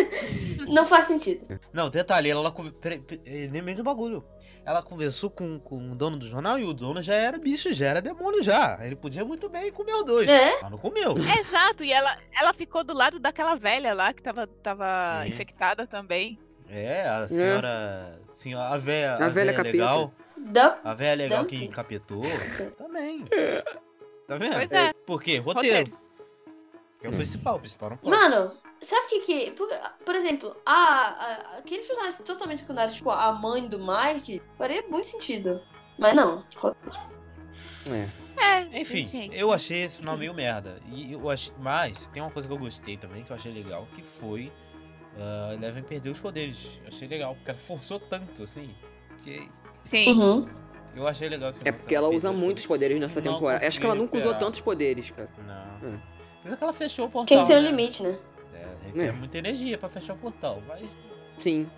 Não 0.71 0.85
faz 0.85 1.07
sentido. 1.07 1.59
Não, 1.73 1.89
detalhe, 1.89 2.29
ela. 2.29 2.53
peraí, 2.79 3.03
Lembrei 3.51 3.75
do 3.75 3.83
bagulho. 3.83 4.23
Ela 4.63 4.81
conversou 4.81 5.29
com, 5.29 5.59
com 5.59 5.91
o 5.91 5.95
dono 5.95 6.17
do 6.17 6.27
jornal 6.27 6.57
e 6.59 6.63
o 6.63 6.71
dono 6.73 7.01
já 7.01 7.15
era 7.15 7.37
bicho, 7.37 7.73
já 7.73 7.87
era 7.87 8.01
demônio 8.01 8.41
já. 8.43 8.77
Ele 8.81 8.95
podia 8.95 9.25
muito 9.25 9.49
bem 9.49 9.71
comer 9.71 9.93
os 9.95 10.05
dois. 10.05 10.29
É? 10.29 10.61
Mas 10.61 10.71
não 10.71 10.77
comeu. 10.77 11.15
Exato, 11.39 11.83
e 11.83 11.91
ela, 11.91 12.15
ela 12.39 12.53
ficou 12.53 12.83
do 12.83 12.93
lado 12.93 13.19
daquela 13.19 13.55
velha 13.55 13.93
lá 13.93 14.13
que 14.13 14.21
tava, 14.21 14.45
tava 14.47 15.23
Sim. 15.23 15.29
infectada 15.29 15.85
também. 15.87 16.39
É, 16.69 17.01
a 17.05 17.27
senhora. 17.27 18.21
senhora 18.29 18.69
a 18.69 18.77
véia. 18.77 19.11
A 19.15 19.25
A, 19.25 19.29
velha 19.29 19.51
capeta. 19.53 19.71
legal. 19.71 20.13
Dá- 20.45 20.79
A 20.83 20.93
véia 20.93 21.15
legal 21.15 21.45
que 21.45 21.55
encapetou. 21.63 22.21
também. 22.77 23.23
Tá 24.27 24.37
vendo? 24.37 24.53
Pois 24.55 24.71
é. 24.71 24.93
Por 25.05 25.21
quê? 25.21 25.37
Roteiro. 25.37 25.91
Que 26.99 27.07
é 27.07 27.09
o 27.09 27.13
principal, 27.13 27.55
o 27.55 27.59
principal 27.59 27.89
não 27.91 27.97
pode. 27.97 28.15
Mano, 28.15 28.55
sabe 28.79 29.05
o 29.05 29.09
que 29.09 29.19
que... 29.21 29.51
Por, 29.51 29.67
por 30.05 30.15
exemplo, 30.15 30.55
a, 30.65 30.73
a- 30.73 31.57
aqueles 31.59 31.85
personagens 31.85 32.17
totalmente 32.19 32.59
secundários, 32.59 32.95
tipo 32.95 33.09
a 33.09 33.31
mãe 33.33 33.67
do 33.67 33.79
Mike, 33.79 34.41
faria 34.57 34.83
muito 34.87 35.07
sentido. 35.07 35.61
Mas 35.97 36.15
não. 36.15 36.43
É. 37.89 38.07
É, 38.37 38.79
Enfim, 38.79 39.03
gente. 39.05 39.37
eu 39.37 39.51
achei 39.51 39.83
esse 39.83 39.97
final 39.97 40.17
meio 40.17 40.33
merda. 40.33 40.79
E 40.91 41.13
eu 41.13 41.29
achei. 41.29 41.53
Mas 41.59 42.07
tem 42.07 42.21
uma 42.23 42.31
coisa 42.31 42.47
que 42.47 42.53
eu 42.53 42.57
gostei 42.57 42.97
também, 42.97 43.23
que 43.23 43.31
eu 43.31 43.35
achei 43.35 43.51
legal, 43.53 43.87
que 43.93 44.01
foi. 44.01 44.51
Uh, 45.17 45.53
Eleven 45.53 45.83
perder 45.83 46.09
os 46.09 46.19
poderes. 46.19 46.81
Achei 46.87 47.07
legal, 47.07 47.35
porque 47.35 47.51
ela 47.51 47.59
forçou 47.59 47.99
tanto, 47.99 48.43
assim. 48.43 48.73
Que 49.23 49.49
Sim. 49.83 50.13
Uhum. 50.13 50.47
eu 50.95 51.07
achei 51.07 51.27
legal 51.29 51.49
esse 51.49 51.67
É 51.67 51.71
porque 51.71 51.95
ela 51.95 52.09
usa 52.09 52.31
os 52.31 52.37
muitos 52.37 52.65
poderes 52.65 52.99
nessa 52.99 53.21
Não 53.21 53.33
temporada. 53.33 53.67
Acho 53.67 53.79
que 53.79 53.85
ela 53.85 53.95
nunca 53.95 54.17
usou 54.17 54.33
tantos 54.35 54.61
poderes, 54.61 55.11
cara. 55.11 55.29
Não. 55.45 55.89
É. 55.89 55.99
Mas 56.43 56.53
é 56.53 56.55
que 56.55 56.63
ela 56.63 56.73
fechou 56.73 57.05
o 57.05 57.09
portal. 57.09 57.25
Quem 57.37 57.45
tem 57.45 57.57
um 57.57 57.61
né? 57.61 57.69
limite, 57.69 58.03
né? 58.03 58.17
É, 58.53 58.67
requer 58.87 59.05
É. 59.07 59.11
muita 59.11 59.37
energia 59.37 59.77
pra 59.77 59.89
fechar 59.89 60.13
o 60.13 60.17
portal. 60.17 60.61
Mas 60.67 60.81
Sim. 61.37 61.69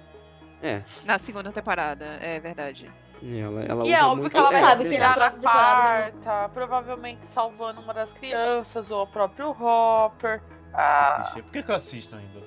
É, 0.62 0.82
Na 1.06 1.18
segunda 1.20 1.52
temporada, 1.52 2.06
é 2.22 2.40
verdade. 2.40 2.86
ela, 3.22 3.64
ela 3.64 3.86
E 3.86 3.90
usa 3.90 3.98
é 3.98 4.04
óbvio 4.04 4.22
muito... 4.22 4.32
que 4.32 4.38
ela 4.38 4.50
vai 4.50 4.62
sabe, 4.62 4.84
final 4.86 5.00
da 5.00 5.14
virar 5.14 5.14
próxima 5.16 5.42
temporada, 5.42 6.12
quarta, 6.24 6.50
provavelmente 6.54 7.28
salvando 7.28 7.82
uma 7.82 7.94
das 7.94 8.14
crianças, 8.14 8.90
ou 8.92 9.04
o 9.04 9.08
próprio 9.08 9.50
Hopper. 9.52 10.42
Ah. 10.74 11.30
Por 11.34 11.44
que, 11.52 11.64
que 11.64 11.70
eu 11.72 11.76
assisto 11.76 12.16
ainda? 12.16 12.42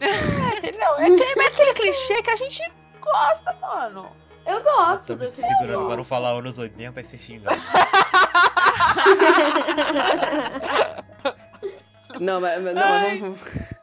entendeu? 0.58 0.94
É 0.98 1.04
aquele, 1.06 1.40
é 1.42 1.46
aquele 1.46 1.74
clichê 1.74 2.22
que 2.22 2.30
a 2.30 2.36
gente 2.36 2.62
gosta, 3.00 3.52
mano. 3.60 4.08
Eu 4.46 4.62
gosto 4.62 5.06
Tô 5.08 5.14
do 5.14 5.20
me 5.20 5.26
Chris 5.26 5.44
segurando 5.46 5.86
pra 5.86 5.96
não 5.96 6.04
falar 6.04 6.30
anos 6.30 6.58
80 6.58 7.00
e 7.00 7.04
se 7.04 7.18
xingar. 7.18 7.58
Não, 12.20 12.40
mas, 12.40 12.62
mas- 12.62 12.74
não, 12.74 12.82
mas 12.82 13.20
vamos, 13.20 13.38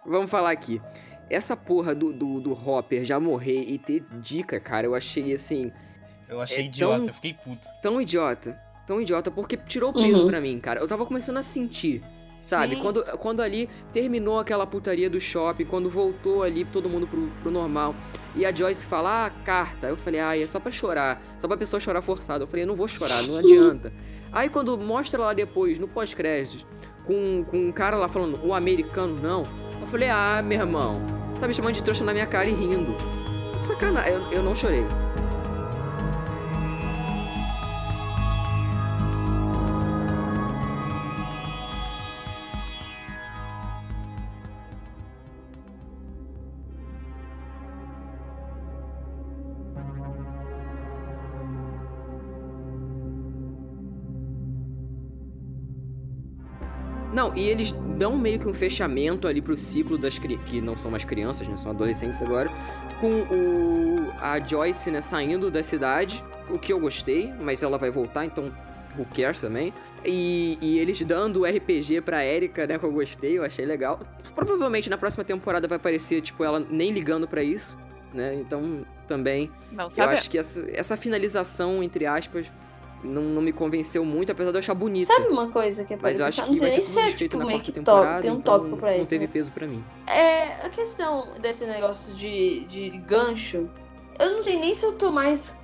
vamos 0.05 0.31
falar 0.31 0.51
aqui. 0.51 0.81
Essa 1.29 1.55
porra 1.57 1.93
do, 1.93 2.13
do, 2.13 2.39
do 2.39 2.53
Hopper 2.53 3.03
já 3.03 3.19
morrer 3.19 3.63
e 3.67 3.77
ter 3.77 4.05
dica, 4.21 4.59
cara, 4.59 4.87
eu 4.87 4.95
achei 4.95 5.33
assim, 5.33 5.71
Eu 6.29 6.41
achei 6.41 6.63
É 6.63 6.65
idiota, 6.65 6.97
tão- 6.97 7.07
eu 7.07 7.13
fiquei 7.13 7.33
puto. 7.33 7.67
tão 7.81 8.01
idiota. 8.01 8.57
Tão 8.87 9.01
idiota, 9.01 9.29
porque 9.29 9.57
tirou 9.57 9.91
peso 9.93 10.23
Uhum. 10.23 10.27
pra 10.27 10.41
mim, 10.41 10.59
cara. 10.59 10.79
Eu 10.79 10.87
tava 10.87 11.05
começando 11.05 11.37
a 11.37 11.43
sentir, 11.43 12.01
sabe? 12.41 12.75
Sim. 12.75 12.81
Quando, 12.81 13.03
quando 13.17 13.41
ali 13.41 13.69
terminou 13.93 14.39
aquela 14.39 14.65
putaria 14.65 15.09
do 15.09 15.21
shopping, 15.21 15.65
quando 15.65 15.89
voltou 15.89 16.41
ali 16.41 16.65
todo 16.65 16.89
mundo 16.89 17.07
pro, 17.07 17.27
pro 17.41 17.51
normal, 17.51 17.95
e 18.35 18.45
a 18.45 18.53
Joyce 18.53 18.85
fala, 18.85 19.27
ah, 19.27 19.29
carta. 19.29 19.87
Eu 19.87 19.97
falei, 19.97 20.19
ah, 20.19 20.37
é 20.37 20.47
só 20.47 20.59
pra 20.59 20.71
chorar. 20.71 21.21
Só 21.37 21.47
pra 21.47 21.55
pessoa 21.55 21.79
chorar 21.79 22.01
forçada. 22.01 22.43
Eu 22.43 22.47
falei, 22.47 22.63
eu 22.63 22.67
não 22.67 22.75
vou 22.75 22.87
chorar, 22.87 23.21
não 23.23 23.37
adianta. 23.37 23.93
Aí 24.31 24.49
quando 24.49 24.77
mostra 24.77 25.21
lá 25.21 25.33
depois, 25.33 25.77
no 25.77 25.87
pós-créditos, 25.87 26.65
com, 27.05 27.43
com 27.45 27.57
um 27.57 27.71
cara 27.71 27.95
lá 27.95 28.07
falando, 28.07 28.39
o 28.43 28.53
americano 28.53 29.19
não. 29.21 29.43
Eu 29.79 29.85
falei, 29.85 30.09
ah, 30.09 30.41
meu 30.43 30.59
irmão, 30.59 31.01
tá 31.39 31.47
me 31.47 31.53
chamando 31.53 31.75
de 31.75 31.83
trouxa 31.83 32.03
na 32.03 32.13
minha 32.13 32.25
cara 32.25 32.49
e 32.49 32.53
rindo. 32.53 32.95
Sacanagem, 33.63 34.13
eu, 34.13 34.31
eu 34.31 34.43
não 34.43 34.55
chorei. 34.55 34.83
Não, 57.21 57.31
e 57.35 57.47
eles 57.47 57.71
dão 57.99 58.17
meio 58.17 58.39
que 58.39 58.47
um 58.47 58.53
fechamento 58.53 59.27
ali 59.27 59.43
pro 59.43 59.55
ciclo 59.55 59.95
das 59.95 60.17
que 60.17 60.59
não 60.59 60.75
são 60.75 60.89
mais 60.89 61.05
crianças, 61.05 61.47
né? 61.47 61.55
São 61.55 61.69
adolescentes 61.69 62.19
agora. 62.23 62.49
Com 62.99 63.21
o 63.21 64.11
a 64.19 64.39
Joyce, 64.39 64.89
né, 64.89 65.01
saindo 65.01 65.51
da 65.51 65.61
cidade, 65.61 66.23
o 66.49 66.57
que 66.57 66.73
eu 66.73 66.79
gostei, 66.79 67.31
mas 67.39 67.61
ela 67.61 67.77
vai 67.77 67.91
voltar, 67.91 68.25
então 68.25 68.51
who 68.97 69.05
cares 69.15 69.39
também. 69.39 69.71
E, 70.03 70.57
e 70.59 70.79
eles 70.79 70.99
dando 71.03 71.41
o 71.41 71.45
RPG 71.45 72.01
pra 72.01 72.25
Erika, 72.25 72.65
né, 72.65 72.79
que 72.79 72.85
eu 72.85 72.91
gostei, 72.91 73.37
eu 73.37 73.43
achei 73.43 73.65
legal. 73.65 73.99
Provavelmente 74.33 74.89
na 74.89 74.97
próxima 74.97 75.23
temporada 75.23 75.67
vai 75.67 75.75
aparecer, 75.75 76.21
tipo, 76.21 76.43
ela 76.43 76.59
nem 76.71 76.91
ligando 76.91 77.27
pra 77.27 77.43
isso, 77.43 77.77
né? 78.11 78.33
Então, 78.33 78.83
também 79.07 79.51
Não 79.71 79.87
eu 79.95 80.05
acho 80.05 80.27
que 80.27 80.39
essa, 80.39 80.67
essa 80.71 80.97
finalização, 80.97 81.83
entre 81.83 82.07
aspas, 82.07 82.51
não, 83.03 83.21
não 83.21 83.41
me 83.41 83.51
convenceu 83.51 84.03
muito, 84.05 84.31
apesar 84.31 84.51
de 84.51 84.57
eu 84.57 84.59
achar 84.59 84.73
bonita. 84.73 85.07
Sabe 85.13 85.27
uma 85.27 85.49
coisa 85.49 85.83
que 85.85 85.93
é 85.93 85.97
Mas 86.01 86.19
eu 86.19 86.25
acho 86.25 86.41
não 86.41 86.49
que 86.53 86.57
sei 86.57 86.67
vai 86.67 86.69
nem 86.69 86.81
ser 86.81 86.87
se 86.87 86.95
tudo 86.95 87.07
é 87.07 87.13
tipo 87.17 87.37
na 87.37 87.45
meio 87.45 87.59
que 87.61 87.71
top, 87.71 88.21
tem 88.21 88.31
um 88.31 88.35
então 88.37 88.59
tópico 88.59 88.77
pra 88.77 88.93
não 88.93 89.01
isso. 89.01 89.09
teve 89.09 89.25
né? 89.25 89.31
peso 89.33 89.51
pra 89.51 89.67
mim. 89.67 89.83
É, 90.07 90.65
a 90.65 90.69
questão 90.69 91.33
desse 91.39 91.65
negócio 91.65 92.13
de, 92.13 92.65
de 92.65 92.89
gancho, 92.99 93.69
eu 94.19 94.31
não 94.31 94.43
sei 94.43 94.59
nem 94.59 94.73
se 94.75 94.85
eu 94.85 94.93
tô 94.93 95.11
mais 95.11 95.59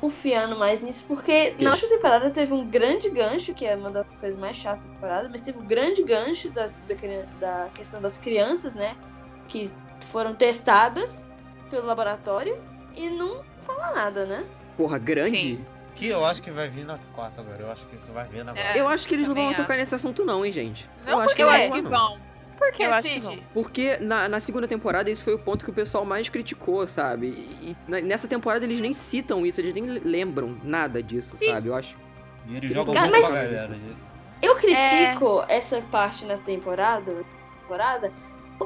confiando 0.00 0.58
mais 0.58 0.82
nisso, 0.82 1.04
porque 1.06 1.52
Que? 1.52 1.62
na 1.64 1.70
última 1.70 1.88
temporada 1.88 2.28
teve 2.30 2.52
um 2.52 2.66
grande 2.68 3.08
gancho, 3.08 3.54
que 3.54 3.64
é 3.64 3.76
uma 3.76 3.88
das 3.90 4.04
coisas 4.18 4.38
mais 4.38 4.56
chatas 4.56 4.84
da 4.86 4.92
temporada, 4.94 5.28
mas 5.28 5.40
teve 5.40 5.58
um 5.58 5.64
grande 5.64 6.02
gancho 6.02 6.50
da, 6.50 6.66
cri- 6.96 7.24
da 7.38 7.70
questão 7.72 8.02
das 8.02 8.18
crianças, 8.18 8.74
né? 8.74 8.96
Que 9.46 9.70
foram 10.00 10.34
testadas 10.34 11.24
pelo 11.70 11.86
laboratório 11.86 12.58
e 12.96 13.08
não 13.10 13.42
fala 13.64 13.94
nada, 13.94 14.26
né? 14.26 14.44
Porra, 14.76 14.98
grande? 14.98 15.38
Sim. 15.38 15.64
Que 15.94 16.06
eu 16.08 16.24
acho 16.24 16.42
que 16.42 16.50
vai 16.50 16.68
vir 16.68 16.84
na 16.84 16.98
quarta 17.12 17.40
agora. 17.40 17.60
Eu 17.62 17.70
acho 17.70 17.86
que 17.86 17.94
isso 17.96 18.12
vai 18.12 18.26
vir 18.26 18.40
agora. 18.40 18.58
É. 18.58 18.80
Eu 18.80 18.88
acho 18.88 19.06
que 19.06 19.14
eles 19.14 19.28
não 19.28 19.34
vão 19.34 19.44
Também 19.44 19.56
tocar 19.58 19.74
acho. 19.74 19.80
nesse 19.80 19.94
assunto 19.94 20.24
não, 20.24 20.44
hein, 20.44 20.50
gente. 20.52 20.88
Não, 21.04 21.12
eu 21.14 21.20
acho 21.20 21.28
que 21.28 21.30
porque 21.30 21.42
Eu 21.42 21.50
acho 21.50 21.68
vão, 21.68 21.76
que 21.76 21.82
não. 21.82 21.90
vão. 21.90 22.18
Por 22.58 22.72
que, 22.72 22.82
Eu 22.84 22.92
acho 22.94 23.08
que 23.08 23.20
vão. 23.20 23.38
Porque 23.52 23.96
na, 24.00 24.28
na 24.28 24.38
segunda 24.40 24.68
temporada 24.68 25.10
isso 25.10 25.24
foi 25.24 25.34
o 25.34 25.38
ponto 25.38 25.64
que 25.64 25.70
o 25.70 25.74
pessoal 25.74 26.04
mais 26.04 26.28
criticou, 26.28 26.86
sabe? 26.86 27.26
E, 27.60 27.70
e 27.70 27.76
na- 27.88 28.00
nessa 28.00 28.28
temporada 28.28 28.64
eles 28.64 28.80
nem 28.80 28.92
citam 28.92 29.44
isso, 29.44 29.60
eles 29.60 29.74
nem 29.74 29.84
lembram 29.84 30.56
nada 30.62 31.02
disso, 31.02 31.36
sabe? 31.36 31.68
Eu 31.68 31.74
acho. 31.74 31.96
E 32.46 32.56
eles 32.56 32.72
jogam 32.72 32.94
Cara, 32.94 33.06
muito 33.08 33.20
mas- 33.20 33.30
pra 33.48 33.56
galera. 33.58 33.76
Eu 34.40 34.56
critico 34.56 35.44
essa 35.48 35.80
parte 35.82 36.24
na 36.24 36.36
temporada, 36.36 37.24
temporada 37.60 38.12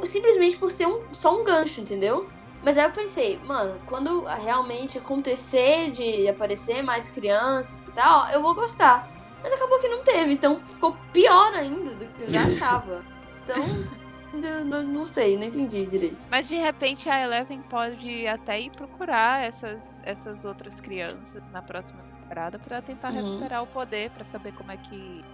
simplesmente 0.05 0.57
por 0.59 0.70
ser 0.70 0.87
um, 0.87 1.03
só 1.12 1.39
um 1.41 1.45
gancho, 1.45 1.81
entendeu? 1.81 2.29
Mas 2.67 2.77
aí 2.77 2.85
eu 2.85 2.91
pensei, 2.91 3.39
mano, 3.45 3.81
quando 3.87 4.25
realmente 4.25 4.99
acontecer 4.99 5.93
de 5.93 6.27
aparecer 6.29 6.83
mais 6.83 7.09
crianças 7.09 7.79
e 7.87 7.93
tal, 7.93 8.29
eu 8.31 8.43
vou 8.43 8.57
gostar. 8.57 9.09
Mas 9.41 9.53
acabou 9.53 9.79
que 9.79 9.87
não 9.89 10.03
teve, 10.03 10.33
então 10.33 10.61
ficou 10.64 10.97
pior 11.12 11.55
ainda 11.55 11.95
do 11.95 12.05
que 12.07 12.23
eu 12.23 12.29
já 12.29 12.43
achava. 12.43 13.05
Então, 14.35 14.51
eu 14.51 14.64
não, 14.67 14.83
não 14.83 15.05
sei, 15.05 15.37
não 15.39 15.45
entendi 15.45 15.87
direito. 15.87 16.27
Mas 16.29 16.47
de 16.49 16.57
repente 16.57 17.09
a 17.09 17.23
Eleven 17.23 17.62
pode 17.71 18.27
até 18.27 18.61
ir 18.61 18.71
procurar 18.71 19.43
essas, 19.45 20.03
essas 20.05 20.45
outras 20.45 20.79
crianças 20.81 21.41
na 21.53 21.62
próxima 21.62 22.01
temporada 22.03 22.59
pra 22.59 22.83
tentar 22.83 23.12
Uhum. 23.12 23.14
recuperar 23.35 23.62
o 23.62 23.67
poder, 23.69 24.11
pra 24.11 24.25
saber 24.25 24.53
como 24.53 24.73
é 24.73 24.77
que. 24.77 25.25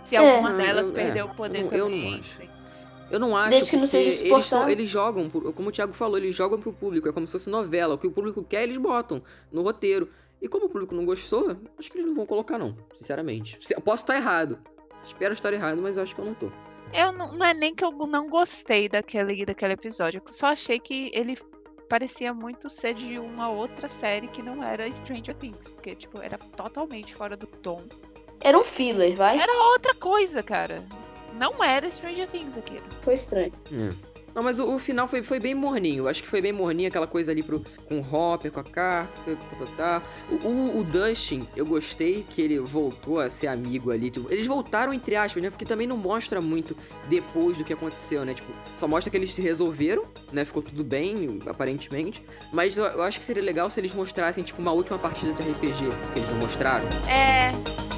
Se 0.00 0.16
É. 0.16 0.18
alguma 0.18 0.54
delas 0.54 0.88
eu- 0.88 0.94
perdeu 0.94 1.26
é, 1.26 1.30
o 1.30 1.34
poder 1.34 1.58
eu 1.60 1.66
não- 1.66 1.72
eu 1.76 1.84
também. 1.84 2.10
não 2.12 2.18
acho. 2.20 2.40
Eu 3.10 3.18
não 3.18 3.36
acho 3.36 3.50
Desde 3.50 3.70
que 3.70 3.76
não 3.76 3.86
seja 3.86 4.22
eles, 4.22 4.52
eles 4.68 4.88
jogam, 4.88 5.30
como 5.30 5.68
o 5.68 5.72
Thiago 5.72 5.92
falou, 5.92 6.18
eles 6.18 6.34
jogam 6.34 6.60
pro 6.60 6.72
público, 6.72 7.08
é 7.08 7.12
como 7.12 7.26
se 7.26 7.32
fosse 7.32 7.48
novela. 7.48 7.94
O 7.94 7.98
que 7.98 8.06
o 8.06 8.10
público 8.10 8.42
quer, 8.42 8.64
eles 8.64 8.76
botam 8.76 9.22
no 9.50 9.62
roteiro. 9.62 10.08
E 10.40 10.48
como 10.48 10.66
o 10.66 10.68
público 10.68 10.94
não 10.94 11.04
gostou, 11.04 11.56
acho 11.78 11.90
que 11.90 11.98
eles 11.98 12.06
não 12.06 12.14
vão 12.14 12.26
colocar, 12.26 12.58
não, 12.58 12.76
sinceramente. 12.94 13.58
Eu 13.70 13.80
posso 13.80 14.04
estar 14.04 14.16
errado. 14.16 14.58
Espero 15.02 15.32
estar 15.32 15.52
errado, 15.52 15.80
mas 15.80 15.96
eu 15.96 16.02
acho 16.02 16.14
que 16.14 16.20
eu 16.20 16.24
não 16.24 16.34
tô. 16.34 16.50
Eu 16.92 17.12
não, 17.12 17.32
não 17.32 17.46
é 17.46 17.54
nem 17.54 17.74
que 17.74 17.84
eu 17.84 17.90
não 17.90 18.28
gostei 18.28 18.88
daquele, 18.88 19.44
daquele 19.44 19.72
episódio, 19.74 20.22
eu 20.24 20.32
só 20.32 20.48
achei 20.48 20.78
que 20.78 21.10
ele 21.12 21.36
parecia 21.88 22.32
muito 22.34 22.68
ser 22.68 22.94
de 22.94 23.18
uma 23.18 23.50
outra 23.50 23.88
série 23.88 24.28
que 24.28 24.42
não 24.42 24.62
era 24.62 24.90
Stranger 24.92 25.34
Things. 25.34 25.70
Porque, 25.70 25.96
tipo, 25.96 26.18
era 26.18 26.38
totalmente 26.38 27.14
fora 27.14 27.36
do 27.36 27.46
tom. 27.46 27.82
Era 28.40 28.58
um 28.58 28.64
filler, 28.64 29.16
vai? 29.16 29.38
Era 29.38 29.52
outra 29.70 29.94
coisa, 29.94 30.42
cara. 30.42 30.86
Não 31.38 31.62
era 31.62 31.90
Stranger 31.90 32.28
Things 32.28 32.58
aquilo. 32.58 32.84
Foi 33.02 33.14
estranho. 33.14 33.52
É. 33.72 34.18
Não, 34.34 34.42
mas 34.42 34.60
o, 34.60 34.74
o 34.74 34.78
final 34.78 35.08
foi, 35.08 35.22
foi 35.22 35.40
bem 35.40 35.54
morninho. 35.54 36.04
Eu 36.04 36.08
acho 36.08 36.22
que 36.22 36.28
foi 36.28 36.40
bem 36.40 36.52
morninho 36.52 36.88
aquela 36.88 37.06
coisa 37.06 37.32
ali 37.32 37.42
pro, 37.42 37.64
com 37.86 37.98
o 37.98 38.02
Hopper, 38.02 38.52
com 38.52 38.60
a 38.60 38.64
carta, 38.64 39.18
tá, 39.24 39.34
tá, 39.34 39.56
tá, 39.56 39.72
tá. 39.76 40.02
O, 40.30 40.48
o, 40.48 40.78
o 40.78 40.84
Dustin, 40.84 41.48
eu 41.56 41.66
gostei 41.66 42.24
que 42.28 42.42
ele 42.42 42.58
voltou 42.60 43.18
a 43.18 43.28
ser 43.30 43.48
amigo 43.48 43.90
ali. 43.90 44.10
Tipo, 44.10 44.30
eles 44.30 44.46
voltaram 44.46 44.92
entre 44.92 45.16
aspas, 45.16 45.42
né? 45.42 45.50
Porque 45.50 45.64
também 45.64 45.86
não 45.86 45.96
mostra 45.96 46.40
muito 46.40 46.76
depois 47.08 47.56
do 47.56 47.64
que 47.64 47.72
aconteceu, 47.72 48.24
né? 48.24 48.34
Tipo, 48.34 48.52
só 48.76 48.86
mostra 48.86 49.10
que 49.10 49.16
eles 49.16 49.32
se 49.32 49.42
resolveram, 49.42 50.04
né? 50.32 50.44
Ficou 50.44 50.62
tudo 50.62 50.84
bem, 50.84 51.40
aparentemente. 51.46 52.22
Mas 52.52 52.76
eu, 52.76 52.84
eu 52.84 53.02
acho 53.02 53.18
que 53.18 53.24
seria 53.24 53.42
legal 53.42 53.68
se 53.70 53.80
eles 53.80 53.94
mostrassem, 53.94 54.44
tipo, 54.44 54.60
uma 54.60 54.72
última 54.72 54.98
partida 54.98 55.32
de 55.32 55.42
RPG, 55.42 55.84
que 56.12 56.18
eles 56.18 56.28
não 56.28 56.36
mostraram. 56.36 56.86
É. 57.08 57.88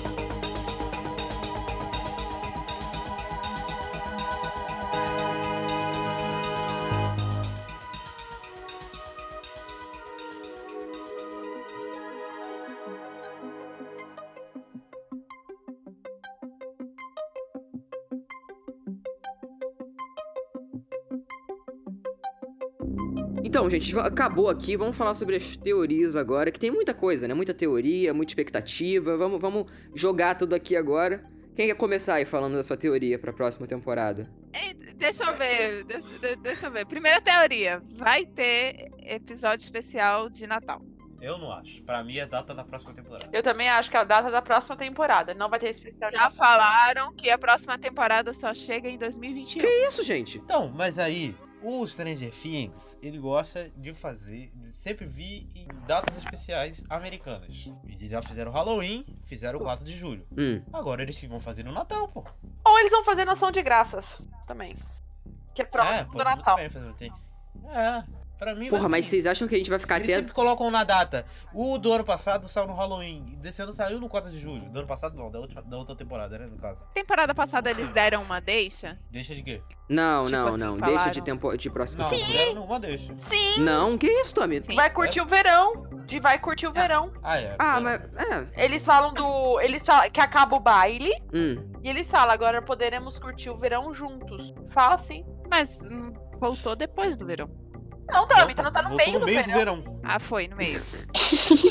Então, 23.42 23.68
gente, 23.70 23.98
acabou 23.98 24.48
aqui. 24.48 24.76
Vamos 24.76 24.96
falar 24.96 25.14
sobre 25.14 25.36
as 25.36 25.56
teorias 25.56 26.14
agora, 26.16 26.50
que 26.50 26.60
tem 26.60 26.70
muita 26.70 26.92
coisa, 26.94 27.26
né? 27.26 27.34
Muita 27.34 27.54
teoria, 27.54 28.12
muita 28.14 28.30
expectativa. 28.30 29.16
Vamos, 29.16 29.40
vamos 29.40 29.66
jogar 29.94 30.34
tudo 30.36 30.54
aqui 30.54 30.76
agora. 30.76 31.24
Quem 31.56 31.66
quer 31.66 31.74
começar 31.74 32.14
aí 32.14 32.24
falando 32.24 32.54
da 32.54 32.62
sua 32.62 32.76
teoria 32.76 33.18
pra 33.18 33.32
próxima 33.32 33.66
temporada? 33.66 34.30
Ei, 34.54 34.74
Deixa 35.00 35.24
eu 35.24 35.34
ver, 35.38 35.82
deixa, 35.84 36.10
de- 36.18 36.36
deixa 36.36 36.66
eu 36.66 36.70
ver. 36.70 36.84
Primeira 36.84 37.22
teoria, 37.22 37.82
vai 37.96 38.26
ter 38.26 38.90
episódio 39.02 39.64
especial 39.64 40.28
de 40.28 40.46
Natal. 40.46 40.82
Eu 41.22 41.38
não 41.38 41.50
acho. 41.50 41.82
Pra 41.84 42.04
mim 42.04 42.18
é 42.18 42.26
data 42.26 42.54
da 42.54 42.62
próxima 42.62 42.92
temporada. 42.92 43.26
Eu 43.32 43.42
também 43.42 43.66
acho 43.70 43.90
que 43.90 43.96
é 43.96 44.00
a 44.00 44.04
data 44.04 44.30
da 44.30 44.42
próxima 44.42 44.76
temporada. 44.76 45.32
Não 45.32 45.48
vai 45.48 45.58
ter 45.58 45.70
especial 45.70 46.10
Já 46.12 46.30
falaram 46.30 47.14
que 47.14 47.30
a 47.30 47.38
próxima 47.38 47.78
temporada 47.78 48.34
só 48.34 48.52
chega 48.52 48.90
em 48.90 48.98
2021. 48.98 49.60
Que 49.62 49.86
isso, 49.86 50.02
gente? 50.02 50.36
Então, 50.36 50.70
mas 50.74 50.98
aí, 50.98 51.34
O 51.62 51.86
Stranger 51.86 52.32
Things, 52.32 52.96
ele 53.02 53.18
gosta 53.18 53.70
de 53.76 53.92
fazer, 53.92 54.50
de 54.54 54.72
sempre 54.74 55.04
vir 55.04 55.46
em 55.54 55.66
datas 55.86 56.16
especiais 56.16 56.82
americanas. 56.88 57.68
Eles 57.84 58.08
já 58.08 58.22
fizeram 58.22 58.50
Halloween, 58.50 59.04
fizeram 59.24 59.58
o 59.58 59.62
4 59.62 59.84
de 59.84 59.92
julho. 59.96 60.26
Hum. 60.36 60.62
Agora 60.72 61.02
eles 61.02 61.22
vão 61.24 61.38
fazer 61.40 61.62
no 61.64 61.72
Natal, 61.72 62.08
pô. 62.08 62.24
Ou 62.64 62.78
eles 62.78 62.90
vão 62.90 63.04
fazer 63.04 63.24
nação 63.26 63.50
de 63.50 63.62
graças 63.62 64.06
também. 64.46 64.74
Que 65.54 65.62
é 65.62 65.64
é, 65.64 65.68
próximo 65.68 65.98
do 66.04 66.12
pode 66.12 66.24
muito 66.30 66.38
Natal. 66.38 66.56
bem 66.56 66.70
fazer 66.70 66.88
o 66.88 66.94
Things. 66.94 67.30
É, 67.68 68.04
pra 68.40 68.54
mim 68.54 68.70
Porra, 68.70 68.88
mas 68.88 69.04
isso. 69.04 69.10
vocês 69.10 69.26
acham 69.26 69.46
que 69.46 69.54
a 69.54 69.58
gente 69.58 69.70
vai 69.70 69.78
ficar 69.78 69.96
Eles 69.98 70.08
até. 70.08 70.16
sempre 70.18 70.32
colocam 70.32 70.70
na 70.70 70.82
data. 70.82 71.24
O 71.54 71.78
do 71.78 71.92
ano 71.92 72.04
passado 72.04 72.48
saiu 72.48 72.66
no 72.66 72.74
Halloween. 72.74 73.26
E 73.30 73.36
desse 73.36 73.60
ano 73.62 73.72
saiu 73.72 74.00
no 74.00 74.08
4 74.08 74.30
de 74.30 74.38
julho. 74.38 74.68
Do 74.70 74.78
ano 74.78 74.88
passado 74.88 75.16
não, 75.16 75.30
da, 75.30 75.38
última, 75.38 75.62
da 75.62 75.76
outra 75.76 75.94
temporada, 75.94 76.38
né, 76.38 76.46
no 76.46 76.56
caso. 76.58 76.84
Temporada 76.94 77.34
passada 77.34 77.70
eles 77.70 77.88
deram 77.92 78.22
uma 78.22 78.40
deixa. 78.40 78.98
Deixa 79.10 79.34
de 79.34 79.42
quê? 79.42 79.62
Não, 79.88 80.24
Tipo 80.24 80.36
não, 80.36 80.48
assim, 80.48 80.58
não. 80.58 80.78
falaram. 80.78 80.96
Deixa 80.96 81.10
de, 81.10 81.22
tempo, 81.22 81.56
de 81.56 81.68
próximo. 81.70 82.02
Não, 82.02 82.10
não 82.10 82.18
deram 82.18 82.54
nenhuma 82.54 82.80
deixa. 82.80 83.16
Sim, 83.16 83.60
Não, 83.60 83.98
que 83.98 84.06
isso, 84.06 84.34
Tommy? 84.34 84.62
Sim. 84.62 84.74
vai 84.74 84.90
curtir 84.90 85.20
o 85.20 85.26
verão. 85.26 85.88
De 86.06 86.18
vai 86.18 86.38
curtir 86.40 86.66
o 86.66 86.72
verão. 86.72 87.12
Ah, 87.22 87.38
é. 87.38 87.56
Ah, 87.58 87.76
é. 87.76 87.80
mas. 87.80 88.00
É. 88.56 88.64
Eles 88.64 88.84
falam 88.84 89.12
do. 89.12 89.60
Eles 89.60 89.84
falam 89.84 90.10
que 90.10 90.20
acaba 90.20 90.56
o 90.56 90.60
baile. 90.60 91.12
Hum. 91.32 91.70
E 91.84 91.88
eles 91.88 92.10
falam, 92.10 92.32
agora 92.32 92.62
poderemos 92.62 93.18
curtir 93.18 93.50
o 93.50 93.56
verão 93.56 93.92
juntos. 93.92 94.52
Fala 94.70 94.94
assim. 94.94 95.24
Mas 95.48 95.84
hum, 95.84 96.12
voltou 96.40 96.74
depois 96.74 97.16
do 97.16 97.26
verão. 97.26 97.48
Não, 98.12 98.26
Tami, 98.26 98.54
tu 98.54 98.62
não 98.62 98.72
tá 98.72 98.82
no 98.82 98.88
Voltou 98.90 99.06
meio, 99.06 99.20
no 99.20 99.26
meio 99.26 99.42
do 99.44 99.50
verão. 99.50 99.80
verão. 99.82 100.00
Ah, 100.02 100.18
foi, 100.18 100.48
no 100.48 100.56
meio. 100.56 100.80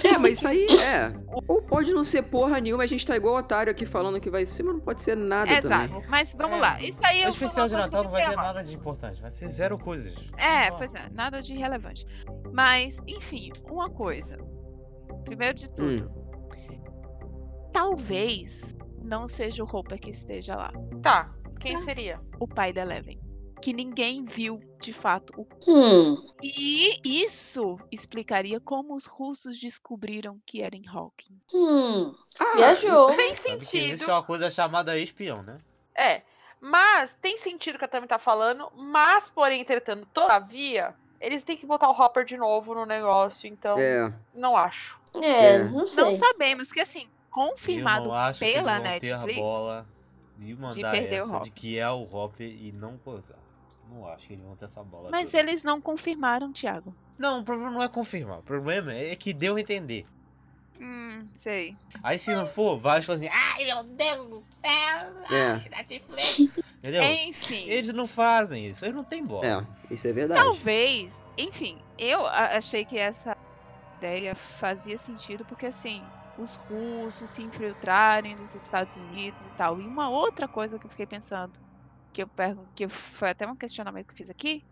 É, 0.03 0.17
mas 0.17 0.37
isso 0.37 0.47
aí 0.47 0.67
é. 0.79 1.13
Ou 1.47 1.61
pode 1.61 1.93
não 1.93 2.03
ser 2.03 2.23
porra 2.23 2.59
nenhuma, 2.59 2.83
a 2.83 2.87
gente 2.87 3.05
tá 3.05 3.15
igual 3.15 3.35
otário 3.35 3.71
aqui 3.71 3.85
falando 3.85 4.19
que 4.19 4.29
vai 4.29 4.45
ser, 4.45 4.63
mas 4.63 4.73
não 4.75 4.79
pode 4.81 5.01
ser 5.01 5.15
nada 5.17 5.61
também. 5.61 5.85
Exato. 5.89 6.03
Mas 6.09 6.33
vamos 6.37 6.57
É. 6.57 6.61
lá. 6.61 6.81
Isso 6.81 6.97
aí 7.03 7.21
O 7.21 7.25
eu 7.25 7.29
especial 7.29 7.67
de 7.67 7.75
Natal 7.75 8.03
não 8.03 8.11
vai 8.11 8.27
ter 8.29 8.35
nada 8.35 8.63
de 8.63 8.75
importante. 8.75 9.21
Vai 9.21 9.31
ser 9.31 9.47
zero 9.49 9.77
coisas. 9.77 10.15
É, 10.37 10.71
pois 10.71 10.93
é, 10.95 11.09
nada 11.11 11.41
de 11.41 11.55
relevante. 11.55 12.05
Mas, 12.53 12.99
enfim, 13.07 13.51
uma 13.69 13.89
coisa. 13.89 14.37
Primeiro 15.25 15.53
de 15.55 15.71
tudo, 15.73 16.09
talvez 17.73 18.75
não 19.03 19.27
seja 19.27 19.63
o 19.63 19.67
Hopper 19.75 19.99
que 19.99 20.09
esteja 20.11 20.55
lá. 20.55 20.71
Tá. 21.01 21.31
Quem 21.59 21.77
seria? 21.79 22.19
O 22.39 22.47
pai 22.47 22.71
da 22.71 22.81
Eleven. 22.81 23.19
Que 23.61 23.73
ninguém 23.73 24.23
viu 24.23 24.59
de 24.79 24.93
fato. 24.93 25.33
o- 25.41 25.47
Hum. 25.67 26.25
E 26.41 26.99
isso 27.03 27.77
explicaria 27.91 28.59
como 28.59 28.95
os 28.95 29.05
russos 29.05 29.59
descobriram 29.59 30.39
que 30.45 30.61
era 30.61 30.75
em 30.75 30.87
Hawkins. 30.87 31.43
Hum. 31.53 32.15
Ah, 32.39 32.55
Viajou. 32.55 33.07
Tem 33.15 33.33
que 33.33 33.41
existe 33.49 33.65
sentido. 33.97 34.07
uma 34.11 34.23
coisa 34.23 34.49
chamada 34.49 34.97
espião, 34.97 35.43
né? 35.43 35.57
É. 35.95 36.21
Mas 36.61 37.13
tem 37.21 37.37
sentido 37.37 37.75
o 37.75 37.79
que 37.79 37.85
a 37.85 37.87
Tami 37.87 38.07
tá 38.07 38.17
falando. 38.19 38.71
Mas, 38.75 39.29
porém, 39.29 39.61
entretanto, 39.61 40.07
todavia, 40.13 40.93
eles 41.19 41.43
têm 41.43 41.57
que 41.57 41.65
botar 41.65 41.89
o 41.89 41.93
Hopper 41.93 42.23
de 42.25 42.37
novo 42.37 42.73
no 42.73 42.85
negócio. 42.85 43.47
Então, 43.47 43.77
É. 43.77 44.13
não 44.33 44.55
acho. 44.55 44.97
É, 45.21 45.55
É. 45.55 45.63
não 45.65 45.85
sei. 45.87 46.03
Não 46.03 46.13
sabemos 46.15 46.71
que 46.71 46.79
assim, 46.79 47.03
Eu 47.03 47.09
confirmado 47.31 48.05
não 48.05 48.13
acho 48.13 48.39
que 48.39 48.45
eles 48.45 48.55
pela 48.55 48.73
vão 48.73 48.81
ter 48.99 49.11
a 49.11 49.17
Netflix. 49.17 49.39
bola 49.39 49.87
de 50.37 50.55
mandar 50.55 50.91
perder 50.91 51.15
o 51.21 51.23
essa 51.23 51.29
de 51.31 51.35
Hopper. 51.35 51.53
que 51.53 51.79
é 51.79 51.89
o 51.89 52.03
Hopper 52.15 52.47
e 52.47 52.71
não 52.71 52.97
coisar. 52.97 53.37
Não 53.91 54.07
acho 54.07 54.27
que 54.27 54.33
eles 54.33 54.45
vão 54.45 54.55
ter 54.55 54.65
essa 54.65 54.83
bola. 54.83 55.09
Mas 55.09 55.31
toda. 55.31 55.39
eles 55.39 55.63
não 55.63 55.81
confirmaram, 55.81 56.51
Thiago. 56.53 56.93
Não, 57.17 57.39
o 57.39 57.43
problema 57.43 57.71
não 57.71 57.81
é 57.83 57.87
confirmar. 57.87 58.39
O 58.39 58.43
problema 58.43 58.93
é 58.93 59.15
que 59.15 59.33
deu 59.33 59.55
a 59.55 59.59
entender. 59.61 60.05
Hum, 60.79 61.27
sei. 61.35 61.75
Aí 62.01 62.17
se 62.17 62.33
não 62.33 62.45
for, 62.45 62.77
vai 62.79 63.01
falar 63.01 63.17
assim, 63.17 63.27
ai 63.27 63.65
meu 63.65 63.83
Deus 63.83 64.29
do 64.29 64.43
céu, 64.49 65.37
É. 65.37 65.51
ai, 65.51 65.69
Netflix. 65.69 66.57
Entendeu? 66.77 67.03
Enfim. 67.03 67.67
Eles 67.67 67.91
não 67.91 68.07
fazem 68.07 68.67
isso, 68.67 68.85
eles 68.85 68.95
não 68.95 69.03
têm 69.03 69.25
bola. 69.25 69.67
É, 69.89 69.93
isso 69.93 70.07
é 70.07 70.13
verdade. 70.13 70.41
Talvez, 70.41 71.21
enfim, 71.37 71.77
eu 71.97 72.25
achei 72.25 72.85
que 72.85 72.97
essa 72.97 73.35
ideia 73.97 74.33
fazia 74.33 74.97
sentido 74.97 75.43
porque 75.43 75.65
assim, 75.65 76.01
os 76.37 76.55
russos 76.55 77.29
se 77.29 77.41
infiltrarem 77.41 78.33
nos 78.37 78.55
Estados 78.55 78.95
Unidos 78.95 79.47
e 79.47 79.51
tal. 79.53 79.81
E 79.81 79.85
uma 79.85 80.09
outra 80.09 80.47
coisa 80.47 80.79
que 80.79 80.85
eu 80.85 80.89
fiquei 80.89 81.05
pensando, 81.05 81.51
que 82.13 82.23
eu 82.23 82.27
pergun- 82.29 82.67
que 82.75 82.87
foi 82.89 83.29
até 83.29 83.47
um 83.47 83.55
questionamento 83.55 84.07
que 84.07 84.13
eu 84.13 84.17
fiz 84.17 84.29
aqui, 84.29 84.63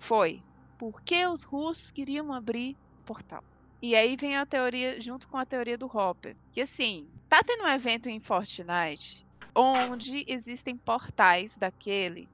foi 0.00 0.44
por 0.78 1.00
que 1.02 1.26
os 1.26 1.42
russos 1.44 1.90
queriam 1.90 2.32
abrir 2.32 2.76
o 2.98 3.02
portal? 3.04 3.42
E 3.82 3.94
aí 3.94 4.16
vem 4.16 4.36
a 4.36 4.46
teoria, 4.46 5.00
junto 5.00 5.28
com 5.28 5.36
a 5.36 5.46
teoria 5.46 5.76
do 5.78 5.86
Hopper, 5.86 6.36
que 6.52 6.60
assim, 6.62 7.10
tá 7.28 7.42
tendo 7.44 7.64
um 7.64 7.68
evento 7.68 8.08
em 8.08 8.20
Fortnite 8.20 9.26
onde 9.56 10.24
existem 10.26 10.76
portais 10.76 11.56
daquele 11.56 12.28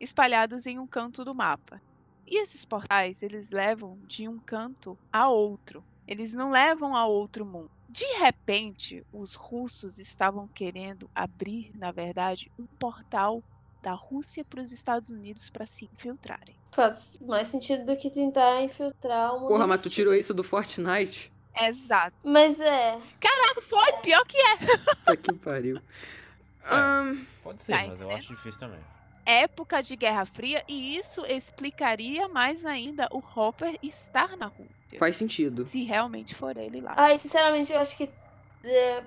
espalhados 0.00 0.66
em 0.66 0.78
um 0.78 0.86
canto 0.86 1.24
do 1.24 1.34
mapa. 1.34 1.80
E 2.26 2.40
esses 2.42 2.64
portais, 2.64 3.22
eles 3.22 3.50
levam 3.50 3.98
de 4.06 4.28
um 4.28 4.40
canto 4.46 4.98
a 5.12 5.28
outro. 5.28 5.84
Eles 6.06 6.32
não 6.32 6.50
levam 6.50 6.96
a 6.96 7.06
outro 7.06 7.46
mundo. 7.46 7.70
De 7.88 8.04
repente, 8.18 9.02
os 9.12 9.34
russos 9.34 9.98
estavam 9.98 10.48
querendo 10.54 11.08
abrir, 11.14 11.70
na 11.76 11.92
verdade, 11.92 12.50
um 12.58 12.66
portal 12.78 13.42
da 13.84 13.92
Rússia 13.92 14.44
para 14.44 14.62
os 14.62 14.72
Estados 14.72 15.10
Unidos 15.10 15.50
para 15.50 15.66
se 15.66 15.84
infiltrarem. 15.84 16.56
Faz 16.72 17.18
mais 17.20 17.48
sentido 17.48 17.84
do 17.84 17.96
que 17.96 18.10
tentar 18.10 18.62
infiltrar 18.62 19.34
mundo. 19.34 19.48
Porra, 19.48 19.66
mas 19.66 19.80
tu 19.82 19.90
tirou 19.90 20.14
isso 20.14 20.32
do 20.32 20.42
Fortnite? 20.42 21.30
Exato. 21.60 22.16
Mas 22.24 22.58
é. 22.60 22.98
Caraca, 23.20 23.62
foi 23.62 23.92
pior 24.02 24.24
que 24.26 24.36
é. 24.38 24.56
Puta 24.56 25.16
que 25.16 25.32
pariu. 25.34 25.80
Ahn, 26.64 27.16
Pode 27.42 27.62
ser, 27.62 27.72
Tá 27.72 27.86
mas 27.86 28.00
eu 28.00 28.10
acho 28.10 28.34
difícil 28.34 28.58
também. 28.58 28.80
Época 29.26 29.82
de 29.82 29.96
Guerra 29.96 30.26
Fria 30.26 30.64
e 30.68 30.96
isso 30.96 31.24
explicaria 31.26 32.26
mais 32.28 32.64
ainda 32.66 33.08
o 33.10 33.18
Hopper 33.18 33.78
estar 33.82 34.36
na 34.36 34.46
Rússia. 34.46 34.98
faz 34.98 35.16
sentido. 35.16 35.64
Se 35.66 35.84
realmente 35.84 36.34
for 36.34 36.56
ele 36.56 36.80
lá. 36.80 36.94
Ai, 36.96 37.16
sinceramente, 37.16 37.72
eu 37.72 37.78
acho 37.78 37.96
que 37.96 38.04
é, 38.04 38.10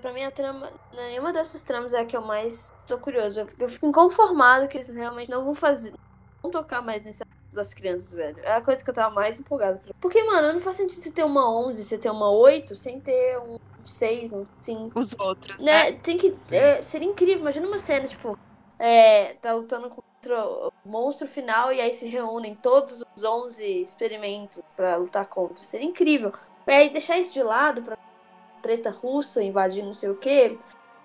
pra 0.00 0.12
mim 0.12 0.24
a 0.24 0.30
trama. 0.30 0.70
Nenhuma 0.94 1.32
dessas 1.32 1.62
tramas 1.62 1.92
é 1.94 2.00
a 2.00 2.04
que 2.04 2.16
eu 2.16 2.22
mais 2.22 2.72
tô 2.86 2.98
curioso. 2.98 3.40
Eu, 3.40 3.48
eu 3.58 3.68
fico 3.68 3.86
inconformado 3.86 4.68
que 4.68 4.76
eles 4.76 4.94
realmente 4.94 5.30
não 5.30 5.44
vão 5.44 5.54
fazer. 5.54 5.90
Não 5.90 5.98
vão 6.42 6.50
tocar 6.50 6.82
mais 6.82 7.04
nesse 7.04 7.22
das 7.52 7.74
crianças, 7.74 8.12
velho. 8.12 8.38
É 8.42 8.52
a 8.52 8.60
coisa 8.60 8.82
que 8.82 8.90
eu 8.90 8.94
tava 8.94 9.14
mais 9.14 9.38
empolgada. 9.40 9.80
Porque, 10.00 10.22
mano, 10.22 10.52
não 10.52 10.60
faz 10.60 10.76
sentido 10.76 11.02
você 11.02 11.10
ter 11.10 11.24
uma 11.24 11.50
11, 11.50 11.82
você 11.82 11.98
ter 11.98 12.10
uma 12.10 12.30
8, 12.30 12.76
sem 12.76 13.00
ter 13.00 13.38
um 13.38 13.58
6, 13.84 14.32
um 14.32 14.44
5. 14.60 14.98
Os 14.98 15.14
outros, 15.18 15.62
né? 15.62 15.90
Né? 15.90 15.92
Tem 15.92 16.16
que. 16.16 16.34
é, 16.52 16.82
seria 16.82 17.08
incrível. 17.08 17.40
Imagina 17.40 17.66
uma 17.66 17.78
cena, 17.78 18.06
tipo. 18.06 18.38
É, 18.78 19.34
tá 19.34 19.52
lutando 19.54 19.90
contra 19.90 20.46
o 20.46 20.72
monstro 20.84 21.26
final 21.26 21.72
e 21.72 21.80
aí 21.80 21.92
se 21.92 22.06
reúnem 22.06 22.54
todos 22.54 23.02
os 23.16 23.24
11 23.24 23.64
experimentos 23.82 24.62
pra 24.76 24.96
lutar 24.96 25.26
contra. 25.26 25.62
Seria 25.64 25.86
incrível. 25.86 26.32
E 26.66 26.70
aí 26.70 26.90
deixar 26.90 27.18
isso 27.18 27.32
de 27.32 27.42
lado 27.42 27.82
pra 27.82 27.98
treta 28.62 28.90
russa 28.90 29.42
invadir 29.42 29.82
não 29.84 29.94
sei 29.94 30.10
o 30.10 30.16
que. 30.16 30.58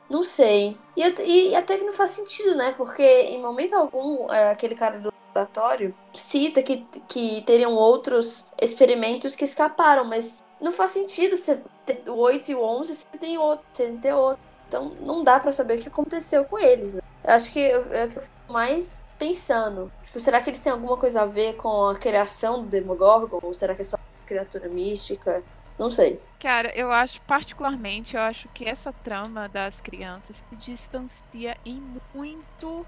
Não 0.10 0.24
sei. 0.24 0.78
E, 0.96 1.04
at- 1.04 1.20
e 1.26 1.56
até 1.56 1.78
que 1.78 1.84
não 1.86 1.94
faz 1.94 2.12
sentido, 2.12 2.56
né? 2.56 2.74
Porque 2.78 3.02
em 3.04 3.42
momento 3.42 3.74
algum, 3.76 4.32
é, 4.32 4.52
aquele 4.52 4.76
cara 4.76 5.00
do 5.00 5.12
laboratório 5.28 5.96
cita 6.14 6.62
que, 6.62 6.86
que 7.08 7.42
teriam 7.44 7.74
outros 7.74 8.46
experimentos 8.62 9.36
que 9.36 9.46
escaparam, 9.46 10.04
mas 10.06 10.44
não 10.62 10.72
faz 10.72 10.92
sentido 10.92 11.36
você 11.36 11.60
ter 11.86 12.04
o 12.08 12.16
8 12.18 12.52
e 12.52 12.56
o 12.56 12.62
11 12.64 12.96
se 12.96 13.06
tem 13.20 13.38
outro, 13.38 13.66
você 13.72 13.92
ter 14.02 14.14
outro. 14.14 14.40
Então 14.68 14.90
não 15.02 15.24
dá 15.24 15.40
pra 15.40 15.52
saber 15.52 15.80
o 15.80 15.82
que 15.82 15.88
aconteceu 15.88 16.46
com 16.46 16.60
eles, 16.60 16.94
né? 16.94 17.02
Eu 17.24 17.34
acho 17.34 17.52
que 17.52 17.60
eu, 17.60 17.82
é 17.94 18.08
que 18.08 18.18
eu 18.18 18.22
fico 18.22 18.52
mais 18.54 19.02
pensando. 19.18 19.92
Tipo, 20.04 20.20
será 20.20 20.42
que 20.42 20.50
eles 20.50 20.60
têm 20.62 20.72
alguma 20.72 20.98
coisa 20.98 21.22
a 21.22 21.26
ver 21.26 21.56
com 21.56 21.86
a 21.90 21.96
criação 21.96 22.62
do 22.62 22.68
Demogorgon? 22.68 23.40
Ou 23.42 23.54
será 23.54 23.74
que 23.74 23.82
é 23.82 23.86
só 23.86 23.98
criatura 24.26 24.68
mística? 24.68 25.42
Não 25.78 25.90
sei. 25.90 26.20
Cara, 26.40 26.72
eu 26.76 26.92
acho, 26.92 27.22
particularmente, 27.24 28.16
eu 28.16 28.22
acho 28.22 28.48
que 28.50 28.66
essa 28.66 28.92
trama 28.92 29.48
das 29.48 29.82
crianças 29.82 30.38
se 30.38 30.56
distancia 30.56 31.58
em 31.66 31.82
muito 32.14 32.86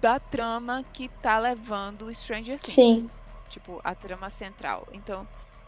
da 0.00 0.18
trama 0.18 0.82
que 0.92 1.08
tá 1.08 1.38
levando 1.38 2.06
o 2.06 2.14
Stranger 2.14 2.58
Things. 2.58 3.00
Sim. 3.00 3.10
Tipo, 3.48 3.80
a 3.84 3.94
trama 3.94 4.30
central. 4.30 4.88
Então, 4.92 5.26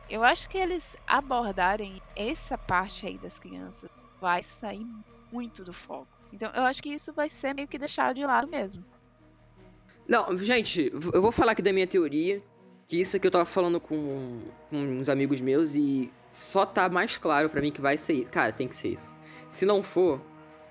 eu 0.08 0.22
acho 0.22 0.48
que 0.48 0.58
eles 0.58 0.96
abordarem 1.06 2.00
essa 2.16 2.56
parte 2.56 3.06
aí 3.06 3.18
das 3.18 3.38
crianças 3.38 3.90
vai 4.20 4.42
sair 4.42 4.86
muito 5.30 5.64
do 5.64 5.72
foco. 5.72 6.08
Então, 6.32 6.50
eu 6.54 6.62
acho 6.62 6.82
que 6.82 6.90
isso 6.90 7.12
vai 7.12 7.28
ser 7.28 7.54
meio 7.54 7.68
que 7.68 7.78
deixado 7.78 8.14
de 8.14 8.24
lado 8.24 8.48
mesmo. 8.48 8.84
Não, 10.08 10.36
gente, 10.38 10.90
eu 11.12 11.22
vou 11.22 11.32
falar 11.32 11.52
aqui 11.52 11.62
da 11.62 11.72
minha 11.72 11.86
teoria. 11.86 12.42
Que 12.92 13.00
isso 13.00 13.16
aqui 13.16 13.26
eu 13.26 13.30
tava 13.30 13.46
falando 13.46 13.80
com, 13.80 14.40
com 14.68 14.76
uns 14.76 15.08
amigos 15.08 15.40
meus 15.40 15.74
e 15.74 16.12
só 16.30 16.66
tá 16.66 16.90
mais 16.90 17.16
claro 17.16 17.48
pra 17.48 17.62
mim 17.62 17.72
que 17.72 17.80
vai 17.80 17.96
ser. 17.96 18.28
Cara, 18.28 18.52
tem 18.52 18.68
que 18.68 18.76
ser 18.76 18.88
isso. 18.88 19.14
Se 19.48 19.64
não 19.64 19.82
for. 19.82 20.20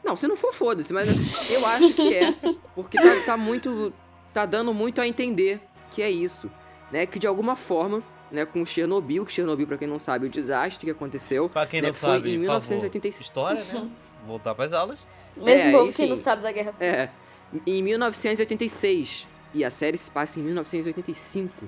Não, 0.03 0.15
se 0.15 0.28
não 0.28 0.38
for, 0.38 0.53
foda-se, 0.53 0.93
mas 0.93 1.07
eu- 1.49 1.65
acho 1.65 1.93
que 1.95 2.13
é. 2.15 2.32
Porque 2.76 3.01
tá, 3.01 3.24
tá 3.26 3.36
muito. 3.38 3.91
Tá 4.32 4.45
dando 4.45 4.72
muito 4.72 5.01
a 5.01 5.07
entender 5.07 5.59
que 5.89 6.03
é 6.03 6.11
isso. 6.11 6.47
Né? 6.91 7.07
Que 7.07 7.17
de 7.17 7.26
alguma 7.26 7.55
forma, 7.55 8.03
né, 8.32 8.45
com 8.45 8.63
Chernobyl, 8.63 9.26
que 9.26 9.32
Chernobyl, 9.34 9.65
pra 9.65 9.80
quem 9.80 9.88
não 9.88 9.97
sabe, 9.97 10.28
o 10.28 10.30
desastre 10.30 10.86
que 10.86 10.91
aconteceu. 10.91 11.49
Pra 11.49 11.65
quem 11.65 11.82
né, 11.82 11.88
não 11.88 11.93
foi 11.95 12.09
sabe, 12.11 12.30
em 12.30 12.34
por 12.36 12.41
1986. 12.41 13.15
favor, 13.15 13.53
história, 13.55 13.63
né? 13.82 13.89
Voltar 14.28 14.53
pras 14.53 14.74
aulas. 14.74 15.07
Mesmo 15.36 15.69
É, 15.69 15.72
povo 15.72 15.91
que 15.91 16.05
não 16.05 16.17
sabe 16.17 16.43
da 16.43 16.51
Guerra 16.51 16.72
Fria. 16.74 16.88
É. 16.88 17.09
Em 17.65 17.82
1986, 17.82 19.28
E 19.55 19.65
a 19.65 19.72
série 19.72 19.97
se 19.97 20.11
passa 20.11 20.39
em 20.39 20.43
1985, 20.43 21.67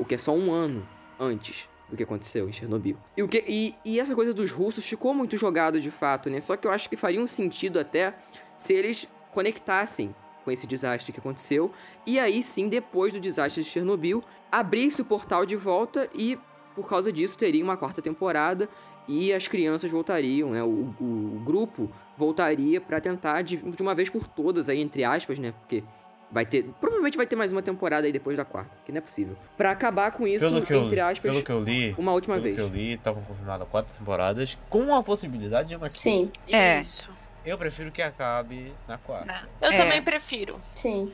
o 0.00 0.04
que 0.04 0.14
é 0.14 0.18
só 0.18 0.32
um 0.32 0.50
ano 0.50 0.88
antes 1.18 1.68
do 1.90 1.96
que 1.96 2.02
aconteceu 2.02 2.48
em 2.48 2.52
Chernobyl. 2.52 2.96
E, 3.16 3.22
o 3.22 3.28
que, 3.28 3.44
e, 3.46 3.74
e 3.84 4.00
essa 4.00 4.14
coisa 4.14 4.32
dos 4.32 4.50
russos 4.50 4.86
ficou 4.86 5.12
muito 5.12 5.36
jogado 5.36 5.78
de 5.78 5.90
fato, 5.90 6.30
né? 6.30 6.40
Só 6.40 6.56
que 6.56 6.66
eu 6.66 6.72
acho 6.72 6.88
que 6.88 6.96
faria 6.96 7.20
um 7.20 7.26
sentido 7.26 7.78
até 7.78 8.14
se 8.56 8.72
eles 8.72 9.06
conectassem 9.32 10.14
com 10.42 10.50
esse 10.50 10.66
desastre 10.66 11.12
que 11.12 11.20
aconteceu. 11.20 11.70
E 12.06 12.18
aí 12.18 12.42
sim, 12.42 12.68
depois 12.68 13.12
do 13.12 13.20
desastre 13.20 13.62
de 13.62 13.68
Chernobyl, 13.68 14.24
abrisse 14.50 15.02
o 15.02 15.04
portal 15.04 15.44
de 15.44 15.56
volta 15.56 16.08
e, 16.14 16.38
por 16.74 16.88
causa 16.88 17.12
disso, 17.12 17.36
teria 17.36 17.62
uma 17.62 17.76
quarta 17.76 18.00
temporada 18.00 18.68
e 19.06 19.32
as 19.34 19.48
crianças 19.48 19.90
voltariam, 19.90 20.52
né? 20.52 20.62
O, 20.62 20.94
o, 20.98 21.36
o 21.36 21.42
grupo 21.44 21.90
voltaria 22.16 22.80
para 22.80 23.00
tentar 23.00 23.42
de, 23.42 23.56
de 23.56 23.82
uma 23.82 23.94
vez 23.94 24.08
por 24.08 24.26
todas, 24.26 24.70
aí, 24.70 24.80
entre 24.80 25.04
aspas, 25.04 25.38
né? 25.38 25.52
Porque 25.52 25.82
vai 26.30 26.46
ter. 26.46 26.64
Provavelmente 26.80 27.16
vai 27.16 27.26
ter 27.26 27.36
mais 27.36 27.50
uma 27.52 27.62
temporada 27.62 28.06
aí 28.06 28.12
depois 28.12 28.36
da 28.36 28.44
quarta, 28.44 28.70
que 28.84 28.92
não 28.92 28.98
é 28.98 29.00
possível. 29.00 29.36
Pra 29.56 29.70
acabar 29.70 30.10
com 30.12 30.26
isso, 30.26 30.44
Pelo 30.44 30.62
que 30.64 30.72
eu, 30.72 30.82
entre 30.84 31.00
aspas, 31.00 31.18
pelo 31.32 31.42
que 31.44 31.50
eu 31.52 31.62
li, 31.62 31.94
uma 31.98 32.12
última 32.12 32.34
pelo 32.36 32.44
vez. 32.44 32.56
que 32.56 32.62
eu 32.62 32.68
li, 32.68 32.92
estavam 32.94 33.22
confirmadas 33.22 33.66
quatro 33.68 33.96
temporadas 33.96 34.56
com 34.68 34.94
a 34.94 35.02
possibilidade 35.02 35.68
de 35.70 35.76
uma 35.76 35.88
quinta. 35.88 36.00
Sim, 36.00 36.30
É. 36.48 36.80
Isso. 36.80 37.10
Eu 37.44 37.56
prefiro 37.56 37.90
que 37.90 38.02
acabe 38.02 38.70
na 38.86 38.98
quarta. 38.98 39.48
Eu 39.62 39.70
É. 39.72 39.76
também 39.78 40.02
prefiro. 40.02 40.60
sim. 40.74 41.10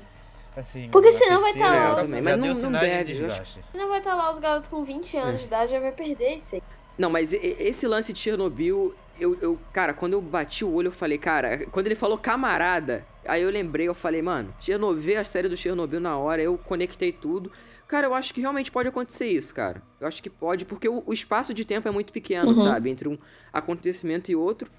Assim, 0.57 0.89
Porque 0.89 1.13
senão 1.13 1.41
vai 1.43 1.53
terceira, 1.53 1.69
tá 1.69 1.75
lá. 1.75 1.83
já- 1.83 1.89
Eu 2.01 2.07
também, 2.07 2.23
mas 2.23 2.37
não- 2.39 2.71
não 2.71 2.73
de 2.73 2.79
deve, 2.87 3.13
eu 3.13 3.29
desgaste. 3.29 3.61
Senão 3.71 3.89
vai 3.91 3.99
estar 3.99 4.15
lá 4.15 4.31
os 4.31 4.39
garotos 4.39 4.71
com 4.71 4.83
20 4.83 5.15
anos 5.19 5.35
É. 5.35 5.39
de 5.39 5.45
idade 5.45 5.71
já 5.73 5.79
vai 5.81 5.93
perder 5.93 6.37
isso 6.37 6.55
aí. 6.55 6.63
Não, 6.97 7.11
mas 7.11 7.31
esse 7.35 7.87
lance 7.87 8.11
de 8.11 8.19
Chernobyl, 8.19 8.95
eu, 9.21 9.37
eu, 9.41 9.59
cara, 9.73 9.93
quando 9.95 10.13
eu 10.15 10.21
bati 10.23 10.65
o 10.65 10.73
olho, 10.73 10.89
eu 10.89 10.93
falei, 10.93 11.19
cara, 11.19 11.67
quando 11.71 11.87
ele 11.87 11.95
falou 11.95 12.17
camarada, 12.19 13.05
aí 13.27 13.43
eu 13.43 13.51
lembrei, 13.51 13.89
eu 13.89 13.95
falei, 13.95 14.23
mano, 14.23 14.55
Chernobyl, 14.61 15.19
a 15.21 15.25
série 15.25 15.49
do 15.49 15.57
Chernobyl 15.57 16.01
na 16.01 16.17
hora, 16.19 16.43
eu 16.43 16.57
conectei 16.59 17.13
tudo. 17.13 17.51
Cara, 17.89 18.07
eu 18.09 18.15
acho 18.15 18.35
que 18.35 18.41
realmente 18.41 18.71
pode 18.73 18.89
acontecer 18.89 19.27
isso, 19.29 19.55
cara. 19.55 19.81
Eu 20.01 20.09
acho 20.09 20.21
que 20.23 20.29
pode, 20.29 20.65
porque 20.65 20.89
o, 20.89 21.03
o 21.07 21.13
espaço 21.13 21.55
de 21.55 21.65
tempo 21.65 21.87
é 21.87 21.91
muito 21.91 22.13
pequeno, 22.13 22.49
Uhum. 22.49 22.55
sabe? 22.57 22.91
Entre 22.91 23.09
um 23.09 23.17
acontecimento 23.53 24.31
e 24.31 24.37
outro. 24.37 24.71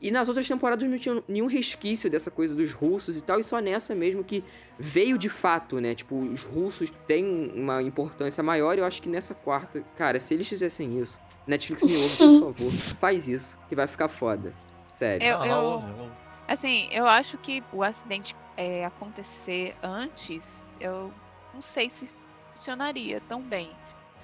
E 0.00 0.10
nas 0.10 0.28
outras 0.28 0.48
temporadas 0.48 0.88
não 0.88 0.96
tinha 0.98 1.22
nenhum 1.28 1.46
resquício 1.46 2.08
dessa 2.08 2.30
coisa 2.30 2.54
dos 2.54 2.72
russos 2.72 3.18
e 3.18 3.22
tal, 3.22 3.38
e 3.38 3.44
só 3.44 3.58
nessa 3.58 3.94
mesmo 3.94 4.24
que 4.24 4.42
veio 4.78 5.18
de 5.18 5.28
fato, 5.28 5.78
né? 5.78 5.94
Tipo, 5.94 6.16
os 6.16 6.42
russos 6.42 6.90
têm 7.06 7.52
uma 7.54 7.82
importância 7.82 8.42
maior, 8.42 8.76
e 8.76 8.80
eu 8.80 8.86
acho 8.86 9.02
que 9.02 9.08
nessa 9.10 9.34
quarta, 9.34 9.82
cara, 9.96 10.18
se 10.18 10.32
eles 10.32 10.48
fizessem 10.48 10.98
isso, 10.98 11.18
Netflix 11.46 11.84
me 11.84 11.96
ouve, 11.96 12.16
por 12.16 12.54
favor, 12.56 12.70
faz 12.98 13.28
isso, 13.28 13.58
que 13.68 13.76
vai 13.76 13.86
ficar 13.86 14.08
foda. 14.08 14.54
Sério. 14.92 15.26
Eu- 15.26 15.44
eu-. 15.44 16.10
Assim, 16.48 16.88
eu 16.90 17.06
acho 17.06 17.36
que 17.38 17.62
o 17.72 17.82
acidente 17.82 18.34
é, 18.56 18.84
acontecer 18.84 19.74
antes, 19.82 20.64
eu 20.80 21.12
não 21.54 21.60
sei 21.62 21.88
se 21.90 22.08
funcionaria 22.54 23.20
tão 23.28 23.40
bem. 23.40 23.70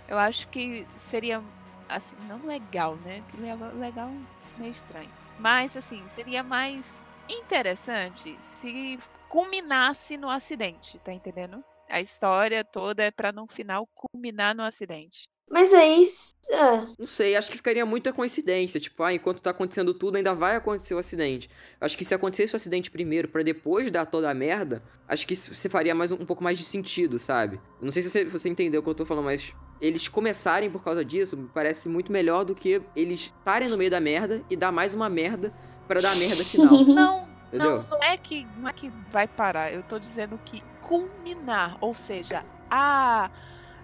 Eu 0.08 0.18
acho 0.18 0.48
que 0.48 0.86
seria, 0.96 1.42
assim, 1.88 2.16
não 2.28 2.44
legal, 2.46 2.96
né? 3.04 3.22
Legal, 3.38 3.72
legal 3.74 4.10
meio 4.58 4.70
estranho. 4.72 5.10
Mas, 5.38 5.76
assim, 5.76 6.02
seria 6.08 6.42
mais 6.42 7.04
interessante 7.28 8.36
se 8.40 8.98
culminasse 9.28 10.16
no 10.16 10.30
acidente, 10.30 10.98
tá 11.00 11.12
entendendo? 11.12 11.62
A 11.88 12.00
história 12.00 12.64
toda 12.64 13.02
é 13.02 13.10
pra 13.10 13.32
no 13.32 13.46
final 13.46 13.88
culminar 13.94 14.54
no 14.54 14.62
acidente. 14.62 15.28
Mas 15.48 15.72
aí. 15.72 16.04
É, 16.50 16.86
Não 16.98 17.06
sei, 17.06 17.36
acho 17.36 17.48
que 17.50 17.56
ficaria 17.56 17.86
muita 17.86 18.12
coincidência. 18.12 18.80
Tipo, 18.80 19.04
ah, 19.04 19.12
enquanto 19.12 19.40
tá 19.40 19.50
acontecendo 19.50 19.94
tudo, 19.94 20.16
ainda 20.16 20.34
vai 20.34 20.56
acontecer 20.56 20.94
o 20.94 20.98
acidente. 20.98 21.48
Acho 21.80 21.96
que 21.96 22.04
se 22.04 22.14
acontecesse 22.14 22.54
o 22.54 22.56
acidente 22.56 22.90
primeiro, 22.90 23.28
pra 23.28 23.42
depois 23.44 23.88
dar 23.90 24.06
toda 24.06 24.28
a 24.28 24.34
merda, 24.34 24.82
acho 25.06 25.24
que 25.26 25.34
isso- 25.34 25.54
você 25.54 25.68
faria 25.68 25.94
mais 25.94 26.10
um, 26.10 26.16
um 26.16 26.26
pouco 26.26 26.42
mais 26.42 26.58
de 26.58 26.64
sentido, 26.64 27.18
sabe? 27.18 27.60
Não 27.80 27.92
sei 27.92 28.02
se 28.02 28.10
você, 28.10 28.24
você 28.24 28.48
entendeu 28.48 28.80
o 28.80 28.82
que 28.84 28.90
eu 28.90 28.94
tô 28.94 29.06
falando, 29.06 29.26
mas 29.26 29.54
eles 29.80 30.08
começarem 30.08 30.70
por 30.70 30.82
causa 30.82 31.04
disso 31.04 31.36
me 31.36 31.48
parece 31.48 31.88
muito 31.88 32.10
melhor 32.10 32.44
do 32.44 32.54
que 32.54 32.82
eles 32.94 33.20
estarem 33.20 33.68
no 33.68 33.76
meio 33.76 33.90
da 33.90 34.00
merda 34.00 34.42
e 34.48 34.56
dar 34.56 34.72
mais 34.72 34.94
uma 34.94 35.08
merda 35.08 35.52
pra 35.86 36.00
dar 36.00 36.12
a 36.12 36.16
merda 36.16 36.44
final. 36.44 36.84
Não, 36.84 37.26
Entendeu? 37.48 37.78
Não, 37.78 37.90
não 37.90 38.02
é 38.02 38.16
que 38.16 38.46
não 38.58 38.68
é 38.68 38.72
que 38.72 38.90
vai 39.10 39.28
parar. 39.28 39.72
Eu 39.72 39.82
tô 39.82 39.98
dizendo 39.98 40.38
que 40.44 40.62
culminar, 40.80 41.76
ou 41.80 41.94
seja, 41.94 42.44
a 42.70 43.30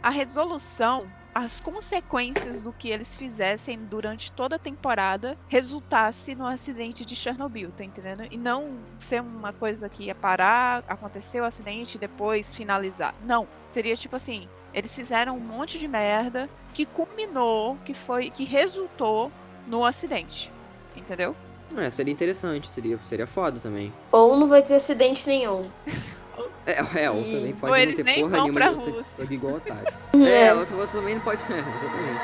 a 0.02 0.10
resolução, 0.10 1.08
as 1.32 1.60
consequências 1.60 2.60
do 2.62 2.72
que 2.72 2.88
eles 2.88 3.14
fizessem 3.14 3.78
durante 3.84 4.32
toda 4.32 4.56
a 4.56 4.58
temporada 4.58 5.38
resultasse 5.48 6.34
no 6.34 6.44
acidente 6.44 7.04
de 7.04 7.14
Chernobyl, 7.14 7.70
tá 7.70 7.84
entendendo? 7.84 8.26
E 8.28 8.36
não 8.36 8.80
ser 8.98 9.22
uma 9.22 9.52
coisa 9.52 9.88
que 9.88 10.04
ia 10.04 10.14
parar, 10.14 10.82
acontecer 10.88 11.40
o 11.40 11.44
acidente 11.44 11.94
e 11.96 12.00
depois 12.00 12.52
finalizar. 12.52 13.14
Não, 13.24 13.46
seria 13.64 13.96
tipo 13.96 14.16
assim, 14.16 14.48
eles 14.74 14.94
fizeram 14.94 15.36
um 15.36 15.40
monte 15.40 15.78
de 15.78 15.86
merda 15.88 16.48
que 16.72 16.84
culminou, 16.86 17.76
que 17.84 17.94
foi 17.94 18.30
que 18.30 18.44
resultou 18.44 19.30
no 19.66 19.84
acidente. 19.84 20.50
Entendeu? 20.96 21.34
É, 21.76 21.90
seria 21.90 22.12
interessante, 22.12 22.68
seria, 22.68 22.98
seria 23.04 23.26
foda 23.26 23.58
também. 23.58 23.92
ou 24.10 24.36
não 24.36 24.46
vai 24.46 24.62
ter 24.62 24.74
acidente 24.74 25.26
nenhum. 25.26 25.62
É, 26.64 27.02
é 27.02 27.10
ou 27.10 27.16
E- 27.20 27.32
também 27.32 27.52
Ou 27.52 27.58
pode 27.58 27.72
não 27.72 27.76
eles 27.76 27.94
ter 27.96 28.04
nem 28.04 28.20
porra 28.20 28.36
vão 28.36 28.46
nenhuma 28.46 28.70
outra 28.70 29.34
igual 29.34 29.54
otário. 29.56 29.92
É. 30.24 30.44
É, 30.46 30.54
outro, 30.54 30.78
outro 30.78 31.00
também 31.00 31.16
não 31.16 31.22
pode. 31.22 31.42
É, 31.52 31.58
exatamente. 31.58 32.20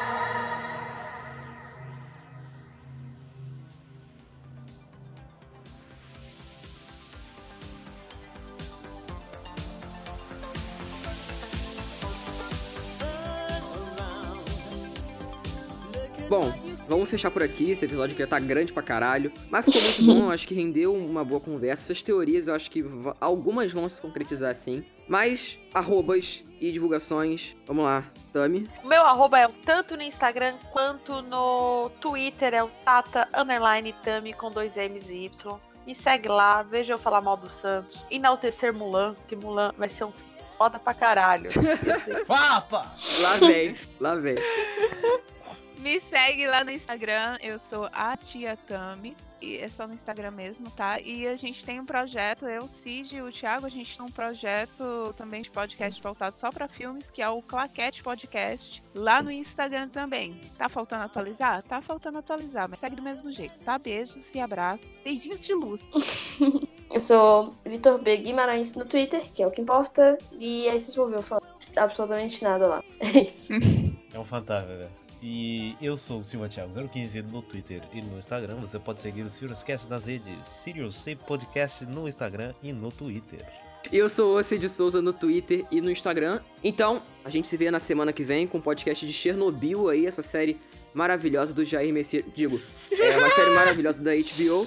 Bom, 16.29 16.53
vamos 16.87 17.09
fechar 17.09 17.31
por 17.31 17.43
aqui. 17.43 17.71
Esse 17.71 17.87
episódio 17.87 18.15
que 18.15 18.23
já 18.23 18.29
tá 18.29 18.39
grande 18.39 18.71
pra 18.71 18.83
caralho. 18.83 19.33
Mas 19.49 19.65
ficou 19.65 19.81
muito 19.81 20.03
bom, 20.05 20.27
eu 20.27 20.31
acho 20.31 20.47
que 20.47 20.55
rendeu 20.55 20.95
uma 20.95 21.25
boa 21.25 21.41
conversa. 21.41 21.85
Essas 21.85 22.03
teorias 22.03 22.49
eu 22.49 22.55
acho 22.55 22.71
que 22.71 22.85
algumas 23.19 23.73
vão 23.73 23.89
se 23.89 23.99
concretizar 23.99 24.55
sim. 24.55 24.85
Mas, 25.09 25.59
arrobas 25.73 26.45
e 26.61 26.71
divulgações. 26.71 27.57
Vamos 27.67 27.83
lá, 27.83 28.05
Tami. 28.31 28.69
O 28.85 28.87
meu 28.87 29.03
arroba 29.07 29.39
é 29.39 29.49
tanto 29.65 29.97
no 29.97 30.03
Instagram 30.03 30.55
quanto 30.71 31.23
no 31.23 31.91
Twitter, 31.99 32.53
é 32.53 32.63
o 32.63 32.69
Tata 32.85 33.27
Underline 33.35 33.95
Tami 34.05 34.35
com 34.35 34.51
dois 34.51 34.77
M's 34.77 35.09
e 35.09 35.25
Y. 35.25 35.59
Me 35.87 35.95
segue 35.95 36.29
lá, 36.29 36.63
veja 36.63 36.93
eu 36.93 36.99
falar 36.99 37.23
mal 37.23 37.39
do 37.39 37.49
Santos. 37.49 38.05
Enaltecer 38.11 38.75
Mulan, 38.75 39.17
que 39.27 39.35
Mulan 39.35 39.73
vai 39.79 39.89
ser 39.89 40.05
um 40.05 40.13
foda 40.59 40.79
pra 40.79 40.93
caralho. 40.93 41.49
Fapa! 42.27 42.85
Lá 43.21 43.37
vem, 43.37 43.75
lá 43.99 44.15
vem. 44.15 44.37
Me 45.79 46.01
segue 46.01 46.47
lá 46.47 46.65
no 46.65 46.71
Instagram, 46.73 47.39
eu 47.41 47.59
sou 47.59 47.89
a 47.93 48.17
Tia 48.17 48.57
Tami. 48.57 49.17
E 49.41 49.57
é 49.59 49.69
só 49.69 49.87
no 49.87 49.95
Instagram 49.95 50.33
mesmo, 50.33 50.69
tá? 50.71 51.01
E 51.01 51.25
a 51.25 51.37
gente 51.37 51.65
tem 51.65 51.79
um 51.79 51.87
projeto, 51.87 52.47
eu, 52.47 52.67
Cid 52.67 53.17
e 53.17 53.23
o 53.23 53.31
Thiago, 53.31 53.67
a 53.67 53.69
gente 53.69 53.97
tem 53.97 54.05
um 54.05 54.11
projeto 54.11 55.15
também 55.17 55.43
de 55.43 55.51
podcast 55.51 56.03
voltado 56.03 56.37
só 56.37 56.51
pra 56.51 56.67
filmes, 56.67 57.09
que 57.09 57.23
é 57.23 57.29
o 57.29 57.41
Claquete 57.41 58.03
Podcast, 58.03 58.83
lá 58.93 59.23
no 59.23 59.31
Instagram 59.31 59.89
também. 59.91 60.41
Tá 60.59 60.69
faltando 60.69 61.05
atualizar? 61.05 61.63
Tá 61.63 61.81
faltando 61.81 62.19
atualizar, 62.19 62.69
mas 62.69 62.81
segue 62.81 62.97
do 62.97 63.03
mesmo 63.03 63.31
jeito, 63.31 63.61
tá? 63.61 63.79
Beijos 63.79 64.35
e 64.35 64.41
abraços, 64.41 64.99
beijinhos 64.99 65.47
de 65.47 65.55
luz. 65.55 65.81
Eu 66.91 67.01
sou 67.01 67.55
Vitor 67.65 67.99
B. 67.99 68.17
Guimarães 68.17 68.75
no 68.75 68.85
Twitter, 68.85 69.23
que 69.33 69.43
é 69.43 69.47
o 69.47 69.51
que 69.51 69.61
importa. 69.61 70.19
E 70.39 70.69
aí 70.69 70.81
vocês 70.81 70.97
vão 70.97 71.07
ver 71.07 71.17
eu 71.17 71.23
falar 71.23 71.43
absolutamente 71.77 72.43
nada 72.43 72.67
lá. 72.67 72.85
É 72.99 73.21
isso. 73.21 73.53
É 74.11 74.19
um 74.19 74.25
fantasma, 74.25 74.75
velho. 74.75 75.08
E 75.23 75.77
eu 75.81 75.97
sou 75.97 76.21
o 76.21 76.25
Silva 76.25 76.49
Thiago 76.49 76.73
015 76.73 77.23
no 77.23 77.43
Twitter 77.43 77.83
e 77.93 78.01
no 78.01 78.19
Instagram. 78.19 78.57
Você 78.57 78.79
pode 78.79 79.01
seguir 79.01 79.23
o 79.23 79.31
Siriuscast 79.31 79.89
nas 79.89 80.07
redes 80.07 80.47
Sirius 80.47 81.05
Podcast 81.27 81.85
no 81.87 82.09
Instagram 82.09 82.55
e 82.63 82.73
no 82.73 82.93
Twitter. 82.93 83.45
Eu 83.93 84.09
sou 84.09 84.39
o 84.39 84.43
Cid 84.43 84.69
Souza 84.69 85.01
no 85.01 85.13
Twitter 85.13 85.65
e 85.71 85.81
no 85.81 85.91
Instagram. 85.91 86.41
Então, 86.63 87.03
a 87.25 87.31
gente 87.31 87.49
se 87.49 87.57
vê 87.57 87.71
na 87.71 87.81
semana 87.81 88.13
que 88.13 88.23
vem 88.23 88.47
com 88.47 88.59
o 88.59 88.63
podcast 88.63 89.07
de 89.07 89.13
Chernobyl 89.13 89.89
aí, 89.89 90.07
essa 90.07 90.23
série 90.23 90.59
maravilhosa 90.93 91.55
do 91.55 91.65
Jair 91.65 91.93
Messias. 91.93 92.25
Digo, 92.35 92.61
é 92.91 93.17
uma 93.17 93.31
série 93.31 93.51
maravilhosa 93.51 94.03
da 94.03 94.11
HBO. 94.13 94.67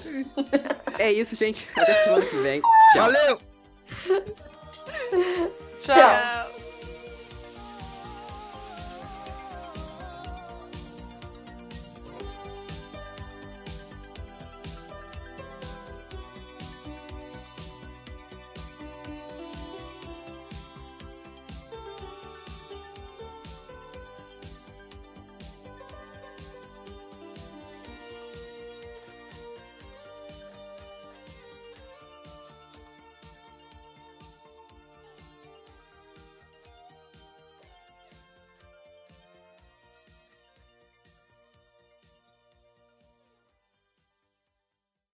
É 0.98 1.12
isso, 1.12 1.36
gente. 1.36 1.68
Até 1.76 1.94
semana 2.04 2.26
que 2.26 2.36
vem. 2.36 2.60
Tchau. 2.92 3.12
Valeu! 3.12 3.38
Tchau. 5.82 6.61